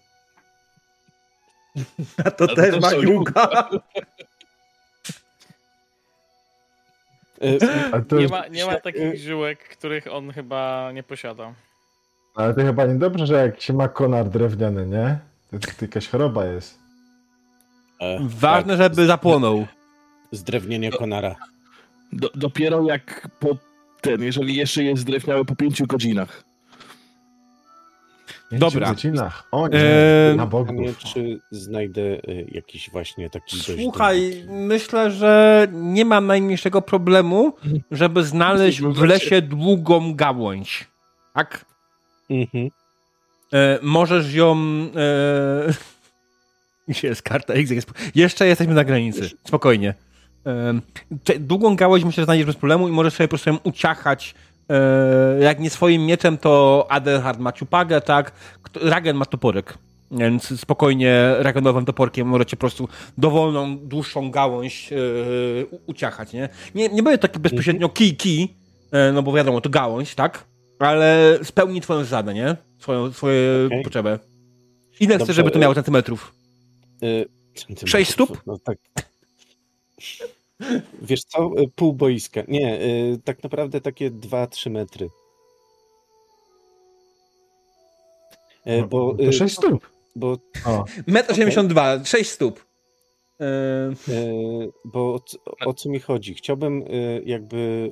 A 2.25 2.31
to 2.31 2.43
A 2.43 2.47
to 2.47 2.55
też 2.55 2.79
ma 2.81 2.89
ziółka. 3.01 3.69
E, 7.41 8.15
Nie 8.19 8.27
ma, 8.27 8.47
nie 8.47 8.65
ma 8.65 8.79
takich 8.79 9.15
ziółek, 9.15 9.59
których 9.69 10.07
on 10.13 10.31
chyba 10.31 10.91
nie 10.93 11.03
posiada. 11.03 11.53
ale 12.35 12.53
to 12.53 12.61
chyba 12.61 12.85
niedobrze, 12.85 13.27
że 13.27 13.33
jak 13.33 13.61
się 13.61 13.73
ma 13.73 13.87
konar 13.87 14.29
drewniany, 14.29 14.85
nie? 14.87 15.19
To, 15.51 15.59
to 15.59 15.85
jakaś 15.85 16.07
choroba 16.07 16.45
jest. 16.45 16.79
E, 17.99 18.17
Ważne, 18.21 18.77
tak, 18.77 18.83
żeby 18.83 19.05
zapłonął. 19.05 19.65
Zdrewnienie 20.31 20.91
konara. 20.91 21.35
Do, 22.13 22.29
dopiero 22.35 22.83
jak 22.83 23.27
po 23.39 23.57
ten, 24.01 24.23
jeżeli 24.23 24.55
jeszcze 24.55 24.83
jest 24.83 25.05
drewniały 25.05 25.45
po 25.45 25.55
5 25.55 25.83
godzinach. 25.83 26.43
Pięciu 28.51 28.65
Dobra. 28.65 28.87
godzinach. 28.89 29.47
O 29.51 29.67
nie, 29.67 29.79
Eee, 29.79 30.37
na 30.37 30.43
Nie, 30.43 30.49
bogów. 30.49 30.97
czy 30.97 31.39
znajdę 31.51 32.01
e, 32.01 32.19
jakiś 32.51 32.89
właśnie 32.89 33.29
taki 33.29 33.59
Słuchaj, 33.59 34.43
myślę, 34.47 35.11
że 35.11 35.67
nie 35.71 36.05
ma 36.05 36.21
najmniejszego 36.21 36.81
problemu, 36.81 37.53
żeby 37.91 38.23
znaleźć 38.23 38.81
w 38.81 39.03
lesie 39.03 39.41
długą 39.41 40.15
gałąź. 40.15 40.87
Tak? 41.33 41.65
Mhm. 42.29 42.69
E, 43.53 43.79
możesz 43.81 44.33
ją. 44.33 44.57
E... 44.95 45.98
Jest 47.03 47.21
karta 47.21 47.53
X? 47.53 47.71
Jest... 47.71 47.91
Jeszcze 48.15 48.47
jesteśmy 48.47 48.73
na 48.73 48.83
granicy. 48.83 49.29
Spokojnie. 49.47 49.93
Długą 51.39 51.75
gałąź 51.75 52.03
myślę, 52.03 52.21
że 52.21 52.25
znajdziesz 52.25 52.45
bez 52.45 52.55
problemu 52.55 52.87
i 52.87 52.91
możesz 52.91 53.13
sobie 53.13 53.27
po 53.27 53.37
prostu 53.37 53.59
uciachać. 53.63 54.35
E, 54.69 55.43
jak 55.43 55.59
nie 55.59 55.69
swoim 55.69 56.05
mieczem, 56.05 56.37
to 56.37 56.85
Adelhard 56.89 57.39
ma 57.39 57.51
ciupagę, 57.51 58.01
tak? 58.01 58.31
Ragen 58.81 59.17
ma 59.17 59.25
toporek. 59.25 59.77
Więc 60.11 60.59
spokojnie 60.59 61.35
ragenowym 61.39 61.85
toporkiem 61.85 62.27
możecie 62.27 62.57
po 62.57 62.59
prostu 62.59 62.87
dowolną, 63.17 63.77
dłuższą 63.77 64.31
gałąź 64.31 64.93
e, 64.93 64.95
uciachać, 65.85 66.33
nie? 66.33 66.49
Nie, 66.75 66.89
nie 66.89 67.03
będzie 67.03 67.17
taki 67.17 67.39
bezpośrednio 67.39 67.89
kij, 67.89 68.15
kij, 68.15 68.53
e, 68.91 69.11
no 69.11 69.23
bo 69.23 69.33
wiadomo, 69.33 69.61
to 69.61 69.69
gałąź, 69.69 70.15
tak? 70.15 70.43
Ale 70.79 71.39
spełni 71.43 71.81
twoją 71.81 72.03
zasadę, 72.03 72.33
nie? 72.33 72.55
Swoją, 72.79 73.11
swoją 73.11 73.65
Okej. 73.65 73.83
potrzebę. 73.83 74.19
Ile 74.99 75.19
chcesz, 75.19 75.35
żeby 75.35 75.51
to 75.51 75.59
miało 75.59 75.75
centymetrów? 75.75 76.33
Sześć 77.85 78.11
stóp? 78.11 78.41
No 78.45 78.57
tak. 78.63 78.77
Wiesz 81.01 81.23
co, 81.23 81.51
pół 81.75 81.93
boiska. 81.93 82.41
Nie, 82.47 82.79
e, 82.79 83.17
tak 83.23 83.43
naprawdę 83.43 83.81
takie 83.81 84.11
2-3 84.11 84.69
metry. 84.69 85.09
E, 88.65 88.87
Bo, 88.87 89.13
to 89.13 89.23
e, 89.23 89.33
6 89.33 89.57
stóp. 89.57 89.89
bo, 90.15 90.37
O, 90.65 90.85
Metr 91.07 91.31
82, 91.31 92.05
6 92.05 92.29
stóp. 92.29 92.65
E, 93.39 93.45
e, 93.45 93.93
bo 94.85 95.13
o, 95.13 95.19
co- 95.19 95.37
o 95.65 95.73
co 95.73 95.89
mi 95.89 95.99
chodzi? 95.99 96.33
Chciałbym 96.33 96.81
e, 96.81 97.21
jakby 97.25 97.91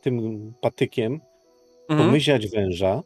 tym 0.00 0.52
patykiem 0.60 1.20
mhm. 1.88 2.08
pomyziać 2.08 2.48
węża 2.48 3.02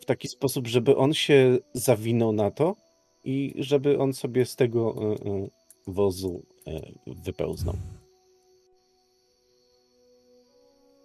w 0.00 0.04
taki 0.04 0.28
sposób, 0.28 0.66
żeby 0.66 0.96
on 0.96 1.14
się 1.14 1.58
zawinął 1.74 2.32
na 2.32 2.50
to 2.50 2.76
i 3.24 3.54
żeby 3.58 3.98
on 3.98 4.12
sobie 4.12 4.46
z 4.46 4.56
tego 4.56 4.94
e, 4.98 5.28
e, 5.30 5.48
wozu 5.86 6.42
e, 6.66 6.80
wypełznął. 7.24 7.74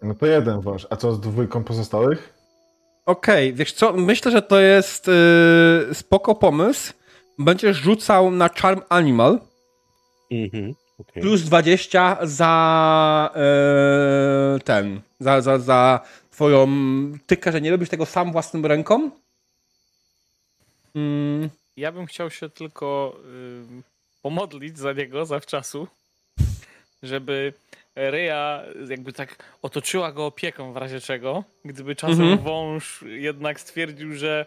no 0.02 0.16
to 0.16 0.26
jeden 0.26 0.62
wąż. 0.62 0.88
A 0.90 0.96
co 0.96 1.14
z 1.14 1.20
dwójką 1.20 1.64
pozostałych? 1.64 2.34
Okej, 3.06 3.54
wiesz 3.54 3.74
co, 3.74 3.94
myślę, 3.94 4.32
że 4.32 4.42
to 4.42 4.60
jest 4.60 5.08
yy, 5.08 5.94
spoko 5.96 6.36
pomysł. 6.36 6.94
Będziesz 7.40 7.78
rzucał 7.78 8.32
na 8.32 8.50
Charm 8.50 8.82
Animal 8.90 9.40
Mhm. 10.32 10.74
okej. 11.00 11.24
plus 11.24 11.42
20 11.42 12.18
za 12.22 13.32
e, 13.36 14.60
ten, 14.64 15.02
za, 15.20 15.42
za, 15.42 15.60
za 15.60 16.00
twoją 16.32 16.68
tykę, 17.28 17.52
że 17.52 17.62
nie 17.62 17.72
robisz 17.72 17.90
tego 17.90 18.06
sam 18.06 18.32
własną 18.32 18.62
ręką. 18.62 19.10
Mm, 20.96 21.50
Ja 21.78 21.92
bym 21.92 22.06
chciał 22.06 22.30
się 22.32 22.50
tylko 22.50 23.16
ym, 23.26 23.84
pomodlić 24.22 24.78
za 24.78 24.94
niego 24.94 25.26
zawczasu, 25.26 25.88
żeby 27.04 27.54
Ryja 27.96 28.64
jakby 28.90 29.14
tak 29.14 29.36
otoczyła 29.62 30.12
go 30.12 30.26
opieką 30.26 30.74
w 30.74 30.78
razie 30.78 31.02
czego, 31.02 31.44
gdyby 31.66 31.96
czasem 31.96 32.22
Mhm. 32.22 32.38
wąż 32.40 33.02
jednak 33.08 33.60
stwierdził, 33.60 34.14
że 34.14 34.46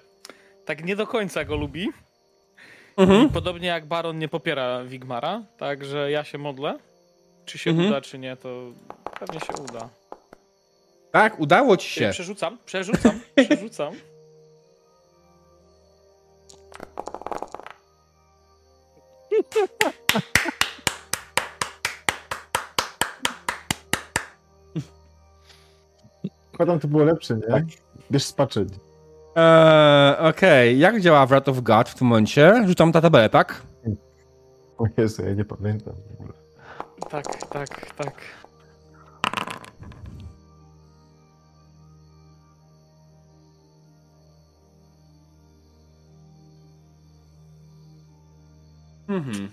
tak 0.65 0.85
nie 0.85 0.97
do 0.97 1.07
końca 1.07 1.45
go 1.45 1.57
lubi. 1.57 1.89
mhm. 2.97 3.29
Podobnie 3.29 3.69
jak 3.69 3.87
Baron 3.87 4.19
nie 4.19 4.29
popiera 4.29 4.85
Wigmara, 4.85 5.43
także 5.59 6.11
ja 6.11 6.25
się 6.25 6.39
modlę. 6.39 6.79
Czy 7.45 7.59
się 7.59 7.71
Mhm. 7.71 7.89
uda, 7.89 8.01
czy 8.01 8.19
nie, 8.19 8.37
to 8.37 8.73
pewnie 9.21 9.41
się 9.41 9.63
uda. 9.71 9.89
Tak, 11.13 11.41
udało 11.41 11.77
ci 11.77 11.89
się. 11.91 12.11
Przerzucam, 12.11 12.59
przerzucam, 12.67 13.21
przerzucam. 13.37 13.95
Kładam 26.57 26.81
to 26.81 26.89
było 26.89 27.05
lepsze, 27.05 27.35
nie? 27.35 27.65
Bierz 28.11 28.25
spaczyć. 28.25 28.69
Eee, 29.37 30.17
Okej, 30.19 30.79
jak 30.79 31.01
działa 31.01 31.27
Wrath 31.27 31.49
of 31.49 31.61
God 31.61 31.89
w 31.89 31.95
tym 31.95 32.07
momencie? 32.07 32.65
Rzucam 32.67 32.91
na 32.91 33.01
tabelę, 33.01 33.29
tak? 33.31 33.63
O 34.79 34.85
Jezu, 34.97 35.25
ja 35.25 35.35
nie 35.35 35.45
pamiętam 35.45 35.95
w 35.95 36.13
ogóle. 36.21 36.33
Tak, 37.11 37.25
tak, 37.49 37.95
tak. 37.95 38.15
Mhm. 49.09 49.49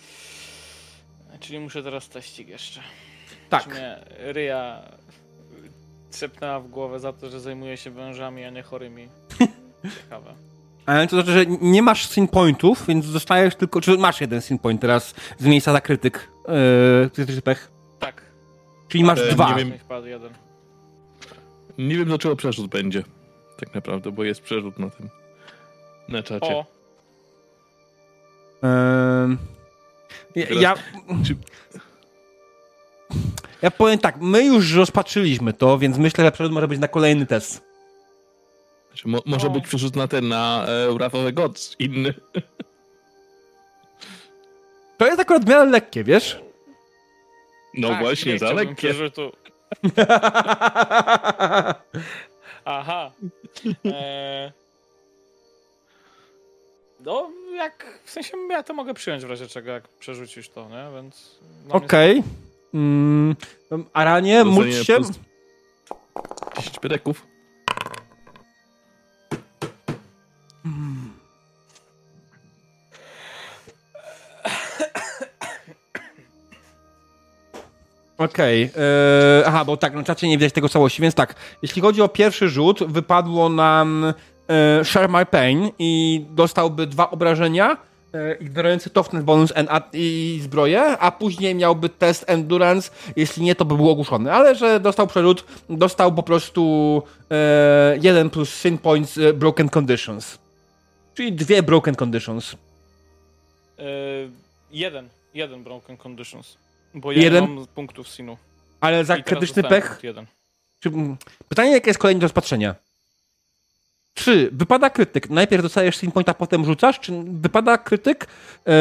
Czyli 1.40 1.60
muszę 1.60 1.84
teraz 1.84 2.10
teścik 2.10 2.48
jeszcze. 2.48 2.80
Czy 3.30 3.36
Tak. 3.49 3.68
mnie 3.68 3.99
Ryja 4.18 4.82
trzepnęła 6.11 6.60
w 6.60 6.68
głowę 6.68 6.99
za 6.99 7.14
to, 7.14 7.30
że 7.30 7.40
zajmuje 7.40 7.77
się 7.77 7.91
wężami, 7.91 8.44
a 8.45 8.49
nie 8.49 8.64
chorymi. 8.64 9.10
Ciekawe. 10.03 10.34
Ale 10.86 11.07
to 11.07 11.15
znaczy, 11.15 11.32
że 11.32 11.45
nie 11.45 11.82
masz 11.82 12.10
sin 12.10 12.27
pointów, 12.27 12.88
więc 12.88 13.11
dostajesz 13.11 13.56
tylko. 13.56 13.82
Czy 13.82 13.98
masz 13.98 14.22
jeden 14.22 14.41
sin 14.41 14.60
point 14.60 14.82
teraz 14.82 15.15
z 15.38 15.45
miejsca 15.45 15.73
za 15.73 15.82
krytyk? 15.82 16.32
Yy, 17.18 17.41
pech. 17.41 17.72
Tak. 17.99 18.22
Czyli 18.88 19.03
masz 19.03 19.19
Ale 19.19 19.32
dwa. 19.32 19.49
nie 19.49 19.56
wiem. 19.56 19.69
Niech 19.72 19.84
padł 19.84 20.07
jeden. 20.07 20.34
Nie 21.77 21.98
wiem, 21.98 22.10
do 22.10 22.18
czego 22.18 22.36
przerzut 22.36 22.68
będzie. 22.68 23.03
Tak 23.57 23.76
naprawdę, 23.76 24.11
bo 24.11 24.23
jest 24.23 24.41
przerzut 24.41 24.80
na 24.80 24.90
tym. 24.90 25.10
Na 26.10 26.23
czacie. 26.23 26.56
O, 26.56 26.65
ja, 30.35 30.47
Teraz- 30.47 30.61
ja, 30.63 30.75
Czy- 31.25 31.35
ja 33.61 33.71
powiem 33.71 33.99
tak, 33.99 34.17
my 34.21 34.45
już 34.45 34.73
rozpatrzyliśmy 34.73 35.53
to, 35.53 35.77
więc 35.77 35.97
myślę, 35.97 36.23
że 36.25 36.31
przerzut 36.31 36.53
może 36.53 36.67
być 36.67 36.79
na 36.79 36.87
kolejny 36.87 37.25
test. 37.25 37.63
Znaczy, 38.87 39.07
mo 39.07 39.19
może 39.25 39.47
O. 39.47 39.49
być 39.49 39.67
przerzut 39.67 39.95
na 39.95 40.07
ten, 40.07 40.27
na 40.27 40.65
e, 41.27 41.31
Gods, 41.33 41.75
inny. 41.79 42.13
To 44.97 45.05
jest 45.05 45.19
akurat 45.19 45.45
w 45.45 45.49
miarę 45.49 45.65
lekkie, 45.65 46.03
wiesz? 46.03 46.39
No 47.73 47.89
tak, 47.89 47.99
właśnie, 47.99 48.33
nie 48.33 48.39
za 48.39 48.53
lekkie. 48.53 48.75
przerzutu. 48.75 49.31
Aha. 52.65 53.11
Eee... 53.85 54.51
No, 57.06 57.30
jak. 57.56 57.99
W 58.03 58.11
sensie 58.11 58.38
ja 58.49 58.64
to 58.64 58.73
mogę 58.73 58.94
przyjąć 58.94 59.26
w 59.26 59.30
razie 59.30 59.48
czego, 59.48 59.72
jak 59.72 59.88
przerzucisz 59.88 60.49
to, 60.49 60.69
nie? 60.69 60.95
Więc. 60.95 61.40
Okej. 61.69 62.23
Mm, 62.73 63.36
Aranie, 63.94 64.44
módl 64.44 64.72
się. 64.72 64.95
plus 64.95 65.10
10 66.57 66.80
pyreków. 66.80 67.27
Okej. 78.18 78.69
e, 79.41 79.44
Aha, 79.45 79.65
bo 79.65 79.77
tak, 79.77 79.94
na 79.94 80.03
czacie 80.03 80.27
nie 80.27 80.38
widać 80.38 80.53
tego 80.53 80.69
całości, 80.69 81.02
więc 81.02 81.15
tak. 81.15 81.36
Jeśli 81.61 81.82
chodzi 81.82 82.02
o 82.02 82.07
pierwszy 82.07 82.49
rzut, 82.49 82.84
wypadło 82.84 83.49
nam 83.49 84.14
e, 84.47 84.85
Share 84.85 85.09
My 85.09 85.26
Pain 85.26 85.72
i 85.80 86.26
dostałby 86.30 86.88
dwa 86.88 87.11
obrażenia, 87.11 87.77
e, 88.13 88.35
ignorujący 88.35 88.89
toughness 88.89 89.23
bonus 89.23 89.53
i 89.93 90.39
zbroję, 90.43 90.81
a 90.81 91.11
później 91.11 91.55
miałby 91.55 91.89
test 91.89 92.26
endurance, 92.27 92.91
jeśli 93.15 93.43
nie, 93.43 93.55
to 93.55 93.65
by 93.65 93.76
był 93.76 93.89
ogłuszony. 93.89 94.34
Ale 94.34 94.55
że 94.55 94.80
dostał 94.80 95.07
przerzut, 95.07 95.45
dostał 95.69 96.13
po 96.13 96.23
prostu 96.23 97.03
e, 97.31 97.97
jeden 98.01 98.30
plus 98.30 98.53
sin 98.53 98.77
points 98.77 99.17
e, 99.17 99.34
broken 99.34 99.69
conditions. 99.69 100.38
Czyli 101.13 101.34
dwie 101.34 101.63
broken 101.63 101.95
conditions. 101.95 102.55
Eee, 103.77 103.85
jeden. 104.72 105.09
Jeden 105.34 105.63
broken 105.63 105.97
conditions. 105.97 106.57
Bo 106.95 107.11
ja 107.11 107.22
Jeden? 107.22 107.43
nie 107.43 107.55
mam 107.55 107.67
punktów 107.67 108.07
sinu. 108.07 108.38
Ale 108.81 109.05
za 109.05 109.17
krytyczny 109.17 109.63
pech 109.63 110.01
pytanie, 111.49 111.72
jakie 111.72 111.89
jest 111.89 111.99
kolejne 111.99 112.19
do 112.19 112.26
rozpatrzenia? 112.26 112.76
Czy 114.15 114.49
wypada 114.51 114.89
krytyk, 114.89 115.29
najpierw 115.29 115.63
dostajesz 115.63 115.97
sin 115.97 116.11
point, 116.11 116.29
a 116.29 116.33
potem 116.33 116.65
rzucasz? 116.65 116.99
Czy 116.99 117.11
wypada 117.23 117.77
krytyk, 117.77 118.27
e, 118.67 118.71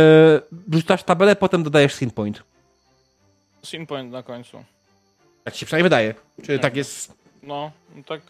rzucasz 0.72 1.02
tabelę, 1.02 1.36
potem 1.36 1.62
dodajesz 1.62 1.94
sin 1.94 2.10
point? 2.10 2.42
Sin 3.64 3.86
point 3.86 4.12
na 4.12 4.22
końcu. 4.22 4.64
Tak 5.44 5.54
ci 5.54 5.60
się 5.60 5.66
przynajmniej 5.66 5.84
wydaje. 5.84 6.14
Czy 6.42 6.52
Tak. 6.52 6.62
tak 6.62 6.76
jest... 6.76 7.12
No, 7.42 7.70
no 7.96 8.02
tak. 8.04 8.20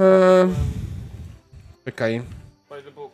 E, 0.00 0.48
czekaj. 1.84 2.22
By 2.70 2.82
the 2.82 2.90
book. 2.90 3.12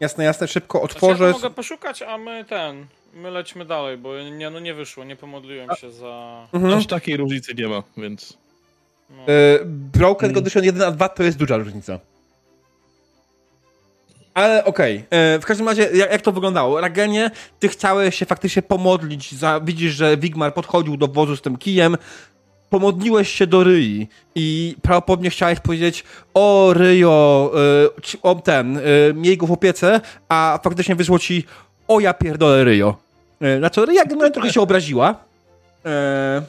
Jasne, 0.00 0.24
jasne, 0.24 0.48
szybko 0.48 0.78
Znaczy, 0.78 0.94
otworzę. 0.94 1.24
ja 1.24 1.32
to 1.32 1.38
mogę 1.38 1.50
poszukać, 1.50 2.02
a 2.02 2.18
my 2.18 2.44
ten. 2.44 2.86
My 3.14 3.30
lećmy 3.30 3.64
dalej, 3.64 3.98
bo 3.98 4.20
nie, 4.22 4.50
no 4.50 4.60
nie 4.60 4.74
wyszło, 4.74 5.04
nie 5.04 5.16
pomodliłem 5.16 5.68
się 5.80 5.90
za. 5.92 6.46
Mhm. 6.52 6.74
Aż 6.78 6.86
takiej 6.86 7.16
różnicy 7.16 7.54
nie 7.54 7.68
ma, 7.68 7.82
więc... 7.96 8.38
No. 9.10 9.22
E, 9.22 9.58
broken 9.64 10.34
Condition 10.34 10.64
1 10.64 10.82
a 10.82 10.90
2 10.90 11.08
to 11.08 11.22
jest 11.22 11.38
duża 11.38 11.56
różnica. 11.56 11.98
Ale 14.34 14.64
okej, 14.64 15.04
e, 15.10 15.38
w 15.38 15.44
każdym 15.44 15.68
razie 15.68 15.82
jak, 15.82 16.12
jak 16.12 16.22
to 16.22 16.32
wyglądało? 16.32 16.80
Ragenie, 16.80 17.30
ty 17.58 17.68
chciałeś 17.68 18.14
się 18.18 18.26
faktycznie 18.26 18.62
pomodlić, 18.62 19.34
za, 19.34 19.60
widzisz, 19.60 19.92
że 19.94 20.16
Wigmar 20.16 20.54
podchodził 20.54 20.96
do 20.96 21.08
wozu 21.08 21.36
z 21.36 21.42
tym 21.42 21.56
kijem, 21.56 21.96
pomodliłeś 22.70 23.28
się 23.28 23.46
do 23.46 23.64
Ryi 23.64 24.08
i 24.34 24.76
prawdopodobnie 24.82 25.30
chciałeś 25.30 25.60
powiedzieć 25.60 26.04
o 26.34 26.70
Ryjo, 26.74 27.52
ci- 28.02 28.18
o 28.22 28.34
ten, 28.34 28.76
e, 28.76 28.80
miej 29.14 29.36
go 29.36 29.46
w 29.46 29.52
opiece, 29.52 30.00
a 30.28 30.58
faktycznie 30.62 30.94
wyszło 30.94 31.18
ci 31.18 31.44
o 31.88 32.00
ja 32.00 32.14
pierdolę 32.14 32.64
Ryjo. 32.64 32.96
E, 33.40 33.58
na 33.60 33.70
co 33.70 33.84
Ryja 33.84 34.04
trochę 34.32 34.52
się 34.52 34.60
obraziła 34.60 35.14
e, 35.86 36.42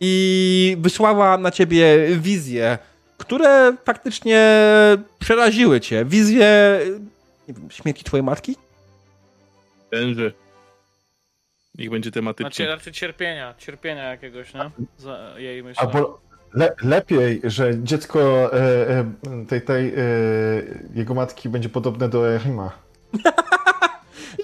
i 0.00 0.76
wysłała 0.80 1.38
na 1.38 1.50
ciebie 1.50 2.06
wizje, 2.16 2.78
które 3.18 3.76
faktycznie 3.84 4.60
przeraziły 5.18 5.80
cię. 5.80 6.04
Wizje 6.04 6.80
nie 7.48 7.54
wiem, 7.54 7.70
śmierci 7.70 8.04
twojej 8.04 8.24
matki? 8.24 8.56
Tenże. 9.90 10.32
Niech 11.74 11.90
będzie 11.90 12.10
tematycznie. 12.10 12.48
Znaczy 12.48 12.66
raczej 12.66 12.92
cierpienia, 12.92 13.54
cierpienia 13.58 14.04
jakiegoś, 14.04 14.54
nie? 14.54 14.70
Za 14.98 15.34
jej 15.38 15.62
myślę. 15.62 15.82
Albo 15.82 16.20
le, 16.54 16.74
lepiej, 16.82 17.40
że 17.44 17.82
dziecko 17.82 18.50
e, 18.52 18.88
e, 18.88 19.04
tej, 19.48 19.62
tej 19.62 19.88
e, 19.88 20.02
jego 20.94 21.14
matki 21.14 21.48
będzie 21.48 21.68
podobne 21.68 22.08
do 22.08 22.34
Ehima. 22.34 22.70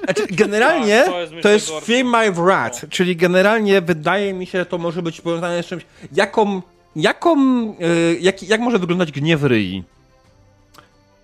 Znaczy, 0.04 0.26
generalnie 0.30 1.02
Tak, 1.04 1.12
to 1.12 1.20
jest, 1.20 1.32
to 1.42 1.48
jest. 1.48 1.70
Fear 1.86 2.04
My 2.04 2.32
Wrath, 2.32 2.82
No. 2.82 2.88
czyli 2.90 3.16
generalnie 3.16 3.80
wydaje 3.80 4.34
mi 4.34 4.46
się, 4.46 4.58
że 4.58 4.66
to 4.66 4.78
może 4.78 5.02
być 5.02 5.20
powiązane 5.20 5.62
z 5.62 5.66
czymś, 5.66 5.86
jaką, 6.12 6.62
jaką, 6.96 7.36
e, 7.80 8.14
jak, 8.20 8.42
jak 8.42 8.60
może 8.60 8.78
wyglądać 8.78 9.12
gniew 9.12 9.42
Ryi? 9.44 9.84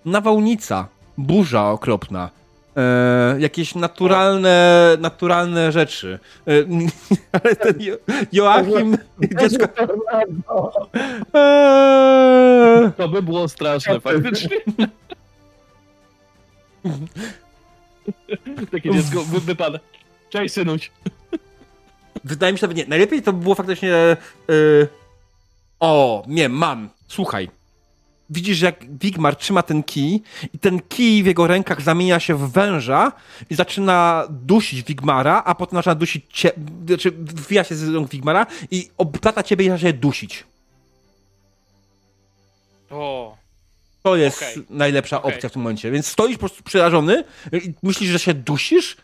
Nawałnica, 0.05 0.87
burza 1.17 1.69
okropna, 1.69 2.29
e, 2.77 3.35
jakieś 3.39 3.75
naturalne, 3.75 4.97
naturalne 4.99 5.71
rzeczy. 5.71 6.19
E, 6.47 6.51
ale 7.43 7.55
ten 7.55 7.73
jo 7.81 7.95
Joachim, 8.31 8.97
dziecko... 9.41 9.67
To 12.97 13.09
by 13.09 13.21
było 13.21 13.47
straszne, 13.47 13.99
faktycznie. 13.99 14.49
Takie 18.71 18.91
dziecko 18.91 19.23
wy 19.23 19.39
wypada. 19.39 19.79
Cześć, 20.29 20.53
synuś. 20.53 20.91
wydaje 22.23 22.53
mi 22.53 22.59
się, 22.59 22.67
że 22.67 22.73
nie. 22.73 22.85
Najlepiej 22.85 23.21
to 23.21 23.33
by 23.33 23.43
było 23.43 23.55
faktycznie. 23.55 23.89
Yy... 24.47 24.87
O, 25.79 26.23
nie, 26.27 26.49
mam. 26.49 26.89
Słuchaj. 27.07 27.49
Widzisz, 28.29 28.61
jak 28.61 28.97
Wigmar 28.99 29.35
trzyma 29.35 29.63
ten 29.63 29.83
kij 29.83 30.21
i 30.53 30.59
ten 30.59 30.79
kij 30.79 31.23
w 31.23 31.25
jego 31.25 31.47
rękach 31.47 31.81
zamienia 31.81 32.19
się 32.19 32.35
w 32.35 32.51
węża 32.51 33.11
i 33.49 33.55
zaczyna 33.55 34.27
dusić 34.29 34.83
Wigmara, 34.83 35.43
a 35.45 35.55
potem 35.55 35.77
zaczyna 35.77 35.95
dusić 35.95 36.25
cię, 36.29 36.51
znaczy 36.87 37.11
wbija 37.11 37.63
się 37.63 37.75
z 37.75 37.89
rąk 37.89 38.09
Wigmara 38.09 38.45
i 38.71 38.89
obplata 38.97 39.43
ciebie 39.43 39.65
i 39.65 39.69
zaczyna 39.69 39.91
się 39.91 39.97
dusić. 39.97 40.43
O, 42.89 43.37
To 44.09 44.15
jest 44.15 44.43
Okej. 44.43 44.65
najlepsza 44.69 45.21
Okej. 45.21 45.33
opcja 45.33 45.49
w 45.49 45.51
tym 45.51 45.61
momencie. 45.61 45.91
Więc 45.91 46.07
stoisz 46.07 46.35
po 46.35 46.39
prostu 46.39 46.63
przerażony 46.63 47.23
i 47.51 47.73
myślisz, 47.83 48.09
że 48.09 48.19
się 48.19 48.33
dusisz. 48.33 48.97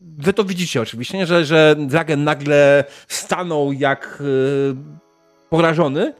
Wy 0.00 0.32
to 0.32 0.44
widzicie 0.44 0.82
oczywiście, 0.82 1.18
nie? 1.18 1.26
Że, 1.26 1.44
że 1.44 1.76
Dragen 1.78 2.24
nagle 2.24 2.84
stanął 3.08 3.72
jak 3.72 4.18
e, 4.20 4.24
porażony. 5.50 6.14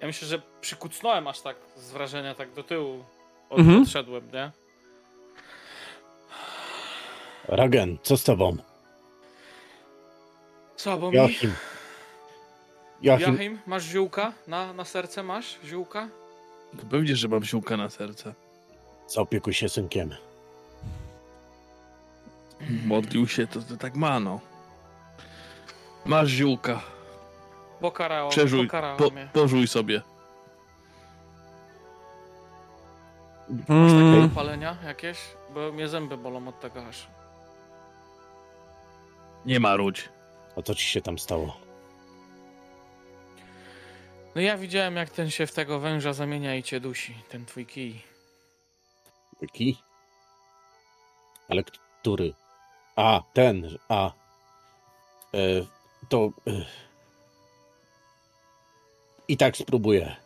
Ja 0.00 0.06
myślę, 0.06 0.28
że 0.28 0.42
przykucnąłem 0.60 1.26
aż 1.26 1.40
tak 1.40 1.56
z 1.76 1.92
wrażenia 1.92 2.34
tak 2.34 2.52
do 2.52 2.62
tyłu. 2.62 3.04
Od, 3.50 3.58
Mhm. 3.58 3.82
Odszedłem, 3.82 4.30
nie? 4.32 4.50
Ragen, 7.48 7.98
co 8.02 8.16
z 8.16 8.24
tobą? 8.24 8.56
Co, 10.76 10.96
bo 10.96 11.10
mi... 11.10 11.16
Joachim. 11.16 11.52
Joachim, 13.02 13.32
Jachim, 13.34 13.58
masz 13.66 13.82
ziółka? 13.84 14.32
Na, 14.46 14.72
na 14.72 14.84
serce 14.84 15.22
masz 15.22 15.58
ziółka? 15.64 16.08
To 16.80 16.86
pewnie, 16.86 17.16
że 17.16 17.28
mam 17.28 17.44
siłkę 17.44 17.76
na 17.76 17.90
serce. 17.90 18.34
zaopiekuj 19.08 19.54
się 19.54 19.68
synkiem. 19.68 20.14
Modlił 22.86 23.28
się, 23.28 23.46
to, 23.46 23.62
to 23.62 23.76
tak 23.76 23.94
ma, 23.96 24.20
no. 24.20 24.40
Masz 26.04 26.28
ziółka. 26.28 26.80
Pokarała, 27.80 28.30
Przeżuj, 28.30 28.66
pokarała 28.66 28.96
po, 28.96 29.10
mnie. 29.10 29.28
pożuj 29.32 29.66
sobie. 29.68 30.02
Masz 33.48 33.92
takie 33.92 34.02
mm, 34.02 34.24
opalenia 34.32 34.76
jakieś? 34.86 35.18
Bo 35.54 35.72
mnie 35.72 35.88
zęby 35.88 36.16
bolą 36.16 36.48
od 36.48 36.60
tego 36.60 36.86
aż. 36.86 37.06
Nie 39.46 39.60
marudź. 39.60 40.08
A 40.56 40.62
co 40.62 40.74
ci 40.74 40.84
się 40.86 41.02
tam 41.02 41.18
stało? 41.18 41.56
No 44.36 44.42
ja 44.42 44.58
widziałem 44.58 44.96
jak 44.96 45.10
ten 45.10 45.30
się 45.30 45.46
w 45.46 45.52
tego 45.52 45.80
węża 45.80 46.12
zamienia 46.12 46.54
i 46.54 46.62
cię 46.62 46.80
dusi, 46.80 47.14
ten 47.28 47.46
twój 47.46 47.66
kij. 47.66 48.02
Kij? 49.52 49.76
Ale 51.48 51.62
który? 51.64 52.34
A, 52.96 53.22
ten, 53.32 53.78
a. 53.88 54.12
E, 55.34 55.38
to. 56.08 56.30
E, 56.46 56.64
I 59.28 59.36
tak 59.36 59.56
spróbuję. 59.56 60.16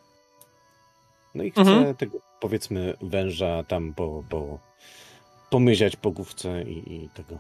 No 1.35 1.45
i 1.45 1.51
chcę 1.51 1.61
Mhm. 1.61 1.95
tego, 1.97 2.19
powiedzmy, 2.41 2.95
węża 3.03 3.63
tam 3.63 3.95
po, 3.95 4.25
po, 4.29 4.59
pomyziać 5.51 5.97
po 5.97 6.11
główce 6.11 6.63
i, 6.63 7.05
i 7.05 7.09
tego. 7.09 7.39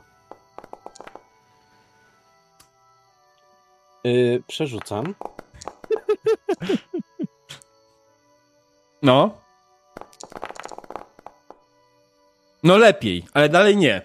E, 4.04 4.40
przerzucam. 4.46 5.14
No. 9.02 9.40
No 12.62 12.76
lepiej, 12.76 13.24
ale 13.32 13.48
dalej 13.48 13.76
nie. 13.76 14.02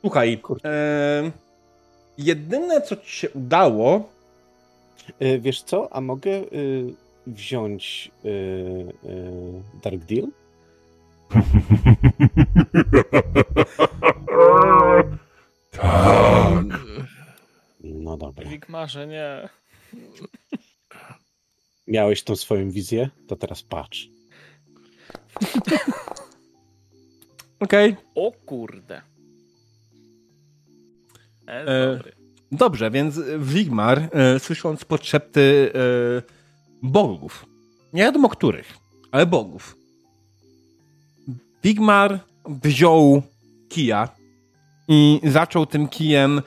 Słuchaj. 0.00 0.42
Em, 0.62 1.32
jedyne, 2.18 2.82
co 2.82 2.96
ci 2.96 3.10
się 3.10 3.30
udało, 3.30 4.08
E, 5.18 5.38
wiesz 5.38 5.62
co, 5.62 5.92
a 5.92 6.00
mogę 6.00 6.30
e, 6.30 6.44
wziąć 7.26 8.10
e, 8.24 8.28
e, 8.28 8.32
Dark 9.82 10.04
Deal? 10.04 10.26
Tak. 15.70 16.64
No 17.84 18.16
dobra. 18.16 18.48
Wikmarze, 18.48 19.06
nie. 19.06 19.48
Miałeś 21.86 22.22
tą 22.22 22.36
swoją 22.36 22.70
wizję? 22.70 23.10
To 23.26 23.36
teraz 23.36 23.62
patrz. 23.62 24.08
okej, 27.60 27.96
O 28.14 28.32
kurde. 28.46 29.02
E, 31.46 31.66
E, 31.66 31.96
dobry. 31.96 32.12
Dobrze, 32.52 32.90
więc 32.90 33.20
Wigmar, 33.38 34.08
e, 34.12 34.40
słysząc 34.40 34.84
podszepty 34.84 35.72
e, 35.74 35.78
bogów, 36.82 37.46
nie 37.92 38.02
wiadomo 38.02 38.28
których, 38.28 38.78
ale 39.10 39.26
bogów, 39.26 39.76
Wigmar 41.64 42.20
wziął 42.46 43.22
kija 43.68 44.08
i 44.88 45.20
zaczął 45.24 45.66
tym 45.66 45.88
kijem 45.88 46.42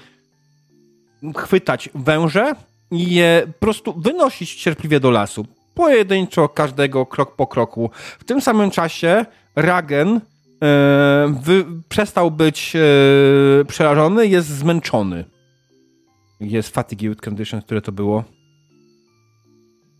chwytać 1.37 1.89
węże 1.95 2.55
i 2.91 3.15
je 3.15 3.43
po 3.47 3.59
prostu 3.59 3.93
wynosić 3.93 4.55
cierpliwie 4.55 4.99
do 4.99 5.11
lasu. 5.11 5.45
Pojedynczo 5.73 6.49
każdego 6.49 7.05
krok 7.05 7.35
po 7.35 7.47
kroku. 7.47 7.89
W 8.19 8.23
tym 8.23 8.41
samym 8.41 8.71
czasie 8.71 9.25
Ragen 9.55 10.07
e, 10.17 10.19
wy, 11.41 11.65
przestał 11.89 12.31
być 12.31 12.75
e, 12.75 12.79
przerażony, 13.65 14.27
jest 14.27 14.47
zmęczony. 14.47 15.25
Jest 16.39 16.73
fatigued 16.73 17.21
condition, 17.21 17.61
które 17.61 17.81
to 17.81 17.91
było? 17.91 18.23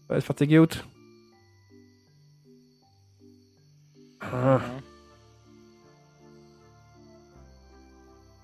To 0.08 0.16
jest 0.16 0.28
fatigued? 0.28 0.84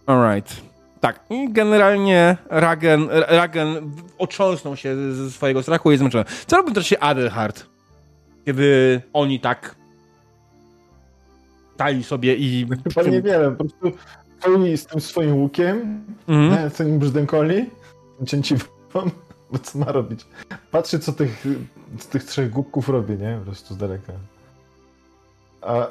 Alright. 0.05 0.66
Tak, 0.99 1.19
i 1.29 1.53
generalnie 1.53 2.37
Ragen, 2.49 3.09
Ragen 3.27 3.91
otrząsnął 4.17 4.75
się 4.75 5.13
ze 5.13 5.31
swojego 5.31 5.63
strachu 5.63 5.91
i 5.91 5.93
jest 5.93 5.99
zmęczony. 5.99 6.25
Co 6.47 6.57
robił 6.57 6.73
też 6.73 6.87
się 6.87 6.99
Adelhard? 6.99 7.65
Kiedy 8.45 9.01
oni 9.13 9.39
tak 9.39 9.75
dali 11.77 12.03
sobie 12.03 12.35
i... 12.35 12.67
Chyba 12.93 13.09
niewiele, 13.09 13.51
po 13.51 13.65
prostu 13.65 13.91
stoi 14.39 14.77
z 14.77 14.85
tym 14.85 15.01
swoim 15.01 15.35
łukiem, 15.35 16.05
nie, 16.27 16.69
z 16.69 16.73
tym 16.73 16.99
brzdękoli, 16.99 17.69
cięciwą, 18.25 18.65
bo 19.51 19.59
co 19.59 19.79
ma 19.79 19.91
robić? 19.91 20.25
Patrzy, 20.71 20.99
co 20.99 21.13
tych, 21.13 21.45
co 21.99 22.09
tych 22.09 22.23
trzech 22.23 22.49
głupków 22.49 22.89
robi, 22.89 23.17
nie? 23.17 23.35
Po 23.39 23.45
prostu 23.45 23.73
z 23.73 23.77
daleka. 23.77 24.13
A 25.61 25.87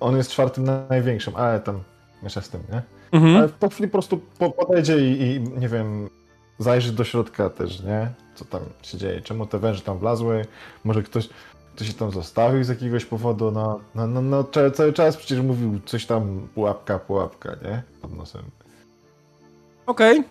on 0.00 0.16
jest 0.16 0.30
czwartym 0.30 0.64
największym, 0.90 1.36
ale 1.36 1.60
tam 1.60 1.80
miesza 2.22 2.40
z 2.40 2.48
tym, 2.48 2.60
nie? 2.72 2.82
Mhm. 3.12 3.36
Ale 3.36 3.48
po 3.48 3.68
chwili 3.68 3.88
po 3.88 3.92
prostu 3.92 4.20
po- 4.38 4.50
podejdzie 4.50 4.98
i, 4.98 5.22
i, 5.22 5.40
nie 5.40 5.68
wiem, 5.68 6.10
zajrzy 6.58 6.92
do 6.92 7.04
środka 7.04 7.50
też, 7.50 7.82
nie? 7.82 8.08
Co 8.34 8.44
tam 8.44 8.60
się 8.82 8.98
dzieje, 8.98 9.20
czemu 9.20 9.46
te 9.46 9.58
węże 9.58 9.80
tam 9.82 9.98
wlazły, 9.98 10.44
może 10.84 11.02
ktoś, 11.02 11.28
ktoś 11.74 11.88
się 11.88 11.94
tam 11.94 12.10
zostawił 12.10 12.64
z 12.64 12.68
jakiegoś 12.68 13.04
powodu, 13.04 13.50
no, 13.50 13.80
no, 13.94 14.06
no, 14.06 14.22
no 14.22 14.44
ca- 14.44 14.70
cały 14.70 14.92
czas 14.92 15.16
przecież 15.16 15.40
mówił 15.40 15.80
coś 15.84 16.06
tam, 16.06 16.48
pułapka, 16.54 16.98
pułapka, 16.98 17.56
nie? 17.64 17.82
Pod 18.02 18.16
nosem. 18.16 18.42
Okej. 19.86 20.24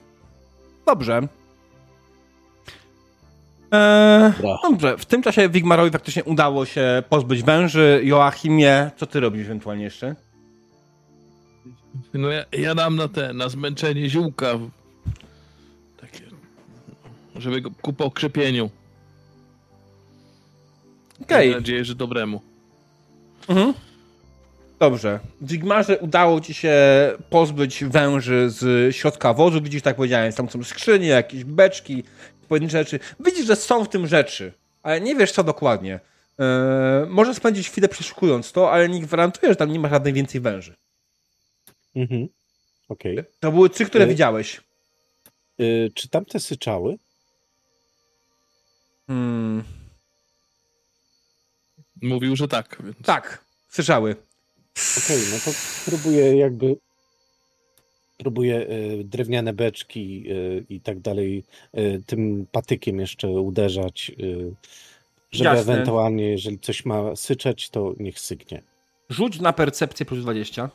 Dobrze. 0.85 1.21
Eee, 3.71 4.33
dobrze, 4.63 4.97
w 4.97 5.05
tym 5.05 5.21
czasie 5.21 5.49
Wigmarowi 5.49 5.91
faktycznie 5.91 6.23
udało 6.23 6.65
się 6.65 7.03
pozbyć 7.09 7.43
węży. 7.43 8.01
Joachimie, 8.03 8.91
co 8.97 9.05
ty 9.05 9.19
robisz 9.19 9.45
ewentualnie 9.45 9.83
jeszcze? 9.83 10.15
No 12.13 12.29
ja, 12.29 12.45
ja 12.51 12.75
dam 12.75 12.95
na 12.95 13.07
te, 13.07 13.33
na 13.33 13.49
zmęczenie 13.49 14.09
ziółka. 14.09 14.59
Takie, 16.01 16.23
żeby 17.35 17.61
go 17.61 17.71
ku 17.81 17.93
pokrzepieniu. 17.93 18.69
Okej. 21.21 21.49
Mam 21.49 21.59
nadzieję, 21.59 21.85
że 21.85 21.95
dobremu. 21.95 22.41
Mhm. 23.47 23.73
Dobrze. 24.79 25.19
W 25.41 25.47
Wigmarze 25.47 25.97
udało 25.99 26.41
ci 26.41 26.53
się 26.53 26.73
pozbyć 27.29 27.83
węży 27.83 28.49
z 28.49 28.95
środka 28.95 29.33
wozu. 29.33 29.61
Widzisz, 29.61 29.81
tak 29.81 29.95
powiedziałem, 29.95 30.33
tam 30.33 30.49
są 30.49 30.63
skrzynie, 30.63 31.07
jakieś 31.07 31.43
beczki, 31.43 32.03
pojedyncze 32.47 32.77
rzeczy. 32.77 32.99
Widzisz, 33.19 33.45
że 33.45 33.55
są 33.55 33.85
w 33.85 33.89
tym 33.89 34.07
rzeczy, 34.07 34.53
ale 34.83 35.01
nie 35.01 35.15
wiesz 35.15 35.31
co 35.31 35.43
dokładnie. 35.43 35.99
Eee, 36.39 37.07
może 37.09 37.33
spędzić 37.33 37.69
chwilę 37.69 37.87
przeszukując 37.87 38.51
to, 38.51 38.71
ale 38.71 38.89
nie 38.89 39.01
gwarantuję, 39.01 39.51
że 39.51 39.55
tam 39.55 39.71
nie 39.71 39.79
ma 39.79 39.89
żadnej 39.89 40.13
więcej 40.13 40.41
węży. 40.41 40.75
Mhm. 41.99 42.27
Okej. 42.89 43.17
To 43.39 43.51
były 43.51 43.69
trzy, 43.69 43.85
które 43.85 44.05
Y- 44.05 44.07
widziałeś. 44.07 44.61
Y, 45.61 45.91
Czy 45.95 46.09
tamte 46.09 46.39
syczały? 46.39 46.97
Hmm. 49.07 49.63
Mówił, 52.01 52.35
że 52.35 52.47
tak, 52.47 52.81
więc... 52.83 52.97
Tak, 53.05 53.45
słyszały. 53.69 54.15
Okej, 55.05 55.17
no 55.31 55.37
to 55.45 55.51
spróbuję 55.53 56.37
jakby 56.37 56.75
Próbuję 58.19 58.67
y, 58.69 59.03
drewniane 59.03 59.53
beczki 59.53 60.23
y, 60.31 60.65
i 60.69 60.81
tak 60.81 60.99
dalej 60.99 61.43
y, 61.77 62.03
tym 62.05 62.47
patykiem 62.51 62.99
jeszcze 62.99 63.29
uderzać, 63.29 64.11
y, 64.19 64.53
żeby 65.31 65.49
Jasne. 65.49 65.73
ewentualnie, 65.73 66.29
jeżeli 66.29 66.59
coś 66.59 66.85
ma 66.85 67.15
syczeć, 67.15 67.69
to 67.69 67.93
niech 67.99 68.19
syknie. 68.19 68.61
Rzuć 69.09 69.39
na 69.39 69.53
percepcję 69.53 70.05
plus 70.05 70.19
20. 70.21 70.69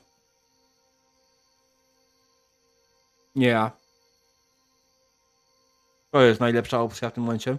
Nie 3.35 3.47
ja. 3.47 3.70
To 6.11 6.23
jest 6.23 6.40
najlepsza 6.40 6.81
opcja 6.81 7.11
w 7.11 7.12
tym 7.12 7.23
momencie. 7.23 7.56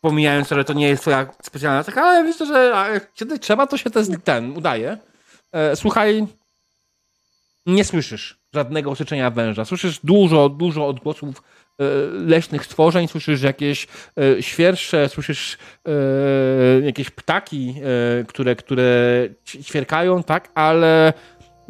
Pomijając, 0.00 0.48
że 0.48 0.64
to 0.64 0.72
nie 0.72 0.88
jest 0.88 1.02
twoja 1.02 1.26
specjalna 1.42 1.84
taka, 1.84 2.02
ale 2.02 2.22
myślę, 2.22 2.46
że 2.46 3.00
kiedy 3.14 3.38
trzeba, 3.38 3.66
to 3.66 3.76
się 3.76 3.90
ten, 3.90 4.20
ten 4.20 4.56
udaje. 4.56 4.98
E, 5.52 5.76
słuchaj, 5.76 6.26
nie 7.66 7.84
słyszysz 7.84 8.38
żadnego 8.54 8.94
syczenia 8.94 9.30
węża. 9.30 9.64
Słyszysz 9.64 10.00
dużo, 10.04 10.48
dużo 10.48 10.86
odgłosów 10.86 11.42
e, 11.78 11.84
leśnych 12.12 12.64
stworzeń, 12.64 13.08
słyszysz 13.08 13.42
jakieś 13.42 13.86
e, 14.16 14.42
świersze, 14.42 15.08
słyszysz 15.08 15.58
jakieś 16.82 17.10
ptaki, 17.10 17.74
które, 18.28 18.56
które 18.56 19.28
ćwierkają, 19.46 20.22
tak, 20.22 20.48
ale 20.54 21.12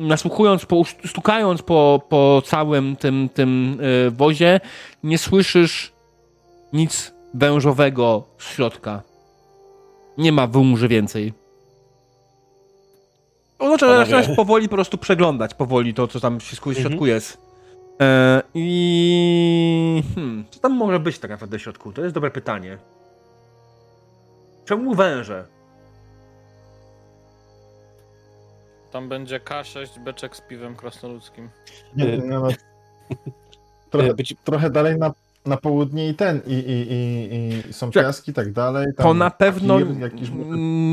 nasłuchując, 0.00 0.66
po, 0.66 0.82
stukając 1.06 1.62
po, 1.62 2.00
po 2.08 2.42
całym 2.46 2.96
tym, 2.96 3.28
tym 3.34 3.78
e, 4.06 4.10
wozie, 4.10 4.60
nie 5.02 5.18
słyszysz 5.18 5.92
nic 6.72 7.12
wężowego 7.34 8.24
z 8.38 8.44
środka. 8.54 9.02
Nie 10.18 10.32
ma 10.32 10.46
wąży 10.46 10.88
więcej. 10.88 11.32
Znaczy, 13.60 13.86
że 13.86 13.92
Panowie. 13.92 14.10
zaczynasz 14.10 14.36
powoli 14.36 14.68
po 14.68 14.74
prostu 14.74 14.98
przeglądać 14.98 15.54
powoli 15.54 15.94
to, 15.94 16.08
co 16.08 16.20
tam 16.20 16.40
w 16.40 16.42
środku, 16.42 16.70
Mhm. 16.70 16.86
środku 16.88 17.06
jest. 17.06 17.38
E, 18.00 18.42
I 18.54 20.02
hmm, 20.14 20.44
co 20.50 20.60
tam 20.60 20.72
może 20.72 21.00
być 21.00 21.18
tak 21.18 21.30
naprawdę 21.30 21.58
w 21.58 21.62
środku? 21.62 21.92
To 21.92 22.02
jest 22.02 22.14
dobre 22.14 22.30
pytanie. 22.30 22.78
Czemu 24.64 24.94
węże? 24.94 25.44
Tam 28.90 29.08
będzie 29.08 29.40
K6 29.40 29.98
beczek 29.98 30.36
z 30.36 30.40
piwem 30.40 30.76
krasnoludzkim. 30.76 31.48
Nie, 31.96 32.16
nawet 32.16 32.64
trochę, 33.90 34.14
Być, 34.14 34.34
trochę 34.44 34.70
dalej 34.70 34.98
na, 34.98 35.12
na 35.46 35.56
południe 35.56 36.08
i 36.08 36.14
ten, 36.14 36.40
i, 36.46 36.52
i, 36.52 36.92
i, 36.92 37.70
i 37.70 37.72
są 37.72 37.90
piaski 37.90 38.30
i 38.30 38.34
tak 38.34 38.52
dalej. 38.52 38.86
To 38.96 39.14
na 39.14 39.30
pewno 39.30 39.78
kir, 39.78 39.98
jakiś... 39.98 40.30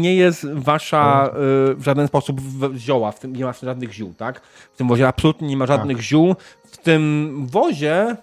nie 0.01 0.15
jest 0.15 0.53
wasza 0.53 1.31
y, 1.71 1.75
w 1.75 1.83
żaden 1.83 2.07
sposób 2.07 2.41
zioła, 2.77 3.11
w 3.11 3.19
tym 3.19 3.35
nie 3.35 3.45
ma 3.45 3.53
żadnych 3.53 3.93
ziół, 3.93 4.13
tak? 4.13 4.41
W 4.73 4.77
tym 4.77 4.87
wozie 4.87 5.07
absolutnie 5.07 5.47
nie 5.47 5.57
ma 5.57 5.65
żadnych 5.65 6.01
ziół. 6.01 6.35
W 6.65 6.77
tym 6.77 7.47
wozie, 7.51 8.15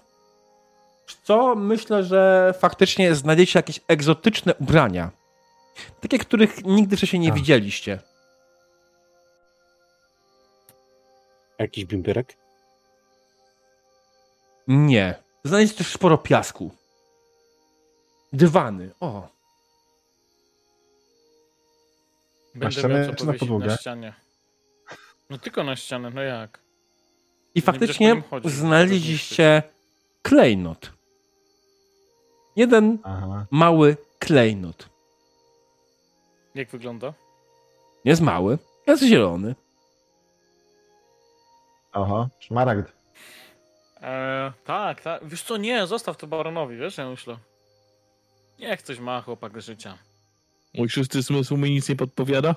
co 1.23 1.55
myślę, 1.55 2.03
że 2.03 2.53
faktycznie 2.59 3.15
znajdziecie 3.15 3.59
jakieś 3.59 3.79
egzotyczne 3.87 4.55
ubrania. 4.55 5.11
Takie, 6.01 6.19
których 6.19 6.65
nigdy 6.65 6.97
wcześniej 6.97 7.19
nie 7.19 7.31
A. 7.31 7.35
widzieliście. 7.35 7.99
Jakiś 11.59 11.85
bimberek? 11.85 12.37
Nie. 14.67 15.15
Znajdziecie 15.43 15.77
też 15.77 15.87
sporo 15.93 16.17
piasku. 16.17 16.71
Dywany. 18.33 18.91
O. 18.99 19.27
Będę 22.55 22.71
ścianę 22.71 22.99
miał 22.99 23.09
co 23.09 23.15
czy 23.15 23.25
na 23.25 23.27
powiesić 23.27 23.39
podłogę? 23.39 23.65
na 23.65 23.77
ścianie. 23.77 24.13
No 25.29 25.37
tylko 25.37 25.63
na 25.63 25.75
ścianę, 25.75 26.09
no 26.09 26.21
jak? 26.21 26.59
I 27.55 27.61
będziesz 27.61 27.65
po 27.65 27.71
faktycznie 27.71 28.07
nim 28.07 28.23
chodzić, 28.23 28.51
znaleźliście 28.51 29.63
klejnot. 30.21 30.91
Jeden 32.55 32.97
Aha. 33.03 33.45
mały 33.51 33.97
klejnot. 34.19 34.89
Jak 36.55 36.69
wygląda? 36.69 37.13
Jest 38.05 38.21
mały, 38.21 38.57
jest 38.87 39.03
zielony. 39.03 39.55
Aha, 41.95 42.29
szmaragd. 42.39 42.91
Eee, 44.01 44.51
tak, 44.65 45.01
tak. 45.01 45.27
Wiesz 45.27 45.43
co, 45.43 45.57
nie, 45.57 45.87
zostaw 45.87 46.17
to 46.17 46.27
baronowi, 46.27 46.77
wiesz, 46.77 46.97
ja 46.97 47.09
myślę. 47.09 47.37
Niech 48.59 48.81
coś 48.81 48.99
ma 48.99 49.21
chłopak 49.21 49.61
życia. 49.61 49.97
Mój 50.73 50.89
szósty 50.89 51.21
zmysł 51.21 51.57
mi 51.57 51.71
nic 51.71 51.89
nie 51.89 51.95
podpowiada? 51.95 52.55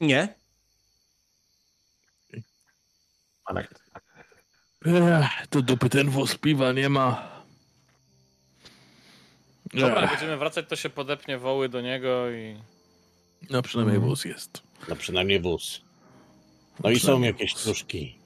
Nie. 0.00 0.34
Szmaragd. 3.42 3.82
Ech, 4.86 5.46
to 5.50 5.62
dupy 5.62 5.88
ten 5.88 6.10
wóz 6.10 6.36
piwa 6.36 6.72
nie 6.72 6.88
ma. 6.88 7.28
Dobra, 9.74 10.02
Ech, 10.02 10.10
będziemy 10.10 10.36
wracać, 10.36 10.68
to 10.68 10.76
się 10.76 10.90
podepnie 10.90 11.38
woły 11.38 11.68
do 11.68 11.80
niego 11.80 12.30
i... 12.30 12.60
no 13.50 13.62
przynajmniej 13.62 13.98
wóz 13.98 14.24
jest. 14.24 14.62
No 14.88 14.96
przynajmniej 14.96 15.40
wóz. 15.40 15.87
No 16.84 16.90
i 16.90 17.00
są 17.00 17.20
jakieś 17.20 17.54
truszki. 17.54 18.18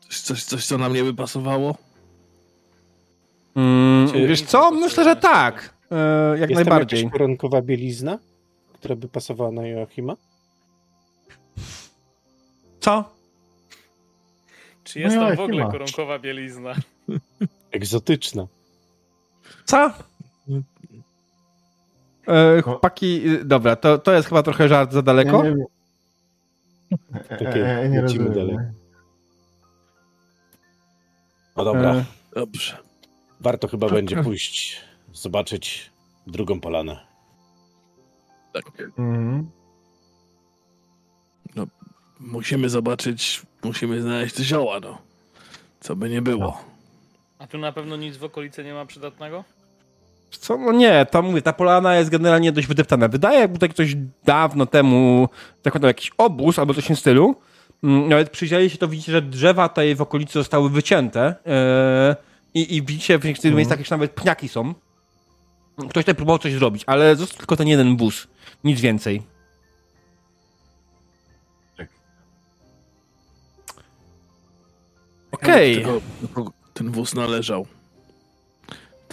Coś, 0.00 0.20
coś, 0.20 0.44
coś 0.44 0.66
co 0.66 0.78
na 0.78 0.88
mnie 0.88 1.04
by 1.04 1.14
pasowało? 1.14 1.76
Mm, 3.56 4.12
wiesz 4.28 4.42
co? 4.42 4.70
nie 4.70 4.80
Myślę, 4.80 5.04
że 5.04 5.16
tak. 5.16 5.74
E, 5.90 6.38
jak 6.38 6.50
Jest 6.50 6.64
tam 6.64 6.68
najbardziej. 6.68 6.98
jakaś 6.98 7.12
koronkowa 7.12 7.62
bielizna, 7.62 8.18
która 8.72 8.96
by 8.96 9.08
pasowała 9.08 9.50
na 9.50 9.66
Joachima? 9.66 10.16
Co? 12.80 13.04
Czy 14.84 15.00
jest 15.00 15.16
No 15.16 15.22
tam 15.22 15.36
w 15.36 15.38
nie 15.38 15.44
ogóle 15.44 15.68
koronkowa 15.70 16.18
bielizna? 16.18 16.74
Egzotyczna. 17.70 18.46
Co? 19.64 19.90
E, 22.28 22.62
chłopaki, 22.62 23.28
y, 23.28 23.44
dobra, 23.44 23.76
to, 23.76 23.98
to 23.98 24.12
jest 24.12 24.28
chyba 24.28 24.42
trochę 24.42 24.68
żart 24.68 24.92
za 24.92 25.02
daleko. 25.02 25.42
Nie, 25.42 25.50
nie, 25.50 25.56
nie, 25.56 25.64
Okej, 27.34 27.62
e, 27.62 27.78
e, 27.80 27.88
nie 27.88 28.02
lecimy 28.02 28.24
rozumiem. 28.24 28.48
dalej. 28.48 28.66
No 31.56 31.64
dobra, 31.64 31.94
E, 31.94 32.04
Dobrze. 32.34 32.76
warto 33.40 33.68
chyba 33.68 33.88
będzie 33.88 34.22
pójść, 34.22 34.80
zobaczyć 35.12 35.92
drugą 36.26 36.60
polanę. 36.60 37.06
Tak. 38.52 38.64
Mhm. 38.98 39.50
Musimy 42.20 42.68
zobaczyć, 42.68 43.42
musimy 43.64 44.02
znaleźć 44.02 44.34
te 44.34 44.44
zioła, 44.44 44.80
no. 44.80 44.98
Co 45.80 45.96
by 45.96 46.10
nie 46.10 46.22
było. 46.22 46.64
A 47.38 47.46
tu 47.46 47.58
na 47.58 47.72
pewno 47.72 47.96
nic 47.96 48.16
w 48.16 48.24
okolicy 48.24 48.64
nie 48.64 48.74
ma 48.74 48.86
przydatnego? 48.86 49.44
Co? 50.38 50.58
No 50.58 50.72
nie, 50.72 51.06
to 51.10 51.22
mówię, 51.22 51.42
ta 51.42 51.52
polana 51.52 51.96
jest 51.96 52.10
generalnie 52.10 52.52
dość 52.52 52.66
wydeptana. 52.66 53.08
Wydaje 53.08 53.38
jakby 53.40 53.58
tak 53.58 53.70
ktoś 53.70 53.96
dawno 54.24 54.66
temu 54.66 55.28
zakładał 55.64 55.88
jakiś 55.88 56.10
obóz 56.18 56.58
albo 56.58 56.74
coś 56.74 56.84
w 56.84 56.86
tym 56.86 56.96
stylu. 56.96 57.36
Mm, 57.84 58.08
Nawet 58.08 58.30
przyjrzeli 58.30 58.70
się, 58.70 58.78
to 58.78 58.88
widzicie, 58.88 59.12
że 59.12 59.22
drzewa 59.22 59.68
tutaj 59.68 59.94
w 59.94 60.02
okolicy 60.02 60.32
zostały 60.32 60.70
wycięte 60.70 61.34
e, 61.46 62.16
i, 62.54 62.76
i 62.76 62.82
widzicie 62.82 63.18
w 63.18 63.24
niektórych 63.24 63.56
miejscach 63.56 63.78
jeszcze 63.78 63.94
nawet 63.94 64.10
pniaki 64.12 64.48
są. 64.48 64.74
Ktoś 65.76 66.04
tutaj 66.04 66.14
próbował 66.14 66.38
coś 66.38 66.52
zrobić, 66.52 66.82
ale 66.86 67.16
został 67.16 67.38
tylko 67.38 67.56
ten 67.56 67.68
jeden 67.68 67.96
wóz. 67.96 68.26
Nic 68.64 68.80
więcej. 68.80 69.22
Okej. 75.32 75.76
Tego- 75.76 76.00
do 76.22 76.28
kogo 76.28 76.52
Ten 76.74 76.90
wóz 76.90 77.14
należał. 77.14 77.66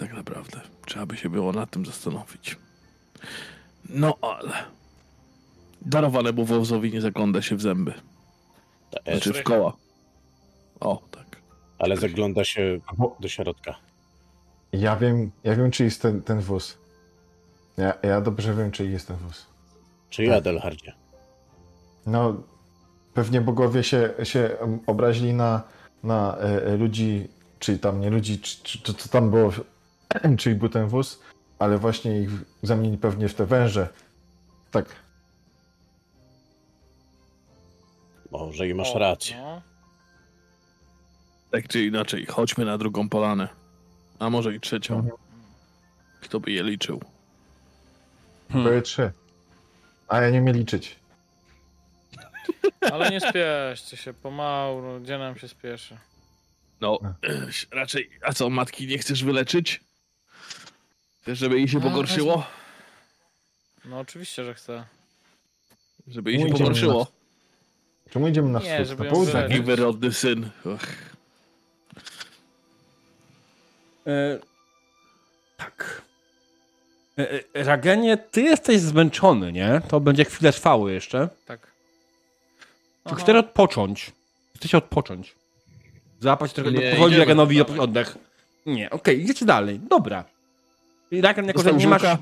Tak 0.04 0.14
naprawdę. 0.14 0.62
Trzeba 0.86 1.06
by 1.06 1.18
się 1.18 1.30
było 1.30 1.52
nad 1.52 1.70
tym 1.70 1.86
zastanowić. 1.86 2.58
No 3.90 4.18
ale. 4.22 4.54
Darowanemu 5.82 6.46
wozowi 6.46 6.92
nie 6.92 7.02
zagląda 7.02 7.42
się 7.42 7.56
w 7.56 7.62
zęby. 7.62 7.94
Znaczy 9.04 9.34
w 9.34 9.44
koła. 9.44 9.74
O, 10.80 11.02
tak. 11.12 11.38
ale 11.80 11.98
zagląda 11.98 12.44
się 12.44 12.80
do 13.20 13.28
środka. 13.28 13.76
ja 14.74 14.96
wiem, 14.96 15.32
ja 15.44 15.56
wiem, 15.56 15.72
czy 15.72 15.84
jest 15.84 16.02
ten, 16.02 16.22
ten 16.22 16.40
wóz. 16.40 16.78
Ja, 17.78 17.94
ja 18.04 18.22
dobrze 18.22 18.54
wiem, 18.54 18.72
czy 18.72 18.86
jest 18.86 19.08
ten 19.08 19.18
wóz. 19.18 19.48
Czy 20.10 20.24
ja, 20.24 20.42
Delhardzie? 20.42 20.94
No, 22.06 22.44
pewnie 23.14 23.42
bogowie 23.42 23.84
się, 23.84 24.14
się 24.24 24.50
obrazili 24.86 25.34
na, 25.34 25.64
na 26.04 26.38
e, 26.38 26.66
e, 26.66 26.78
ludzi, 26.78 27.28
czy 27.60 27.80
tam 27.80 28.02
nie 28.02 28.10
ludzi, 28.10 28.40
czy, 28.40 28.64
czy, 28.64 28.82
czy 28.82 28.94
co 28.94 29.10
tam 29.10 29.30
było, 29.30 29.52
czyli 30.40 30.56
był 30.56 30.69
ten 30.69 30.88
wóz, 30.88 31.22
ale 31.60 31.77
właśnie 31.77 32.22
ich 32.22 32.30
zamienili 32.64 32.98
pewnie 32.98 33.30
w 33.30 33.35
te 33.35 33.45
węże. 33.45 33.90
Tak. 34.72 34.85
Może 38.31 38.68
i 38.68 38.73
masz 38.73 38.95
rację. 38.95 39.38
No. 39.38 39.61
Tak 41.52 41.68
czy 41.68 41.85
inaczej, 41.85 42.26
chodźmy 42.26 42.65
na 42.65 42.77
drugą 42.77 43.10
polanę. 43.10 43.48
A 44.19 44.30
może 44.30 44.56
i 44.56 44.60
trzecią. 44.60 44.95
Mhm. 44.95 45.15
Kto 46.22 46.40
by 46.40 46.52
je 46.52 46.64
liczył? 46.64 47.02
Hmm. 48.52 48.69
Były 48.69 48.81
trzy. 48.81 49.11
A 50.07 50.22
ja 50.22 50.30
nie 50.30 50.41
umiem 50.41 50.56
liczyć. 50.56 50.99
Ale 52.91 53.10
nie 53.10 53.19
spieszcie 53.19 53.98
się, 53.98 54.14
pomału, 54.14 54.81
no, 54.81 54.99
gdzie 54.99 55.18
nam 55.18 55.38
się 55.38 55.48
spieszy? 55.48 55.98
No, 56.81 56.99
raczej. 57.72 58.10
A 58.22 58.34
co, 58.34 58.49
matki 58.49 58.88
nie 58.88 58.98
chcesz 58.98 59.23
wyleczyć? 59.23 59.81
Chcesz, 61.24 61.40
żeby 61.40 61.56
jej 61.58 61.68
się 61.68 61.80
No, 61.80 61.84
pogorszyło? 61.90 62.45
No 63.86 64.00
oczywiście, 64.00 64.44
że 64.44 64.54
chcę. 64.54 64.84
Żeby 66.08 66.32
jej 66.32 66.41
się 66.41 66.50
pogorszyło. 66.50 67.08
Czemu 68.10 68.28
idziemy 68.28 68.50
na 68.50 68.60
Nie, 68.60 68.74
wschód? 68.74 68.88
żeby 68.88 69.00
Na 69.04 69.06
ją 69.06 69.12
południe? 69.12 69.34
Taki 69.34 69.62
wyrodny 69.62 70.14
syn. 70.14 70.50
Och. 70.66 70.82
E, 74.08 74.40
tak. 75.58 76.02
E, 77.20 77.32
e, 77.56 77.64
Ragenie, 77.64 78.18
ty 78.18 78.41
jesteś 78.41 78.80
zmęczony, 78.82 79.52
nie? 79.52 79.82
To 79.88 80.00
będzie 80.00 80.26
chwilę 80.26 80.52
trwało 80.54 80.90
jeszcze. 80.90 81.30
Tak. 81.45 81.62
Czy 81.62 81.70
Aha. 83.06 83.16
chcesz 83.16 83.36
odpocząć? 83.36 84.12
Chcecie 84.56 84.78
odpocząć? 84.78 85.36
Złapać 86.20 86.54
trochę, 86.54 86.72
Nie, 86.72 86.91
idziemy. 86.91 87.18
Ragenowi 87.18 87.62
oddech. 87.62 88.18
Nie, 88.66 88.90
okej, 88.90 89.22
idziecie 89.22 89.45
dalej. 89.45 89.80
Dobra. 89.80 90.32
I 91.14 91.22
Ragen, 91.22 91.45
jako 91.45 91.64
że 91.64 91.73
nie 91.73 91.88
masz... 91.88 92.03
Eee, 92.03 92.18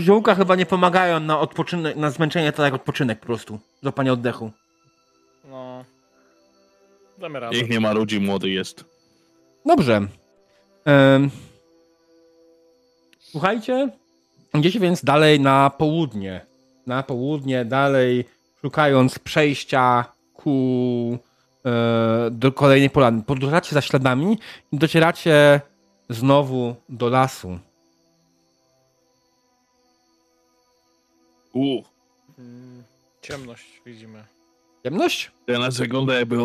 Ziółka 0.00 0.34
chyba 0.34 0.54
nie 0.56 0.66
pomagają 0.66 1.20
na 1.20 1.40
odpoczynek, 1.40 1.96
na 1.96 2.10
zmęczenie, 2.10 2.52
to 2.52 2.64
jak 2.64 2.74
odpoczynek 2.74 3.20
po 3.20 3.26
prostu. 3.26 3.58
Złapanie 3.82 4.12
oddechu. 4.12 4.50
No. 5.50 5.84
Damy 7.18 7.40
radę. 7.40 7.56
Niech 7.56 7.70
nie 7.70 7.80
ma 7.80 7.92
ludzi, 7.92 8.20
młody 8.20 8.50
jest. 8.50 8.84
Dobrze. 9.66 10.00
Em, 10.84 11.30
słuchajcie, 13.20 13.88
idziecie 14.54 14.80
więc 14.80 15.04
dalej 15.04 15.40
na 15.40 15.70
południe. 15.70 16.46
Na 16.86 17.02
południe, 17.02 17.64
dalej 17.64 18.24
szukając 18.60 19.18
przejścia 19.18 20.04
ku 20.34 21.18
e, 21.66 22.30
do 22.30 22.52
kolejnej 22.52 22.90
polany. 22.90 23.22
Podążacie 23.22 23.74
za 23.74 23.80
śladami 23.80 24.38
i 24.72 24.78
docieracie 24.78 25.60
znowu 26.08 26.76
do 26.88 27.08
lasu. 27.08 27.58
U, 31.52 31.82
Mm, 32.38 32.82
Ciemność 33.22 33.66
widzimy. 33.86 34.24
Ciemność? 34.84 35.30
teraz 35.46 35.76
wygląda 35.78 36.14
jakby 36.14 36.36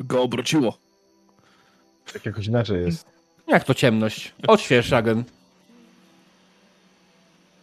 go 0.00 0.22
obrociło. 0.22 0.78
Tak 2.12 2.26
jakoś 2.26 2.46
inaczej 2.46 2.84
jest. 2.84 3.06
Jak 3.46 3.64
to 3.64 3.74
ciemność? 3.74 4.34
Odśwież, 4.48 4.90
Ragen. 4.90 5.24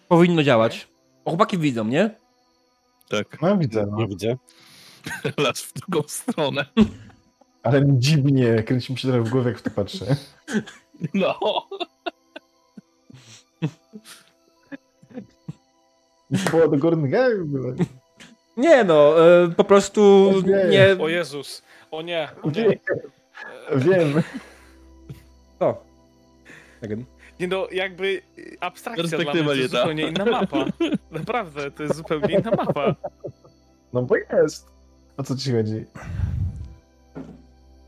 Powinno 0.08 0.44
działać. 0.44 0.88
O, 1.26 1.30
chłopaki 1.30 1.58
widzą, 1.58 1.86
nie? 1.86 2.10
Tak, 3.10 3.42
No 3.42 3.58
widzę, 3.58 3.86
no. 3.92 3.98
Nie 3.98 4.08
widzę. 4.08 4.38
las 5.38 5.62
w 5.62 5.74
drugą 5.74 6.02
stronę. 6.08 6.66
Ale 7.64 7.82
mi 7.82 8.00
dziwnie, 8.00 8.64
kręci 8.64 8.94
mi 8.94 9.00
się 9.00 9.08
trochę 9.08 9.24
w 9.24 9.30
głowie, 9.30 9.48
jak 9.50 9.60
w 9.60 9.62
to 9.62 9.70
patrzę. 9.70 10.06
No. 11.14 11.40
Było 16.52 16.68
do 16.68 16.78
górnych 16.78 17.12
Nie 18.58 18.84
no, 18.84 19.28
e, 19.28 19.48
po 19.48 19.64
prostu 19.64 20.32
Nie. 20.46 20.70
nie... 20.70 21.04
O 21.04 21.08
Jezus! 21.10 21.64
O 21.92 22.02
nie! 22.02 22.30
O 22.44 22.50
nie. 22.52 22.80
Wiem. 23.76 24.22
O. 25.60 25.84
Ragen. 26.82 27.06
Nie 27.40 27.48
no, 27.48 27.68
jakby 27.72 28.22
y, 28.38 28.58
abstrakcja 28.60 29.18
dla 29.18 29.34
mnie, 29.34 29.44
to 29.44 29.54
nie 29.54 29.62
jest 29.62 29.74
ta. 29.74 29.80
zupełnie 29.80 30.08
inna 30.08 30.26
mapa. 30.26 30.66
Naprawdę, 31.12 31.72
to 31.72 31.84
jest 31.84 31.96
zupełnie 31.96 32.36
inna 32.40 32.52
mapa. 32.52 32.96
No 33.94 34.02
bo 34.02 34.16
jest. 34.16 34.68
O 35.18 35.24
co 35.24 35.36
ci 35.36 35.52
chodzi? 35.52 35.86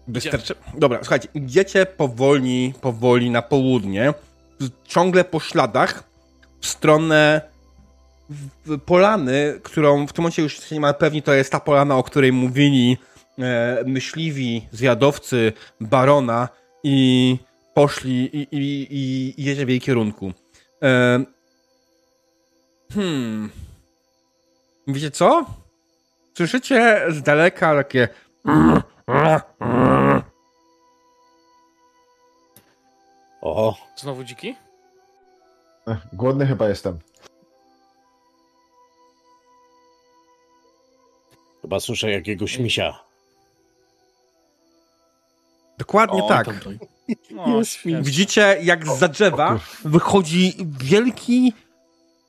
Wystarczy... 0.07 0.55
Dobra, 0.77 0.97
słuchajcie, 1.01 1.27
idziecie 1.33 1.85
powoli, 1.85 2.73
powoli 2.81 3.29
na 3.29 3.41
południe, 3.41 4.13
ciągle 4.83 5.23
po 5.23 5.39
śladach, 5.39 6.03
w 6.61 6.67
stronę 6.67 7.41
w- 8.29 8.79
polany, 8.79 9.59
którą 9.63 10.07
w 10.07 10.13
tym 10.13 10.23
momencie 10.23 10.41
już 10.41 10.53
jesteście 10.53 10.75
niemal 10.75 10.95
pewni, 10.95 11.21
to 11.21 11.33
jest 11.33 11.51
ta 11.51 11.59
polana, 11.59 11.97
o 11.97 12.03
której 12.03 12.33
mówili 12.33 12.97
e, 13.39 13.83
myśliwi, 13.85 14.67
zwiadowcy 14.71 15.53
barona 15.81 16.49
i 16.83 17.37
poszli 17.73 18.35
i, 18.35 18.47
i, 18.51 18.57
i, 18.91 19.41
i 19.41 19.43
jedzie 19.43 19.65
w 19.65 19.69
jej 19.69 19.81
kierunku. 19.81 20.33
E, 20.83 21.23
hmm. 22.93 23.49
Wiecie 24.87 25.11
co? 25.11 25.45
Słyszycie 26.37 27.01
z 27.09 27.21
daleka 27.21 27.75
takie 27.75 28.07
O, 33.41 33.75
Znowu 33.95 34.23
dziki? 34.23 34.55
Głodny 36.13 36.47
chyba 36.47 36.69
jestem. 36.69 36.99
chyba 41.61 41.79
słyszę 41.79 42.11
jakiegoś 42.11 42.59
misia. 42.59 42.99
Dokładnie 45.77 46.23
O, 46.23 46.27
tak. 46.27 46.47
świetnie. 47.63 48.01
Widzicie, 48.01 48.57
jak 48.61 48.87
z 48.87 49.11
drzewa 49.11 49.59
wychodzi 49.85 50.53
wielki, 50.79 51.53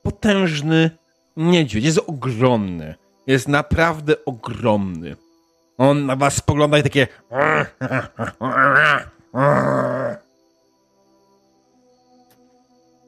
potężny 0.03 0.97
niedźwiedź. 1.37 1.85
Jest 1.85 1.99
ogromny. 2.07 2.95
Jest 3.27 3.47
naprawdę 3.47 4.25
ogromny. 4.25 5.15
On 5.79 6.05
na 6.05 6.15
was 6.15 6.35
spogląda 6.35 6.77
i 6.77 6.83
takie... 6.83 7.07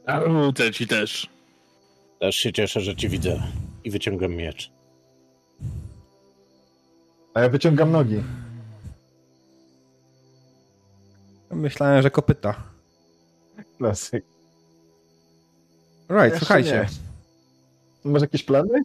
A 0.05 0.21
rzucę 0.29 0.71
ci 0.71 0.87
też. 0.87 1.29
Też 2.19 2.35
się 2.35 2.53
cieszę, 2.53 2.81
że 2.81 2.95
ci 2.95 3.09
widzę. 3.09 3.43
I 3.83 3.91
wyciągam 3.91 4.31
miecz. 4.35 4.71
A 7.33 7.41
ja 7.41 7.49
wyciągam 7.49 7.91
nogi. 7.91 8.23
Myślałem, 11.51 12.01
że 12.01 12.11
kopyta. 12.11 12.63
Klasyk. 13.77 14.25
Right, 16.09 16.23
Jeszcze 16.23 16.39
słuchajcie. 16.39 16.87
nie. 18.05 18.11
Masz 18.11 18.21
jakieś 18.21 18.43
plany? 18.43 18.83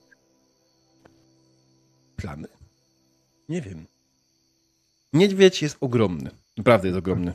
Plany. 2.16 2.48
Nie 3.48 3.60
wiem. 3.60 3.86
Niedźwiedź 5.12 5.62
jest 5.62 5.76
ogromny. 5.80 6.30
Naprawdę 6.56 6.88
jest 6.88 6.98
ogromny. 6.98 7.32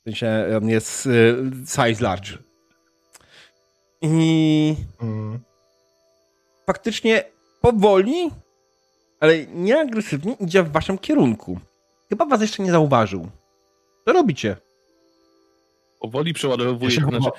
W 0.00 0.04
sensie, 0.04 0.46
on 0.56 0.68
jest 0.68 1.06
y, 1.06 1.36
size 1.66 2.04
large. 2.04 2.38
I 4.02 4.76
Mm. 5.02 5.38
faktycznie 6.66 7.24
powoli, 7.60 8.30
ale 9.20 9.46
nie 9.46 9.80
agresywnie 9.80 10.32
idzie 10.40 10.62
w 10.62 10.72
waszym 10.72 10.98
kierunku. 10.98 11.58
Chyba 12.08 12.26
was 12.26 12.40
jeszcze 12.40 12.62
nie 12.62 12.70
zauważył. 12.70 13.28
Co 14.04 14.12
robicie? 14.12 14.56
Powoli 16.00 16.32
przeładowuję, 16.34 16.96
Ja 16.96 17.06
znaczy, 17.18 17.30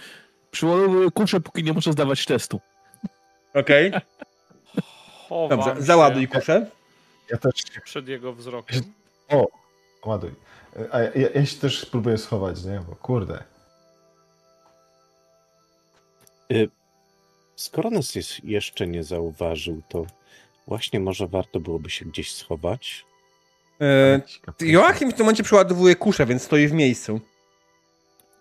przeładowuję 0.51 1.11
kuszę, 1.11 1.39
póki 1.39 1.63
nie 1.63 1.73
muszę 1.73 1.91
zdawać 1.93 2.25
testu. 2.25 2.59
Okej. 3.53 3.91
Chowam 5.29 5.59
Dobrze, 5.59 5.75
się 5.75 5.81
załaduj 5.81 6.27
kuszę. 6.27 6.65
Ja 7.31 7.37
też 7.37 7.53
Przed 7.83 8.07
jego 8.07 8.33
wzrokiem. 8.33 8.81
ładuj. 10.05 10.31
A 10.91 10.99
ja, 10.99 11.11
ja, 11.15 11.27
ja 11.35 11.45
się 11.45 11.57
też 11.57 11.79
spróbuję 11.79 12.17
schować, 12.17 12.63
nie? 12.63 12.81
Bo 12.89 12.95
kurde. 12.95 13.43
Skoro 17.55 17.89
nas 17.89 18.15
jest, 18.15 18.43
jeszcze 18.43 18.87
nie 18.87 19.03
zauważył, 19.03 19.81
to 19.89 20.05
właśnie 20.67 20.99
może 20.99 21.27
warto 21.27 21.59
byłoby 21.59 21.89
się 21.89 22.05
gdzieś 22.05 22.35
schować. 22.35 23.05
E, 23.81 24.21
Joachim 24.61 25.11
w 25.11 25.13
tym 25.13 25.25
momencie 25.25 25.43
przeładowuje 25.43 25.95
kuszę, 25.95 26.25
więc 26.25 26.43
stoi 26.43 26.67
w 26.67 26.73
miejscu. 26.73 27.19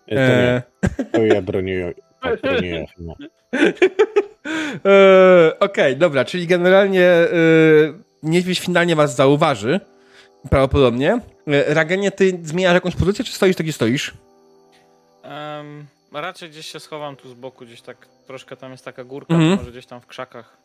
E, 0.07 0.15
To, 0.15 0.21
E, 0.21 0.61
nie, 0.99 1.05
to 1.05 1.21
ja 1.35 1.41
bronię, 1.41 1.93
tak, 2.21 2.41
bronię 2.41 2.69
Joachima. 2.69 3.13
e, 4.85 5.59
Okej, 5.59 5.97
dobra, 5.97 6.25
czyli 6.25 6.47
generalnie 6.47 7.05
e, 7.07 7.27
niedźwiedź 8.23 8.59
finalnie 8.59 8.95
was 8.95 9.15
zauważy. 9.15 9.79
Prawdopodobnie. 10.49 11.19
E, 11.47 11.73
Ragenie, 11.73 12.11
ty 12.11 12.39
zmieniasz 12.43 12.73
jakąś 12.73 12.95
pozycję, 12.95 13.25
czy 13.25 13.33
stoisz 13.33 13.55
tak, 13.55 13.65
gdzie 13.65 13.73
stoisz? 13.73 14.13
Em, 15.23 15.85
raczej 16.13 16.49
gdzieś 16.49 16.65
się 16.71 16.79
schowam 16.79 17.15
tu 17.15 17.29
z 17.29 17.33
boku, 17.33 17.65
gdzieś 17.65 17.81
tak 17.81 18.07
troszkę 18.27 18.57
tam 18.57 18.71
jest 18.71 18.85
taka 18.85 19.03
górka, 19.03 19.33
Mhm. 19.33 19.57
może 19.57 19.71
gdzieś 19.71 19.85
tam 19.85 20.01
w 20.01 20.07
krzakach. 20.07 20.57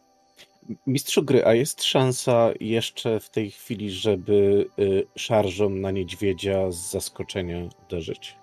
Mistrzu 0.87 1.23
gry, 1.23 1.45
a 1.47 1.55
jest 1.55 1.85
szansa 1.85 2.49
jeszcze 2.61 3.21
w 3.21 3.31
tej 3.31 3.51
chwili, 3.51 3.91
żeby 3.91 4.67
y, 4.79 5.07
szarżą 5.17 5.71
na 5.71 5.91
niedźwiedzia 5.91 6.71
z 6.71 6.91
zaskoczenia 6.91 7.57
uderzyć? 7.87 8.37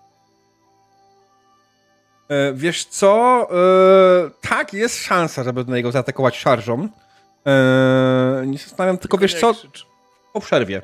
E, 2.30 2.53
wiesz 2.53 2.85
co? 2.85 3.48
E, 3.52 4.30
tak, 4.49 4.73
jest 4.73 5.03
szansa, 5.03 5.44
żeby 5.44 5.65
na 5.65 5.76
niego 5.76 5.91
zaatakować 5.91 6.38
szarżą. 6.38 6.90
Eee, 7.45 8.48
nie 8.48 8.57
zastanawiam, 8.57 8.98
tylko 8.98 9.18
wiesz 9.18 9.34
nie 9.34 9.40
co, 9.40 9.53
krzycz. 9.53 9.86
po 10.34 10.40
przerwie. 10.40 10.82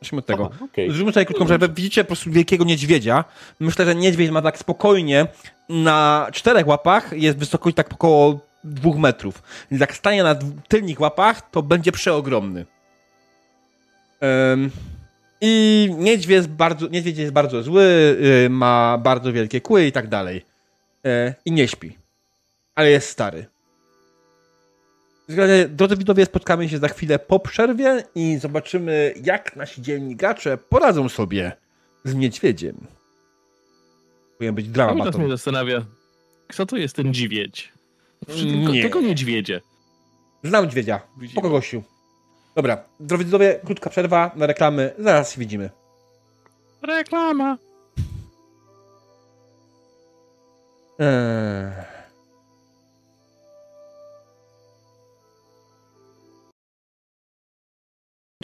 Zacznijmy 0.00 0.18
od 0.18 0.26
tego. 0.26 0.50
Aha, 0.54 0.64
okej. 0.64 0.90
Zróbmy 0.90 1.12
sobie 1.12 1.26
krótką 1.26 1.44
przerwę. 1.44 1.68
Widzicie 1.68 2.04
po 2.04 2.06
prostu 2.06 2.30
wielkiego 2.30 2.64
niedźwiedzia. 2.64 3.24
Myślę, 3.60 3.84
że 3.84 3.94
niedźwiedź 3.94 4.30
ma 4.30 4.42
tak 4.42 4.58
spokojnie 4.58 5.26
na 5.68 6.26
czterech 6.32 6.66
łapach, 6.66 7.12
jest 7.12 7.38
wysokość 7.38 7.76
tak 7.76 7.92
około 7.92 8.40
dwóch 8.64 8.96
metrów. 8.96 9.42
Więc 9.70 9.80
jak 9.80 9.94
stanie 9.96 10.22
na 10.22 10.34
tylnych 10.68 11.00
łapach, 11.00 11.50
to 11.50 11.62
będzie 11.62 11.92
przeogromny. 11.92 12.66
Em, 14.20 14.70
I 15.40 15.88
niedźwiedź 15.98 16.36
jest 16.36 16.48
bardzo, 16.48 16.88
niedźwiedź 16.88 17.18
jest 17.18 17.32
bardzo 17.32 17.62
zły, 17.62 17.82
y, 18.44 18.50
ma 18.50 18.98
bardzo 18.98 19.32
wielkie 19.32 19.60
kły 19.60 19.86
i 19.86 19.92
tak 19.92 20.08
dalej. 20.08 20.44
E, 21.04 21.34
I 21.44 21.52
nie 21.52 21.68
śpi. 21.68 21.98
Ale 22.74 22.90
jest 22.90 23.08
stary. 23.08 23.46
Drodzy 25.68 25.96
widzowie, 25.96 26.24
spotkamy 26.26 26.68
się 26.68 26.78
za 26.78 26.88
chwilę 26.88 27.18
po 27.18 27.40
przerwie 27.40 28.04
i 28.14 28.38
zobaczymy, 28.38 29.14
jak 29.24 29.56
nasi 29.56 29.82
dziennikacze 29.82 30.58
poradzą 30.58 31.08
sobie 31.08 31.52
z 32.04 32.14
niedźwiedziem. 32.14 32.86
Powinien 34.38 34.54
być 34.54 34.66
A 34.68 34.72
teraz 34.72 34.94
mnie 34.94 35.02
dramaton. 35.04 35.30
zastanawia, 35.30 35.84
kto 36.48 36.66
to 36.66 36.76
jest 36.76 36.96
ten 36.96 37.14
dziwieć? 37.14 37.72
Nie. 38.28 38.66
Nie. 38.72 38.82
Tylko 38.82 39.00
niedźwiedzie. 39.00 39.60
Znam 40.44 40.64
niedźwiedzia. 40.64 41.00
Widzimy. 41.18 41.42
Po 41.42 41.48
gościu. 41.50 41.82
Dobra, 42.56 42.84
drodzy 43.00 43.24
widzowie, 43.24 43.60
krótka 43.64 43.90
przerwa 43.90 44.30
na 44.36 44.46
reklamy. 44.46 44.94
Zaraz 44.98 45.32
się 45.32 45.40
widzimy. 45.40 45.70
Reklama. 46.82 47.58
Eee. 50.98 51.91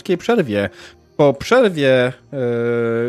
Krótkiej 0.08 0.18
przerwie. 0.18 0.70
Po 1.16 1.34
przerwie, 1.34 2.06
e, 2.06 2.12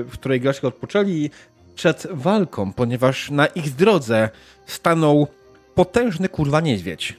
w 0.04 0.10
której 0.14 0.42
gracze 0.42 0.68
odpoczęli 0.68 1.30
przed 1.76 2.08
walką, 2.12 2.74
ponieważ 2.74 3.32
na 3.32 3.46
ich 3.46 3.76
drodze 3.76 4.30
stanął 4.66 5.28
potężny 5.76 6.30
kurwa 6.30 6.62
niedźwiedź. 6.62 7.18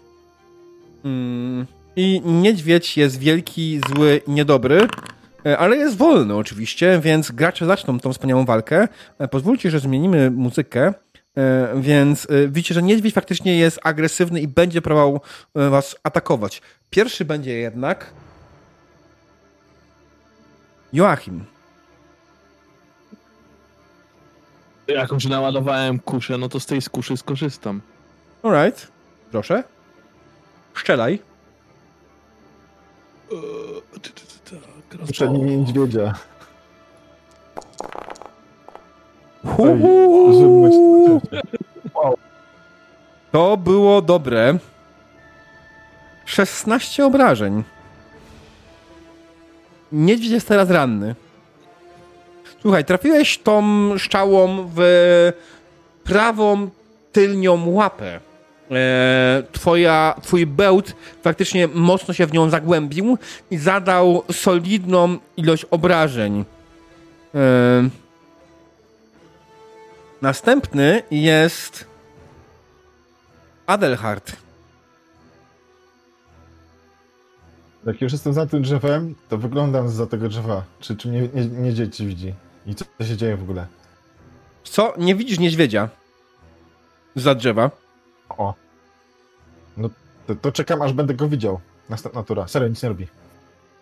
Mm, 1.04 1.66
I 1.96 2.22
niedźwiedź 2.24 2.96
jest 2.96 3.18
wielki, 3.18 3.80
zły 3.88 4.20
niedobry, 4.28 4.88
e, 5.46 5.58
ale 5.58 5.76
jest 5.76 5.96
wolny 5.96 6.34
oczywiście, 6.36 7.00
więc 7.02 7.30
gracze 7.30 7.66
zaczną 7.66 8.00
tą 8.00 8.12
wspaniałą 8.12 8.44
walkę. 8.44 8.88
E, 9.18 9.28
Pozwólcie, 9.28 9.70
że 9.70 9.80
zmienimy 9.80 10.30
muzykę. 10.30 10.94
Więc 11.76 12.26
widzicie, 12.48 12.74
że 12.74 12.82
niedźwiedź 12.82 13.14
faktycznie 13.14 13.58
jest 13.58 13.80
agresywny 13.82 14.40
i 14.40 14.48
będzie 14.48 14.82
próbował 14.82 15.20
was 15.54 15.96
atakować. 16.02 16.62
Pierwszy 16.90 17.24
będzie 17.24 17.52
jednak 17.52 18.12
Joachim. 20.92 21.44
Jak 24.86 25.10
już 25.12 25.24
naładowałem 25.24 25.98
kuszę, 25.98 26.38
no 26.38 26.48
to 26.48 26.60
z 26.60 26.66
tej 26.66 26.82
skuszy 26.82 27.16
skorzystam. 27.16 27.80
Alright. 28.42 28.88
Proszę. 29.30 29.64
Szczelaj. 30.74 31.18
Nim 35.30 35.46
niedźwiedzia. 35.46 36.14
To 43.32 43.56
było 43.56 44.02
dobre. 44.02 44.58
16 46.24 47.06
obrażeń. 47.06 47.64
Niedźwiedź 49.92 50.30
jest 50.30 50.48
teraz 50.48 50.70
ranny. 50.70 51.14
Słuchaj, 52.62 52.84
trafiłeś 52.84 53.38
tą 53.38 53.62
szczałą 53.98 54.70
w 54.76 55.32
prawą 56.04 56.70
tylnią 57.12 57.68
łapę. 57.68 58.20
E, 58.70 59.42
twoja, 59.52 60.14
twój 60.22 60.46
bełt 60.46 60.94
faktycznie 61.22 61.68
mocno 61.68 62.14
się 62.14 62.26
w 62.26 62.32
nią 62.32 62.50
zagłębił 62.50 63.18
i 63.50 63.58
zadał 63.58 64.22
solidną 64.32 65.18
ilość 65.36 65.64
obrażeń. 65.70 66.44
E, 67.34 67.88
następny 70.22 71.02
jest 71.10 71.86
Adelhard. 73.66 74.32
Jak 77.86 78.00
już 78.00 78.12
jestem 78.12 78.32
za 78.32 78.46
tym 78.46 78.62
drzewem, 78.62 79.14
to 79.28 79.38
wyglądam 79.38 79.88
za 79.88 80.06
tego 80.06 80.28
drzewa. 80.28 80.64
Czy, 80.80 80.96
czy 80.96 81.08
mnie 81.08 81.28
nie, 81.34 81.46
niedźwiedź 81.46 81.96
ci 81.96 82.06
widzi? 82.06 82.34
I 82.66 82.74
co, 82.74 82.84
się 83.04 83.16
dzieje 83.16 83.36
w 83.36 83.42
ogóle? 83.42 83.66
Co? 84.64 84.94
Nie 84.98 85.14
widzisz 85.14 85.38
niedźwiedzia? 85.38 85.88
Za 87.16 87.34
drzewa. 87.34 87.70
O. 88.28 88.54
No 89.76 89.88
to, 90.26 90.34
to 90.34 90.52
czekam, 90.52 90.82
aż 90.82 90.92
będę 90.92 91.14
go 91.14 91.28
widział. 91.28 91.60
Następna 91.88 92.22
tura. 92.22 92.48
Serio, 92.48 92.68
nic 92.68 92.82
nie 92.82 92.88
robi. 92.88 93.06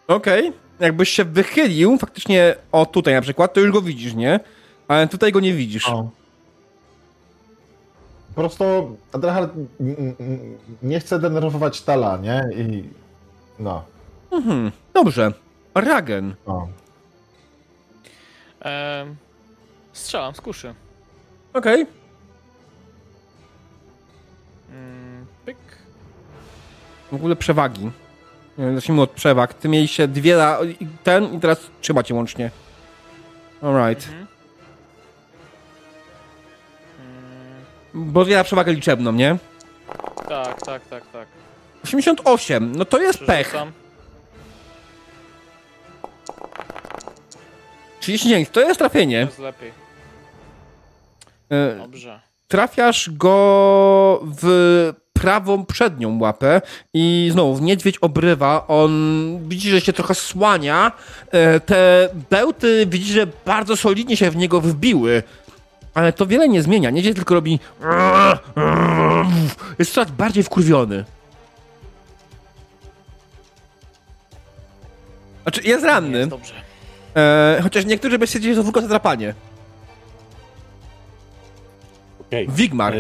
Okej. 0.08 0.52
Jakbyś 0.80 1.08
się 1.08 1.24
wychylił, 1.24 1.98
faktycznie, 1.98 2.54
o 2.72 2.86
tutaj 2.86 3.14
na 3.14 3.20
przykład, 3.20 3.54
to 3.54 3.60
już 3.60 3.72
go 3.72 3.82
widzisz, 3.82 4.14
nie? 4.14 4.40
Ale 4.88 5.08
tutaj 5.08 5.32
go 5.32 5.40
nie 5.40 5.54
widzisz. 5.54 5.88
O. 5.88 6.10
Po 8.34 8.40
prostu 8.40 8.96
n- 9.80 10.14
nie 10.82 11.00
chce 11.00 11.18
denerwować 11.18 11.82
Tala, 11.82 12.16
nie? 12.16 12.42
I 12.56 12.84
no. 13.58 13.84
Mhm. 14.30 14.72
Dobrze. 14.94 15.32
Ragen. 15.74 16.34
o. 16.46 16.68
Em, 18.60 19.16
strzelam 19.92 20.34
z 20.34 20.40
kuszy. 20.40 20.74
Okej. 21.54 21.86
Mm, 24.70 25.26
pyk. 25.46 25.56
W 27.12 27.14
ogóle 27.14 27.36
przewagi. 27.36 27.90
E, 28.58 28.74
Zacznijmy 28.74 29.02
od 29.02 29.10
przewag. 29.10 29.54
Ty 29.54 29.68
mieliście 29.68 30.08
dwie, 30.08 30.36
ra- 30.36 30.58
ten 31.04 31.34
i 31.34 31.40
teraz 31.40 31.58
trzy 31.80 31.94
macie 31.94 32.14
łącznie. 32.14 32.50
Alright. 33.62 34.08
Mhm. 34.08 34.26
Bo 37.94 38.24
dwie 38.24 38.36
na 38.36 38.44
przewagę 38.44 38.72
liczebną, 38.72 39.12
nie? 39.12 39.36
tak, 40.28 40.62
tak, 40.62 40.86
tak. 40.88 41.02
88. 41.88 42.72
No 42.76 42.84
to 42.84 42.98
jest 42.98 43.18
pech. 43.18 43.48
Przerzucam. 43.48 43.72
39. 48.00 48.48
To 48.52 48.60
jest 48.60 48.78
trafienie. 48.78 49.16
Jest 49.16 49.38
lepiej. 49.38 49.72
E, 51.50 51.76
Dobrze. 51.78 52.20
trafiasz 52.48 53.10
go 53.10 54.20
w 54.42 54.92
prawą 55.12 55.64
przednią 55.66 56.18
łapę 56.20 56.60
i 56.94 57.28
znowu 57.32 57.64
niedźwiedź 57.64 57.98
obrywa, 57.98 58.66
on 58.68 58.92
widzi, 59.48 59.70
że 59.70 59.80
się 59.80 59.92
trochę 59.92 60.14
słania, 60.14 60.92
E, 61.30 61.60
te 61.60 62.08
bełty 62.30 62.86
widzi, 62.86 63.12
że 63.12 63.26
bardzo 63.46 63.76
solidnie 63.76 64.16
się 64.16 64.30
w 64.30 64.36
niego 64.36 64.60
wbiły, 64.60 65.22
ale 65.94 66.12
to 66.12 66.26
wiele 66.26 66.48
nie 66.48 66.62
zmienia, 66.62 66.90
niedźwiedź 66.90 67.16
tylko 67.16 67.34
robi 67.34 67.58
jest 69.78 69.92
coraz 69.92 70.10
bardziej 70.10 70.42
wkurwiony. 70.42 71.04
Znaczy, 75.42 75.62
jest 75.68 75.84
ranny, 75.84 76.18
Jest 76.18 76.30
dobrze. 76.30 76.54
e, 77.16 77.60
chociaż 77.62 77.84
niektórzy 77.84 78.18
by 78.18 78.26
stwierdzili, 78.26 78.54
że 78.54 78.60
to 78.60 78.64
tylko 78.64 78.80
zadrapanie. 78.80 79.34
Okej. 82.20 82.48
Wigmar, 82.50 82.94
E, 82.94 82.98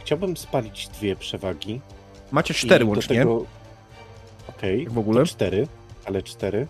Chciałbym 0.00 0.36
spalić 0.36 0.88
dwie 0.88 1.16
przewagi. 1.16 1.80
macie 2.32 2.54
cztery 2.54 2.84
i 2.84 2.88
do 2.88 2.92
łącznie, 2.94 3.16
Tego... 3.18 3.44
Okej, 4.48 4.88
w 4.88 4.98
ogóle. 4.98 5.20
to 5.20 5.26
cztery, 5.26 5.66
ale 6.04 6.22
cztery. 6.22 6.66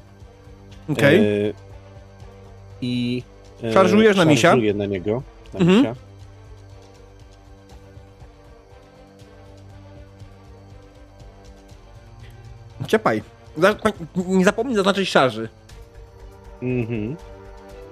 Okej. 0.88 1.18
E, 1.18 1.52
I... 2.80 3.22
e, 3.62 3.72
Szarżujesz 3.72 4.16
na 4.16 4.24
misia? 4.24 4.50
Szarżuję 4.50 4.74
na 4.74 4.86
niego, 4.86 5.22
na 5.54 5.60
Mhm. 5.60 5.78
misia. 5.78 5.94
Ciepaj. 12.86 13.22
Za- 13.56 13.76
Nie 14.26 14.44
zapomnij 14.44 14.76
zaznaczyć 14.76 15.08
szarży. 15.08 15.48
Mhm. 16.62 17.16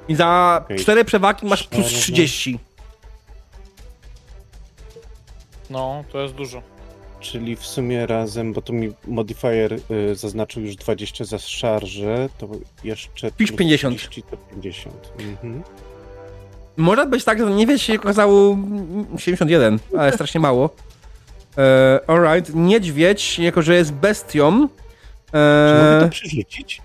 I 0.09 0.15
za 0.15 0.61
Okej. 0.65 0.79
cztery 0.79 1.05
przewagi 1.05 1.47
masz 1.47 1.63
plus 1.65 1.87
Szarża. 1.87 2.01
30. 2.03 2.59
No, 5.71 6.05
to 6.13 6.21
jest 6.21 6.35
dużo. 6.35 6.63
Czyli 7.21 7.57
w 7.57 7.67
sumie 7.67 8.07
razem, 8.07 8.53
bo 8.53 8.63
tu 8.63 8.73
mi 8.73 8.93
modifier 9.07 9.73
y, 9.73 10.15
zaznaczył 10.15 10.63
już 10.63 10.77
20 10.77 11.25
za 11.25 11.39
szarżę, 11.39 12.29
to 12.39 12.49
jeszcze... 12.85 13.31
Pisz 13.33 13.49
plus 13.49 13.59
50. 13.59 13.99
30 13.99 14.23
to 14.23 14.37
50. 14.37 15.13
Mhm. 15.19 15.63
Może 16.77 17.07
być 17.07 17.25
tak, 17.25 17.39
że 17.39 17.51
nie 17.51 17.67
wiesz, 17.67 17.83
się 17.83 17.95
okazało 17.95 18.53
mm, 18.53 19.07
71, 19.19 19.79
ale 19.99 20.13
strasznie 20.13 20.41
mało. 20.41 20.71
E, 21.59 22.01
alright, 22.07 22.55
niedźwiedź, 22.55 23.39
jako 23.39 23.63
że 23.63 23.75
jest 23.75 23.93
bestią. 23.93 24.69
Czy 25.35 25.75
mogę 25.75 26.01
to 26.01 26.07
E, 26.07 26.09
przerzucić? 26.11 26.83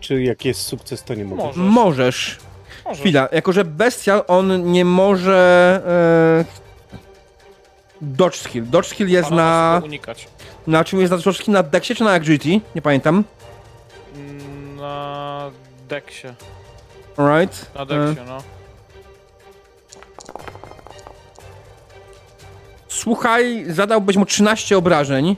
Czy 0.00 0.22
jak 0.22 0.44
jest 0.44 0.60
sukces, 0.60 1.02
to 1.04 1.14
nie 1.14 1.24
mogę? 1.24 1.42
Może. 1.44 1.60
możesz. 1.60 2.38
Może. 2.84 3.00
Chwila, 3.00 3.28
jako 3.32 3.52
że 3.52 3.64
bestial 3.64 4.24
on 4.28 4.72
nie 4.72 4.84
może. 4.84 5.80
E, 5.86 6.44
dodge 8.00 8.36
skill. 8.36 8.64
Dodge 8.70 8.86
skill 8.86 9.08
jest 9.08 9.26
Ale 9.28 9.36
na. 9.36 9.80
unikać. 9.84 10.28
Na 10.66 10.84
czym 10.84 11.00
jest 11.00 11.10
na 11.10 11.16
dodge 11.18 11.36
skill? 11.38 11.52
Na 11.54 11.62
dexie 11.62 11.94
czy 11.94 12.04
na 12.04 12.10
agility? 12.12 12.60
Nie 12.74 12.82
pamiętam. 12.82 13.24
Mm, 14.16 14.76
Na 14.76 15.50
deksie. 15.88 16.26
Alright. 17.16 17.74
Na 17.74 17.82
E, 17.82 17.86
deksie, 17.86 18.22
no. 18.26 18.38
słuchaj, 22.88 23.64
zadałbyś 23.68 24.16
mu 24.16 24.26
13 24.26 24.78
obrażeń. 24.78 25.36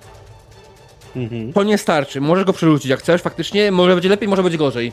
Mhm. 1.23 1.53
To 1.53 1.63
nie 1.63 1.79
starczy. 1.79 2.21
Możesz 2.21 2.45
go 2.45 2.53
przerzucić 2.53 2.87
jak 2.91 3.01
chcesz, 3.01 3.23
faktycznie. 3.23 3.73
Może 3.73 3.93
będzie 3.95 4.09
lepiej, 4.09 4.29
może 4.29 4.43
będzie 4.43 4.59
gorzej. 4.59 4.93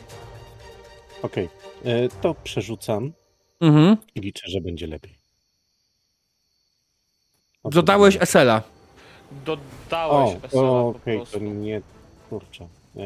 Okej. 1.22 1.48
E, 1.84 2.08
To 2.08 2.34
przerzucam 2.44 3.12
Mhm. 3.60 3.96
i 4.14 4.20
liczę, 4.20 4.42
że 4.48 4.60
będzie 4.60 4.86
lepiej. 4.86 5.18
O, 7.62 7.70
Dodałeś 7.70 8.18
SL-a. 8.20 8.62
Dodałeś 9.44 10.36
po 10.52 10.88
okej, 10.88 11.16
prostu. 11.16 11.38
to 11.38 11.44
nie... 11.44 11.80
Kurczę. 12.30 12.64
E, 12.96 13.00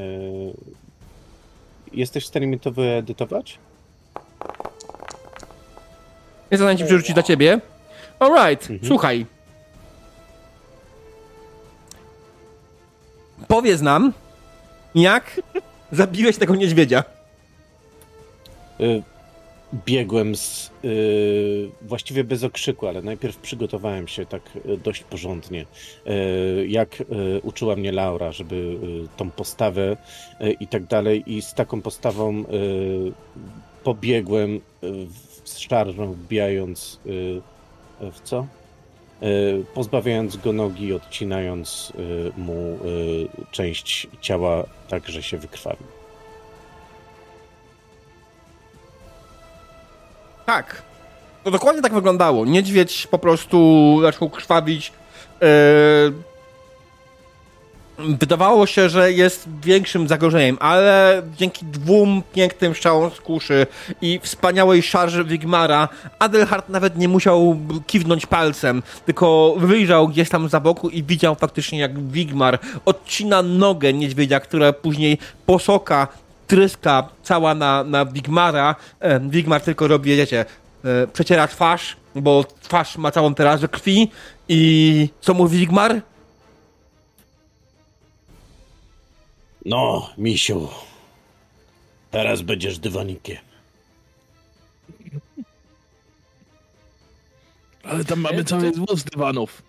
Jesteś 1.93 2.25
w 2.25 2.27
stanie 2.27 2.47
mi 2.47 2.61
to 2.61 2.71
wyedytować? 2.73 3.59
Jest 6.51 6.59
zadanie 6.61 6.79
ci 6.79 6.85
przerzucić 6.85 7.15
dla 7.15 7.23
ciebie. 7.23 7.61
Alright, 8.19 8.71
Mhm. 8.71 8.89
słuchaj. 8.89 9.27
Powiedz 13.49 13.81
nam, 13.81 14.13
jak 14.95 15.41
zabiłeś 15.93 16.37
tego 16.37 16.55
niedźwiedzia. 16.55 17.05
Y, 18.81 19.03
Biegłem 19.87 20.37
z. 20.37 20.71
y, 20.85 21.71
właściwie 21.83 22.25
bez 22.25 22.45
okrzyku, 22.45 22.87
ale 22.87 23.03
najpierw 23.03 23.37
przygotowałem 23.37 24.09
się 24.09 24.27
tak 24.27 24.43
y, 24.67 24.77
dość 24.77 25.03
porządnie. 25.03 25.67
Jak 26.69 27.03
uczyła 27.43 27.77
mnie 27.77 27.93
Laura, 27.93 28.33
żeby 28.33 28.77
tą 29.17 29.31
postawę 29.31 29.97
i 30.61 30.67
tak 30.67 30.87
dalej. 30.87 31.23
I 31.27 31.43
z 31.43 31.55
taką 31.55 31.83
postawą 31.83 32.45
pobiegłem 33.85 34.61
z 35.45 35.59
szarżą, 35.59 36.13
wbijając 36.13 37.01
w 38.01 38.21
co? 38.25 38.47
Y, 39.23 39.65
Pozbawiając 39.75 40.37
go 40.37 40.53
nogi, 40.53 40.93
odcinając 40.93 41.93
y, 41.99 42.33
mu 42.37 42.79
y, 42.85 43.29
część 43.51 44.07
ciała 44.21 44.65
tak, 44.89 45.09
że 45.09 45.23
się 45.23 45.39
wykrwawił. 45.39 45.87
Tak. 50.47 50.83
To 51.45 51.51
dokładnie 51.51 51.83
tak 51.83 51.95
wyglądało. 51.95 52.45
Niedźwiedź 52.45 53.07
po 53.07 53.19
prostu 53.19 53.99
zaczął 54.03 54.31
krwawić. 54.31 54.93
Yy... 55.41 56.30
Wydawało 58.09 58.67
się, 58.67 58.89
że 58.89 59.13
jest 59.13 59.49
większym 59.65 60.09
zagrożeniem, 60.09 60.57
ale 60.61 61.23
dzięki 61.37 61.67
dwóm 61.67 62.23
pięknym 62.33 62.75
strzałom 62.75 63.11
z 63.11 63.21
kuszy 63.21 63.67
i 64.03 64.21
wspaniałej 64.23 64.83
szarży 64.83 65.25
Wigmara, 65.25 65.89
Adelhard 66.19 66.69
nawet 66.69 66.99
nie 66.99 67.09
musiał 67.09 67.57
kiwnąć 67.87 68.27
palcem, 68.27 68.83
tylko 69.07 69.55
wyjrzał 69.59 70.09
gdzieś 70.09 70.29
tam 70.29 70.49
za 70.49 70.61
boku 70.61 70.89
i 70.89 71.03
widział 71.03 71.35
faktycznie 71.35 71.79
jak 71.79 72.09
Wigmar 72.11 72.59
odcina 72.85 73.43
nogę 73.43 73.93
niedźwiedzia, 73.93 74.41
która 74.41 74.73
później 74.73 75.19
posoka 75.47 76.09
tryska 76.47 77.09
cała 77.23 77.55
na, 77.55 77.85
na 77.85 78.05
Wigmara. 78.05 78.75
Wigmar 79.21 79.61
tylko 79.61 79.89
robi, 79.89 80.17
wiecie, 80.17 80.45
e, 80.85 81.07
przeciera 81.07 81.49
twarz, 81.49 81.97
bo 82.15 82.45
twarz 82.63 82.97
ma 82.99 83.11
całą 83.11 83.35
teraz 83.35 83.61
we 83.61 83.69
krwi 83.69 84.11
i 84.49 85.09
co 85.21 85.35
mówi 85.35 85.59
Wigmar? 85.59 86.03
No, 89.65 90.11
misiu. 90.19 90.69
Teraz 92.11 92.43
będziesz 92.43 92.79
dywanikiem. 92.79 93.37
Ale 97.83 98.05
tam 98.05 98.21
mamy 98.21 98.45
cały 98.45 98.73
wóz 98.73 99.05
dywanów. 99.05 99.63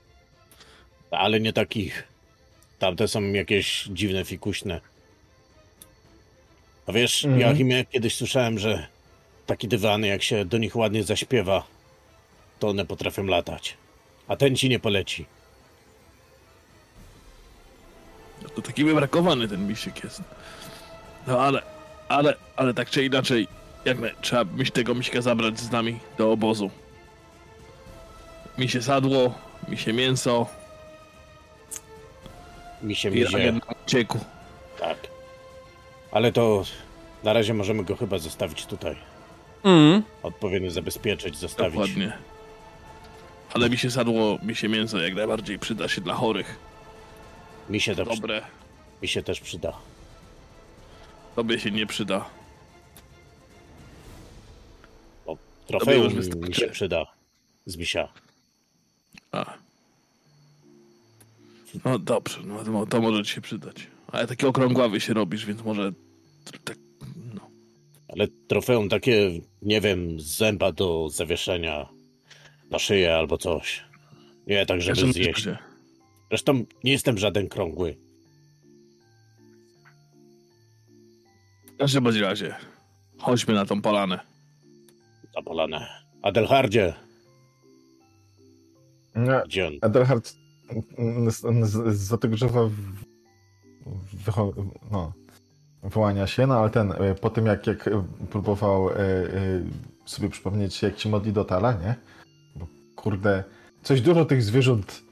Ale 1.11 1.39
nie 1.39 1.53
takich. 1.53 2.03
Tamte 2.79 3.07
są 3.07 3.21
jakieś 3.23 3.83
dziwne, 3.83 4.25
fikuśne. 4.25 4.81
A 6.87 6.91
wiesz, 6.91 7.25
Mhm. 7.25 7.41
Joachimie, 7.41 7.85
kiedyś 7.85 8.15
słyszałem, 8.15 8.59
że 8.59 8.87
takie 9.45 9.67
dywany, 9.67 10.07
jak 10.07 10.23
się 10.23 10.45
do 10.45 10.57
nich 10.57 10.75
ładnie 10.75 11.03
zaśpiewa, 11.03 11.63
to 12.59 12.67
one 12.69 12.85
potrafią 12.85 13.23
latać. 13.23 13.77
A 14.27 14.35
ten 14.35 14.55
ci 14.55 14.69
nie 14.69 14.79
poleci. 14.79 15.25
No 18.43 18.49
to 18.49 18.61
taki 18.61 18.83
wybrakowany 18.83 19.47
ten 19.47 19.67
misiek 19.67 20.03
jest. 20.03 20.21
No 21.27 21.39
ale, 21.41 21.61
ale, 22.09 22.33
ale 22.55 22.73
tak 22.73 22.89
czy 22.89 23.05
inaczej, 23.05 23.47
jak 23.85 23.99
my, 23.99 24.11
trzeba 24.21 24.43
mieć 24.53 24.71
tego 24.71 24.95
miśka 24.95 25.21
zabrać 25.21 25.59
z 25.59 25.71
nami 25.71 25.99
do 26.17 26.31
obozu. 26.31 26.71
Mi 28.57 28.69
się 28.69 28.81
sadło, 28.81 29.33
mi 29.67 29.77
się 29.77 29.93
mięso 29.93 30.47
Mi 32.81 32.95
się 32.95 33.11
mizie. 33.11 33.53
uciekł. 33.85 34.17
Tak. 34.79 34.97
Ale 36.11 36.31
to 36.31 36.63
na 37.23 37.33
razie 37.33 37.53
możemy 37.53 37.83
go 37.83 37.95
chyba 37.95 38.17
zostawić 38.17 38.65
tutaj. 38.65 38.95
Mm. 39.63 40.03
Odpowiednio 40.23 40.71
zabezpieczyć, 40.71 41.37
zostawić. 41.37 41.73
Dokładnie. 41.73 42.13
Ale 43.53 43.69
mi 43.69 43.77
się 43.77 43.91
sadło, 43.91 44.39
mi 44.43 44.55
się 44.55 44.69
mięso 44.69 44.99
jak 45.01 45.15
najbardziej 45.15 45.59
przyda 45.59 45.87
się 45.87 46.01
dla 46.01 46.13
chorych. 46.13 46.55
Mi 47.71 47.79
się 47.79 47.95
to. 47.95 48.05
Dobre, 48.05 48.41
mi 49.01 49.07
się 49.07 49.23
też 49.23 49.39
przyda. 49.39 49.77
tobie 51.35 51.59
się 51.59 51.71
nie 51.71 51.85
przyda. 51.85 52.29
Trofeum 55.67 56.15
już 56.15 56.27
mi 56.35 56.55
się 56.55 56.67
przyda. 56.67 57.05
Z 57.65 57.77
misia. 57.77 58.07
A. 59.31 59.53
No 61.85 61.99
dobrze, 61.99 62.39
no 62.43 62.85
to, 62.85 63.01
może 63.01 63.23
ci 63.23 63.33
się 63.33 63.41
przydać. 63.41 63.75
Ale 64.07 64.27
taki 64.27 64.45
okrągławy 64.45 65.01
się 65.01 65.13
robisz, 65.13 65.45
więc 65.45 65.63
może 65.63 65.91
tak, 66.63 66.77
no. 67.33 67.49
Ale 68.07 68.27
trofeum 68.47 68.89
takie, 68.89 69.31
nie 69.61 69.81
wiem, 69.81 70.19
zęba 70.19 70.71
do 70.71 71.09
zawieszenia 71.09 71.89
na 72.69 72.79
szyję 72.79 73.15
albo 73.15 73.37
coś. 73.37 73.83
Nie, 74.47 74.65
tak 74.65 74.81
żeby 74.81 75.13
zjeść. 75.13 75.43
się. 75.43 75.70
Zresztą 76.31 76.63
nie 76.83 76.91
jestem 76.91 77.17
żaden 77.17 77.49
krągły. 77.49 77.97
W 81.67 81.77
każdym 81.77 82.03
bądź 82.03 82.17
razie, 82.17 82.55
chodźmy 83.17 83.53
na 83.53 83.65
tą 83.65 83.81
polanę. 83.81 84.19
Zapolane. 85.35 85.87
Adelhardzie, 86.21 86.93
Nie, 89.15 89.41
gdzie 89.45 89.67
on? 89.67 89.73
Z 91.27 91.97
za 91.97 92.17
tego 92.17 92.35
drzewa 92.35 92.69
no, 94.91 95.13
wyłania 95.83 96.27
się, 96.27 96.47
no 96.47 96.59
ale 96.59 96.69
ten, 96.69 96.91
e, 96.91 97.15
po 97.15 97.29
tym 97.29 97.45
jak, 97.45 97.67
jak 97.67 97.87
e, 97.87 98.03
próbował 98.29 98.89
e, 98.89 98.93
e, 98.93 99.29
sobie 100.05 100.29
przypomnieć, 100.29 100.81
jak 100.81 100.99
się 100.99 101.09
modli 101.09 101.33
do 101.33 101.45
Tala, 101.45 101.73
nie? 101.73 101.95
Bo 102.55 102.67
kurde, 102.95 103.43
coś 103.83 104.01
dużo 104.01 104.25
tych 104.25 104.43
zwierząt 104.43 105.10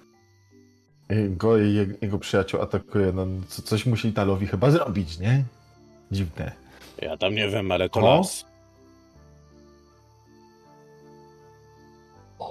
go 1.29 1.57
i 1.57 1.73
je- 1.73 1.95
jego 2.01 2.19
przyjaciół 2.19 2.61
atakuje, 2.61 3.11
no 3.11 3.25
co, 3.47 3.61
coś 3.61 3.85
musi 3.85 4.13
Talowi 4.13 4.47
chyba 4.47 4.71
zrobić, 4.71 5.19
nie? 5.19 5.43
Dziwne. 6.11 6.51
Ja 7.01 7.17
tam 7.17 7.35
nie 7.35 7.49
wiem, 7.49 7.71
ale 7.71 7.89
to 7.89 7.99
O? 7.99 8.17
las. 8.17 8.45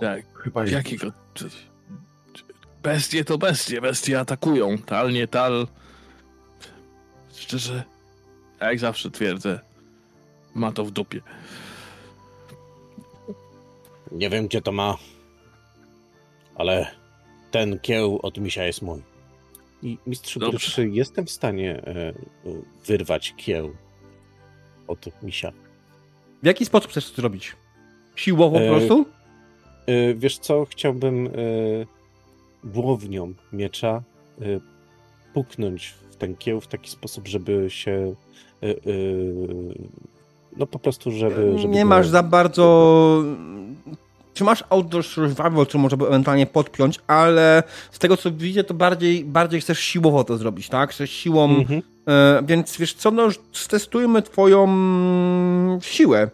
Jak, 0.02 0.24
Chyba 0.38 0.60
jest 0.62 0.72
jakiego... 0.72 1.12
Bestie 2.82 3.24
to 3.24 3.38
bestie, 3.38 3.80
bestie 3.80 4.20
atakują. 4.20 4.78
Tal, 4.78 5.12
nie 5.12 5.28
tal. 5.28 5.66
Szczerze, 7.34 7.84
jak 8.60 8.78
zawsze 8.78 9.10
twierdzę, 9.10 9.60
ma 10.54 10.72
to 10.72 10.84
w 10.84 10.90
dupie. 10.90 11.20
Nie 14.12 14.30
wiem, 14.30 14.46
gdzie 14.46 14.62
to 14.62 14.72
ma, 14.72 14.96
ale 16.54 16.90
ten 17.50 17.78
kieł 17.78 18.18
od 18.22 18.38
misia 18.38 18.64
jest 18.64 18.82
mój. 18.82 19.02
I 19.82 19.98
mistrzu 20.06 20.40
Dobrze. 20.40 20.58
czy 20.72 20.88
jestem 20.88 21.26
w 21.26 21.30
stanie 21.30 21.82
e, 21.86 21.90
e, 21.90 22.12
wyrwać 22.86 23.34
kieł 23.36 23.70
od 24.88 25.22
misia? 25.22 25.52
W 26.42 26.46
jaki 26.46 26.64
sposób 26.64 26.90
chcesz 26.90 27.10
to 27.10 27.16
zrobić? 27.16 27.56
Siłowo 28.16 28.56
po 28.58 28.62
E, 28.64 28.68
prostu? 28.70 29.06
E, 29.86 30.14
wiesz 30.14 30.38
co, 30.38 30.64
chciałbym 30.64 31.26
e, 31.26 31.30
głownią 32.64 33.34
miecza 33.52 34.02
y, 34.42 34.60
puknąć 35.34 35.94
w 36.10 36.16
ten 36.16 36.36
kieł 36.36 36.60
w 36.60 36.66
taki 36.66 36.90
sposób, 36.90 37.28
żeby 37.28 37.70
się 37.70 38.14
y, 38.64 39.74
no 40.56 40.66
po 40.66 40.78
prostu, 40.78 41.10
żeby... 41.10 41.58
żeby 41.58 41.74
nie 41.74 41.82
go- 41.82 41.88
masz 41.88 42.08
za 42.08 42.22
bardzo... 42.22 43.22
Czy 44.38 44.44
masz 44.44 44.64
outdoor 44.70 45.04
survival, 45.04 45.66
co 45.66 45.78
można 45.78 45.96
by 45.96 46.06
ewentualnie 46.06 46.46
podpiąć, 46.46 47.00
ale 47.06 47.62
z 47.90 47.98
tego 47.98 48.16
co 48.16 48.30
widzę, 48.30 48.64
to 48.64 48.74
bardziej, 48.74 49.24
bardziej 49.24 49.60
chcesz 49.60 49.78
siłowo 49.78 50.24
to 50.24 50.38
zrobić, 50.38 50.68
tak? 50.68 50.90
Chcesz 50.90 51.10
siłą... 51.10 51.44
Mhm. 51.50 51.82
E, 52.08 52.42
więc 52.46 52.76
wiesz 52.76 52.94
co, 52.94 53.10
no 53.10 53.22
już 53.22 53.38
stestujmy 53.52 54.22
twoją 54.22 54.68
siłę. 55.82 56.30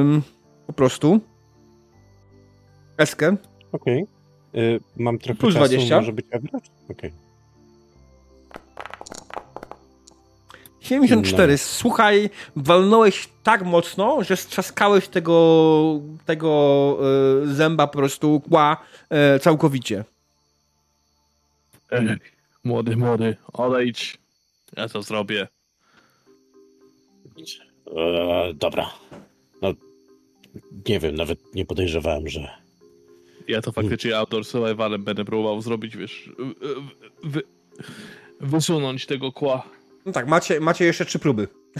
Ym, 0.00 0.22
po 0.66 0.72
prostu. 0.72 1.20
Eskę. 2.98 3.36
Okej. 3.72 4.06
Y, 4.54 4.80
Mam 4.96 5.18
trochę 5.18 5.40
Plus 5.40 5.54
czasu, 5.54 5.66
20. 5.66 5.96
może 5.96 6.12
być 6.12 6.26
average? 6.26 6.70
Okej. 6.90 7.12
74. 10.88 11.52
No. 11.52 11.58
Słuchaj, 11.58 12.30
walnąłeś 12.56 13.28
tak 13.42 13.64
mocno, 13.64 14.24
że 14.24 14.36
strzaskałeś 14.36 15.08
tego, 15.08 16.00
tego 16.26 16.98
e, 17.42 17.46
zęba 17.46 17.86
po 17.86 17.98
prostu 17.98 18.40
kła 18.40 18.76
e, 19.10 19.38
całkowicie. 19.38 20.04
Ej, 21.90 22.08
młody, 22.64 22.96
młody, 22.96 23.36
odejdź. 23.52 24.18
Ja 24.76 24.88
to 24.88 25.02
zrobię. 25.02 25.48
E, 27.96 28.54
dobra. 28.54 28.90
No, 29.62 29.72
nie 30.88 31.00
wiem, 31.00 31.14
nawet 31.14 31.54
nie 31.54 31.66
podejrzewałem, 31.66 32.28
że... 32.28 32.48
Ja 33.48 33.62
to 33.62 33.72
faktycznie 33.72 34.18
outdoor 34.18 34.44
survivalem 34.44 35.04
będę 35.04 35.24
próbował 35.24 35.60
zrobić, 35.60 35.96
wiesz, 35.96 36.30
wy, 36.38 36.54
wy, 37.24 37.42
wysunąć 38.40 39.06
tego 39.06 39.32
kła. 39.32 39.77
No 40.08 40.12
tak, 40.12 40.26
macie, 40.28 40.60
macie 40.60 40.84
jeszcze 40.84 41.04
trzy 41.04 41.18
próby. 41.18 41.48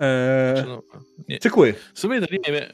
E, 0.00 0.64
No, 0.68 0.82
nie, 1.28 1.38
trzy 1.38 1.50
kły. 1.50 1.74
w 1.94 2.00
sumie 2.00 2.20
to 2.20 2.26
nie 2.32 2.52
wiem, 2.52 2.72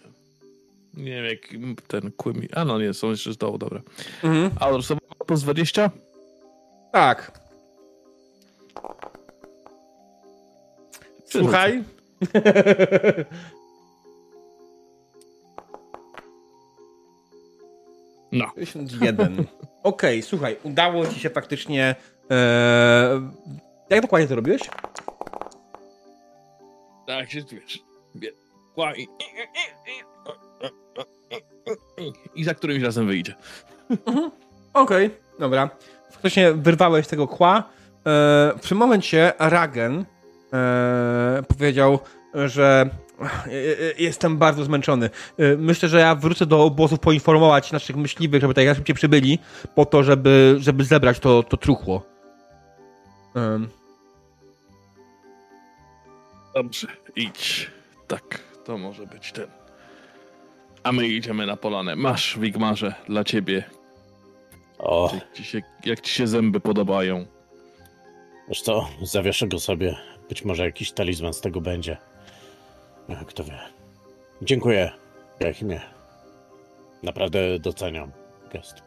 nie 0.94 1.12
wiem 1.12 1.24
jak 1.24 1.38
ten 1.86 2.12
kły 2.12 2.34
mi... 2.34 2.48
A 2.52 2.64
no 2.64 2.78
nie, 2.78 2.94
są 2.94 3.10
jeszcze 3.10 3.32
z 3.32 3.36
dołu, 3.36 3.58
dobra. 3.58 3.80
Mhm. 4.24 4.50
Survival 4.82 5.26
plus 5.26 5.42
20? 5.42 5.90
Tak. 6.92 7.40
Słuchaj. 11.26 11.84
No. 18.32 18.50
51. 18.56 19.44
Okej, 19.82 20.22
słuchaj, 20.22 20.56
udało 20.62 21.06
ci 21.06 21.20
się 21.20 21.30
faktycznie. 21.30 21.94
E, 22.30 23.30
jak 23.90 24.02
dokładnie 24.02 24.28
to 24.28 24.36
robiłeś? 24.36 24.62
Tak, 27.06 27.30
się 27.30 27.42
wiesz. 27.52 27.78
i... 28.96 29.08
I 32.34 32.44
za 32.44 32.54
którymś 32.54 32.82
razem 32.82 33.06
wyjdzie. 33.06 33.34
Okej, 34.74 35.10
dobra. 35.38 35.70
Faktycznie 36.10 36.52
wyrwałeś 36.52 37.06
tego 37.06 37.28
kła. 37.28 37.64
E, 38.06 38.52
przy 38.60 38.74
momencie 38.74 39.32
Ragen 39.38 40.04
e, 40.52 41.42
powiedział, 41.48 41.98
że 42.34 42.90
e, 43.20 43.52
e, 43.52 43.92
jestem 43.98 44.38
bardzo 44.38 44.64
zmęczony. 44.64 45.10
E, 45.38 45.56
myślę, 45.56 45.88
że 45.88 46.00
ja 46.00 46.14
wrócę 46.14 46.46
do 46.46 46.64
obozu 46.64 46.98
poinformować 46.98 47.72
naszych 47.72 47.96
myśliwych, 47.96 48.40
żeby 48.40 48.54
tak 48.54 48.64
jak 48.64 48.76
szybciej 48.76 48.94
przybyli, 48.94 49.38
po 49.74 49.84
to, 49.86 50.02
żeby, 50.02 50.56
żeby 50.58 50.84
zebrać 50.84 51.18
to, 51.18 51.42
to 51.42 51.56
truchło. 51.56 52.09
Em, 53.34 53.68
Dobrze, 56.54 56.86
idź. 57.16 57.70
Tak, 58.08 58.40
to 58.64 58.78
może 58.78 59.06
być 59.06 59.32
ten. 59.32 59.46
A 60.82 60.92
my 60.92 61.08
idziemy 61.08 61.46
na 61.46 61.56
polanę. 61.56 61.96
Masz, 61.96 62.38
Wigmarze, 62.38 62.94
dla 63.08 63.24
ciebie. 63.24 63.64
O, 64.78 65.10
Jak 65.14 65.32
ci 65.32 65.44
się, 65.44 65.62
jak 65.84 66.00
ci 66.00 66.12
się 66.14 66.26
zęby 66.26 66.60
podobają. 66.60 67.26
wiesz 68.48 68.62
co, 68.62 68.88
zawieszę 69.02 69.48
go 69.48 69.58
sobie. 69.60 69.96
Być 70.28 70.44
może 70.44 70.64
jakiś 70.64 70.92
talizman 70.92 71.32
z 71.34 71.40
tego 71.40 71.60
będzie. 71.60 71.96
Kto 73.26 73.44
wie. 73.44 73.58
Dziękuję, 74.42 74.90
Jachimie. 75.40 75.80
Naprawdę 77.02 77.58
doceniam 77.58 78.12
gest. 78.52 78.82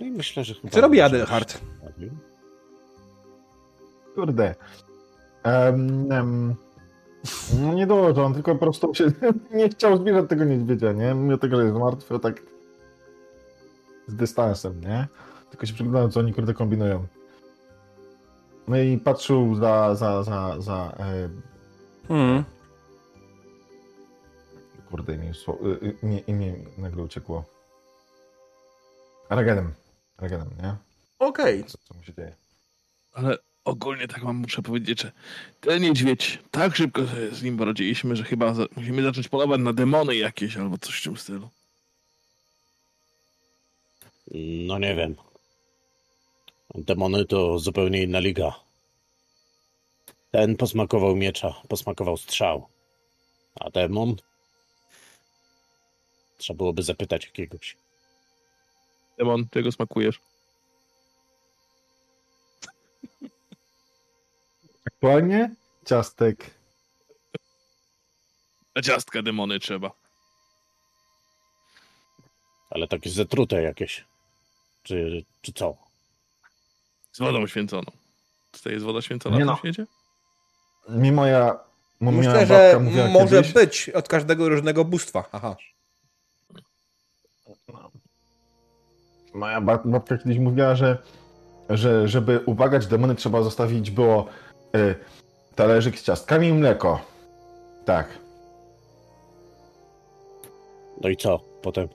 No 0.00 0.06
i 0.06 0.10
myślę, 0.10 0.44
że 0.44 0.54
chyba... 0.54 0.68
Co 0.68 0.80
robi 0.80 1.00
Adelhard? 1.00 1.60
Kurde. 4.14 4.54
Em, 5.42 6.12
em, 6.12 6.54
no 7.60 7.74
nie 7.74 7.86
dużo, 7.86 8.24
on 8.24 8.34
tylko 8.34 8.54
po 8.54 8.60
prostu 8.60 8.94
się 8.94 9.04
nie 9.50 9.68
chciał 9.68 9.96
zbierać 9.96 10.28
tego 10.28 10.44
niedźwiedzia, 10.44 10.92
nie? 10.92 11.14
Mimo 11.14 11.38
tego, 11.38 11.56
że 11.56 11.64
jest 11.64 11.76
martwy, 11.76 12.18
tak 12.18 12.42
z 14.06 14.14
dystansem, 14.14 14.80
nie? 14.80 15.08
Tylko 15.50 15.66
się 15.66 15.74
przyglądałem, 15.74 16.10
co 16.10 16.20
oni 16.20 16.34
kurde 16.34 16.54
kombinują. 16.54 17.06
No 18.68 18.78
i 18.78 18.98
patrzył 18.98 19.54
za, 19.54 19.94
za, 19.94 20.22
za, 20.22 20.60
za 20.60 20.92
e, 20.98 21.28
Hmm. 22.08 22.44
kurde, 24.90 25.14
imię, 25.14 25.32
sło- 25.32 25.66
y, 25.66 25.86
y, 25.86 25.96
imię, 26.02 26.18
imię 26.18 26.54
nagle 26.78 27.02
uciekło. 27.02 27.44
Ragenem. 29.30 29.72
Ragenem, 30.20 30.50
nie? 30.62 30.76
Okej. 31.18 31.64
Co, 31.64 31.78
co 31.78 31.94
mu 31.94 32.02
się 32.02 32.14
dzieje? 32.14 32.34
Ale 33.12 33.38
ogólnie 33.64 34.08
tak 34.08 34.24
wam 34.24 34.36
muszę 34.36 34.62
powiedzieć, 34.62 35.02
że 35.02 35.12
ten 35.60 35.82
niedźwiedź, 35.82 36.38
tak 36.50 36.76
szybko 36.76 37.06
sobie 37.06 37.30
z 37.30 37.42
nim 37.42 37.56
poradziliśmy, 37.58 38.16
że 38.16 38.24
chyba 38.24 38.54
za, 38.54 38.66
musimy 38.76 39.02
zacząć 39.02 39.28
polować 39.28 39.60
na 39.60 39.72
demony 39.72 40.16
jakieś 40.16 40.56
albo 40.56 40.78
coś 40.78 41.00
w 41.00 41.04
tym 41.04 41.16
stylu. 41.16 41.48
No 44.66 44.78
nie 44.78 44.94
wiem. 44.94 45.16
Demony 46.74 47.24
to 47.24 47.58
zupełnie 47.58 48.02
inna 48.02 48.18
liga. 48.18 48.54
Ten 50.30 50.56
posmakował 50.56 51.16
miecza, 51.16 51.54
posmakował 51.68 52.16
strzał. 52.16 52.68
A 53.60 53.70
demon? 53.70 54.16
Trzeba 56.38 56.56
byłoby 56.56 56.82
zapytać 56.82 57.24
jakiegoś. 57.26 57.76
Demon, 59.20 59.46
czego 59.50 59.72
smakujesz? 59.72 60.20
Aktualnie 64.86 65.54
ciastek. 65.86 66.50
Na 68.76 68.82
ciastka 68.82 69.22
demony 69.22 69.58
trzeba. 69.60 69.90
Ale 72.70 72.88
takie 72.88 73.10
zatrute 73.10 73.62
jakieś. 73.62 74.04
Czy, 74.82 75.24
czy 75.42 75.52
co? 75.52 75.76
Z 77.12 77.18
wodą 77.18 77.46
święconą. 77.46 77.92
Tutaj 78.52 78.72
jest 78.72 78.84
woda 78.84 79.02
święcona 79.02 79.36
Nie 79.36 79.44
w 79.44 79.46
no. 79.46 79.52
tym 79.52 79.58
świecie? 79.58 79.86
Mi 80.88 81.12
moja, 81.12 81.58
mo- 82.00 82.12
moja 82.12 82.18
Myślę, 82.32 82.46
babka 82.46 82.70
że 82.72 82.80
mówiła 82.80 83.08
może 83.08 83.36
kiedyś, 83.36 83.52
być 83.52 83.88
od 83.90 84.08
każdego 84.08 84.48
różnego 84.48 84.84
bóstwa. 84.84 85.24
Aha. 85.32 85.56
Moja 89.34 89.60
ba- 89.60 89.82
babka 89.84 90.18
kiedyś 90.18 90.38
mówiła, 90.38 90.74
że, 90.74 90.98
że 91.70 92.08
żeby 92.08 92.40
ubagać 92.46 92.86
demony 92.86 93.14
trzeba 93.14 93.42
zostawić 93.42 93.90
było 93.90 94.26
y, 94.76 94.94
talerzyk 95.54 95.98
z 95.98 96.02
ciastkami 96.02 96.48
i 96.48 96.54
mleko. 96.54 97.00
Tak. 97.84 98.18
No 101.00 101.08
i 101.08 101.16
co 101.16 101.40
potem? 101.62 101.88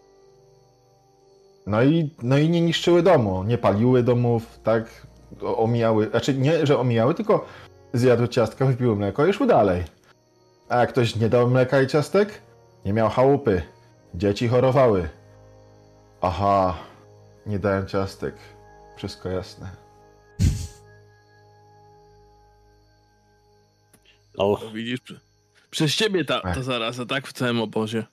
No 1.67 1.83
i, 1.83 2.15
no 2.23 2.37
i 2.37 2.49
nie 2.49 2.61
niszczyły 2.61 3.03
domu, 3.03 3.43
nie 3.43 3.57
paliły 3.57 4.03
domów, 4.03 4.59
tak? 4.63 5.07
Omijały, 5.41 6.09
znaczy 6.09 6.33
nie, 6.33 6.65
że 6.65 6.77
omijały, 6.79 7.13
tylko 7.13 7.45
zjadły 7.93 8.27
ciastka, 8.29 8.65
wypiły 8.65 8.95
mleko 8.95 9.25
i 9.25 9.33
szły 9.33 9.47
dalej. 9.47 9.83
A 10.69 10.77
jak 10.79 10.89
ktoś 10.89 11.15
nie 11.15 11.29
dał 11.29 11.47
mleka 11.47 11.81
i 11.81 11.87
ciastek, 11.87 12.41
nie 12.85 12.93
miał 12.93 13.09
chałupy. 13.09 13.61
Dzieci 14.15 14.47
chorowały. 14.47 15.09
Aha, 16.21 16.75
nie 17.45 17.59
dałem 17.59 17.87
ciastek. 17.87 18.35
Wszystko 18.97 19.29
jasne. 19.29 19.69
No, 24.37 24.59
No 24.63 24.71
widzisz, 24.71 24.99
prze- 25.01 25.19
przez 25.71 25.95
ciebie 25.95 26.25
ta, 26.25 26.41
ta 26.41 26.61
zaraza, 26.61 27.05
tak? 27.05 27.27
W 27.27 27.33
całym 27.33 27.61
obozie. 27.61 28.05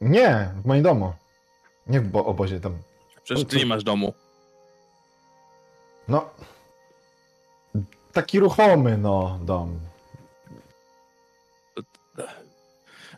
Nie, 0.00 0.50
w 0.62 0.66
moim 0.66 0.82
domu. 0.82 1.12
Nie 1.86 2.00
w 2.00 2.08
bo- 2.08 2.26
obozie 2.26 2.60
tam. 2.60 2.78
Przecież 3.24 3.46
ty 3.46 3.56
nie 3.56 3.66
masz 3.66 3.84
domu. 3.84 4.14
No. 6.08 6.30
Taki 8.12 8.40
ruchomy, 8.40 8.98
no, 8.98 9.38
dom. 9.42 9.80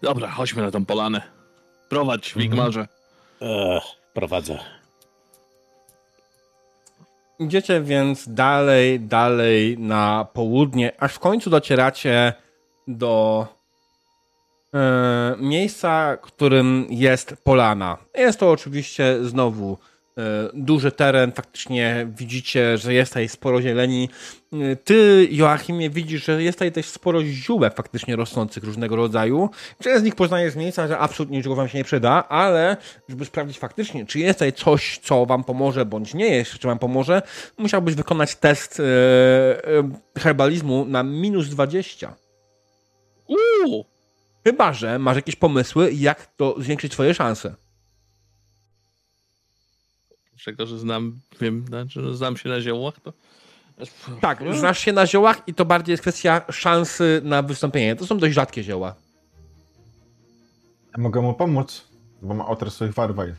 Dobra, 0.03 0.31
chodźmy 0.31 0.63
na 0.63 0.71
tą 0.71 0.87
polanę. 0.87 1.23
Prowadź, 1.89 2.35
Wigmarze. 2.35 2.89
Ech, 3.41 3.83
prowadzę. 4.15 4.59
Idziecie 7.39 7.81
więc 7.81 8.29
dalej, 8.29 9.01
dalej 9.01 9.79
na 9.79 10.27
południe, 10.33 10.93
aż 10.99 11.15
w 11.15 11.19
końcu 11.19 11.51
docieracie 11.51 12.33
do 12.89 13.47
e, 14.75 15.35
miejsca, 15.39 16.17
którym 16.17 16.87
jest 16.91 17.37
polana. 17.45 17.99
Jest 18.15 18.41
to 18.41 18.51
oczywiście 18.51 19.25
znowu 19.25 19.79
duży 20.55 20.93
teren, 20.93 21.33
faktycznie 21.33 22.07
widzicie, 22.17 22.79
że 22.79 22.95
jest 22.95 23.11
tutaj 23.11 23.29
sporo 23.29 23.63
zieleni. 23.63 24.09
E, 24.53 24.77
Ty, 24.77 25.29
Joachimie, 25.31 25.91
widzisz, 25.91 26.25
że 26.25 26.43
jest 26.43 26.59
tutaj 26.59 26.73
też 26.73 26.87
sporo 26.87 27.25
ziółek 27.25 27.75
faktycznie 27.75 28.17
rosnących 28.17 28.65
różnego 28.65 28.97
rodzaju. 28.97 29.51
Część 29.81 30.01
z 30.01 30.03
nich 30.03 30.15
poznajesz 30.15 30.53
z 30.53 30.57
miejsca, 30.57 30.89
że 30.89 30.99
absolutnie 30.99 31.37
niczego 31.37 31.55
wam 31.55 31.69
się 31.69 31.79
nie 31.79 31.85
przyda, 31.85 32.29
ale 32.29 32.77
żeby 33.09 33.25
sprawdzić 33.25 33.59
faktycznie, 33.59 34.07
czy 34.07 34.19
jest 34.19 34.39
tutaj 34.39 34.53
coś, 34.53 34.99
co 34.99 35.27
wam 35.27 35.45
pomoże, 35.45 35.85
bądź 35.85 36.15
nie 36.15 36.37
jest, 36.37 36.59
czy 36.59 36.69
wam 36.69 36.79
pomoże, 36.79 37.23
musiałbyś 37.59 37.95
wykonać 37.95 38.37
test 38.37 38.81
e, 38.81 38.85
e, 38.85 39.91
herbalizmu 40.19 40.85
na 40.85 41.03
minus 41.03 41.49
20. 41.49 42.15
Uuu! 43.29 43.85
Chyba, 44.45 44.73
że 44.73 44.99
masz 44.99 45.17
jakieś 45.17 45.37
pomysły, 45.37 45.93
jak 45.93 46.27
to 46.37 46.55
zwiększyć 46.59 46.93
twoje 46.93 47.15
szanse. 47.15 47.55
Czego, 50.43 50.67
że 50.67 50.79
znam, 50.79 51.21
wiem, 51.41 51.65
znaczy, 51.69 52.03
że 52.03 52.17
znam 52.17 52.37
się 52.37 52.49
na 52.49 52.61
ziołach, 52.61 52.95
to... 53.01 53.13
Tak, 54.21 54.43
znasz 54.55 54.79
się 54.79 54.93
na 54.93 55.07
ziołach 55.07 55.43
i 55.47 55.55
to 55.55 55.65
bardziej 55.65 55.93
jest 55.93 56.01
kwestia 56.01 56.43
szansy 56.51 57.21
na 57.25 57.43
wystąpienie. 57.43 57.97
To 57.97 58.07
są 58.07 58.19
dość 58.19 58.35
rzadkie 58.35 58.63
zioła. 58.63 58.95
Ja 60.97 61.03
mogę 61.03 61.21
mu 61.21 61.35
pomóc, 61.35 61.89
bo 62.23 62.35
ma 62.35 62.47
otar 62.47 62.71
swoich 62.71 62.93
warwaj 62.93 63.29
e, 63.29 63.35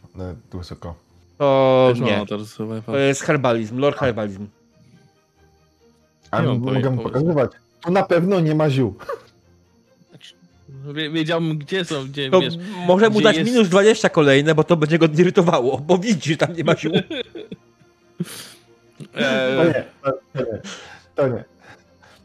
wysoko. 0.54 0.96
To 1.38 1.94
nie. 2.02 2.26
To 2.86 2.98
jest 2.98 3.22
herbalizm, 3.22 3.78
lord 3.78 3.98
herbalizm. 3.98 4.48
A 6.32 6.42
mogę 6.42 6.90
mu 6.90 7.04
pokazywać. 7.04 7.52
Tu 7.82 7.92
na 7.92 8.04
pewno 8.04 8.40
nie 8.40 8.56
ma 8.56 8.70
ziół. 8.70 8.96
Wie- 10.93 11.10
Wiedziałbym, 11.10 11.57
gdzie 11.57 11.85
są, 11.85 12.05
gdzie, 12.07 12.30
To 12.30 12.41
wiesz... 12.41 12.53
może 12.88 13.10
mu 13.10 13.15
gdzie 13.15 13.23
dać 13.23 13.38
jest- 13.38 13.51
minus 13.51 13.69
20 13.69 14.10
kolejne, 14.10 14.55
bo 14.55 14.64
to 14.64 14.77
będzie 14.77 14.97
go 14.99 15.05
irytowało, 15.18 15.77
bo 15.77 15.97
widzi, 15.97 16.30
że 16.31 16.38
tam 16.38 16.53
nie 16.53 16.64
ma 16.64 16.76
ziół. 16.76 16.93
To 19.14 19.19
E, 19.19 19.65
nie, 19.68 19.84
to, 20.03 20.11
to 20.34 20.39
nie. 20.45 20.61
To 21.15 21.27
nie. 21.27 21.43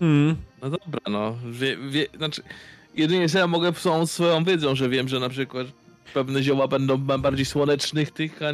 Mm. 0.01 0.37
no 0.63 0.71
dobra, 0.71 1.01
no. 1.11 1.37
Wie, 1.51 1.77
wie, 1.77 2.07
znaczy, 2.17 2.43
jedynie 2.95 3.29
co 3.29 3.39
ja 3.39 3.47
mogę 3.47 3.73
tą 3.73 4.07
swoją 4.07 4.45
wiedzą, 4.45 4.75
że 4.75 4.89
wiem, 4.89 5.09
że 5.09 5.21
na 5.21 5.29
przykład 5.29 5.67
pewne 6.15 6.43
zioła 6.43 6.69
będą 6.69 6.99
bardziej 6.99 7.47
słonecznych 7.47 8.11
tych, 8.11 8.41
a 8.43 8.47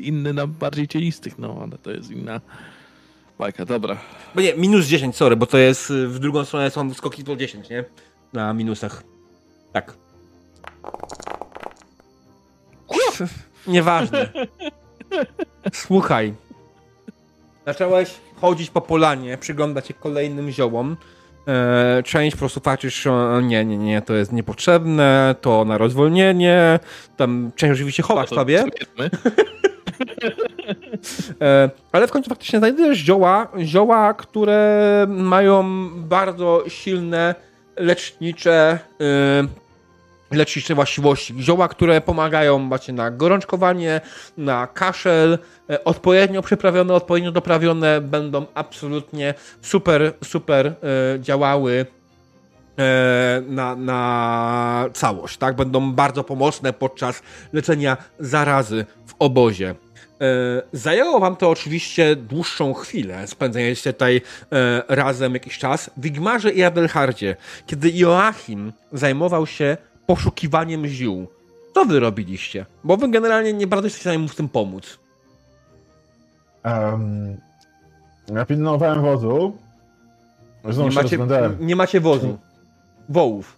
inne 0.00 0.32
na 0.32 0.46
bardziej 0.46 0.88
cienistych, 0.88 1.38
no, 1.38 1.58
ale 1.62 1.78
to 1.78 1.90
jest 1.90 2.10
inna 2.10 2.40
bajka, 3.38 3.64
dobra. 3.64 3.98
Bo 4.34 4.40
nie, 4.40 4.54
minus 4.54 4.86
10, 4.86 5.16
sorry, 5.16 5.36
bo 5.36 5.46
to 5.46 5.58
jest 5.58 5.90
y, 5.90 6.08
w 6.08 6.18
drugą 6.18 6.44
stronę 6.44 6.70
są 6.70 6.94
skoki 6.94 7.24
po 7.24 7.36
10, 7.36 7.70
nie? 7.70 7.84
Na 8.32 8.54
minusach. 8.54 9.02
Tak. 9.76 9.92
Nieważne. 13.66 14.28
Słuchaj. 15.72 16.34
Zacząłeś 17.66 18.14
chodzić 18.40 18.70
po 18.70 18.80
polanie, 18.80 19.38
przyglądać 19.38 19.86
się 19.86 19.94
kolejnym 19.94 20.50
ziołom. 20.50 20.96
E, 21.48 22.02
część 22.02 22.36
po 22.36 22.38
prostu 22.38 22.60
patrzysz, 22.60 23.08
nie, 23.42 23.64
nie, 23.64 23.78
nie, 23.78 24.02
to 24.02 24.14
jest 24.14 24.32
niepotrzebne, 24.32 25.34
to 25.40 25.64
na 25.64 25.78
rozwolnienie. 25.78 26.78
Tam 27.16 27.50
część 27.56 27.72
oczywiście 27.72 28.02
chowasz 28.02 28.28
sobie. 28.28 28.64
E, 31.40 31.70
ale 31.92 32.06
w 32.06 32.10
końcu 32.10 32.30
faktycznie 32.30 32.58
znajdujesz 32.58 32.98
zioła, 32.98 33.48
zioła, 33.58 34.14
które 34.14 35.06
mają 35.08 35.88
bardzo 35.96 36.64
silne 36.68 37.34
lecznicze, 37.76 38.78
y, 39.00 39.65
lecznicze 40.30 40.74
właściwości. 40.74 41.34
Zioła, 41.40 41.68
które 41.68 42.00
pomagają 42.00 42.58
macie 42.58 42.92
na 42.92 43.10
gorączkowanie, 43.10 44.00
na 44.36 44.66
kaszel, 44.66 45.38
e, 45.70 45.84
odpowiednio 45.84 46.42
przyprawione, 46.42 46.94
odpowiednio 46.94 47.32
doprawione, 47.32 48.00
będą 48.00 48.46
absolutnie 48.54 49.34
super, 49.62 50.12
super 50.24 50.66
e, 50.66 50.74
działały 51.20 51.86
e, 52.78 53.42
na, 53.46 53.76
na 53.76 54.88
całość, 54.92 55.36
tak? 55.36 55.56
Będą 55.56 55.92
bardzo 55.92 56.24
pomocne 56.24 56.72
podczas 56.72 57.22
leczenia 57.52 57.96
zarazy 58.18 58.86
w 59.06 59.14
obozie. 59.18 59.74
Zajęło 60.72 61.20
wam 61.20 61.36
to 61.36 61.50
oczywiście 61.50 62.16
dłuższą 62.16 62.74
chwilę, 62.74 63.26
spędzaliście 63.26 63.92
tutaj 63.92 64.20
razem 64.88 65.34
jakiś 65.34 65.58
czas. 65.58 65.90
Wigmarze 65.96 66.50
i 66.50 66.62
Adelhardzie, 66.62 67.36
kiedy 67.66 67.90
Joachim 67.90 68.72
zajmował 68.92 69.46
się 69.46 69.76
poszukiwaniem 70.06 70.86
ziół, 70.86 71.26
co 71.74 71.84
wy 71.84 72.00
robiliście? 72.00 72.66
Bo 72.84 72.96
wy 72.96 73.10
generalnie 73.10 73.52
nie 73.52 73.66
bardzo 73.66 73.86
jesteście 73.86 74.00
w 74.00 74.02
stanie 74.02 74.18
mu 74.18 74.28
w 74.28 74.34
tym 74.34 74.48
pomóc. 74.48 74.98
Um, 76.64 77.36
ja 78.34 78.46
pilnowałem 78.46 79.02
wozu. 79.02 79.58
Znowu 80.64 80.88
Nie 80.88 80.94
się 80.94 81.18
macie, 81.18 81.50
nie 81.60 81.76
macie 81.76 82.00
wozu. 82.00 82.38
Wołów. 83.08 83.56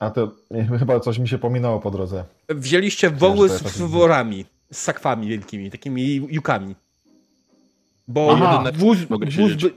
A 0.00 0.10
to 0.10 0.32
chyba 0.78 1.00
coś 1.00 1.18
mi 1.18 1.28
się 1.28 1.38
pominęło 1.38 1.80
po 1.80 1.90
drodze. 1.90 2.24
Wzięliście 2.48 3.10
woły 3.10 3.48
z, 3.48 3.62
z 3.62 3.80
worami, 3.80 4.44
z 4.72 4.78
sakwami 4.78 5.28
wielkimi, 5.28 5.70
takimi 5.70 6.14
jukami. 6.14 6.74
Bo 8.08 8.32
Aha. 8.32 8.64
wóz, 8.74 8.98
wóz, 8.98 9.54
by, 9.54 9.74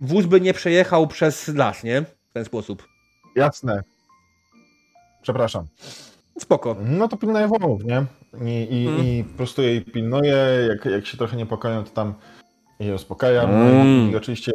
wóz 0.00 0.26
by 0.26 0.40
nie 0.40 0.54
przejechał 0.54 1.06
przez 1.06 1.48
las, 1.48 1.84
nie? 1.84 2.04
W 2.32 2.34
ten 2.34 2.44
sposób. 2.44 2.88
Jasne. 3.36 3.82
Przepraszam. 5.22 5.66
Spoko. 6.38 6.76
No 6.84 7.08
to 7.08 7.16
pilnuję 7.16 7.48
wołów, 7.48 7.84
nie? 7.84 8.04
I, 8.44 8.74
i, 8.82 8.88
Mm. 8.88 9.00
i 9.06 9.24
prostuję 9.36 9.76
i 9.76 9.80
pilnuję. 9.80 10.36
Jak, 10.68 10.84
jak 10.84 11.06
się 11.06 11.16
trochę 11.18 11.36
niepokoją, 11.36 11.84
to 11.84 11.90
tam 11.90 12.14
je 12.80 12.94
uspokajam. 12.94 13.50
Mm. 13.50 14.10
I 14.10 14.16
oczywiście 14.16 14.52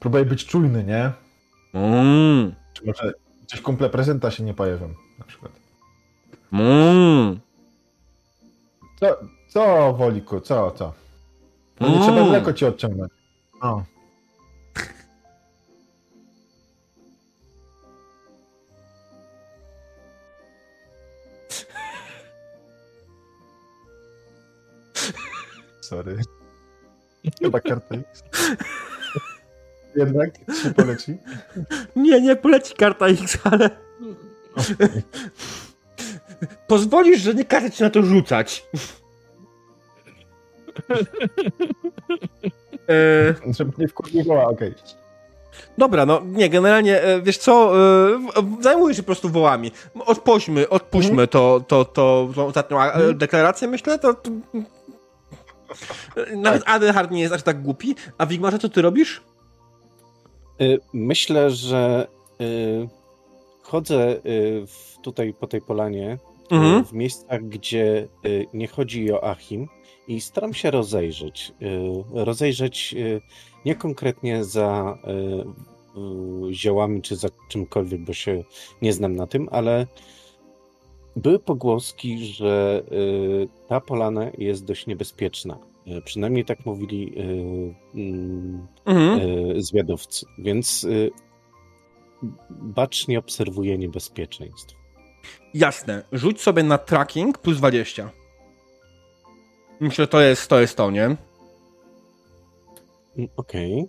próbuję 0.00 0.24
być 0.24 0.46
czujny, 0.46 0.84
nie? 0.84 1.12
Mm. 1.74 2.54
Czy 2.72 2.86
może 2.86 3.12
gdzieś 3.46 3.60
kumple 3.60 3.90
prezenta 3.90 4.30
się 4.30 4.42
nie 4.44 4.54
pojawią, 4.54 4.88
na 5.18 5.24
przykład. 5.24 5.52
Mm. 6.52 7.40
Co, 9.00 9.06
co 9.48 9.92
Woliku, 9.94 10.40
co, 10.40 10.70
co? 10.70 10.92
No 11.80 11.88
nie 11.88 11.94
Mm. 11.94 12.06
trzeba 12.08 12.24
mleko 12.26 12.52
ci 12.52 12.64
odciągnąć. 12.66 13.12
O. 13.60 13.82
Sorry. 25.90 26.16
Chyba 27.42 27.60
karta 27.60 27.94
X. 27.94 28.22
Jednak 29.96 30.30
się 30.62 30.74
poleci. 30.74 31.16
Nie, 31.96 32.20
nie 32.20 32.36
poleci 32.36 32.74
karta 32.74 33.06
X, 33.06 33.38
ale... 33.44 33.70
Pozwolisz, 36.66 37.20
że 37.20 37.34
nie 37.34 37.44
każę 37.44 37.70
ci 37.70 37.82
na 37.82 37.90
to 37.90 38.02
rzucać. 38.02 38.66
e, 42.88 43.52
Żeby 43.58 43.72
nie 43.78 43.88
wkurwiła, 43.88 44.44
okej. 44.44 44.74
dobra, 45.78 46.06
no 46.06 46.22
nie, 46.24 46.48
generalnie, 46.48 47.02
e, 47.02 47.22
wiesz 47.22 47.38
co, 47.38 47.72
e, 48.38 48.60
zajmuję 48.60 48.94
się 48.94 49.02
po 49.02 49.06
prostu 49.06 49.28
wołami. 49.28 49.72
Odpuśćmy, 50.06 50.68
odpuśćmy 50.68 51.26
to, 51.26 51.64
to, 51.68 51.84
to, 51.84 52.28
tą 52.34 52.46
ostatnią 52.46 52.82
e, 52.82 53.14
deklarację, 53.14 53.68
myślę, 53.68 53.98
to... 53.98 54.14
to... 54.14 54.30
Nawet 56.36 56.62
Adelhard 56.66 57.10
nie 57.10 57.20
jest 57.20 57.34
aż 57.34 57.42
tak 57.42 57.62
głupi. 57.62 57.94
A 58.18 58.26
Wigmarze, 58.26 58.58
co 58.58 58.68
ty 58.68 58.82
robisz? 58.82 59.22
Y, 60.60 60.78
Myślę, 60.92 61.50
że 61.50 62.06
y, 62.40 62.88
chodzę 63.62 64.16
y, 64.26 64.64
tutaj 65.02 65.34
po 65.40 65.46
tej 65.46 65.60
polanie, 65.62 66.18
Mhm. 66.50 66.84
w 66.84 66.92
miejscach, 66.92 67.42
gdzie 67.48 68.08
nie 68.54 68.66
chodzi 68.68 69.04
Joachim 69.04 69.68
i 70.08 70.20
staram 70.20 70.54
się 70.54 70.70
rozejrzeć. 70.70 71.52
Rozejrzeć 72.12 72.94
nie 73.64 73.74
konkretnie 73.74 74.44
za 74.44 74.98
ziołami 76.52 77.02
czy 77.02 77.16
za 77.16 77.28
czymkolwiek, 77.48 78.00
bo 78.00 78.12
się 78.12 78.44
nie 78.82 78.92
znam 78.92 79.16
na 79.16 79.26
tym, 79.26 79.48
ale 79.52 79.86
były 81.20 81.38
pogłoski, 81.38 82.26
że 82.26 82.82
y, 82.92 83.48
ta 83.68 83.80
polana 83.80 84.30
jest 84.38 84.64
dość 84.64 84.86
niebezpieczna. 84.86 85.58
Y, 85.86 86.02
Przynajmniej 86.02 86.44
tak 86.44 86.66
mówili 86.66 87.12
y, 87.18 87.74
mm, 87.94 88.66
Mhm. 88.86 89.20
zwiadowcy. 89.62 90.26
Więc 90.38 90.86
bacznie 92.50 93.18
obserwuję 93.18 93.78
niebezpieczeństw. 93.78 94.74
Jasne. 95.54 96.02
Rzuć 96.12 96.40
sobie 96.40 96.62
na 96.62 96.78
tracking 96.78 97.38
plus 97.38 97.58
20. 97.58 98.10
Myślę, 99.80 100.02
że 100.04 100.08
to 100.08 100.20
jest 100.20 100.48
to, 100.48 100.60
jest 100.60 100.76
to 100.76 100.90
nie? 100.90 101.04
Mm, 101.04 101.16
Okej. 103.36 103.88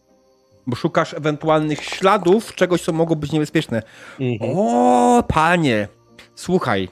Bo 0.67 0.75
szukasz 0.75 1.13
ewentualnych 1.13 1.83
śladów 1.83 2.55
czegoś, 2.55 2.81
co 2.81 2.93
mogło 2.93 3.15
być 3.15 3.31
niebezpieczne. 3.31 3.83
Mhm. 4.19 4.51
O, 4.57 5.23
panie! 5.27 5.87
Słuchaj. 6.35 6.89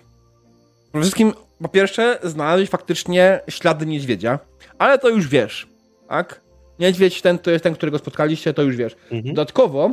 Przede 0.92 1.02
wszystkim, 1.02 1.34
po 1.62 1.70
pierwsze, 1.70 2.20
znaleźć 2.24 2.72
faktycznie 2.72 3.42
ślady 3.50 3.86
niedźwiedzia, 3.86 4.40
ale 4.78 5.00
to 5.00 5.10
już 5.10 5.28
wiesz, 5.28 5.68
tak? 6.08 6.42
Niedźwiedź 6.80 7.22
ten 7.22 7.40
to 7.40 7.52
jest 7.52 7.64
ten, 7.64 7.74
którego 7.76 7.98
spotkaliście, 7.98 8.54
to 8.54 8.62
już 8.62 8.76
wiesz. 8.76 8.96
Mhm. 9.12 9.36
Dodatkowo 9.36 9.92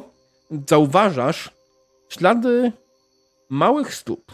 zauważasz 0.68 1.50
ślady 2.08 2.72
małych 3.48 3.94
stóp, 3.94 4.32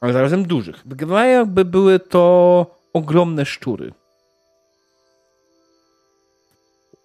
ale 0.00 0.12
zarazem 0.12 0.46
dużych. 0.46 0.82
Wyglądają 0.86 1.38
jakby 1.38 1.64
były 1.64 2.00
to 2.00 2.66
ogromne 2.92 3.46
szczury. 3.46 3.92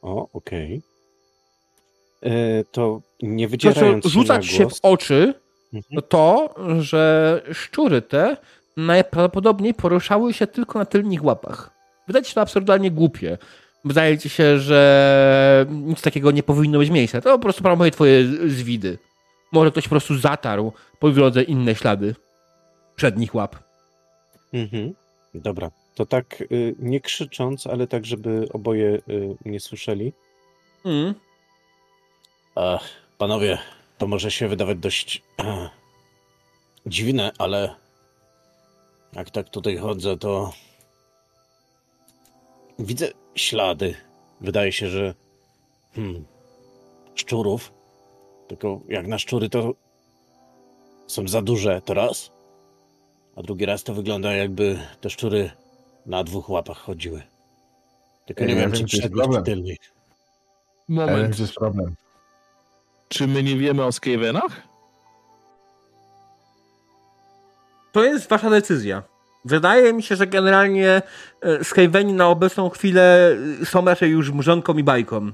O, 0.01 0.30
okej. 0.34 0.81
E, 2.23 2.63
To 2.71 3.01
nie 3.21 3.47
wydzierając 3.47 4.03
się 4.03 4.09
rzuca 4.09 4.34
na 4.34 4.39
ci 4.39 4.49
się 4.49 4.69
w 4.69 4.80
oczy. 4.81 5.34
To 5.95 6.01
to, 6.01 6.55
że 6.79 7.41
szczury 7.53 8.01
te 8.01 8.37
najprawdopodobniej 8.77 9.73
poruszały 9.73 10.33
się 10.33 10.47
tylko 10.47 10.79
na 10.79 10.85
tylnych 10.85 11.23
łapach. 11.23 11.69
Wydaje 12.07 12.25
się 12.25 12.33
to 12.33 12.41
absurdalnie 12.41 12.91
głupie. 12.91 13.37
Wydaje 13.85 14.17
ci 14.17 14.29
się, 14.29 14.59
że 14.59 15.65
nic 15.69 16.01
takiego 16.01 16.31
nie 16.31 16.43
powinno 16.43 16.79
mieć 16.79 16.89
miejsca. 16.89 17.21
To 17.21 17.31
po 17.31 17.39
prostu 17.39 17.61
prawdopodobnie 17.61 17.91
twoje 17.91 18.25
zwidy. 18.47 18.97
Może 19.51 19.71
ktoś 19.71 19.83
po 19.83 19.89
prostu 19.89 20.17
zatarł 20.17 20.73
po 20.99 21.09
drodze 21.09 21.43
inne 21.43 21.75
ślady 21.75 22.15
przednich 22.95 23.35
łap. 23.35 23.55
Mhm. 24.53 24.93
Dobra, 25.33 25.71
to 25.95 26.05
tak 26.05 26.41
y, 26.51 26.75
nie 26.79 26.99
krzycząc, 27.01 27.67
ale 27.67 27.87
tak, 27.87 28.05
żeby 28.05 28.47
oboje 28.53 28.95
y, 29.09 29.35
nie 29.45 29.59
słyszeli. 29.59 30.13
Mm. 30.85 31.13
Ach, 32.55 32.83
panowie, 33.17 33.57
to 33.99 34.07
może 34.07 34.31
się 34.31 34.47
wydawać 34.47 34.77
dość 34.77 35.23
dziwne, 36.85 37.31
ale 37.38 37.76
jak 39.13 39.30
tak 39.30 39.49
tutaj 39.49 39.77
chodzę, 39.77 40.17
to 40.17 40.53
widzę 42.80 43.11
ślady. 43.35 43.95
Wydaje 44.41 44.71
się, 44.71 44.88
że 44.89 45.13
hmm, 45.93 46.26
szczurów. 47.15 47.73
Tylko 48.47 48.81
jak 48.89 49.07
na 49.07 49.19
szczury 49.19 49.49
to 49.49 49.73
są 51.07 51.27
za 51.27 51.41
duże, 51.41 51.81
to 51.81 51.93
raz. 51.93 52.31
A 53.35 53.41
drugi 53.41 53.65
raz 53.65 53.84
to 53.84 53.93
wygląda 53.93 54.34
jakby 54.34 54.80
te 55.01 55.09
szczury 55.09 55.51
na 56.05 56.23
dwóch 56.23 56.49
łapach 56.49 56.77
chodziły. 56.77 57.23
Tylko 58.26 58.43
nie 58.45 58.53
Ja 58.53 58.59
wiem, 58.59 58.71
wiem, 58.71 58.80
czy 58.80 58.85
przednich, 58.85 59.11
czy 59.11 59.17
problem. 59.17 59.43
tylnych. 59.43 59.77
Ja 60.89 60.95
wiem, 60.95 61.07
Moment. 61.07 61.34
gdzie 61.34 61.43
jest 61.43 61.55
problem. 61.55 61.95
Czy 63.10 63.27
my 63.27 63.44
nie 63.44 63.56
wiemy 63.56 63.86
o 63.86 63.91
Skavenach? 63.91 64.61
To 67.91 68.03
jest 68.03 68.30
wasza 68.30 68.49
decyzja. 68.49 69.03
Wydaje 69.45 69.94
mi 69.94 70.03
się, 70.03 70.15
że 70.15 70.27
generalnie 70.27 71.02
e, 71.41 71.64
Skaveni 71.64 72.14
na 72.14 72.27
obecną 72.27 72.69
chwilę 72.69 73.36
e, 73.61 73.65
są 73.65 73.86
raczej 73.86 74.11
już 74.11 74.31
mrzonką 74.31 74.77
i 74.77 74.84
bajką. 74.84 75.31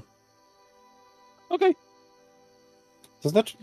Okej. 1.48 1.76
To 3.22 3.28
znaczy, 3.28 3.56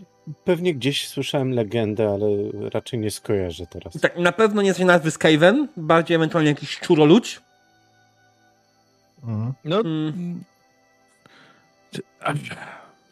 pewnie 0.44 0.74
gdzieś 0.74 1.08
słyszałem 1.08 1.50
legendę, 1.50 2.08
ale 2.08 2.26
raczej 2.70 2.98
nie 2.98 3.10
skojarzę 3.10 3.66
teraz. 3.66 4.00
Tak, 4.00 4.18
na 4.18 4.32
pewno 4.32 4.62
nie 4.62 4.72
znacie 4.72 4.84
nazwy 4.84 5.10
Skaven, 5.10 5.68
bardziej 5.76 6.14
ewentualnie 6.14 6.50
jakiś 6.50 6.70
szczuroludź. 6.70 7.40
Mhm. 9.22 9.52
No. 9.64 9.80
Mm. 9.80 10.44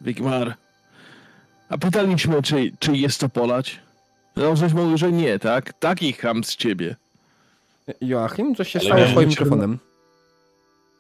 Wigmar. 0.01 0.57
A 1.73 1.79
pytaliśmy, 1.79 2.43
czy, 2.43 2.71
czy 2.79 2.97
jest 2.97 3.21
to 3.21 3.29
polać? 3.29 3.81
No, 4.37 4.57
żeś 4.57 4.73
mówił, 4.73 4.99
że 4.99 5.13
nie, 5.13 5.39
tak? 5.39 5.73
Taki 5.73 6.13
ham 6.13 6.45
z 6.45 6.57
ciebie. 6.57 6.97
Joachim, 8.01 8.55
coś 8.55 8.69
się 8.69 8.79
Ale 8.79 8.89
stało 8.89 9.07
z 9.07 9.11
twoim 9.11 9.29
mikrofonem. 9.29 9.79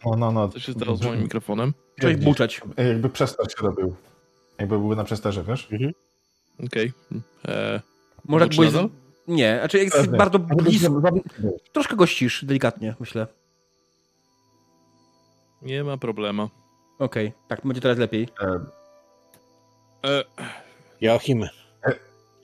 No, 0.05 0.16
no, 0.16 0.32
no. 0.32 0.49
Co 0.49 0.59
się 0.59 0.73
stało 0.73 0.97
z 0.97 1.03
moim 1.03 1.23
mikrofonem? 1.23 1.74
Coś 2.01 2.16
buczeć. 2.16 2.61
Jakby 2.77 3.09
przestarz 3.09 3.53
się 3.57 3.62
robił. 3.62 3.94
Jakby 4.59 4.78
były 4.78 4.97
na 4.97 5.05
przestarze, 5.05 5.44
wiesz? 5.44 5.69
Okej. 6.66 6.93
E, 7.49 7.81
Może 8.24 8.44
jak 8.44 8.55
byłeś... 8.55 8.73
Nie, 9.28 9.57
znaczy 9.59 9.78
jak 9.78 9.94
jest 9.94 10.11
bardzo 10.11 10.39
blisko, 10.39 11.03
troszkę 11.73 11.97
gościsz, 11.97 12.44
delikatnie, 12.44 12.94
myślę. 13.01 13.27
nie 15.62 15.85
ma 15.85 15.97
problemu. 15.97 16.49
Okej, 16.99 17.32
tak, 17.49 17.61
będzie 17.65 17.81
teraz 17.81 17.99
lepiej. 17.99 18.28
E, 18.40 18.61
E, 20.07 20.24
Joachim, 21.03 21.49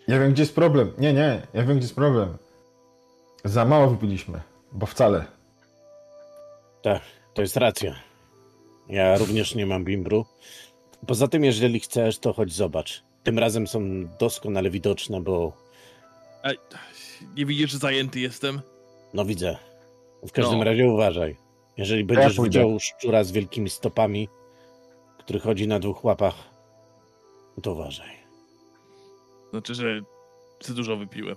Ja 0.09 0.19
wiem, 0.19 0.33
gdzie 0.33 0.43
jest 0.43 0.55
problem. 0.55 0.93
Nie, 0.99 1.13
nie, 1.13 1.47
ja 1.55 1.63
wiem, 1.65 1.77
gdzie 1.77 1.85
jest 1.85 1.95
problem. 1.95 2.37
Za 3.45 3.65
mało 3.65 3.89
wypiliśmy, 3.89 4.41
bo 4.73 4.87
wcale. 4.87 5.25
to 7.35 7.43
jest 7.43 7.57
racja. 7.57 7.95
Ja 8.89 9.19
również 9.19 9.55
nie 9.55 9.67
mam 9.67 9.85
bimbru. 9.85 10.25
Poza 11.07 11.29
tym, 11.29 11.45
jeżeli 11.45 11.81
chcesz, 11.81 12.19
to 12.19 12.33
chodź 12.33 12.53
zobacz. 12.53 13.03
Tym 13.23 13.39
razem 13.39 13.67
są 13.67 13.81
doskonale 14.19 14.71
widoczne, 14.71 15.21
bo 15.21 15.53
a, 16.43 16.49
nie 17.37 17.47
widzisz, 17.47 17.71
że 17.71 17.79
zajęty 17.79 18.21
jestem? 18.21 18.61
no 19.15 19.25
widzę. 19.25 19.57
W 20.23 20.33
każdym 20.33 20.59
No. 20.59 20.65
razie 20.65 20.89
uważaj. 20.89 21.37
Jeżeli 21.77 22.05
będziesz 22.05 22.37
pójdę. 22.37 22.59
widział 22.59 22.81
szczura 22.81 23.25
z 23.25 23.33
wielkimi 23.33 23.71
stopami, 23.71 24.29
który 25.19 25.41
chodzi 25.41 25.69
na 25.69 25.79
dwóch 25.81 26.05
łapach, 26.05 26.35
no 27.57 27.63
to 27.63 27.73
uważaj. 27.73 28.18
Znaczy, 29.51 29.75
że 29.75 30.01
za 30.59 30.75
dużo 30.75 30.97
wypiłem. 30.97 31.37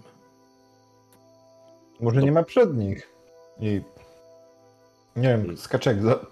Może 2.00 2.22
nie 2.22 2.32
ma 2.32 2.44
przednich. 2.44 3.14
I... 3.60 3.82
Nie 5.16 5.28
wiem, 5.28 5.58
skacze 5.58 5.90
jak, 5.90 6.04
za... 6.04 6.26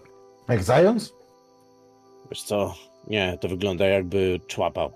jak 0.48 0.64
zając? 0.64 1.14
Wiesz 2.30 2.44
co? 2.44 2.76
Nie, 3.08 3.38
to 3.42 3.48
wygląda 3.48 3.88
jakby 3.88 4.40
człapał. 4.48 4.92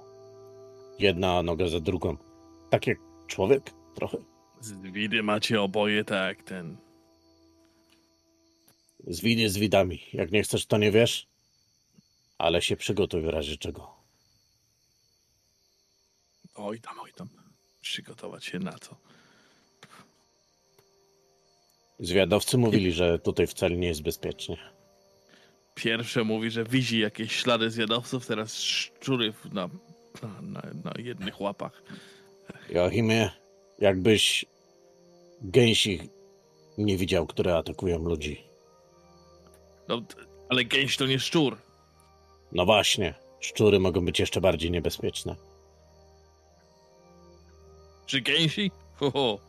Jedna 0.99 1.43
noga 1.43 1.68
za 1.68 1.80
drugą. 1.80 2.18
Tak 2.69 2.88
jak 2.88 2.97
człowiek 3.27 3.72
trochę. 3.95 4.18
Z 4.60 4.72
widy 4.73 5.23
macie 5.23 5.61
oboje 5.61 6.03
tak, 6.03 6.43
ten... 6.43 6.77
Z 9.07 9.22
widy 9.22 9.49
z 9.49 9.57
widami. 9.57 9.99
Jak 10.14 10.31
nie 10.31 10.43
chcesz, 10.43 10.65
to 10.65 10.77
nie 10.77 10.91
wiesz. 10.91 11.27
Ale 12.38 12.61
się 12.61 12.76
przygotuj 12.76 13.22
w 13.22 13.27
razie 13.27 13.57
czego. 13.57 13.93
Oj 16.55 16.80
tam, 16.80 16.99
oj 16.99 17.13
tam. 17.13 17.30
Przygotować 17.81 18.45
się 18.45 18.59
na 18.59 18.71
to. 18.71 18.95
Zwiadowcy 21.99 22.57
mówili, 22.57 22.91
że 22.91 23.19
tutaj 23.19 23.47
wcale 23.47 23.75
nie 23.75 23.88
jest 23.88 24.01
bezpiecznie. 24.01 24.57
Pierwsze 25.75 26.23
mówi, 26.23 26.51
że 26.51 26.63
widzi 26.63 26.99
jakieś 26.99 27.31
ślady 27.35 27.71
zjadowców, 27.71 28.27
teraz 28.27 28.57
szczury 28.57 29.34
na, 29.51 29.69
na, 30.41 30.61
na, 30.84 30.93
jednych 30.97 31.41
łapach. 31.41 31.84
Joachimie, 32.69 33.31
jakbyś 33.80 34.45
gęsi 35.41 36.09
nie 36.77 36.97
widział, 36.97 37.27
które 37.27 37.57
atakują 37.57 37.99
ludzi. 37.99 38.43
No, 39.88 40.01
ale 40.49 40.65
gęś 40.65 40.97
to 40.97 41.05
nie 41.05 41.19
szczur. 41.19 41.57
No 42.51 42.65
właśnie, 42.65 43.13
szczury 43.39 43.80
mogą 43.80 44.05
być 44.05 44.19
jeszcze 44.19 44.41
bardziej 44.41 44.71
niebezpieczne. 44.71 45.35
Czy 48.05 48.21
gęsi? 48.21 48.71
Ho, 48.95 49.11
ho. 49.11 49.39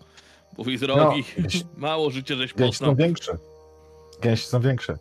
Mój 0.59 0.79
drogi, 0.79 1.25
No, 1.39 1.43
gęsi- 1.45 1.65
mało 1.77 2.11
życia 2.11 2.35
żeś 2.35 2.55
Gęsi 2.55 2.71
poznał. 2.73 2.91
są 2.91 2.97
większe. 2.97 3.39
Gęsi 4.21 4.47
są 4.47 4.61
większe. 4.61 4.99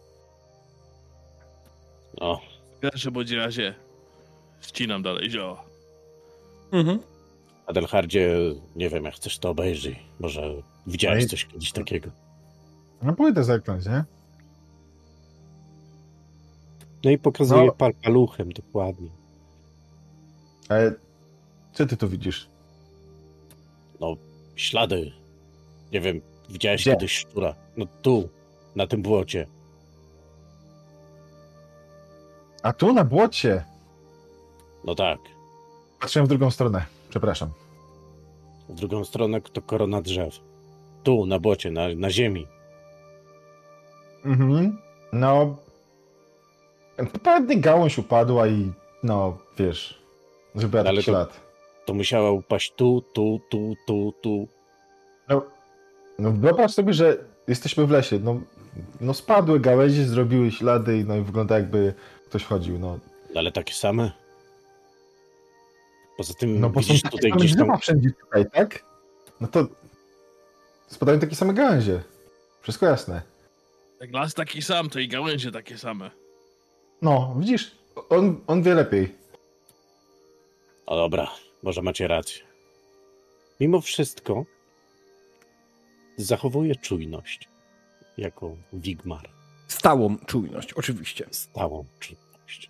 No, 2.21 2.41
W 2.77 2.79
każdym 2.91 3.13
bądź 3.13 3.31
razie 3.31 3.75
ścinam 4.61 5.03
dalej 5.03 5.29
zioła. 5.31 5.63
Mhm. 6.71 6.99
Adelhardzie, 7.65 8.37
nie 8.75 8.89
wiem, 8.89 9.03
jak 9.03 9.15
chcesz 9.15 9.39
to 9.39 9.49
obejrzyj. 9.49 9.99
Może 10.19 10.41
widziałeś 10.87 11.19
No 11.23 11.25
i- 11.25 11.29
coś 11.29 11.45
kiedyś 11.45 11.71
takiego. 11.71 12.09
No 13.01 13.13
pójdę 13.13 13.43
zerknąć, 13.43 13.85
nie? 13.85 14.03
No 17.03 17.11
i 17.11 17.17
pokazuje 17.17 17.65
No. 17.65 17.71
pal 17.71 17.93
paluchem 18.03 18.51
dokładnie. 18.51 19.09
Ale 20.69 20.93
co 21.73 21.85
ty 21.85 21.97
tu 21.97 22.09
widzisz? 22.09 22.47
No, 24.03 24.15
ślady. 24.55 25.11
Nie 25.91 26.01
wiem, 26.01 26.21
widziałeś 26.49 26.81
Gdzie? 26.81 26.91
kiedyś 26.91 27.17
szczura. 27.17 27.55
No 27.77 27.85
tu, 28.01 28.29
na 28.75 28.87
tym 28.87 29.01
błocie. 29.01 29.47
A 32.63 32.73
tu 32.73 32.93
na 32.93 33.03
błocie. 33.03 33.63
No 34.85 34.95
tak. 34.95 35.19
Patrzyłem 35.99 36.25
w 36.25 36.29
drugą 36.29 36.51
stronę. 36.51 36.85
Przepraszam. 37.09 37.49
W 38.69 38.75
drugą 38.75 39.03
stronę 39.05 39.41
to 39.41 39.61
korona 39.61 40.01
drzew. 40.01 40.39
Tu, 41.03 41.25
na 41.25 41.39
bocie, 41.39 41.71
na, 41.71 41.81
na 41.95 42.09
ziemi. 42.09 42.47
Mhm. 44.25 44.77
No. 45.13 45.55
Pewnie 47.23 47.57
gałąź 47.59 47.97
upadła 47.97 48.47
i 48.47 48.71
no, 49.03 49.37
wiesz, 49.57 50.01
zrobiła 50.55 50.81
Ale 50.81 50.89
taki 50.91 51.05
to- 51.05 51.11
ślad. 51.11 51.39
To 51.85 51.93
musiała 51.93 52.31
upaść 52.31 52.73
tu, 52.75 53.03
tu, 53.13 53.39
tu, 53.49 53.75
tu, 53.87 54.13
tu. 54.21 54.47
No, 55.29 55.45
no 56.19 56.31
wyobraź 56.31 56.71
sobie, 56.73 56.93
że 56.93 57.17
jesteśmy 57.47 57.85
w 57.87 57.91
lesie. 57.91 58.19
No, 58.19 58.41
no 59.01 59.13
spadły 59.13 59.59
gałęzie, 59.59 60.05
zrobiły 60.05 60.51
ślady 60.51 60.97
i 60.97 61.05
no 61.05 61.15
i 61.15 61.21
wygląda 61.21 61.55
jakby 61.55 61.93
ktoś 62.25 62.43
chodził. 62.43 62.79
No, 62.79 62.99
Ale 63.35 63.51
takie 63.51 63.73
same. 63.73 64.11
Poza 66.17 66.33
tym 66.33 66.59
no 66.59 66.69
bo 66.69 66.81
są 66.81 66.87
widzisz 66.87 67.01
takie 67.01 67.17
tutaj 67.17 67.31
gdzieś 67.31 67.55
tam... 67.57 67.79
wszędzie 67.79 68.09
tutaj, 68.21 68.45
tak? 68.51 68.85
No 69.41 69.47
to 69.47 69.67
spadają 70.87 71.19
takie 71.19 71.35
same 71.35 71.53
gałęzie. 71.53 72.01
Wszystko 72.61 72.85
jasne. 72.85 73.21
Jak 73.99 74.13
las 74.13 74.33
taki 74.33 74.61
sam, 74.61 74.89
to 74.89 74.99
i 74.99 75.07
gałęzie 75.07 75.51
takie 75.51 75.77
same. 75.77 76.11
No, 77.01 77.35
widzisz, 77.39 77.71
on, 78.09 78.41
on 78.47 78.63
wie 78.63 78.73
lepiej. 78.73 79.15
O 80.85 80.95
dobra, 80.95 81.31
może 81.63 81.81
macie 81.81 82.07
rację. 82.07 82.43
Mimo 83.59 83.81
wszystko 83.81 84.45
zachowuję 86.17 86.75
czujność 86.75 87.49
jako 88.17 88.55
Wigmar. 88.73 89.29
Stałą 89.67 90.17
czujność, 90.17 90.73
oczywiście. 90.73 91.25
Stałą 91.31 91.85
czujność. 91.99 92.69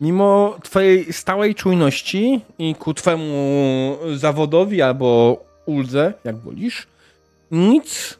Mimo 0.00 0.58
twojej 0.62 1.12
stałej 1.12 1.54
czujności 1.54 2.40
i 2.58 2.74
ku 2.74 2.94
twemu 2.94 3.98
zawodowi 4.14 4.82
albo 4.82 5.36
uldze, 5.66 6.14
jak 6.24 6.38
wolisz, 6.38 6.86
nic 7.50 8.18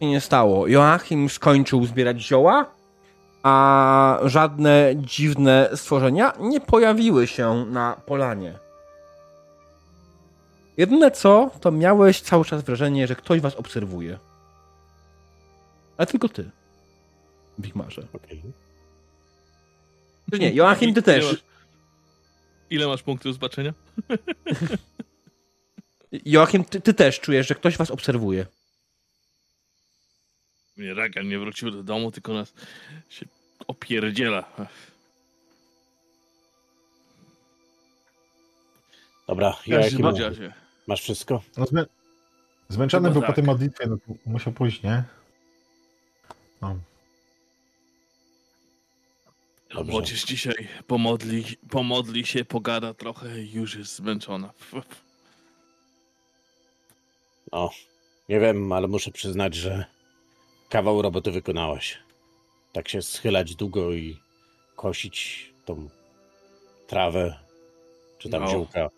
się 0.00 0.06
nie 0.06 0.20
stało. 0.20 0.66
Joachim 0.66 1.28
skończył 1.28 1.84
zbierać 1.84 2.20
zioła, 2.20 2.79
a 3.42 4.18
żadne 4.24 4.92
dziwne 4.96 5.70
stworzenia 5.74 6.32
nie 6.40 6.60
pojawiły 6.60 7.26
się 7.26 7.66
na 7.66 8.00
polanie. 8.06 8.58
Jedyne 10.76 11.10
co, 11.10 11.50
to 11.60 11.70
miałeś 11.72 12.20
cały 12.20 12.44
czas 12.44 12.62
wrażenie, 12.62 13.06
że 13.06 13.16
ktoś 13.16 13.40
was 13.40 13.54
obserwuje. 13.54 14.18
Ale 15.96 16.06
tylko 16.06 16.28
ty. 16.28 16.50
Bigmarze. 17.60 18.02
Okej. 18.12 18.42
Czy 20.32 20.38
nie, 20.38 20.50
Joachim, 20.52 20.94
ty 20.94 21.00
Ile 21.00 21.02
też. 21.02 21.24
masz- 21.32 21.42
Ile 22.70 22.86
masz 22.86 23.02
punktów 23.02 23.32
zobaczenia? 23.32 23.72
Joachim, 26.24 26.64
ty, 26.64 26.80
ty 26.80 26.94
też 26.94 27.20
czujesz, 27.20 27.48
że 27.48 27.54
ktoś 27.54 27.76
was 27.76 27.90
obserwuje. 27.90 28.46
Nie, 30.80 30.94
Ragan 30.94 31.28
nie 31.28 31.38
wrócił 31.38 31.70
do 31.70 31.82
domu, 31.82 32.10
tylko 32.10 32.32
nas 32.32 32.54
się 33.08 33.26
opierdziela. 33.66 34.68
Dobra, 39.28 39.56
Joachim, 39.66 40.02
podział 40.02 40.34
się. 40.34 40.52
masz 40.86 41.02
wszystko? 41.02 41.42
No, 41.56 41.66
zmę... 41.66 41.86
Zmęczony 42.68 43.08
Chyba 43.08 43.12
był 43.12 43.22
po 43.22 43.26
tak. 43.26 43.36
tej 43.36 43.44
modlitwie, 43.44 43.86
no 43.86 43.96
to 43.96 44.14
musiał 44.26 44.52
pójść, 44.52 44.82
nie? 44.82 45.04
No. 46.62 46.78
Dobrze. 49.74 49.92
Młodzież 49.92 50.24
dzisiaj 50.24 50.68
pomodli, 50.86 51.44
pomodli 51.70 52.26
się, 52.26 52.44
pogada 52.44 52.94
trochę 52.94 53.42
i 53.42 53.52
już 53.52 53.74
jest 53.74 53.96
zmęczona. 53.96 54.52
No, 57.52 57.70
nie 58.28 58.40
wiem, 58.40 58.72
ale 58.72 58.88
muszę 58.88 59.10
przyznać, 59.10 59.54
że 59.54 59.84
kawał 60.70 61.02
roboty 61.02 61.30
wykonałaś. 61.30 61.98
Tak 62.72 62.88
się 62.88 63.02
schylać 63.02 63.54
długo 63.54 63.92
i 63.92 64.20
kosić 64.76 65.50
tą 65.64 65.88
trawę, 66.86 67.38
czy 68.18 68.28
tam 68.30 68.42
No. 68.42 68.50
ziółka. 68.50 68.88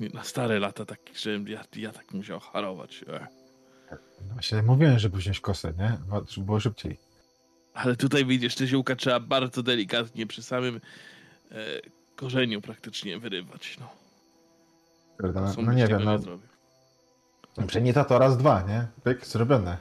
Nie, 0.00 0.08
Na 0.08 0.24
stare 0.24 0.58
lata 0.58 0.84
taki, 0.84 1.18
że 1.18 1.30
ja, 1.46 1.64
ja 1.76 1.92
tak 1.92 2.12
musiał 2.12 2.40
harować. 2.40 3.04
e. 3.08 3.26
właśnie 4.32 4.62
mówiłem, 4.62 4.98
żeby 4.98 5.18
wziąć 5.18 5.40
kosę, 5.40 5.72
nie? 5.78 5.98
Bo- 6.08 6.24
Żeby 6.28 6.46
było 6.46 6.60
szybciej. 6.60 6.98
Ale 7.74 7.96
tutaj 7.96 8.24
widzisz, 8.26 8.54
te 8.54 8.66
ziółka 8.66 8.96
trzeba 8.96 9.20
bardzo 9.20 9.62
delikatnie 9.62 10.26
przy 10.26 10.42
samym 10.42 10.80
e, 11.50 11.56
korzeniu 12.16 12.60
praktycznie 12.60 13.18
wyrywać. 13.18 13.76
No? 13.80 13.90
No, 15.34 15.54
no 15.62 15.72
nie 15.72 15.86
wiem, 15.86 16.04
no. 16.04 16.18
Zrobił. 17.54 17.68
Przenita 17.68 18.04
to 18.04 18.18
raz, 18.18 18.36
dwa, 18.38 18.62
nie? 18.62 18.86
Pyk, 19.04 19.26
zrobione. 19.26 19.76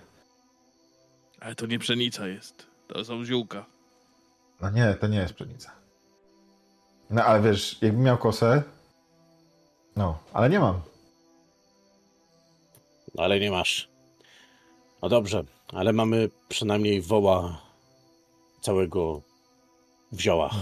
Ale 1.40 1.56
to 1.56 1.66
nie 1.66 1.80
pszenica 1.80 2.28
jest. 2.28 2.68
To 2.88 3.06
są 3.06 3.26
ziółka. 3.26 3.66
No 4.62 4.70
nie, 4.70 4.94
to 4.94 5.08
nie 5.08 5.18
jest 5.18 5.34
pszenica. 5.34 5.72
No 7.10 7.24
ale 7.24 7.42
wiesz, 7.42 7.82
jakbym 7.82 8.04
miał 8.04 8.18
kosę. 8.18 8.64
No, 9.96 10.18
ale 10.34 10.50
nie 10.50 10.60
mam. 10.60 10.82
No 13.16 13.24
ale 13.24 13.40
nie 13.40 13.52
masz. 13.52 13.90
No 15.02 15.10
dobrze, 15.10 15.44
ale 15.74 15.94
mamy 15.94 16.30
przynajmniej 16.50 17.02
woła 17.02 17.62
całego 18.62 19.22
w 20.12 20.20
ziołach. 20.20 20.54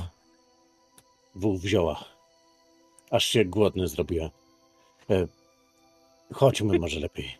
Wół 1.35 1.57
w 1.57 1.65
ziołach. 1.65 2.03
Aż 3.11 3.25
się 3.25 3.45
głodny 3.45 3.87
zrobiłem. 3.87 4.29
E, 5.09 5.27
chodźmy 6.33 6.79
może 6.79 6.99
lepiej. 6.99 7.37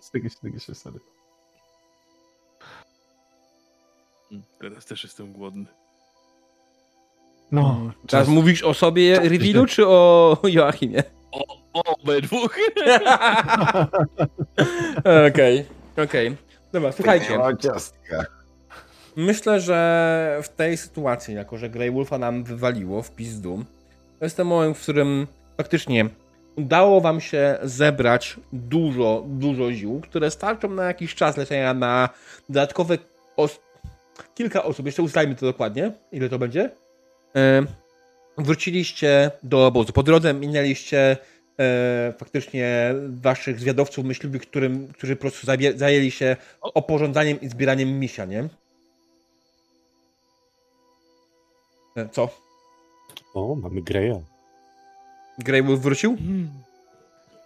Stygi, 0.00 0.30
stygi 0.30 0.60
się 0.60 0.74
stary. 0.74 0.98
Mm, 4.32 4.42
Teraz 4.60 4.84
też 4.86 5.04
jestem 5.04 5.32
głodny. 5.32 5.64
No, 7.52 7.76
Mm. 7.80 7.92
Teraz 8.06 8.26
czas. 8.26 8.28
mówisz 8.34 8.62
o 8.62 8.74
sobie, 8.74 9.18
Revealu, 9.20 9.66
czy 9.66 9.86
o 9.86 10.36
Joachimie? 10.44 11.02
O, 11.32 11.62
obydwu. 11.72 12.36
Okej, 15.30 15.64
okej. 16.04 16.36
Dobra, 16.72 16.92
słuchajcie. 16.92 17.40
O. 17.40 17.48
Myślę, 19.16 19.60
że 19.60 20.40
w 20.42 20.48
tej 20.48 20.76
sytuacji, 20.76 21.34
jako 21.34 21.58
że 21.58 21.70
Grey 21.70 21.90
Wolfa 21.90 22.18
nam 22.18 22.44
wywaliło 22.44 23.02
w 23.02 23.10
pizdu, 23.10 23.64
to 24.18 24.24
jest 24.24 24.36
ten 24.36 24.46
moment, 24.46 24.78
w 24.78 24.82
którym 24.82 25.26
faktycznie 25.56 26.08
udało 26.56 27.00
wam 27.00 27.20
się 27.20 27.58
zebrać 27.62 28.36
dużo, 28.52 29.24
dużo 29.26 29.72
ziół, 29.72 30.00
które 30.00 30.30
starczą 30.30 30.68
na 30.70 30.84
jakiś 30.84 31.14
czas 31.14 31.36
leczenia 31.36 31.74
na 31.74 32.08
dodatkowe 32.48 32.98
os- 33.36 33.60
kilka 34.34 34.62
osób. 34.64 34.86
Jeszcze 34.86 35.02
ustalmy 35.02 35.34
to 35.34 35.46
dokładnie, 35.46 35.92
ile 36.12 36.28
to 36.28 36.38
będzie. 36.38 36.70
E, 37.36 37.62
wróciliście 38.38 39.30
do 39.42 39.66
obozu. 39.66 39.92
Po 39.92 40.02
drodze 40.02 40.34
minęliście 40.34 41.16
e, 41.60 42.12
faktycznie 42.18 42.94
waszych 43.08 43.60
zwiadowców 43.60 44.04
myśliwych, 44.04 44.42
którym, 44.42 44.88
którzy 44.88 45.16
po 45.16 45.20
prostu 45.20 45.46
zajęli 45.76 46.10
się 46.10 46.36
oporządzaniem 46.60 47.40
i 47.40 47.48
zbieraniem 47.48 47.98
misia, 48.00 48.24
nie? 48.24 48.48
E, 51.96 52.08
Co? 52.08 52.28
O, 53.34 53.54
mamy 53.54 53.82
Greya. 53.82 54.20
Grey 55.38 55.62
Wolf 55.62 55.80
wrócił? 55.80 56.16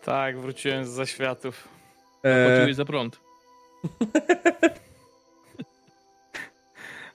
Tak, 0.04 0.38
wróciłem 0.38 0.84
z 0.84 0.88
zaświatów. 0.88 1.68
E, 2.22 2.46
Płaciłeś 2.46 2.76
za 2.76 2.84
prąd. 2.84 3.20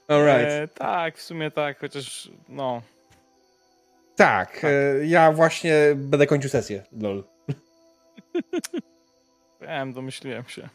alright. 0.08 0.52
E, 0.52 0.68
tak, 0.68 1.18
w 1.18 1.22
sumie 1.22 1.52
tak, 1.52 1.80
chociaż 1.80 2.32
no. 2.50 2.82
tak, 4.16 4.62
e, 4.64 5.06
ja 5.06 5.32
właśnie 5.32 5.74
będę 5.96 6.28
kończył 6.28 6.50
sesję. 6.50 6.84
Lol. 7.02 7.24
Wiem, 9.62 9.94
domyśliłem 9.94 10.46
się. 10.46 10.70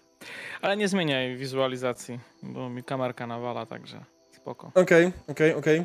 Ale 0.63 0.77
nie 0.77 0.89
zmieniaj 0.89 1.37
wizualizacji, 1.37 2.21
bo 2.43 2.71
mi 2.71 2.85
kamerka 2.85 3.27
nawala, 3.27 3.67
także 3.67 4.05
spoko. 4.31 4.71
Okej, 4.75 5.13
okej, 5.29 5.55
okej. 5.55 5.79
E, 5.79 5.85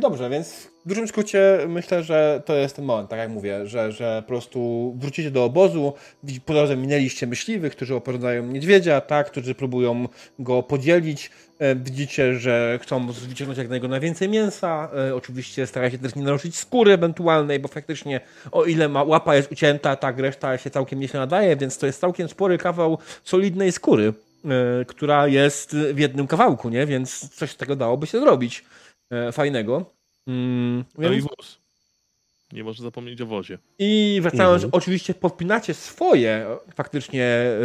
Dobrze, 0.00 0.30
więc 0.30 0.70
w 0.84 0.88
dużym 0.88 1.08
skrócie 1.08 1.58
myślę, 1.68 2.02
że 2.02 2.42
to 2.44 2.56
jest 2.56 2.76
ten 2.76 2.84
moment, 2.84 3.10
tak 3.10 3.18
jak 3.18 3.30
mówię, 3.30 3.66
że, 3.66 3.92
że 3.92 4.22
po 4.22 4.28
prostu 4.28 4.92
wrócicie 4.98 5.30
do 5.30 5.44
obozu, 5.44 5.92
po 6.44 6.52
drodze 6.52 6.76
minęliście 6.76 7.26
myśliwych, 7.26 7.72
którzy 7.72 7.94
oporządzają 7.94 8.46
niedźwiedzia, 8.46 9.00
tak, 9.00 9.30
którzy 9.30 9.54
próbują 9.54 10.08
go 10.38 10.62
podzielić. 10.62 11.30
E, 11.58 11.74
Widzicie, 11.74 12.34
że 12.34 12.78
chcą 12.82 13.06
wyciągnąć 13.12 13.58
jak 13.58 13.68
najgo 13.68 13.88
najwięcej 13.88 14.28
mięsa. 14.28 14.90
E, 15.08 15.14
Oczywiście 15.14 15.66
staracie 15.66 15.96
się 15.96 16.02
też 16.02 16.14
nie 16.14 16.22
naruszyć 16.22 16.56
skóry 16.56 16.92
ewentualnej, 16.92 17.58
bo 17.58 17.68
faktycznie 17.68 18.20
o 18.52 18.64
ile 18.64 18.88
ma, 18.88 19.02
łapa 19.02 19.36
jest 19.36 19.52
ucięta, 19.52 19.96
tak 19.96 20.18
reszta 20.18 20.58
się 20.58 20.70
całkiem 20.70 21.00
nieźle 21.00 21.20
nadaje, 21.20 21.56
więc 21.56 21.78
to 21.78 21.86
jest 21.86 22.00
całkiem 22.00 22.28
spory 22.28 22.58
kawał 22.58 22.98
solidnej 23.24 23.72
skóry, 23.72 24.12
e, 24.44 24.84
która 24.84 25.26
jest 25.26 25.76
w 25.76 25.98
jednym 25.98 26.26
kawałku, 26.26 26.68
nie? 26.68 26.86
Więc 26.86 27.28
coś 27.34 27.50
z 27.50 27.56
tego 27.56 27.76
dałoby 27.76 28.06
się 28.06 28.20
zrobić. 28.20 28.64
E, 29.10 29.32
fajnego. 29.32 29.84
Mm, 30.26 30.84
No 30.98 31.12
i 31.12 31.20
wóz. 31.20 31.60
Nie 32.52 32.64
można 32.64 32.82
zapomnieć 32.82 33.20
o 33.20 33.26
wozie. 33.26 33.58
I 33.78 34.18
wracając, 34.22 34.64
Mhm. 34.64 34.70
oczywiście 34.74 35.14
podpinacie 35.14 35.74
swoje 35.74 36.46
faktycznie 36.74 37.24
e, 37.24 37.56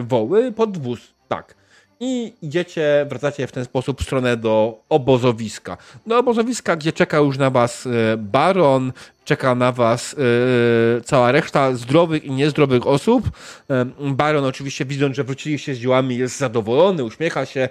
woły 0.00 0.52
pod 0.52 0.78
wóz. 0.78 1.14
Tak. 1.28 1.54
I 2.02 2.32
idziecie, 2.42 3.06
wracacie 3.08 3.46
w 3.46 3.52
ten 3.52 3.64
sposób 3.64 4.00
w 4.00 4.04
stronę 4.04 4.36
do 4.36 4.80
obozowiska. 4.88 5.76
Do 6.06 6.18
obozowiska, 6.18 6.76
gdzie 6.76 6.92
czeka 6.92 7.18
już 7.18 7.38
na 7.38 7.50
was 7.50 7.86
e, 7.86 8.16
baron, 8.16 8.92
czeka 9.24 9.54
na 9.54 9.72
was 9.72 10.16
e, 10.18 11.00
cała 11.00 11.32
reszta 11.32 11.74
zdrowych 11.74 12.24
i 12.24 12.30
niezdrowych 12.30 12.86
osób. 12.86 13.30
E, 13.70 13.86
Baron 14.00 14.44
oczywiście 14.44 14.84
widząc, 14.84 15.16
że 15.16 15.24
wróciliście 15.24 15.74
z 15.74 15.78
dziełami 15.78 16.16
jest 16.16 16.38
zadowolony, 16.38 17.04
uśmiecha 17.04 17.46
się, 17.46 17.68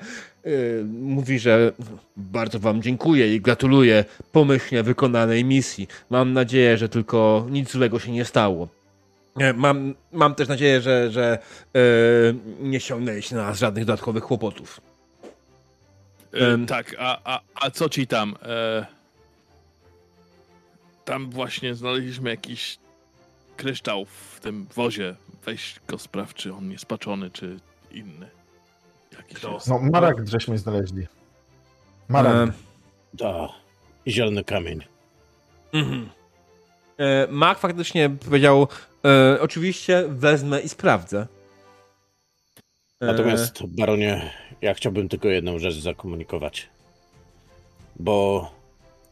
mówi, 1.02 1.40
że 1.40 1.72
bardzo 2.18 2.60
wam 2.60 2.82
dziękuję 2.82 3.36
i 3.36 3.42
gratuluję 3.42 4.06
pomyślnie 4.32 4.84
wykonanej 4.84 5.46
misji. 5.46 5.88
Mam 6.10 6.34
nadzieję, 6.34 6.78
że 6.78 6.90
tylko 6.90 7.48
nic 7.50 7.72
złego 7.72 8.00
się 8.00 8.12
nie 8.12 8.26
stało. 8.26 8.68
Mam, 9.56 9.96
mam 10.12 10.36
też 10.36 10.48
nadzieję, 10.48 10.82
że, 10.82 11.12
że 11.12 11.40
e, 11.76 11.80
nie 12.60 12.80
ściągnęliście 12.80 13.36
na 13.36 13.44
nas 13.46 13.60
żadnych 13.60 13.86
dodatkowych 13.86 14.24
kłopotów. 14.24 14.82
E, 16.34 16.66
tak, 16.66 16.96
a, 17.00 17.20
a, 17.24 17.42
a 17.56 17.72
co 17.72 17.90
ci 17.90 18.08
tam? 18.08 18.36
E, 18.44 18.86
tam 21.06 21.30
właśnie 21.30 21.76
znaleźliśmy 21.76 22.30
jakiś 22.30 22.78
kryształ 23.58 24.06
w 24.06 24.40
tym 24.40 24.68
wozie. 24.76 25.16
Weź 25.46 25.80
go 25.88 25.98
sprawdź, 25.98 26.36
czy 26.38 26.54
on 26.54 26.72
jest 26.72 26.82
spaczony, 26.82 27.32
czy 27.32 27.60
inny. 27.92 28.30
Jakiś 29.18 29.38
Kto? 29.38 29.54
jest. 29.54 29.68
No, 29.68 29.80
Marak 29.80 30.28
żeśmy 30.28 30.58
znaleźli. 30.58 31.08
Marak. 32.08 32.50
E, 32.50 32.52
Da. 33.14 33.50
Zielony 34.08 34.44
kamień. 34.44 34.80
Mhm. 35.74 36.10
E, 37.00 37.28
Mark 37.30 37.60
faktycznie 37.60 38.10
powiedział, 38.10 38.68
e, 39.06 39.42
oczywiście 39.42 40.04
wezmę 40.10 40.62
i 40.62 40.70
sprawdzę. 40.70 41.28
E, 43.02 43.06
Natomiast, 43.06 43.66
baronie, 43.68 44.32
ja 44.62 44.74
chciałbym 44.74 45.10
tylko 45.10 45.28
jedną 45.28 45.60
rzecz 45.60 45.76
zakomunikować. 45.76 46.70
Bo 48.00 48.52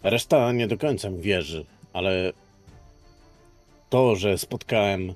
reszta 0.04 0.52
nie 0.52 0.68
do 0.68 0.78
końca 0.78 1.10
mi 1.10 1.22
wierzy, 1.22 1.66
ale 1.94 2.34
to, 3.90 4.16
że 4.16 4.38
spotkałem 4.38 5.14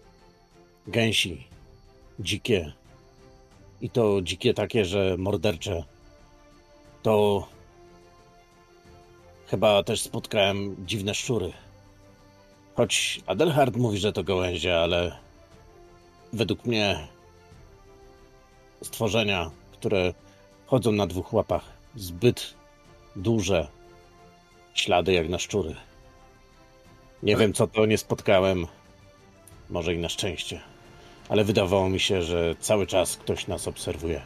gęsi 0.88 1.48
dzikie 2.20 2.74
i 3.82 3.90
to 3.90 4.22
dzikie 4.22 4.54
takie, 4.54 4.86
że 4.86 5.16
mordercze, 5.18 5.84
to 7.04 7.48
chyba 9.48 9.84
też 9.84 10.02
spotkałem 10.02 10.76
dziwne 10.86 11.14
szczury. 11.14 11.52
Choć 12.82 13.22
Adelhard 13.26 13.76
mówi, 13.76 13.98
że 13.98 14.14
to 14.14 14.24
gałęzie, 14.24 14.80
ale 14.80 15.18
według 16.34 16.66
mnie 16.66 17.08
stworzenia, 18.84 19.52
które 19.72 20.14
chodzą 20.66 20.92
na 20.92 21.08
dwóch 21.08 21.34
łapach, 21.34 21.64
zbyt 21.96 22.54
duże 23.16 23.68
ślady 24.74 25.14
jak 25.14 25.30
na 25.30 25.40
szczury. 25.40 25.76
Nie 27.24 27.36
wiem 27.36 27.54
co 27.54 27.68
to, 27.68 27.86
nie 27.86 27.98
spotkałem. 27.98 28.68
Może 29.70 29.94
i 29.94 29.98
na 29.98 30.10
szczęście. 30.10 30.62
Ale 31.30 31.44
wydawało 31.44 31.90
mi 31.90 32.00
się, 32.00 32.22
że 32.22 32.56
cały 32.60 32.88
czas 32.88 33.18
ktoś 33.18 33.48
nas 33.48 33.68
obserwuje. 33.68 34.22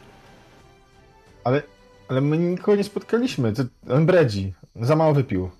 Ale, 1.44 1.62
ale 2.08 2.20
my 2.20 2.38
nikogo 2.38 2.76
nie 2.76 2.84
spotkaliśmy. 2.84 3.52
To, 3.52 3.62
on 3.90 4.06
bredzi. 4.06 4.52
Za 4.76 4.96
mało 4.96 5.14
wypił. 5.14 5.50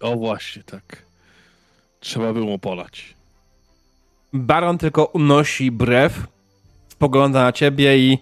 O 0.00 0.16
właśnie, 0.16 0.62
tak. 0.62 1.04
Trzeba 2.04 2.32
było 2.32 2.58
polać. 2.58 3.14
Baron 4.32 4.78
tylko 4.78 5.04
unosi 5.04 5.70
brew, 5.70 6.26
spogląda 6.88 7.42
na 7.42 7.52
ciebie 7.52 7.98
i 7.98 8.18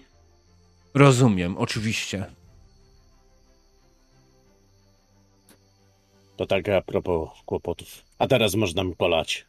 rozumiem, 0.93 1.57
oczywiście. 1.57 2.25
To 6.37 6.45
tak 6.45 6.69
a 6.69 6.81
propos 6.81 7.29
kłopotów. 7.45 7.87
A 8.19 8.27
teraz 8.27 8.55
można 8.55 8.83
mi 8.83 8.95
polać. 8.95 9.45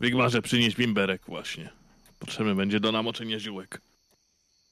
Wigmarze, 0.00 0.42
przynieś 0.42 0.74
bimberek 0.74 1.22
właśnie. 1.28 1.70
Potrzebny 2.18 2.54
będzie 2.54 2.80
do 2.80 2.92
namoczenia 2.92 3.38
ziółek. 3.38 3.80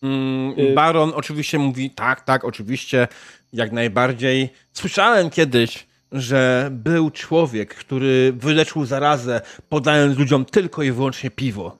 Mm, 0.02 0.54
Y- 0.58 0.74
Baron 0.74 1.12
oczywiście 1.14 1.58
mówi, 1.58 1.90
tak, 1.90 2.20
tak, 2.20 2.44
oczywiście, 2.44 3.08
jak 3.52 3.72
najbardziej. 3.72 4.48
Słyszałem 4.72 5.30
kiedyś, 5.30 5.86
że 6.20 6.68
był 6.72 7.10
człowiek, 7.10 7.74
który 7.74 8.32
wyleczył 8.36 8.84
zarazę, 8.86 9.40
podając 9.68 10.18
ludziom 10.18 10.44
tylko 10.44 10.82
i 10.82 10.92
wyłącznie 10.92 11.30
piwo. 11.30 11.78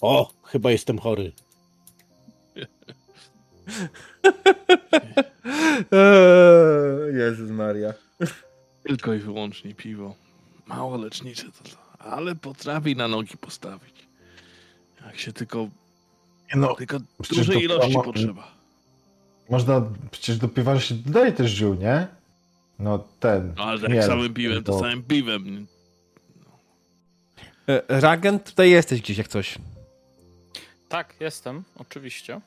O, 0.00 0.32
chyba 0.44 0.70
jestem 0.70 0.98
chory. 0.98 1.32
Eee, 5.92 7.14
Jezus 7.20 7.50
Maria. 7.50 7.94
Tylko 8.82 9.14
i 9.14 9.18
wyłącznie 9.18 9.74
piwo. 9.74 10.14
Mało 10.66 10.96
lecznicze 10.96 11.44
to, 11.44 11.70
to 11.70 11.76
ale 12.04 12.34
potrafi 12.34 12.96
na 12.96 13.08
nogi 13.08 13.36
postawić. 13.36 13.94
Jak 15.06 15.18
się 15.18 15.32
tylko, 15.32 15.68
No, 16.54 16.74
tylko 16.74 16.98
dużej 17.30 17.62
ilości 17.62 17.94
potrzeba. 18.04 18.61
Można, 19.52 19.82
przecież 20.10 20.38
do 20.38 20.48
piwa 20.48 20.80
się 20.80 20.94
dodaje 20.94 21.32
też 21.32 21.50
ziół, 21.50 21.74
nie? 21.74 22.06
No 22.78 23.04
ten. 23.20 23.54
No, 23.56 23.64
ale 23.64 23.80
jak 23.80 23.90
miel, 23.90 24.02
samym 24.02 24.34
piwem, 24.34 24.64
to 24.64 24.72
bo- 24.72 24.80
samym 24.80 25.02
piwem. 25.02 25.66
E, 27.68 28.00
Ragent, 28.00 28.44
tutaj 28.44 28.70
jesteś 28.70 29.00
gdzieś 29.02 29.18
jak 29.18 29.28
coś. 29.28 29.58
Tak, 30.88 31.14
jestem, 31.20 31.62
oczywiście. 31.78 32.40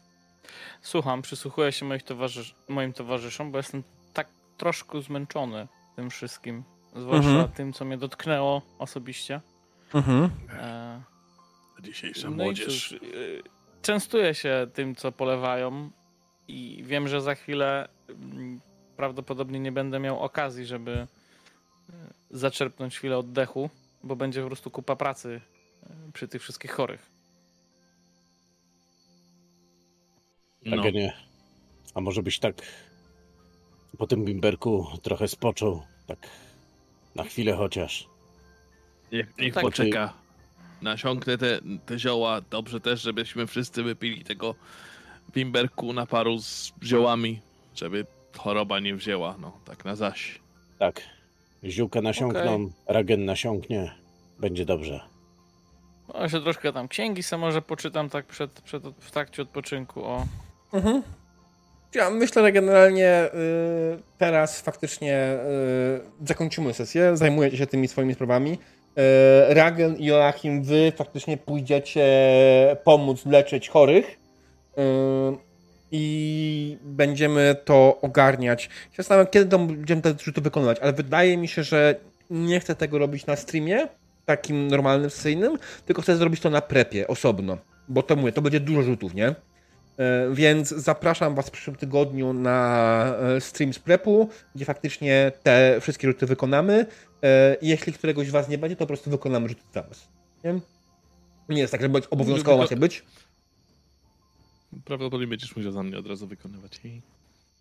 Słucham, 0.82 1.22
przysłuchuję 1.22 1.72
się 1.72 1.85
moich 1.85 2.03
towarzysz 2.03 2.56
moim 2.69 2.93
towarzyszom, 2.93 3.51
bo 3.51 3.58
jestem 3.58 3.84
tak 4.14 4.27
troszkę 4.58 5.01
zmęczony 5.01 5.67
tym 5.95 6.09
wszystkim. 6.09 6.64
Zwłaszcza 6.95 7.30
Mhm. 7.30 7.48
tym, 7.51 7.74
co 7.74 7.85
mnie 7.85 7.98
dotknęło 7.98 8.61
osobiście. 8.80 9.42
Mhm. 9.93 10.30
E, 10.59 11.01
Dzisiejsza 11.82 12.27
no 12.30 12.34
i 12.34 12.38
młodzież. 12.38 12.66
cóż, 12.66 12.92
y, 12.92 13.43
częstuję 13.82 14.34
się 14.35 14.67
tym, 14.74 14.95
co 14.95 15.11
polewają 15.11 15.90
i 16.48 16.83
wiem, 16.83 17.07
że 17.07 17.22
za 17.22 17.35
chwilę 17.35 17.88
mm, 18.09 18.59
prawdopodobnie 18.98 19.59
nie 19.59 19.72
będę 19.72 19.99
miał 19.99 20.19
okazji, 20.19 20.65
żeby 20.65 21.07
y, 21.90 21.93
zaczerpnąć 22.32 22.98
chwilę 22.98 23.17
oddechu, 23.17 23.69
bo 24.03 24.15
będzie 24.15 24.41
po 24.41 24.48
prostu 24.48 24.72
kupa 24.72 24.95
pracy 24.95 25.41
y, 25.83 26.11
przy 26.14 26.27
tych 26.27 26.41
wszystkich 26.41 26.72
chorych. 26.72 27.09
No. 30.65 30.83
Tak, 30.83 30.93
nie. 30.93 31.14
A 31.93 32.01
może 32.01 32.24
byś 32.24 32.40
tak 32.40 32.61
po 33.98 34.07
tym 34.07 34.25
bimberku 34.25 34.88
trochę 35.01 35.27
spoczął, 35.27 35.83
tak 36.07 36.30
na 37.15 37.24
chwilę 37.24 37.53
chociaż. 37.53 38.07
Niech, 39.11 39.38
niech 39.38 39.53
tak. 39.53 39.64
poczeka. 39.64 40.14
Nasiąknę 40.82 41.38
te, 41.38 41.59
te 41.85 41.99
zioła. 41.99 42.41
Dobrze 42.41 42.82
też, 42.82 43.01
żebyśmy 43.01 43.48
wszyscy 43.48 43.83
wypili 43.83 44.24
tego 44.24 44.56
bimberku 45.35 45.93
na 45.93 46.05
paru 46.05 46.39
z 46.39 46.73
ziołami, 46.83 47.41
żeby 47.75 48.05
choroba 48.38 48.80
nie 48.80 48.95
wzięła. 48.95 49.35
No, 49.41 49.51
tak 49.65 49.85
na 49.85 49.95
zaś. 49.95 50.39
Tak. 50.80 51.01
Ziółka 51.64 52.01
nasiąkną, 52.01 52.53
Okej. 52.55 52.67
ragen 52.88 53.25
nasiąknie, 53.25 53.91
będzie 54.39 54.65
dobrze. 54.65 54.99
No, 56.14 56.30
się 56.30 56.41
troszkę 56.41 56.73
tam 56.73 56.88
księgi 56.88 57.23
se 57.23 57.38
może 57.38 57.61
poczytam 57.61 58.09
tak 58.09 58.25
przed, 58.25 58.61
przed, 58.61 58.83
w 58.99 59.11
trakcie 59.11 59.41
odpoczynku. 59.41 60.03
O, 60.03 60.25
Mhm. 60.73 61.03
Ja 61.95 62.09
myślę, 62.09 62.41
że 62.41 62.51
generalnie 62.51 63.25
y, 63.25 63.30
teraz 64.17 64.61
faktycznie 64.61 65.38
y, 66.23 66.27
zakończymy 66.27 66.73
sesję, 66.73 67.17
zajmujecie 67.17 67.57
się 67.57 67.67
tymi 67.67 67.88
swoimi 67.88 68.14
sprawami. 68.14 68.51
Y, 68.51 69.53
Ragen 69.53 69.97
i 69.97 70.05
Joachim, 70.05 70.64
wy 70.64 70.93
faktycznie 70.95 71.38
pójdziecie 71.38 72.05
pomóc 72.83 73.25
leczyć 73.25 73.69
chorych 73.69 74.17
i 75.91 76.77
będziemy 76.83 77.55
to 77.65 77.97
ogarniać. 78.01 78.69
Ja 78.91 78.97
Zastanawiam, 78.97 79.27
kiedy 79.31 79.45
to 79.45 79.59
będziemy 79.59 80.01
te 80.01 80.13
rzuty 80.23 80.41
wykonywać, 80.41 80.79
ale 80.79 80.93
wydaje 80.93 81.37
mi 81.37 81.47
się, 81.47 81.63
że 81.63 81.95
nie 82.29 82.59
chcę 82.59 82.75
tego 82.75 82.97
robić 82.97 83.25
na 83.25 83.35
streamie, 83.35 83.87
takim 84.25 84.67
normalnym, 84.67 85.09
sesyjnym, 85.09 85.57
tylko 85.85 86.01
chcę 86.01 86.17
zrobić 86.17 86.39
to 86.41 86.49
na 86.49 86.61
prepie, 86.61 87.07
osobno. 87.07 87.57
Bo 87.87 88.03
to 88.03 88.15
mówię, 88.15 88.31
to 88.31 88.41
będzie 88.41 88.59
dużo 88.59 88.81
rzutów, 88.81 89.13
nie? 89.13 89.27
E, 89.27 89.35
Więc 90.33 90.69
zapraszam 90.69 91.35
Was 91.35 91.47
w 91.47 91.51
przyszłym 91.51 91.75
tygodniu 91.75 92.33
na 92.33 93.05
e, 93.37 93.41
stream 93.41 93.73
z 93.73 93.79
prepu, 93.79 94.29
gdzie 94.55 94.65
faktycznie 94.65 95.31
te 95.43 95.77
wszystkie 95.81 96.07
rzuty 96.07 96.25
wykonamy. 96.25 96.85
E, 97.23 97.57
Jeśli 97.61 97.93
któregoś 97.93 98.27
z 98.27 98.31
Was 98.31 98.49
nie 98.49 98.57
będzie, 98.57 98.75
to 98.75 98.79
po 98.79 98.87
prostu 98.87 99.09
wykonamy 99.09 99.49
rzuty 99.49 99.61
za 99.73 99.81
Was. 99.83 100.07
Nie? 100.43 100.59
Nie 101.49 101.61
jest 101.61 101.71
tak, 101.71 101.81
że 101.81 101.89
obowiązkowo 102.09 102.57
Wyko- 102.57 102.61
macie 102.61 102.75
być. 102.77 103.03
Prawdopodobnie 104.85 105.27
będziesz 105.27 105.55
musiał 105.55 105.71
za 105.71 105.83
mnie 105.83 105.97
od 105.97 106.07
razu 106.07 106.27
wykonywać. 106.27 106.79
I... 106.83 107.01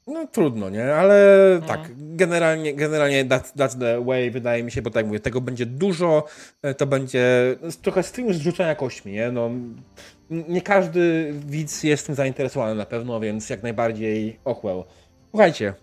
No 0.06 0.26
trudno, 0.26 0.70
nie? 0.70 0.94
Ale 0.94 1.58
No. 1.60 1.66
tak, 1.66 1.90
generalnie, 1.96 2.74
generalnie 2.74 3.24
that's, 3.24 3.56
that's 3.56 3.78
the 3.78 4.04
way, 4.04 4.30
wydaje 4.30 4.62
mi 4.62 4.70
się, 4.72 4.82
bo 4.82 4.90
tak 4.90 4.96
jak 4.96 5.06
mówię, 5.06 5.20
tego 5.20 5.40
będzie 5.40 5.66
dużo, 5.66 6.24
e, 6.62 6.74
to 6.74 6.86
będzie 6.86 7.56
no, 7.62 7.68
trochę 7.82 8.02
stream 8.02 8.34
zrzucania 8.34 8.74
kośćmi, 8.74 9.12
nie? 9.12 9.32
No, 9.32 9.50
nie 10.30 10.62
każdy 10.62 11.32
widz 11.46 11.82
jest 11.82 12.06
tym 12.06 12.14
zainteresowany 12.14 12.74
na 12.74 12.86
pewno, 12.86 13.20
więc 13.20 13.50
jak 13.50 13.62
najbardziej 13.62 14.38
ochłał. 14.44 14.84
Słuchajcie, 15.30 15.74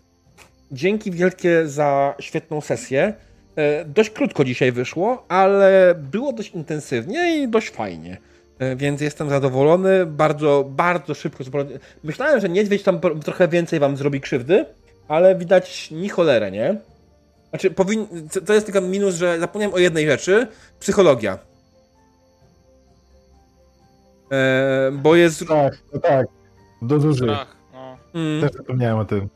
dzięki 0.72 1.12
wielkie 1.12 1.68
za 1.68 2.16
świetną 2.20 2.62
sesję. 2.62 3.14
E, 3.56 3.86
Dość 3.86 4.10
krótko 4.10 4.44
dzisiaj 4.44 4.72
wyszło, 4.72 5.26
ale 5.28 5.96
było 6.12 6.34
dość 6.34 6.52
intensywnie 6.52 7.44
i 7.44 7.48
dość 7.48 7.70
fajnie. 7.70 8.18
E, 8.62 8.76
Więc 8.76 9.02
jestem 9.02 9.30
zadowolony. 9.30 10.06
Bardzo, 10.06 10.66
bardzo 10.70 11.14
szybko. 11.14 11.44
Myślałem, 12.04 12.40
że 12.42 12.50
niedźwiedź 12.50 12.84
tam 12.84 13.00
trochę 13.26 13.48
więcej 13.48 13.80
wam 13.80 13.98
zrobi 13.98 14.22
krzywdy, 14.22 14.66
ale 15.08 15.36
widać 15.36 15.92
ni 15.92 16.10
cholerę, 16.10 16.52
nie? 16.52 16.78
Znaczy, 17.50 17.72
powin... 17.72 18.08
to- 18.46 18.54
jest 18.54 18.66
tylko 18.66 18.82
minus, 18.82 19.16
że 19.16 19.40
zapomniałem 19.40 19.74
o 19.76 19.78
jednej 19.78 20.06
rzeczy. 20.06 20.48
Psychologia. 20.80 21.38
E, 24.32 24.92
bo 24.94 25.16
jest. 25.16 25.48
Tak, 25.48 25.78
no 25.94 26.00
tak. 26.00 26.28
Do 26.82 27.00
dużych. 27.00 27.30
Strach, 27.30 27.56
no. 27.74 27.98
Mm, 28.14 28.42
Też 28.42 28.52
zapomniałem 28.52 28.98
o 28.98 29.06
tym. 29.06 29.30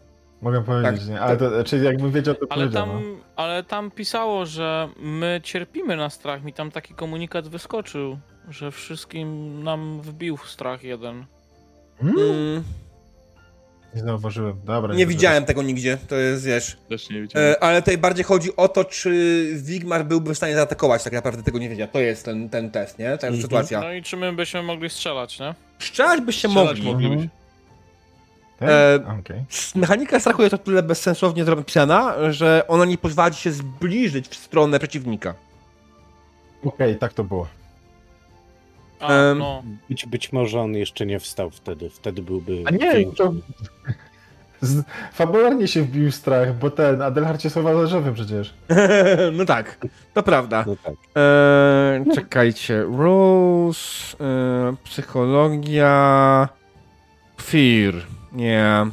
Mogę 0.45 0.63
powiedzieć, 0.63 0.99
Tak. 0.99 1.09
nie? 1.09 1.21
Ale 1.21 1.37
to, 1.37 1.63
czy 1.63 1.77
jakbym 1.77 2.11
wiedział, 2.11 2.35
to 2.35 2.45
Ale 2.49 2.61
powiedział. 2.61 2.87
no. 2.87 2.93
tam, 2.93 3.17
ale 3.35 3.63
tam 3.63 3.91
pisało, 3.91 4.45
że 4.45 4.89
my 4.99 5.39
cierpimy 5.43 5.95
na 5.95 6.09
strach. 6.09 6.43
Mi 6.43 6.53
tam 6.53 6.71
taki 6.71 6.93
komunikat 6.93 7.47
wyskoczył, 7.47 8.19
że 8.49 8.71
wszystkim 8.71 9.63
nam 9.63 10.01
wbił 10.01 10.37
strach 10.37 10.83
jeden. 10.83 11.25
Hmm? 12.01 12.17
mm, 12.19 12.63
Nie 13.95 14.01
zauważyłem. 14.01 14.55
Dobra. 14.65 14.95
nie 14.95 15.05
widziałem 15.07 15.45
tego 15.45 15.63
nigdzie. 15.63 15.97
To 16.07 16.15
jest, 16.15 16.45
wiesz. 16.45 16.77
Też 16.89 17.09
nie 17.09 17.21
wiedziałem. 17.21 17.51
E, 17.51 17.63
ale 17.63 17.81
tutaj 17.81 17.97
bardziej 17.97 18.23
chodzi 18.25 18.55
o 18.55 18.67
to, 18.67 18.83
czy 18.85 19.11
Wigmar 19.55 20.05
byłby 20.05 20.33
w 20.33 20.37
stanie 20.37 20.55
zaatakować. 20.55 21.03
Tak 21.03 21.13
naprawdę 21.13 21.43
tego 21.43 21.59
nie 21.59 21.69
wiedział. 21.69 21.87
To 21.87 21.99
jest 21.99 22.25
ten, 22.25 22.49
ten 22.49 22.71
test, 22.71 22.99
nie? 22.99 23.17
Ta 23.17 23.27
Mhm. 23.27 23.41
sytuacja. 23.43 23.81
No 23.81 23.93
i 23.93 24.03
czy 24.03 24.17
my 24.17 24.33
byśmy 24.33 24.63
mogli 24.63 24.89
strzelać, 24.89 25.39
nie? 25.39 25.55
Strzelać 25.79 26.21
byście 26.21 26.47
Strzelać 26.49 26.81
mogli. 26.81 27.07
moglibyś. 27.07 27.29
Tak? 28.59 28.69
E, 28.69 28.99
Okej. 29.19 29.43
Mechanika 29.75 30.19
strachu 30.19 30.41
jest 30.41 30.53
o 30.53 30.57
tyle 30.57 30.83
bezsensownie 30.83 31.43
napisana, 31.43 32.31
że 32.31 32.63
ona 32.67 32.85
nie 32.85 32.97
pozwala 32.97 33.31
ci 33.31 33.41
się 33.41 33.51
zbliżyć 33.51 34.27
w 34.27 34.35
stronę 34.35 34.79
przeciwnika. 34.79 35.33
Okej, 36.65 36.97
tak 36.97 37.13
to 37.13 37.23
było. 37.23 37.47
A, 38.99 39.33
no. 39.37 39.63
Być, 39.89 40.05
być 40.05 40.33
może 40.33 40.61
on 40.61 40.73
jeszcze 40.73 41.05
nie 41.05 41.19
wstał 41.19 41.49
wtedy. 41.49 41.89
Wtedy 41.89 42.21
byłby. 42.21 42.63
A 42.65 42.71
nie, 42.71 43.11
to... 43.11 43.33
Z... 44.61 44.83
Fabularnie 45.13 45.67
się 45.67 45.81
wbił 45.81 46.11
strach, 46.11 46.55
bo 46.55 46.69
ten 46.71 47.01
Adelhard 47.01 47.41
się 47.41 47.49
schował 47.49 47.79
za 47.79 47.85
drzewem 47.85 48.13
przecież. 48.13 48.53
no 49.37 49.45
tak, 49.45 49.77
to 50.13 50.23
prawda. 50.23 50.63
No 50.67 50.75
tak. 50.83 50.93
Eee, 51.15 52.15
czekajcie. 52.15 52.81
Rules, 52.81 54.15
e, 54.21 54.75
psychologia, 54.83 56.49
fear. 57.41 57.93
Nie. 58.35 58.85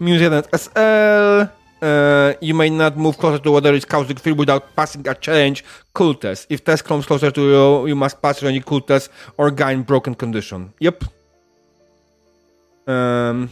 Minus 0.00 0.22
1 0.22 0.42
SL. 0.52 1.48
E, 1.82 2.34
you 2.40 2.54
may 2.54 2.70
not 2.70 2.96
move 2.96 3.16
closer 3.18 3.40
to 3.40 3.50
whatever 3.50 3.76
is 3.78 3.86
causing 3.86 4.20
fear 4.20 4.36
without 4.36 4.62
passing 4.76 5.08
a 5.08 5.14
challenge 5.14 5.64
cool 5.92 6.14
test. 6.14 6.50
If 6.50 6.62
test 6.62 6.82
comes 6.84 7.06
closer 7.06 7.32
to 7.32 7.40
you, 7.40 7.86
you 7.86 7.96
must 7.96 8.16
pass 8.20 8.42
any 8.42 8.60
cool 8.62 8.80
test 8.80 9.10
or 9.36 9.50
gain 9.54 9.82
broken 9.82 10.14
condition. 10.14 10.70
Yep. 10.80 11.04
Em, 12.86 13.48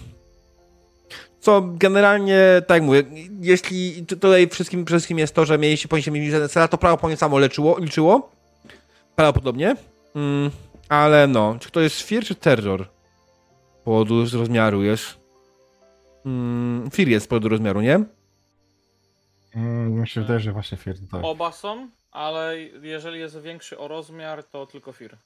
co 1.40 1.60
generalnie, 1.62 2.62
tak 2.66 2.74
jak 2.76 2.82
mówię, 2.82 3.02
jeśli 3.40 4.06
tu- 4.06 4.16
tutaj 4.16 4.48
wszystkim, 4.48 4.86
wszystkim 4.86 5.18
jest 5.18 5.34
to, 5.34 5.44
że 5.44 5.58
mieliście 5.58 5.88
powinniście 5.88 6.10
mieć 6.10 6.32
jeden 6.32 6.48
cel, 6.48 6.68
to 6.68 6.78
prawdopodobnie 6.78 7.16
samo 7.16 7.38
leczyło, 7.38 7.78
liczyło. 7.78 8.30
Prawdopodobnie. 9.16 9.76
Mm, 10.14 10.50
ale 10.88 11.26
no, 11.26 11.56
czy 11.60 11.70
to 11.70 11.80
jest 11.80 12.02
fear 12.02 12.24
czy 12.24 12.34
terror? 12.34 12.88
Z 13.82 13.84
powodu 13.84 14.26
z 14.26 14.34
rozmiaru 14.34 14.82
jest. 14.82 15.04
Mm, 16.26 16.90
fear 16.90 17.08
jest 17.08 17.24
z 17.24 17.28
powodu 17.28 17.48
rozmiaru, 17.48 17.80
nie? 17.80 18.04
Mm, 19.54 19.92
mi 20.00 20.08
się 20.08 20.20
wydaje, 20.20 20.40
że 20.40 20.52
właśnie 20.52 20.78
Fier 20.78 20.96
tak. 21.10 21.20
Oba 21.24 21.52
są, 21.52 21.88
ale 22.12 22.58
jeżeli 22.82 23.20
jest 23.20 23.40
większy 23.40 23.78
o 23.78 23.88
rozmiar, 23.88 24.44
to 24.44 24.66
tylko 24.66 24.92
Fir. 24.92 25.16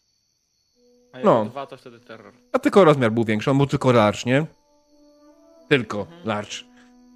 A 1.13 1.19
No. 1.25 1.45
dwa, 1.45 1.67
to 1.67 1.77
wtedy 1.77 2.01
terror. 2.01 2.33
A 2.53 2.59
tylko 2.59 2.85
rozmiar 2.85 3.13
był 3.13 3.25
większy, 3.25 3.51
on 3.51 3.57
był 3.57 3.67
tylko 3.67 3.93
large, 3.93 4.21
nie? 4.27 4.47
Tylko 5.69 5.99
Mhm. 6.01 6.21
large. 6.25 6.53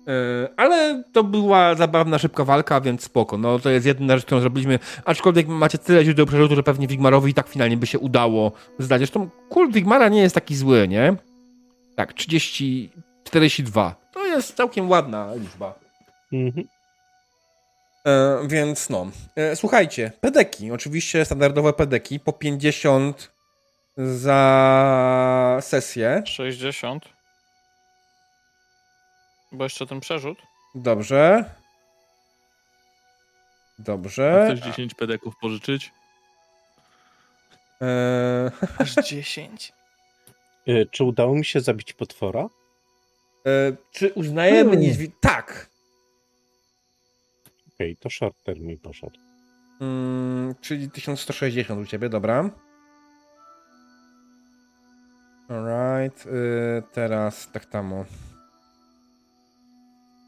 Yy, 0.06 0.48
ale 0.56 1.02
to 1.12 1.24
była 1.24 1.74
zabawna, 1.74 2.18
szybka 2.18 2.44
walka, 2.44 2.80
więc 2.80 3.02
spoko. 3.02 3.38
No 3.38 3.58
to 3.58 3.70
jest 3.70 3.86
jedna 3.86 4.16
rzecz, 4.16 4.26
którą 4.26 4.40
zrobiliśmy. 4.40 4.78
Aczkolwiek 5.04 5.48
macie 5.48 5.78
tyle 5.78 6.04
źródeł 6.04 6.26
przerzutu, 6.26 6.54
że 6.56 6.62
pewnie 6.62 6.86
Wigmarowi 6.86 7.30
i 7.30 7.34
tak 7.34 7.48
finalnie 7.48 7.76
by 7.76 7.86
się 7.86 7.98
udało 7.98 8.52
zdać. 8.78 8.98
Zresztą 9.00 9.30
kult 9.48 9.72
Wigmara 9.72 10.08
nie 10.08 10.20
jest 10.22 10.34
taki 10.34 10.56
zły, 10.56 10.88
nie? 10.88 11.16
Tak, 12.00 12.12
30, 12.12 12.90
42. 13.24 13.94
To 14.12 14.26
jest 14.26 14.56
całkiem 14.56 14.90
ładna 14.90 15.34
liczba. 15.34 15.74
Mhm. 16.32 16.68
E, 18.06 18.38
więc 18.48 18.90
no. 18.90 19.06
E, 19.36 19.56
słuchajcie, 19.56 20.12
pedeki. 20.20 20.72
Oczywiście 20.72 21.24
standardowe 21.24 21.72
pedeki 21.72 22.20
po 22.20 22.32
50 22.32 23.32
za 23.96 25.58
sesję. 25.60 26.22
60. 26.26 27.04
Bo 29.52 29.64
jeszcze 29.64 29.86
ten 29.86 30.00
przerzut. 30.00 30.38
Dobrze. 30.74 31.44
Dobrze. 33.78 34.44
Chcesz 34.46 34.60
10 34.60 34.94
pedeków 34.94 35.34
pożyczyć? 35.36 35.92
E, 37.82 38.50
Aż 38.78 38.94
10? 38.94 39.72
E, 40.66 40.86
Czy 40.86 41.04
udało 41.04 41.34
mi 41.34 41.44
się 41.44 41.60
zabić 41.60 41.92
potwora? 41.92 42.48
e, 43.46 43.76
czy 43.90 44.12
uznajemy 44.14 44.70
Hmm. 44.70 44.80
niedźwiedź? 44.80 45.10
Tak. 45.20 45.70
Okej, 47.74 47.96
to 47.96 48.10
shorter 48.10 48.60
mi 48.60 48.76
poszedł. 48.78 49.18
Mm, 49.80 50.54
czyli 50.60 50.90
1160 50.90 51.80
u 51.80 51.86
ciebie, 51.86 52.08
dobra. 52.08 52.50
Alright. 55.48 56.26
Y, 56.26 56.82
teraz 56.92 57.52
tak 57.52 57.64
samo. 57.64 58.04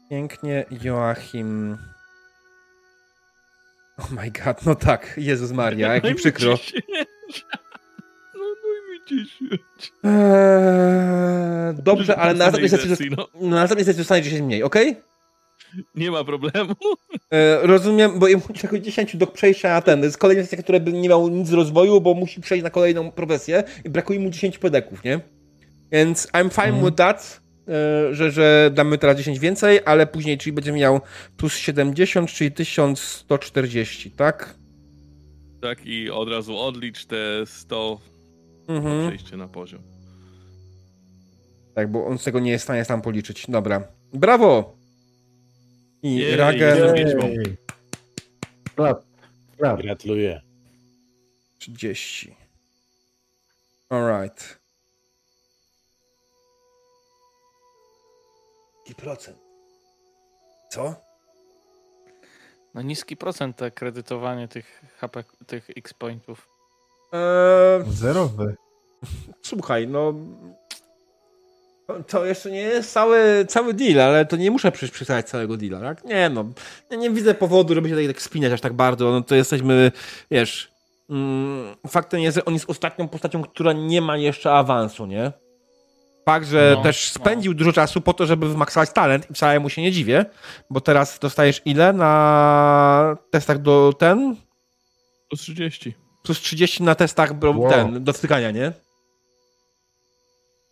Pięknie, 0.09 0.65
Joachim. 0.83 1.77
Oh 3.97 4.07
my 4.11 4.31
god, 4.31 4.65
no 4.65 4.75
tak, 4.75 5.13
Jezus 5.17 5.51
Maria, 5.51 5.93
jak 5.93 6.03
mi 6.03 6.15
przykro. 6.23 6.55
No, 9.11 9.17
no 9.17 9.17
i 9.17 9.19
mi 9.19 9.25
10. 9.25 9.93
Eee, 10.03 11.73
dobrze, 11.83 12.15
ale 12.15 12.33
na 12.33 12.45
następnej 12.45 12.69
sesji, 12.69 12.89
sesji, 12.89 13.09
no. 13.17 13.27
na 13.41 13.55
następnej 13.55 13.85
sesji 13.85 13.97
dostanie 13.97 14.21
10 14.23 14.41
mniej, 14.41 14.63
okej? 14.63 14.95
Nie 15.95 16.11
ma 16.11 16.23
problemu. 16.23 16.73
E, 17.31 17.59
rozumiem, 17.67 18.19
bo 18.19 18.27
jemu 18.27 18.43
tylko 18.59 18.79
10 18.79 19.15
do 19.17 19.27
przejścia 19.27 19.69
na 19.69 19.81
ten. 19.81 19.99
To 19.99 20.05
jest 20.05 20.17
kolejna 20.17 20.43
sesja, 20.43 20.57
która 20.63 20.79
by 20.79 20.93
nie 20.93 21.09
miał 21.09 21.29
nic 21.29 21.47
z 21.47 21.53
rozwoju, 21.53 22.01
bo 22.01 22.13
musi 22.13 22.41
przejść 22.41 22.63
na 22.63 22.69
kolejną 22.69 23.11
profesję 23.11 23.63
i 23.85 23.89
brakuje 23.89 24.19
mu 24.19 24.29
10 24.29 24.57
pedeków, 24.57 25.03
nie? 25.03 25.19
Więc 25.91 26.27
I'm 26.27 26.49
fine 26.53 26.67
Mhm. 26.67 26.85
with 26.85 26.95
that, 26.97 27.41
e, 27.67 28.13
że, 28.15 28.31
że 28.31 28.71
damy 28.73 28.97
teraz 28.97 29.17
10 29.17 29.39
więcej, 29.39 29.79
ale 29.85 30.07
później, 30.07 30.37
czyli 30.37 30.53
będzie 30.53 30.71
miał 30.71 31.01
plus 31.37 31.55
70, 31.57 32.29
czyli 32.29 32.51
1140, 32.51 34.11
tak? 34.11 34.55
Tak 35.61 35.85
i 35.85 36.09
od 36.09 36.29
razu 36.29 36.57
odlicz 36.57 37.05
te 37.05 37.45
100 37.45 37.99
Mhm. 38.67 39.07
przejście 39.07 39.37
na 39.37 39.47
poziom. 39.47 39.81
Tak, 41.75 41.91
bo 41.91 42.05
on 42.05 42.17
z 42.17 42.23
tego 42.23 42.39
nie 42.39 42.51
jest 42.51 42.63
w 42.63 42.67
stanie 42.67 42.85
sam 42.85 43.01
policzyć. 43.01 43.45
Dobra. 43.49 43.87
Brawo! 44.13 44.75
I 46.03 46.15
Jej, 46.15 46.35
Rager. 46.35 46.95
Jej. 46.95 47.57
Klap, 48.75 49.03
klap. 49.57 49.81
Gratuluję. 49.81 50.41
30. 51.57 52.35
Alright. 53.89 54.59
Jaki 58.83 58.95
procent? 58.95 59.37
Co? 60.69 60.95
No 62.73 62.81
niski 62.81 63.17
procent 63.17 63.57
te 63.57 63.71
kredytowanie 63.71 64.47
tych 64.47 64.81
HP, 64.97 65.23
tych 65.47 65.69
X-pointów. 65.77 66.52
Eee, 67.13 67.83
Zerowy. 67.91 68.55
słuchaj, 69.41 69.87
no. 69.87 70.13
to- 72.07 72.25
jeszcze 72.25 72.51
nie 72.51 72.61
jest 72.61 72.91
cały, 72.93 73.45
cały 73.47 73.73
deal, 73.73 74.01
ale 74.01 74.25
to 74.25 74.35
nie 74.37 74.51
muszę 74.51 74.71
przecież 74.71 74.91
przysłać 74.91 75.29
całego 75.29 75.57
deala, 75.57 75.79
tak? 75.79 76.03
Nie 76.05 76.29
no. 76.29 76.45
Ja 76.89 76.97
nie 76.97 77.09
widzę 77.09 77.33
powodu, 77.33 77.73
żeby 77.75 77.89
się 77.89 77.95
tak, 77.95 78.05
tak 78.07 78.21
spinać 78.21 78.51
aż 78.51 78.61
tak 78.61 78.73
bardzo. 78.73 79.11
No 79.11 79.21
to 79.21 79.35
jesteśmy, 79.35 79.91
wiesz. 80.31 80.71
Mm, 81.09 81.75
faktem 81.87 82.19
jest, 82.19 82.35
że 82.35 82.45
on 82.45 82.53
jest 82.53 82.69
ostatnią 82.69 83.07
postacią, 83.07 83.43
która 83.43 83.73
nie 83.73 84.01
ma 84.01 84.17
jeszcze 84.17 84.51
awansu, 84.53 85.05
nie? 85.05 85.31
Fakt, 86.25 86.47
że 86.47 86.73
No, 86.77 86.83
też 86.83 87.13
no. 87.15 87.21
spędził 87.21 87.53
dużo 87.53 87.73
czasu 87.73 88.01
po 88.01 88.13
to, 88.13 88.25
żeby 88.25 88.49
wymaksować 88.49 88.89
talent 88.93 89.31
i 89.31 89.33
wcale 89.33 89.59
mu 89.59 89.69
się 89.69 89.81
nie 89.81 89.91
dziwię, 89.91 90.25
bo 90.69 90.81
teraz 90.81 91.19
dostajesz 91.19 91.61
ile 91.65 91.93
na 91.93 93.17
testach 93.31 93.57
do 93.61 93.93
ten? 93.99 94.35
Plus 95.29 95.41
30. 95.41 95.95
Plus 96.23 96.41
30 96.41 96.83
na 96.83 96.95
testach 96.95 97.33
bo 97.33 97.51
Wow. 97.51 97.69
ten, 97.69 98.03
do 98.03 98.13
stykania, 98.13 98.51
nie? 98.51 98.71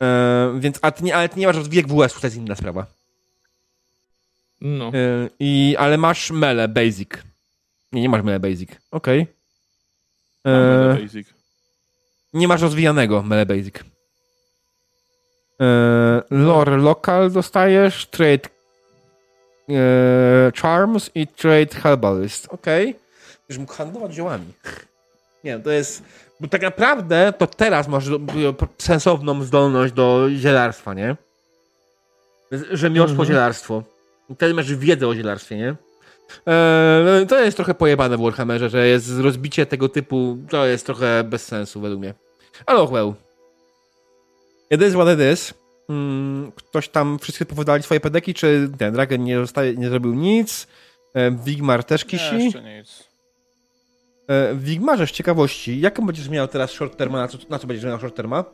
E, 0.02 0.60
więc, 0.60 0.80
a 0.82 0.92
ty 0.92 1.04
nie, 1.04 1.16
ale 1.16 1.30
ty 1.30 1.40
nie 1.40 1.48
masz 1.48 1.56
rozwijek 1.56 1.88
WS, 1.88 2.14
to 2.14 2.28
jest 2.28 2.38
inna 2.38 2.56
sprawa. 2.56 2.86
No. 4.62 4.88
E, 4.88 5.30
i, 5.40 5.76
ale 5.80 5.98
masz 5.98 6.32
mele 6.32 6.68
basic. 6.68 7.10
Nie, 7.92 8.02
nie 8.02 8.10
masz 8.10 8.24
mele 8.24 8.40
basic. 8.40 8.70
Okej. 8.92 9.28
Mamy 10.46 10.58
E, 10.58 11.02
basic. 11.02 11.28
Nie 12.34 12.48
masz 12.48 12.62
rozwijanego 12.62 13.24
mele 13.24 13.46
basic. 13.46 13.76
E, 15.62 16.22
lore 16.32 16.78
local 16.78 17.32
dostajesz, 17.32 18.06
trade 18.06 18.50
e, 19.70 20.52
charms 20.56 21.12
i 21.16 21.28
trade 21.28 21.76
herbalist. 21.76 22.48
Okej. 22.50 22.90
Okay. 22.90 23.02
Już 23.50 23.58
mógł 23.58 23.74
handlować 23.74 24.14
ziołami. 24.14 24.54
Nie, 25.44 25.60
to 25.60 25.72
jest... 25.72 26.03
Bo 26.40 26.48
tak 26.48 26.61
naprawdę 26.61 27.34
to 27.38 27.48
teraz 27.48 27.88
masz 27.88 28.06
sensowną 28.78 29.44
zdolność 29.44 29.94
do 29.94 30.28
zielarstwa, 30.36 30.94
nie? 30.94 31.16
Rzemiosło, 32.72 33.11
Mhm. 33.11 33.28
zielarstwo. 33.28 33.84
I 34.30 34.36
Wtedy 34.36 34.53
masz 34.53 34.76
wiedzę 34.76 35.08
o 35.08 35.16
zielarstwie, 35.16 35.58
nie? 35.58 35.76
Eee, 36.45 37.28
to 37.28 37.40
jest 37.40 37.58
trochę 37.58 37.74
pojebane 37.74 38.18
w 38.18 38.22
Warhammerze, 38.22 38.70
że 38.70 38.88
jest 38.88 39.20
rozbicie 39.20 39.66
tego 39.66 39.90
typu, 39.90 40.38
to 40.50 40.66
jest 40.66 40.86
trochę 40.86 41.24
bez 41.24 41.45
sensu 41.45 41.82
według 41.82 42.00
mnie. 42.02 42.14
Ale 42.66 42.80
oh 42.80 42.92
well. 42.94 43.14
It 44.72 44.82
is 44.82 44.94
what 44.94 45.08
it 45.20 45.34
is. 45.34 45.53
Mm, 45.90 46.52
ktoś 46.56 46.90
tam, 46.90 47.20
wszyscy 47.20 47.45
powiedzieli 47.45 47.84
swoje 47.84 48.00
pedeki, 48.00 48.34
czy 48.34 48.70
ten 48.78 48.94
Dragon 48.94 49.24
nie, 49.24 49.38
zostaje, 49.40 49.74
nie 49.76 49.90
zrobił 49.90 50.14
nic? 50.14 50.68
E, 51.14 51.32
Wigmar 51.32 51.84
też 51.84 52.06
kisi? 52.06 52.36
Nie, 52.36 52.44
jeszcze 52.45 52.61
nic. 52.80 53.11
E, 54.32 54.56
Wigmarze, 54.56 55.08
z 55.08 55.11
ciekawości, 55.11 55.80
jaką 55.80 56.06
będziesz 56.06 56.30
miał 56.30 56.48
teraz 56.48 56.72
short 56.72 56.98
terma, 56.98 57.18
na 57.19 57.27
co, 57.27 57.38
na 57.50 57.60
co 57.60 57.68
będziesz 57.68 57.85
miał 57.85 58.00
short 58.00 58.16
terma? 58.16 58.45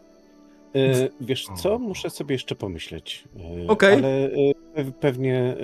E, 0.76 1.10
wiesz 1.22 1.46
co, 1.58 1.80
muszę 1.80 2.10
sobie 2.10 2.36
jeszcze 2.36 2.56
pomyśleć. 2.56 3.24
E, 3.66 3.68
Okej. 3.68 3.94
Ale 3.94 4.08
e, 4.08 4.30
pe- 4.84 4.92
pewnie 5.00 5.56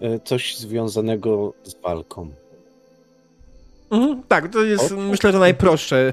e, 0.00 0.06
e, 0.14 0.20
coś 0.24 0.56
związanego 0.56 1.52
z 1.62 1.74
walką. 1.82 2.30
Mhm, 3.90 4.22
tak, 4.28 4.48
to 4.52 4.62
jest 4.64 4.94
myślę, 4.96 5.32
że 5.32 5.38
najprostsze. 5.38 6.12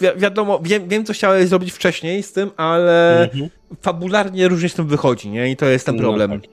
Wi 0.00 0.06
wiadomo, 0.16 0.58
wiem, 0.62 0.88
wiem, 0.88 1.04
co 1.04 1.12
chciałeś 1.12 1.48
zrobić 1.48 1.72
wcześniej 1.72 2.22
z 2.22 2.32
tym, 2.32 2.50
ale 2.56 3.22
Mhm. 3.24 3.50
fabularnie 3.82 4.48
różnie 4.48 4.68
z 4.68 4.74
tym 4.74 4.86
wychodzi, 4.86 5.30
nie? 5.30 5.50
I 5.50 5.56
to 5.56 5.66
jest 5.66 5.86
ten 5.86 5.96
No 5.96 6.02
problem. 6.02 6.40
tak. 6.40 6.50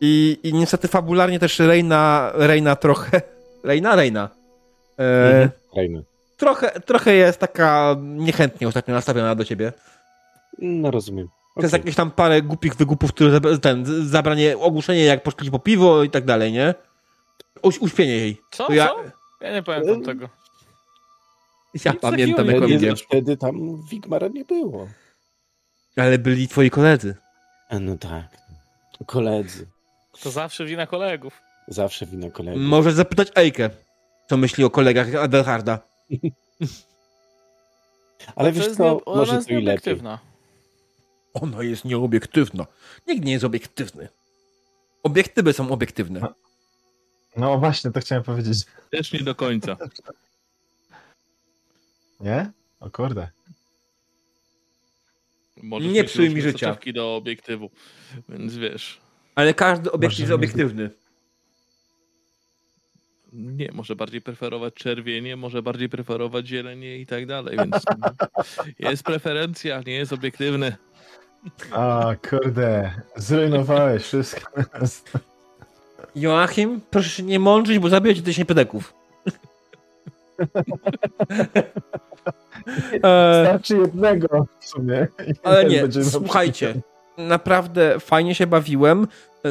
I, 0.00 0.38
I 0.42 0.54
niestety 0.54 0.88
fabularnie 0.88 1.38
też 1.38 1.58
Reina, 1.58 2.32
Reina 2.34 2.76
trochę... 2.76 3.22
Reina? 3.64 3.96
Reina. 3.96 4.28
E, 4.98 5.28
Mhm. 5.30 5.50
Fajne. 5.74 6.02
trochę, 6.36 6.80
trochę 6.80 7.14
jest 7.14 7.38
taka 7.40 7.96
niechętnie 8.00 8.68
ostatnio 8.68 8.94
nastawiona 8.94 9.34
do 9.34 9.44
ciebie. 9.44 9.72
No 10.58 10.90
rozumiem. 10.90 11.28
To 11.54 11.62
jest 11.62 11.74
Okej. 11.74 11.80
jakieś 11.80 11.96
tam 11.96 12.10
parę 12.10 12.42
głupich 12.42 12.74
wygupów, 12.74 13.12
które 13.12 13.40
ten, 13.58 13.84
zabranie, 14.08 14.58
ogłuszenie 14.58 15.04
jak 15.04 15.22
poszli 15.22 15.50
po 15.50 15.58
piwo 15.58 16.02
i 16.04 16.10
tak 16.10 16.24
dalej, 16.24 16.52
nie? 16.52 16.74
Uś, 17.62 17.78
uśpienie 17.78 18.16
jej. 18.16 18.40
Co? 18.50 18.66
To 18.66 18.72
ja, 18.72 18.86
Co? 18.88 18.96
Ja 19.40 19.52
nie 19.52 19.62
pamiętam 19.62 20.02
tego. 20.02 20.28
ja 21.84 21.92
Nic 21.92 22.00
pamiętam 22.00 22.46
takiego 22.46 22.68
jak 22.68 22.82
nie 22.82 22.96
Wtedy, 22.96 23.36
tam 23.36 23.82
Wigmara 23.90 24.28
nie 24.28 24.44
było. 24.44 24.88
Ale 25.96 26.18
byli 26.18 26.48
twoi 26.48 26.70
koledzy. 26.70 27.14
A 27.68 27.78
no 27.78 27.98
tak. 27.98 28.26
Koledzy. 29.06 29.66
To 30.22 30.30
zawsze 30.30 30.64
wina 30.64 30.86
kolegów. 30.86 31.42
Zawsze 31.68 32.06
wina 32.06 32.30
kolegów. 32.30 32.62
Możesz 32.62 32.94
zapytać 32.94 33.28
Ejkę, 33.34 33.70
co 34.28 34.36
myśli 34.36 34.64
o 34.64 34.70
kolegach 34.70 35.14
Adelharda. 35.14 35.78
Ale 38.36 38.52
to 38.52 38.58
wiesz 38.58 38.76
co, 38.76 38.84
nie, 38.84 39.04
ona 39.04 39.20
może 39.20 39.34
jest 39.34 39.48
to 39.48 39.54
i 39.54 39.62
lepiej. 39.62 40.00
Ona 41.34 41.62
jest 41.62 41.84
nieobiektywna. 41.84 42.66
Nikt 43.06 43.24
nie 43.24 43.32
jest 43.32 43.44
obiektywny. 43.44 44.08
Obiektywy 45.02 45.52
są 45.52 45.70
obiektywne. 45.70 46.20
No 47.36 47.58
właśnie, 47.58 47.90
to 47.90 48.00
chciałem 48.00 48.24
powiedzieć. 48.24 48.58
Też 48.90 49.12
nie 49.12 49.20
do 49.20 49.34
końca. 49.34 49.76
Nie? 52.20 52.50
O 52.80 52.90
kurde. 52.90 53.28
Możesz 55.62 55.88
Nie 55.88 55.94
mieć 56.02 56.12
psuj 56.12 56.28
mi 56.28 56.34
różne 56.34 56.50
życia. 56.50 56.76
do 56.94 57.16
obiektywu. 57.16 57.70
Więc 58.28 58.56
wiesz. 58.56 59.00
Ale 59.34 59.54
każdy 59.54 59.92
obiektyw 59.92 60.20
jest 60.20 60.32
obiektywny. 60.32 60.90
Nie, 63.32 63.72
może 63.72 63.96
bardziej 63.96 64.20
preferować 64.20 64.74
czerwienie, 64.74 65.36
może 65.36 65.62
bardziej 65.62 65.88
preferować 65.88 66.46
zielenie 66.46 66.98
i 66.98 67.06
tak 67.06 67.26
dalej, 67.26 67.58
więc 67.58 67.84
jest 68.90 69.02
preferencja, 69.02 69.82
nie 69.86 69.92
jest 69.92 70.12
obiektywny. 70.12 70.76
A, 71.72 72.14
kurde. 72.30 72.90
Zrujnowałeś 73.16 74.02
wszystko. 74.02 74.62
Joachim, 76.14 76.80
proszę 76.90 77.10
się 77.10 77.22
nie 77.22 77.38
mądrzyć, 77.38 77.78
bo 77.78 77.88
zabiję 77.88 78.14
ci 78.14 78.22
tysiąc 78.22 78.48
pedeków. 78.48 78.94
Starczy 82.98 83.76
jednego 83.76 84.46
w 84.60 84.64
sumie. 84.64 85.08
Ale 85.42 85.64
nie, 85.64 85.84
słuchajcie. 86.02 86.74
Naprawdę 87.18 88.00
fajnie 88.00 88.34
się 88.34 88.46
bawiłem. 88.46 89.06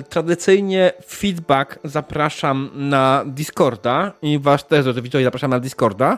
Tradycyjnie 0.10 0.92
feedback 1.08 1.80
zapraszam 1.84 2.70
na 2.74 3.24
Discorda 3.28 4.12
i 4.22 4.40
was 4.40 4.68
też, 4.68 4.84
drodzy 4.84 5.02
widzowie, 5.02 5.24
zapraszam 5.24 5.52
na 5.52 5.60
Discorda. 5.60 6.18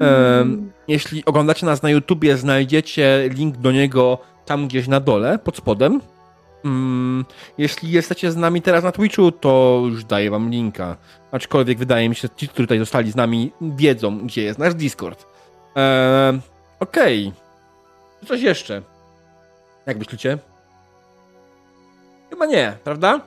Em, 0.00 0.72
jeśli 0.88 1.24
oglądacie 1.24 1.66
nas 1.66 1.82
na 1.82 1.90
YouTubie, 1.90 2.36
znajdziecie 2.36 3.28
link 3.32 3.56
do 3.56 3.72
niego 3.72 4.18
tam 4.46 4.68
gdzieś 4.68 4.88
na 4.88 5.00
dole, 5.00 5.38
pod 5.38 5.56
spodem. 5.56 6.00
Mm, 6.64 7.24
jeśli 7.58 7.90
jesteście 7.90 8.32
z 8.32 8.36
nami 8.36 8.62
teraz 8.62 8.84
na 8.84 8.92
Twitchu, 8.92 9.32
to 9.32 9.82
już 9.90 10.04
daję 10.04 10.30
wam 10.30 10.50
linka. 10.50 10.96
Aczkolwiek 11.32 11.78
wydaje 11.78 12.08
mi 12.08 12.14
się, 12.14 12.28
że 12.28 12.34
ci, 12.36 12.48
którzy 12.48 12.66
tutaj 12.66 12.78
zostali 12.78 13.10
z 13.10 13.16
nami, 13.16 13.52
wiedzą, 13.60 14.18
gdzie 14.18 14.42
jest 14.42 14.58
nasz 14.58 14.74
Discord. 14.74 15.26
Eee, 15.76 16.40
Okej. 16.80 17.32
Coś 18.26 18.40
jeszcze? 18.40 18.82
Jak 19.86 19.98
myślicie? 19.98 20.38
Chyba 22.34 22.46
nie, 22.46 22.76
prawda? 22.84 23.20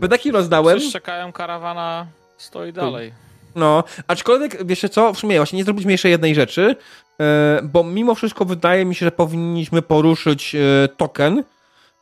Pedeki 0.00 0.30
rozdałem. 0.30 0.76
Wszyscy 0.78 0.92
czekają, 0.92 1.32
karawana 1.32 2.06
stoi 2.36 2.72
dalej. 2.72 3.12
No, 3.54 3.84
aczkolwiek, 4.06 4.66
wiecie 4.66 4.88
co, 4.88 5.12
w 5.12 5.18
sumie 5.18 5.36
właśnie 5.36 5.56
nie 5.56 5.64
zrobiliśmy 5.64 5.92
jeszcze 5.92 6.08
jednej 6.08 6.34
rzeczy, 6.34 6.76
e, 7.20 7.60
bo 7.62 7.84
mimo 7.84 8.14
wszystko 8.14 8.44
wydaje 8.44 8.84
mi 8.84 8.94
się, 8.94 9.06
że 9.06 9.12
powinniśmy 9.12 9.82
poruszyć 9.82 10.54
e, 10.54 10.58
token. 10.96 11.44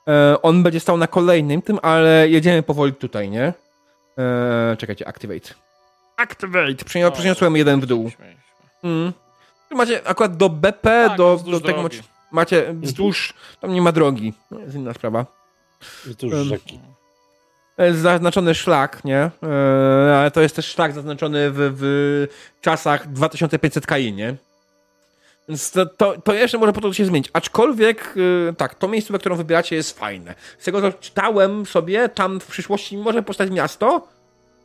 E, 0.09 0.43
on 0.43 0.63
będzie 0.63 0.81
stał 0.81 0.97
na 0.97 1.07
kolejnym 1.07 1.63
tym, 1.63 1.79
ale 1.83 2.29
jedziemy 2.29 2.63
powoli 2.63 2.93
tutaj, 2.93 3.31
nie? 3.31 3.53
Czekajcie, 4.79 5.09
activate. 5.09 5.55
Activate! 6.17 6.73
Przynios- 6.85 7.03
No, 7.05 7.13
przyniosłem 7.13 7.57
jeden 7.57 7.81
w 7.81 7.87
dół. 7.87 8.11
Mm. 8.85 9.13
Macie 9.71 10.09
akurat 10.09 10.37
do 10.37 10.49
BP, 10.49 11.05
Tak, 11.09 11.17
do, 11.19 11.41
do 11.51 11.61
tego 11.61 11.83
macie, 11.83 12.03
macie 12.33 12.75
wzdłuż, 12.75 13.35
tam 13.61 13.73
nie 13.73 13.83
ma 13.83 13.93
drogi. 13.93 14.33
To 14.51 14.59
jest 14.59 14.75
inna 14.75 14.95
sprawa. 14.95 15.27
Wzdłuż 15.81 16.35
rzeki. 16.35 16.81
zaznaczony 17.93 18.55
szlak, 18.55 19.05
nie? 19.05 19.19
E, 19.19 20.19
ale 20.19 20.31
to 20.31 20.41
jest 20.41 20.57
też 20.57 20.67
szlak 20.67 20.93
zaznaczony 20.93 21.51
w, 21.51 21.57
w 21.77 22.27
czasach 22.61 23.13
2500 23.13 23.87
KI, 23.87 24.13
nie? 24.13 24.37
Więc 25.49 25.71
to, 25.71 25.87
to, 25.87 26.21
to 26.21 26.35
jeszcze 26.35 26.59
może 26.59 26.73
po 26.73 26.81
to 26.81 26.93
się 26.93 27.05
zmienić. 27.05 27.31
Aczkolwiek, 27.33 28.15
e, 28.51 28.53
tak, 28.53 28.75
to 28.75 28.89
miejsce, 28.89 29.19
które 29.19 29.37
wybieracie 29.37 29.77
jest 29.77 29.99
fajne. 29.99 30.35
Z 30.59 30.65
tego, 30.65 30.81
co 30.81 30.93
czytałem 30.93 31.67
sobie, 31.67 32.09
tam 32.09 32.41
w 32.41 32.47
przyszłości 32.47 32.97
może 32.97 33.23
powstać 33.23 33.51
miasto, 33.51 34.09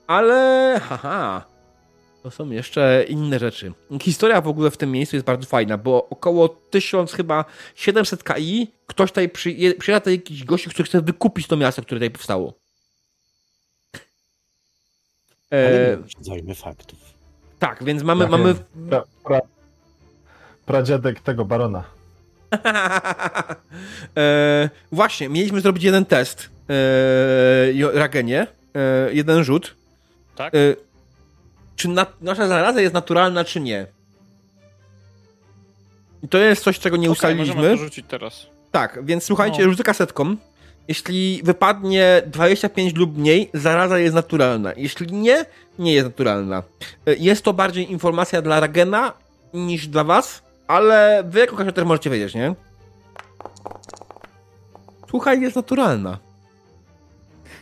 ale 0.07 0.81
haha, 0.89 1.45
to 2.23 2.31
są 2.31 2.49
jeszcze 2.49 3.05
inne 3.07 3.39
rzeczy. 3.39 3.73
Historia 4.01 4.41
w 4.41 4.47
ogóle 4.47 4.71
w 4.71 4.77
tym 4.77 4.91
miejscu 4.91 5.15
jest 5.15 5.25
bardzo 5.25 5.47
fajna, 5.47 5.77
bo 5.77 6.09
około 6.09 6.49
1000 6.49 7.13
chyba 7.13 7.45
700 7.75 8.23
KI 8.23 8.71
ktoś 8.87 9.09
tutaj 9.11 9.29
przyje, 9.29 9.75
przyjeżdża 9.75 9.99
tutaj 9.99 10.13
jakiś 10.15 10.43
gość, 10.43 10.67
który 10.67 10.83
chce 10.83 11.01
wykupić 11.01 11.47
to 11.47 11.57
miasto, 11.57 11.81
które 11.81 11.99
tutaj 11.99 12.11
powstało. 12.11 12.53
Ale 15.51 15.87
E, 15.87 15.91
nie 15.97 15.99
uprzedzajmy 16.03 16.55
faktów. 16.55 16.99
tak, 17.59 17.83
więc 17.83 18.03
mamy, 18.03 18.21
Tak, 18.23 18.31
mamy 18.31 18.55
Pra, 18.89 19.03
pra, 19.23 19.39
pradziadek 20.65 21.19
tego 21.19 21.45
barona. 21.45 21.83
e, 24.17 24.69
właśnie, 24.91 25.29
mieliśmy 25.29 25.61
zrobić 25.61 25.83
jeden 25.83 26.05
test 26.05 26.49
e, 26.69 27.99
Ragenie, 27.99 28.47
e, 28.75 29.13
jeden 29.13 29.43
rzut. 29.43 29.75
Tak? 30.35 30.55
E, 30.55 30.57
czy 31.79 31.87
na, 31.89 32.05
nasza 32.21 32.47
zaraza 32.47 32.81
jest 32.81 32.93
naturalna, 32.93 33.43
czy 33.45 33.59
nie? 33.59 33.87
I 36.23 36.27
to 36.27 36.37
jest 36.37 36.63
coś, 36.63 36.79
czego 36.79 36.97
nie 36.97 37.01
Okej, 37.07 37.11
ustaliliśmy. 37.11 37.55
możemy 37.55 37.77
to 37.77 37.83
rzucić 37.83 38.05
teraz. 38.07 38.47
Tak, 38.71 39.05
więc 39.05 39.23
słuchajcie, 39.23 39.63
No. 39.65 39.69
rzucę 39.71 39.83
kasetką. 39.83 40.35
Jeśli 40.87 41.41
wypadnie 41.43 42.21
25 42.27 42.95
lub 42.95 43.17
mniej, 43.17 43.49
zaraza 43.53 43.99
jest 43.99 44.15
naturalna. 44.15 44.71
Jeśli 44.77 45.13
nie, 45.13 45.45
nie 45.79 45.93
jest 45.93 46.07
naturalna. 46.07 46.63
Y, 47.09 47.15
Jest 47.19 47.43
to 47.43 47.53
bardziej 47.53 47.91
informacja 47.91 48.41
dla 48.41 48.59
Ragena 48.59 49.13
niż 49.53 49.87
dla 49.87 50.03
was, 50.03 50.43
ale 50.67 51.23
wy 51.27 51.39
jako 51.39 51.55
każdy 51.55 51.73
też 51.73 51.85
możecie 51.85 52.09
wiedzieć, 52.09 52.35
nie? 52.35 52.55
Słuchaj, 55.09 55.41
jest 55.41 55.55
naturalna. 55.55 56.17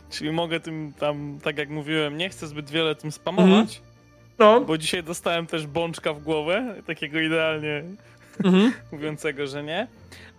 Czyli 0.09 0.31
mogę 0.31 0.59
tym 0.59 0.93
tam, 0.99 1.39
tak 1.43 1.57
jak 1.57 1.69
mówiłem, 1.69 2.17
nie 2.17 2.29
chcę 2.29 2.47
zbyt 2.47 2.69
wiele 2.69 2.95
tym 2.95 3.11
spamować, 3.11 3.81
No. 4.39 4.61
bo 4.61 4.77
dzisiaj 4.77 5.03
dostałem 5.03 5.47
też 5.47 5.67
bączka 5.67 6.13
w 6.13 6.23
głowę, 6.23 6.75
takiego 6.87 7.19
idealnie 7.19 7.83
Mhm. 8.43 8.73
mówiącego, 8.91 9.47
że 9.47 9.63
nie. 9.63 9.87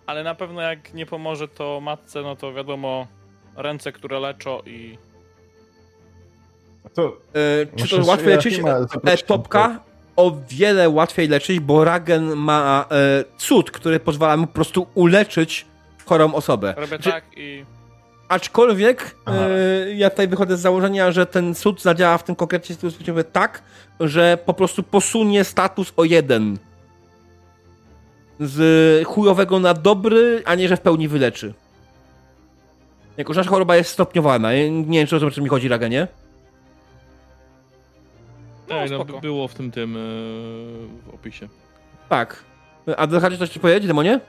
Ale 0.06 0.24
na 0.24 0.34
pewno 0.34 0.60
jak 0.60 0.94
nie 0.94 1.06
pomoże 1.06 1.48
to 1.48 1.80
matce, 1.80 2.22
no 2.22 2.36
to 2.36 2.52
wiadomo, 2.52 3.06
ręce, 3.56 3.92
które 3.92 4.20
leczą 4.20 4.60
i... 4.66 4.98
To, 6.94 7.16
E, 7.34 7.76
czy 7.76 7.88
to 7.88 8.04
łatwiej 8.06 8.28
leczyć? 8.28 8.60
E, 9.06 9.16
topka 9.16 9.80
o 10.16 10.36
wiele 10.48 10.88
łatwiej 10.88 11.28
leczyć, 11.28 11.60
bo 11.60 11.84
Ragen 11.84 12.36
ma 12.36 12.84
e, 12.90 13.24
cud, 13.38 13.70
który 13.70 14.00
pozwala 14.00 14.36
mu 14.36 14.46
po 14.46 14.52
prostu 14.52 14.86
uleczyć 14.94 15.66
chorą 16.04 16.34
osobę. 16.34 16.74
Robię 16.76 16.86
Znaczy, 16.86 17.10
tak 17.10 17.24
i... 17.36 17.64
Aczkolwiek 18.28 19.16
e, 19.26 19.94
ja 19.94 20.10
tutaj 20.10 20.28
wychodzę 20.28 20.56
z 20.56 20.60
założenia, 20.60 21.12
że 21.12 21.26
ten 21.26 21.54
cud 21.54 21.82
zadziała 21.82 22.18
w 22.18 22.24
tym 22.24 22.34
konkretnie 22.34 22.74
sytuacji 22.74 23.24
tak, 23.32 23.62
że 24.00 24.38
po 24.46 24.54
prostu 24.54 24.82
posunie 24.82 25.44
status 25.44 25.92
o 25.96 26.04
jeden. 26.04 26.58
Z 28.40 29.06
chujowego 29.06 29.58
na 29.58 29.74
dobry, 29.74 30.42
a 30.44 30.54
nie, 30.54 30.68
że 30.68 30.76
w 30.76 30.80
pełni 30.80 31.08
wyleczy. 31.08 31.54
Jako, 33.16 33.34
że 33.34 33.40
nasza 33.40 33.50
choroba 33.50 33.76
jest 33.76 33.90
stopniowana. 33.90 34.52
Nie, 34.52 34.70
nie 34.70 34.98
wiem, 34.98 35.06
czy 35.06 35.16
o 35.16 35.30
co 35.30 35.42
mi 35.42 35.48
chodzi, 35.48 35.68
Ragenie. 35.68 36.08
No, 38.68 38.76
Ej, 38.76 38.90
no, 38.90 39.04
było 39.04 39.48
w 39.48 39.54
tym 39.54 39.70
tym 39.70 39.96
e, 39.96 39.98
w 41.10 41.14
opisie. 41.14 41.48
Tak. 42.08 42.44
A 42.96 43.06
dochodzi 43.06 43.38
coś 43.38 43.50
ci 43.50 43.60
powiedzieć, 43.60 43.86
demonie? 43.86 44.20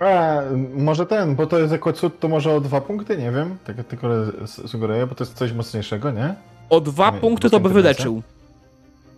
A, 0.00 0.40
może 0.74 1.06
ten, 1.06 1.34
bo 1.36 1.46
to 1.46 1.58
jest 1.58 1.72
jako 1.72 1.92
cud, 1.92 2.20
to 2.20 2.28
może 2.28 2.52
o 2.54 2.60
dwa 2.60 2.80
punkty, 2.80 3.16
nie 3.18 3.30
wiem. 3.30 3.56
Tak 3.64 3.76
tylko 3.86 4.08
sugeruję, 4.46 5.06
bo 5.06 5.14
to 5.14 5.24
jest 5.24 5.34
coś 5.36 5.52
mocniejszego, 5.52 6.10
nie? 6.10 6.34
O 6.70 6.80
dwa 6.80 7.10
Nie, 7.10 7.18
punkty 7.20 7.50
to 7.50 7.60
by 7.60 7.68
wyleczył. 7.68 8.22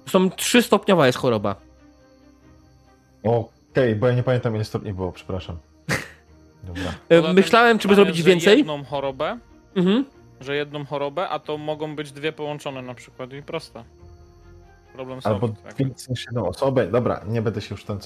Są 0.06 0.30
trzy 0.30 0.62
stopniowa 0.62 1.06
jest 1.06 1.18
choroba. 1.18 1.56
Okej, 3.22 3.96
bo 3.96 4.06
ja 4.06 4.14
nie 4.14 4.22
pamiętam 4.22 4.54
ile 4.54 4.64
stopni 4.64 4.92
było, 4.92 5.12
przepraszam. 5.12 5.56
Dobra. 6.64 6.94
E, 7.08 7.32
Myślałem, 7.32 7.78
czy 7.78 7.88
by 7.88 7.94
zrobić 7.94 8.22
więcej. 8.22 8.58
jedną 8.58 8.84
chorobę, 8.84 9.38
Mhm. 9.76 10.04
że 10.40 10.56
jedną 10.56 10.84
chorobę, 10.84 11.28
a 11.28 11.38
to 11.38 11.58
mogą 11.58 11.96
być 11.96 12.12
dwie 12.12 12.32
połączone 12.32 12.82
na 12.82 12.94
przykład 12.94 13.32
i 13.32 13.42
proste. 13.42 13.84
Problem 14.92 15.20
Albo 15.24 15.40
solved, 15.46 15.62
tak. 15.62 15.74
więcej 15.76 16.06
niż 16.10 16.24
jedną 16.26 16.48
osobę. 16.48 16.86
Dobra, 16.86 17.20
nie 17.28 17.42
będę 17.42 17.60
się 17.60 17.74
już 17.74 17.84
ten 17.84 18.00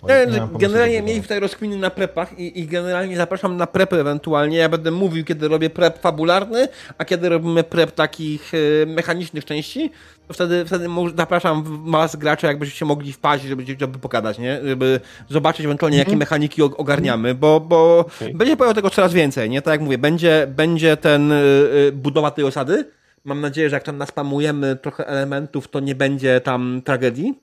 co. 0.00 0.30
Nie, 0.30 0.48
generalnie 0.58 1.02
mieli 1.02 1.22
tutaj 1.22 1.40
rozkminy 1.40 1.76
na 1.76 1.90
prepach 1.90 2.38
i, 2.38 2.60
i 2.60 2.66
generalnie 2.66 3.16
zapraszam 3.16 3.56
na 3.56 3.66
prepy 3.66 3.96
ewentualnie. 4.00 4.56
Ja 4.58 4.68
będę 4.68 4.90
mówił, 4.90 5.24
kiedy 5.24 5.48
robię 5.48 5.70
prep 5.70 5.98
fabularny, 5.98 6.68
a 6.98 7.04
kiedy 7.04 7.28
robimy 7.28 7.64
prep 7.64 7.90
takich 7.92 8.52
e, 8.82 8.86
mechanicznych 8.86 9.44
części, 9.44 9.90
to 10.28 10.34
wtedy, 10.34 10.64
wtedy 10.64 10.86
zapraszam 11.16 11.62
w- 11.64 11.90
was 11.90 12.16
graczy, 12.16 12.46
jakbyście 12.46 12.84
mogli 12.84 13.12
wpaść, 13.12 13.44
żeby, 13.44 13.64
żeby 13.80 13.98
pokazać, 13.98 14.38
nie? 14.38 14.60
Żeby 14.64 15.00
zobaczyć 15.28 15.64
ewentualnie, 15.66 15.98
jakie 15.98 16.16
mechaniki 16.16 16.62
o- 16.62 16.76
ogarniamy, 16.76 17.34
bo, 17.34 17.60
bo 17.60 17.98
Okej. 17.98 18.34
będzie 18.34 18.56
powiem 18.56 18.74
tego 18.74 18.90
coraz 18.90 19.12
więcej, 19.12 19.50
nie? 19.50 19.62
Tak 19.62 19.72
jak 19.72 19.80
mówię, 19.80 19.98
będzie, 19.98 20.46
będzie 20.56 20.96
ten 20.96 21.32
y, 21.32 21.34
y, 21.88 21.92
budowa 21.92 22.30
tej 22.30 22.44
osady. 22.44 22.88
Mam 23.24 23.40
nadzieję, 23.40 23.70
że 23.70 23.76
jak 23.76 23.82
tam 23.82 23.98
naspamujemy 23.98 24.76
trochę 24.76 25.06
elementów, 25.06 25.68
to 25.68 25.80
nie 25.80 25.94
będzie 25.94 26.40
tam 26.40 26.82
tragedii. 26.84 27.34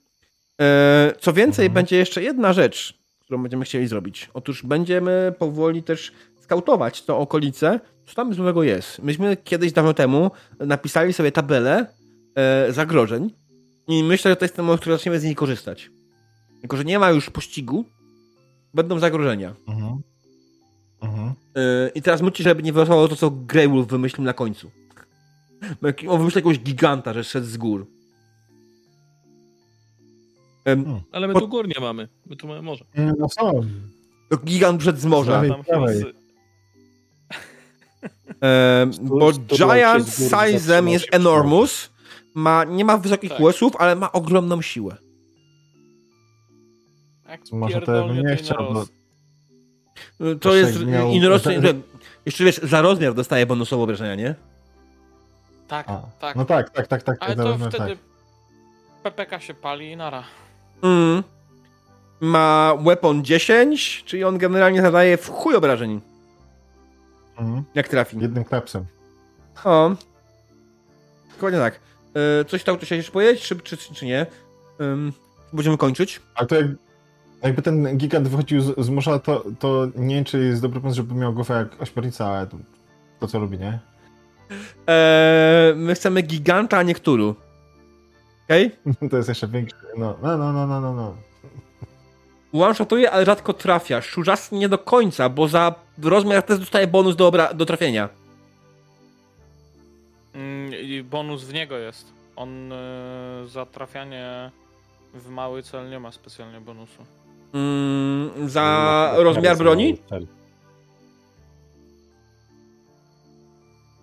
E, 0.62 1.14
Co 1.20 1.34
więcej, 1.34 1.66
Mhm. 1.66 1.74
będzie 1.74 1.98
jeszcze 1.98 2.24
jedna 2.24 2.54
rzecz, 2.54 3.00
którą 3.20 3.42
będziemy 3.42 3.66
chcieli 3.66 3.88
zrobić. 3.88 4.30
Otóż 4.34 4.64
będziemy 4.64 5.34
powoli 5.40 5.84
też 5.84 6.12
skautować 6.42 7.04
to 7.04 7.20
okolice, 7.20 7.80
co 8.06 8.16
tam 8.16 8.34
złego 8.34 8.64
jest. 8.64 9.00
Myśmy 9.00 9.38
kiedyś 9.44 9.72
dawno 9.72 9.94
temu 9.94 10.32
napisali 10.60 11.14
sobie 11.14 11.32
tabelę 11.32 11.86
e, 12.36 12.74
zagrożeń 12.74 13.34
i 13.88 14.04
myślę, 14.04 14.32
że 14.32 14.36
to 14.36 14.46
jest 14.46 14.56
ten 14.56 14.66
moment, 14.66 14.80
w 14.80 14.82
którym 14.82 14.98
zaczniemy 14.98 15.20
z 15.20 15.24
niej 15.24 15.36
korzystać. 15.36 15.90
Tylko, 16.60 16.78
że 16.78 16.86
nie 16.86 17.00
ma 17.00 17.10
już 17.10 17.30
pościgu, 17.30 17.86
będą 18.74 19.00
zagrożenia. 19.00 19.56
Mhm. 19.68 20.02
Mhm. 21.02 21.28
E, 21.56 21.90
I 21.96 22.02
teraz 22.02 22.22
myślcie, 22.22 22.44
żeby 22.44 22.64
nie 22.64 22.74
wyrosło 22.74 23.08
to, 23.08 23.16
co 23.16 23.32
Greywolf 23.32 23.88
wymyślił 23.88 24.24
na 24.26 24.34
końcu. 24.34 24.72
On 26.10 26.18
wymyślił 26.20 26.40
jakiegoś 26.40 26.60
giganta, 26.60 27.14
że 27.14 27.24
szedł 27.24 27.48
z 27.48 27.58
gór. 27.58 27.88
Em, 30.68 31.02
Ale 31.12 31.28
my 31.28 31.34
tu 31.34 31.48
gór 31.48 31.68
nie 31.68 31.80
mamy. 31.82 32.08
My 32.26 32.36
tu 32.36 32.48
mamy 32.48 32.62
morze. 32.62 32.86
Nie, 32.98 33.14
No 33.20 33.30
są. 33.30 33.62
To 34.30 34.38
gigant 34.38 34.80
przed 34.80 35.00
z 35.00 35.06
morza. 35.06 35.32
Dawaj, 35.32 35.50
dawaj. 35.72 35.96
bo 39.02 39.32
Giant 39.34 40.08
zatrzymał 40.08 40.88
jest 40.94 41.08
enormous. 41.12 41.90
Ma, 42.34 42.64
nie 42.64 42.86
ma 42.86 42.98
wysokich 42.98 43.30
Tak. 43.30 43.38
kłesów, 43.40 43.74
ale 43.76 43.96
ma 43.96 44.12
ogromną 44.12 44.62
siłę. 44.62 44.96
Może 47.52 47.74
to 47.74 47.80
ja 47.80 47.86
pierdolnie 48.02 48.22
bym 48.22 48.32
nie 48.32 48.38
to 48.38 48.44
chciał, 48.44 48.74
bo. 48.74 48.86
Y, 50.32 50.36
To 50.40 50.56
jest 50.56 50.86
miał- 50.86 51.12
inroczny. 51.12 51.54
ten- 51.54 51.62
że- 51.64 51.74
Jeszcze 52.26 52.44
wiesz, 52.44 52.58
za 52.64 52.82
rozmiar 52.82 53.14
dostaje 53.14 53.46
bonusowe 53.46 53.84
obrażenia, 53.84 54.16
nie? 54.16 54.36
Tak, 55.68 55.90
A, 55.90 56.02
tak. 56.20 56.36
No 56.36 56.46
tak, 56.46 56.70
tak, 56.70 56.88
tak, 56.88 57.04
tak. 57.04 57.18
Ale 57.22 57.36
tak, 57.36 57.46
to 57.46 57.58
tak, 57.58 57.70
wtedy 57.74 57.96
tak. 57.96 57.98
PPK 59.04 59.40
się 59.40 59.54
pali 59.54 59.92
i 59.92 59.98
nara. 59.98 60.24
Mm. 60.82 61.24
Ma 62.22 62.74
weapon 62.86 63.24
10, 63.26 64.04
czyli 64.06 64.24
on 64.24 64.38
generalnie 64.38 64.82
zadaje 64.82 65.18
w 65.18 65.30
chuj 65.30 65.56
obrażeń, 65.56 66.02
Mhm. 67.38 67.64
jak 67.76 67.88
trafi. 67.88 68.20
Jednym 68.20 68.44
klepsem. 68.44 68.86
O. 69.66 69.92
Dokładnie 71.34 71.60
tak. 71.60 71.80
Y, 72.42 72.46
Coś 72.46 72.64
tam 72.64 72.78
chciałeś 72.78 72.92
jeszcze 72.92 73.12
powiedzieć, 73.12 73.44
czy, 73.44 73.56
czy, 73.56 73.78
czy 73.78 74.06
nie? 74.06 74.26
Ym, 74.82 75.14
Będziemy 75.54 75.78
kończyć. 75.78 76.22
Ale 76.36 76.48
to 76.48 76.56
jak, 76.56 76.66
jakby 77.44 77.62
ten 77.62 77.98
gigant 77.98 78.28
wychodził 78.28 78.62
z, 78.62 78.80
z 78.86 78.90
morza, 78.90 79.20
to, 79.20 79.44
to 79.60 79.88
nie 79.96 80.16
wiem, 80.16 80.24
czy 80.24 80.40
jest 80.46 80.62
dobry 80.62 80.80
pomysł, 80.82 80.96
żeby 80.98 81.14
miał 81.14 81.34
głowę 81.34 81.54
jak 81.58 81.82
ośmiornica, 81.82 82.26
ale 82.28 82.48
to, 82.48 82.58
to 83.20 83.28
co 83.28 83.40
lubi, 83.40 83.58
nie? 83.58 83.80
Eee, 84.88 85.76
my 85.76 85.96
chcemy 85.96 86.22
giganta, 86.22 86.78
a 86.78 86.84
nie 86.84 86.94
Cthulhu. 86.96 87.36
Okej? 88.48 88.72
To 89.12 89.18
jest 89.18 89.30
jeszcze 89.30 89.48
większy. 89.48 89.76
No, 89.98 90.16
no, 90.22 90.38
no, 90.38 90.54
no, 90.54 90.68
no, 90.68 90.82
no. 90.82 90.94
no. 90.94 91.16
One-shotuje, 92.54 93.12
ale 93.12 93.26
rzadko 93.26 93.54
trafia. 93.54 94.02
Szurzas 94.02 94.52
nie 94.52 94.70
do 94.70 94.78
końca, 94.78 95.30
bo 95.30 95.48
za 95.48 95.76
rozmiar 96.04 96.44
też 96.44 96.60
dostaje 96.60 96.88
bonus 96.88 97.16
do, 97.16 97.32
obra- 97.32 97.54
do 97.54 97.66
trafienia. 97.66 98.10
Mm, 100.36 100.74
I 100.82 101.04
bonus 101.04 101.44
w 101.44 101.54
niego 101.54 101.78
jest. 101.78 102.14
On 102.36 102.72
y, 102.72 102.76
za 103.48 103.66
trafianie 103.66 104.52
w 105.14 105.30
mały 105.30 105.64
cel 105.64 105.90
nie 105.90 106.00
ma 106.00 106.12
specjalnie 106.12 106.62
bonusu. 106.62 107.04
Mm, 107.54 108.50
za 108.50 109.12
No, 109.18 109.24
rozmiar 109.24 109.58
broni? 109.58 109.98
cel. 110.10 110.28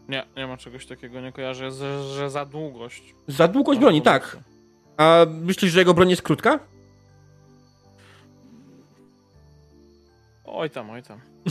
Nie, 0.09 0.27
nie 0.37 0.47
ma 0.47 0.57
czegoś 0.57 0.87
takiego, 0.87 1.21
nie 1.21 1.33
kojarzę, 1.33 1.71
że, 1.71 2.05
że 2.15 2.31
za 2.31 2.45
długość. 2.45 3.15
Za 3.29 3.49
długość 3.49 3.81
broni, 3.81 4.03
tak. 4.03 4.37
A 4.97 5.27
myślisz, 5.31 5.73
że 5.73 5.79
jego 5.79 5.95
broń 5.95 6.11
jest 6.11 6.23
krótka? 6.23 6.59
Oj 10.45 10.71
tam, 10.71 10.91
oj 10.91 11.03
tam. 11.03 11.21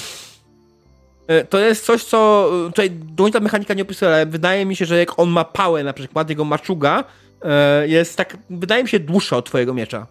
E, 1.28 1.46
To 1.46 1.60
jest 1.60 1.86
coś, 1.86 2.04
co 2.04 2.50
e, 2.66 2.70
tutaj 2.70 2.92
do 2.92 3.24
końca 3.24 3.40
mechanika 3.40 3.74
nie 3.74 3.82
opisuje, 3.84 4.12
ale 4.12 4.26
wydaje 4.26 4.66
mi 4.66 4.76
się, 4.76 4.86
że 4.86 4.98
jak 4.98 5.20
on 5.20 5.30
ma 5.30 5.46
pałę, 5.46 5.84
na 5.84 5.94
przykład 5.94 6.30
jego 6.30 6.46
maczuga, 6.46 7.04
e, 7.42 7.88
jest 7.88 8.18
tak, 8.18 8.38
wydaje 8.50 8.84
mi 8.84 8.90
się, 8.90 9.00
dłuższa 9.00 9.38
od 9.38 9.46
twojego 9.46 9.74
miecza. 9.74 10.08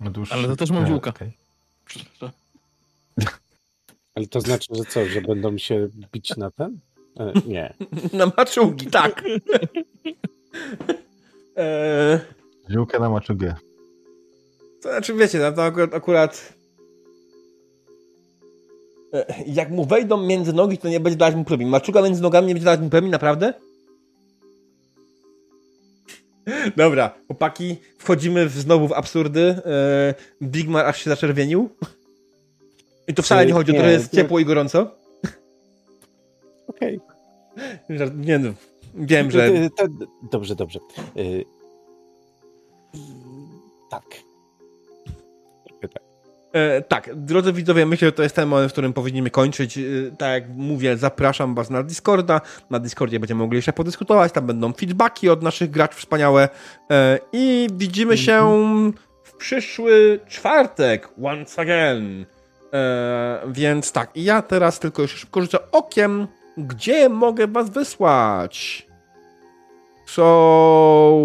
no 0.00 0.10
dłuższy. 0.10 0.34
Ale 0.34 0.48
to 0.48 0.56
też 0.56 0.70
mam 0.70 0.82
Nie, 0.82 0.88
ziółka. 0.88 1.12
Ale 4.14 4.26
to 4.26 4.40
znaczy, 4.40 4.74
że 4.74 4.84
co, 4.84 5.06
że 5.06 5.20
będą 5.20 5.58
się 5.58 5.88
bić 6.12 6.36
na 6.36 6.50
ten? 6.50 6.78
E, 7.20 7.32
nie. 7.46 7.74
Na 8.18 8.32
maczugi, 8.36 8.86
tak. 8.86 9.24
e, 11.56 12.20
Ziółkę 12.70 12.98
na 12.98 13.10
maczugę. 13.10 13.54
to 14.82 14.88
znaczy, 14.88 15.14
wiecie, 15.14 15.38
no, 15.38 15.52
to 15.52 15.64
akurat, 15.64 15.94
akurat 15.94 16.52
e, 19.12 19.34
jak 19.46 19.70
mu 19.70 19.84
wejdą 19.84 20.26
między 20.26 20.52
nogi, 20.52 20.78
to 20.78 20.88
nie 20.88 21.00
będzie 21.00 21.16
dawać 21.16 21.34
mu 21.34 21.44
premii. 21.44 21.66
Maczuga 21.66 22.02
między 22.02 22.22
nogami 22.22 22.46
nie 22.46 22.54
będzie 22.54 22.64
dawać 22.64 22.80
mu 22.80 22.90
premii, 22.90 23.10
naprawdę? 23.10 23.54
Dobra, 26.76 27.14
chłopaki, 27.26 27.76
wchodzimy 27.98 28.48
w, 28.48 28.52
znowu 28.52 28.88
w 28.88 28.92
absurdy. 28.92 29.40
E, 29.40 30.14
Bigmar 30.42 30.86
aż 30.86 31.04
się 31.04 31.10
zaczerwienił. 31.10 31.70
I 33.08 33.14
to 33.14 33.22
wcale 33.22 33.46
nie 33.46 33.52
chodzi 33.52 33.72
o 33.72 33.74
to, 33.74 33.80
że 33.82 33.92
jest 33.92 34.12
Nie, 34.12 34.22
ciepło 34.22 34.38
i 34.38 34.44
gorąco. 34.44 34.94
Okej. 36.68 37.00
Żart- 37.90 38.16
Nie 38.16 38.38
no, 38.38 38.50
wiem, 38.94 39.30
że... 39.30 39.46
Y, 39.48 39.70
to- 39.76 39.84
Dobrze, 40.32 40.54
dobrze. 40.54 40.78
Y, 41.16 41.44
Tak. 43.90 44.04
Tak. 45.92 46.02
E, 46.52 46.82
tak, 46.82 47.10
drodzy 47.14 47.52
widzowie, 47.52 47.86
myślę, 47.86 48.08
że 48.08 48.12
to 48.12 48.22
jest 48.22 48.34
ten 48.36 48.48
moment, 48.48 48.70
w 48.70 48.72
którym 48.72 48.92
powinniśmy 48.92 49.30
kończyć. 49.30 49.78
E, 49.78 49.82
tak 50.18 50.32
jak 50.32 50.48
mówię, 50.48 50.96
zapraszam 50.96 51.54
was 51.54 51.70
na 51.70 51.82
Discorda. 51.82 52.40
Na 52.70 52.78
Discordzie 52.78 53.20
będziemy 53.20 53.38
mogli 53.42 53.56
jeszcze 53.56 53.72
podyskutować, 53.72 54.32
tam 54.32 54.46
będą 54.46 54.72
feedbacki 54.72 55.28
od 55.28 55.42
naszych 55.42 55.70
graczy 55.70 55.98
wspaniałe. 55.98 56.48
E, 56.90 57.18
I 57.32 57.68
widzimy 57.72 58.18
się 58.18 58.42
w 59.24 59.32
przyszły 59.36 60.20
czwartek, 60.28 61.08
once 61.24 61.62
again. 61.62 62.26
E, 62.74 63.40
więc 63.48 63.92
tak, 63.92 64.16
i 64.16 64.24
ja 64.24 64.42
teraz 64.42 64.78
tylko 64.78 65.02
już 65.02 65.10
szybko 65.10 65.40
rzucę 65.40 65.58
okiem, 65.72 66.26
gdzie 66.56 67.08
mogę 67.08 67.46
was 67.46 67.70
wysłać. 67.70 68.86
So, 70.06 71.18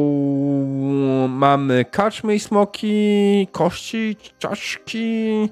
mamy 1.30 1.86
karczmy 1.86 2.36
i 2.36 2.40
smoki, 2.40 3.48
kości, 3.52 4.18
czaszki, 4.40 5.50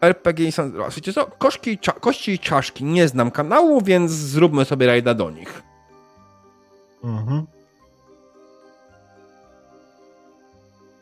RPG 0.00 0.48
i 0.48 0.52
Sandra. 0.52 0.88
Wiecie 0.88 1.12
co? 1.12 1.26
Koszki, 1.26 1.78
cza, 1.78 1.92
kości 1.92 2.32
i 2.32 2.38
czaszki. 2.38 2.84
Nie 2.84 3.08
znam 3.08 3.30
kanału, 3.30 3.80
więc 3.80 4.10
zróbmy 4.10 4.64
sobie 4.64 4.86
rajda 4.86 5.14
do 5.14 5.30
nich. 5.30 5.62
Mhm. 7.04 7.46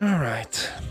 Alright. 0.01 0.88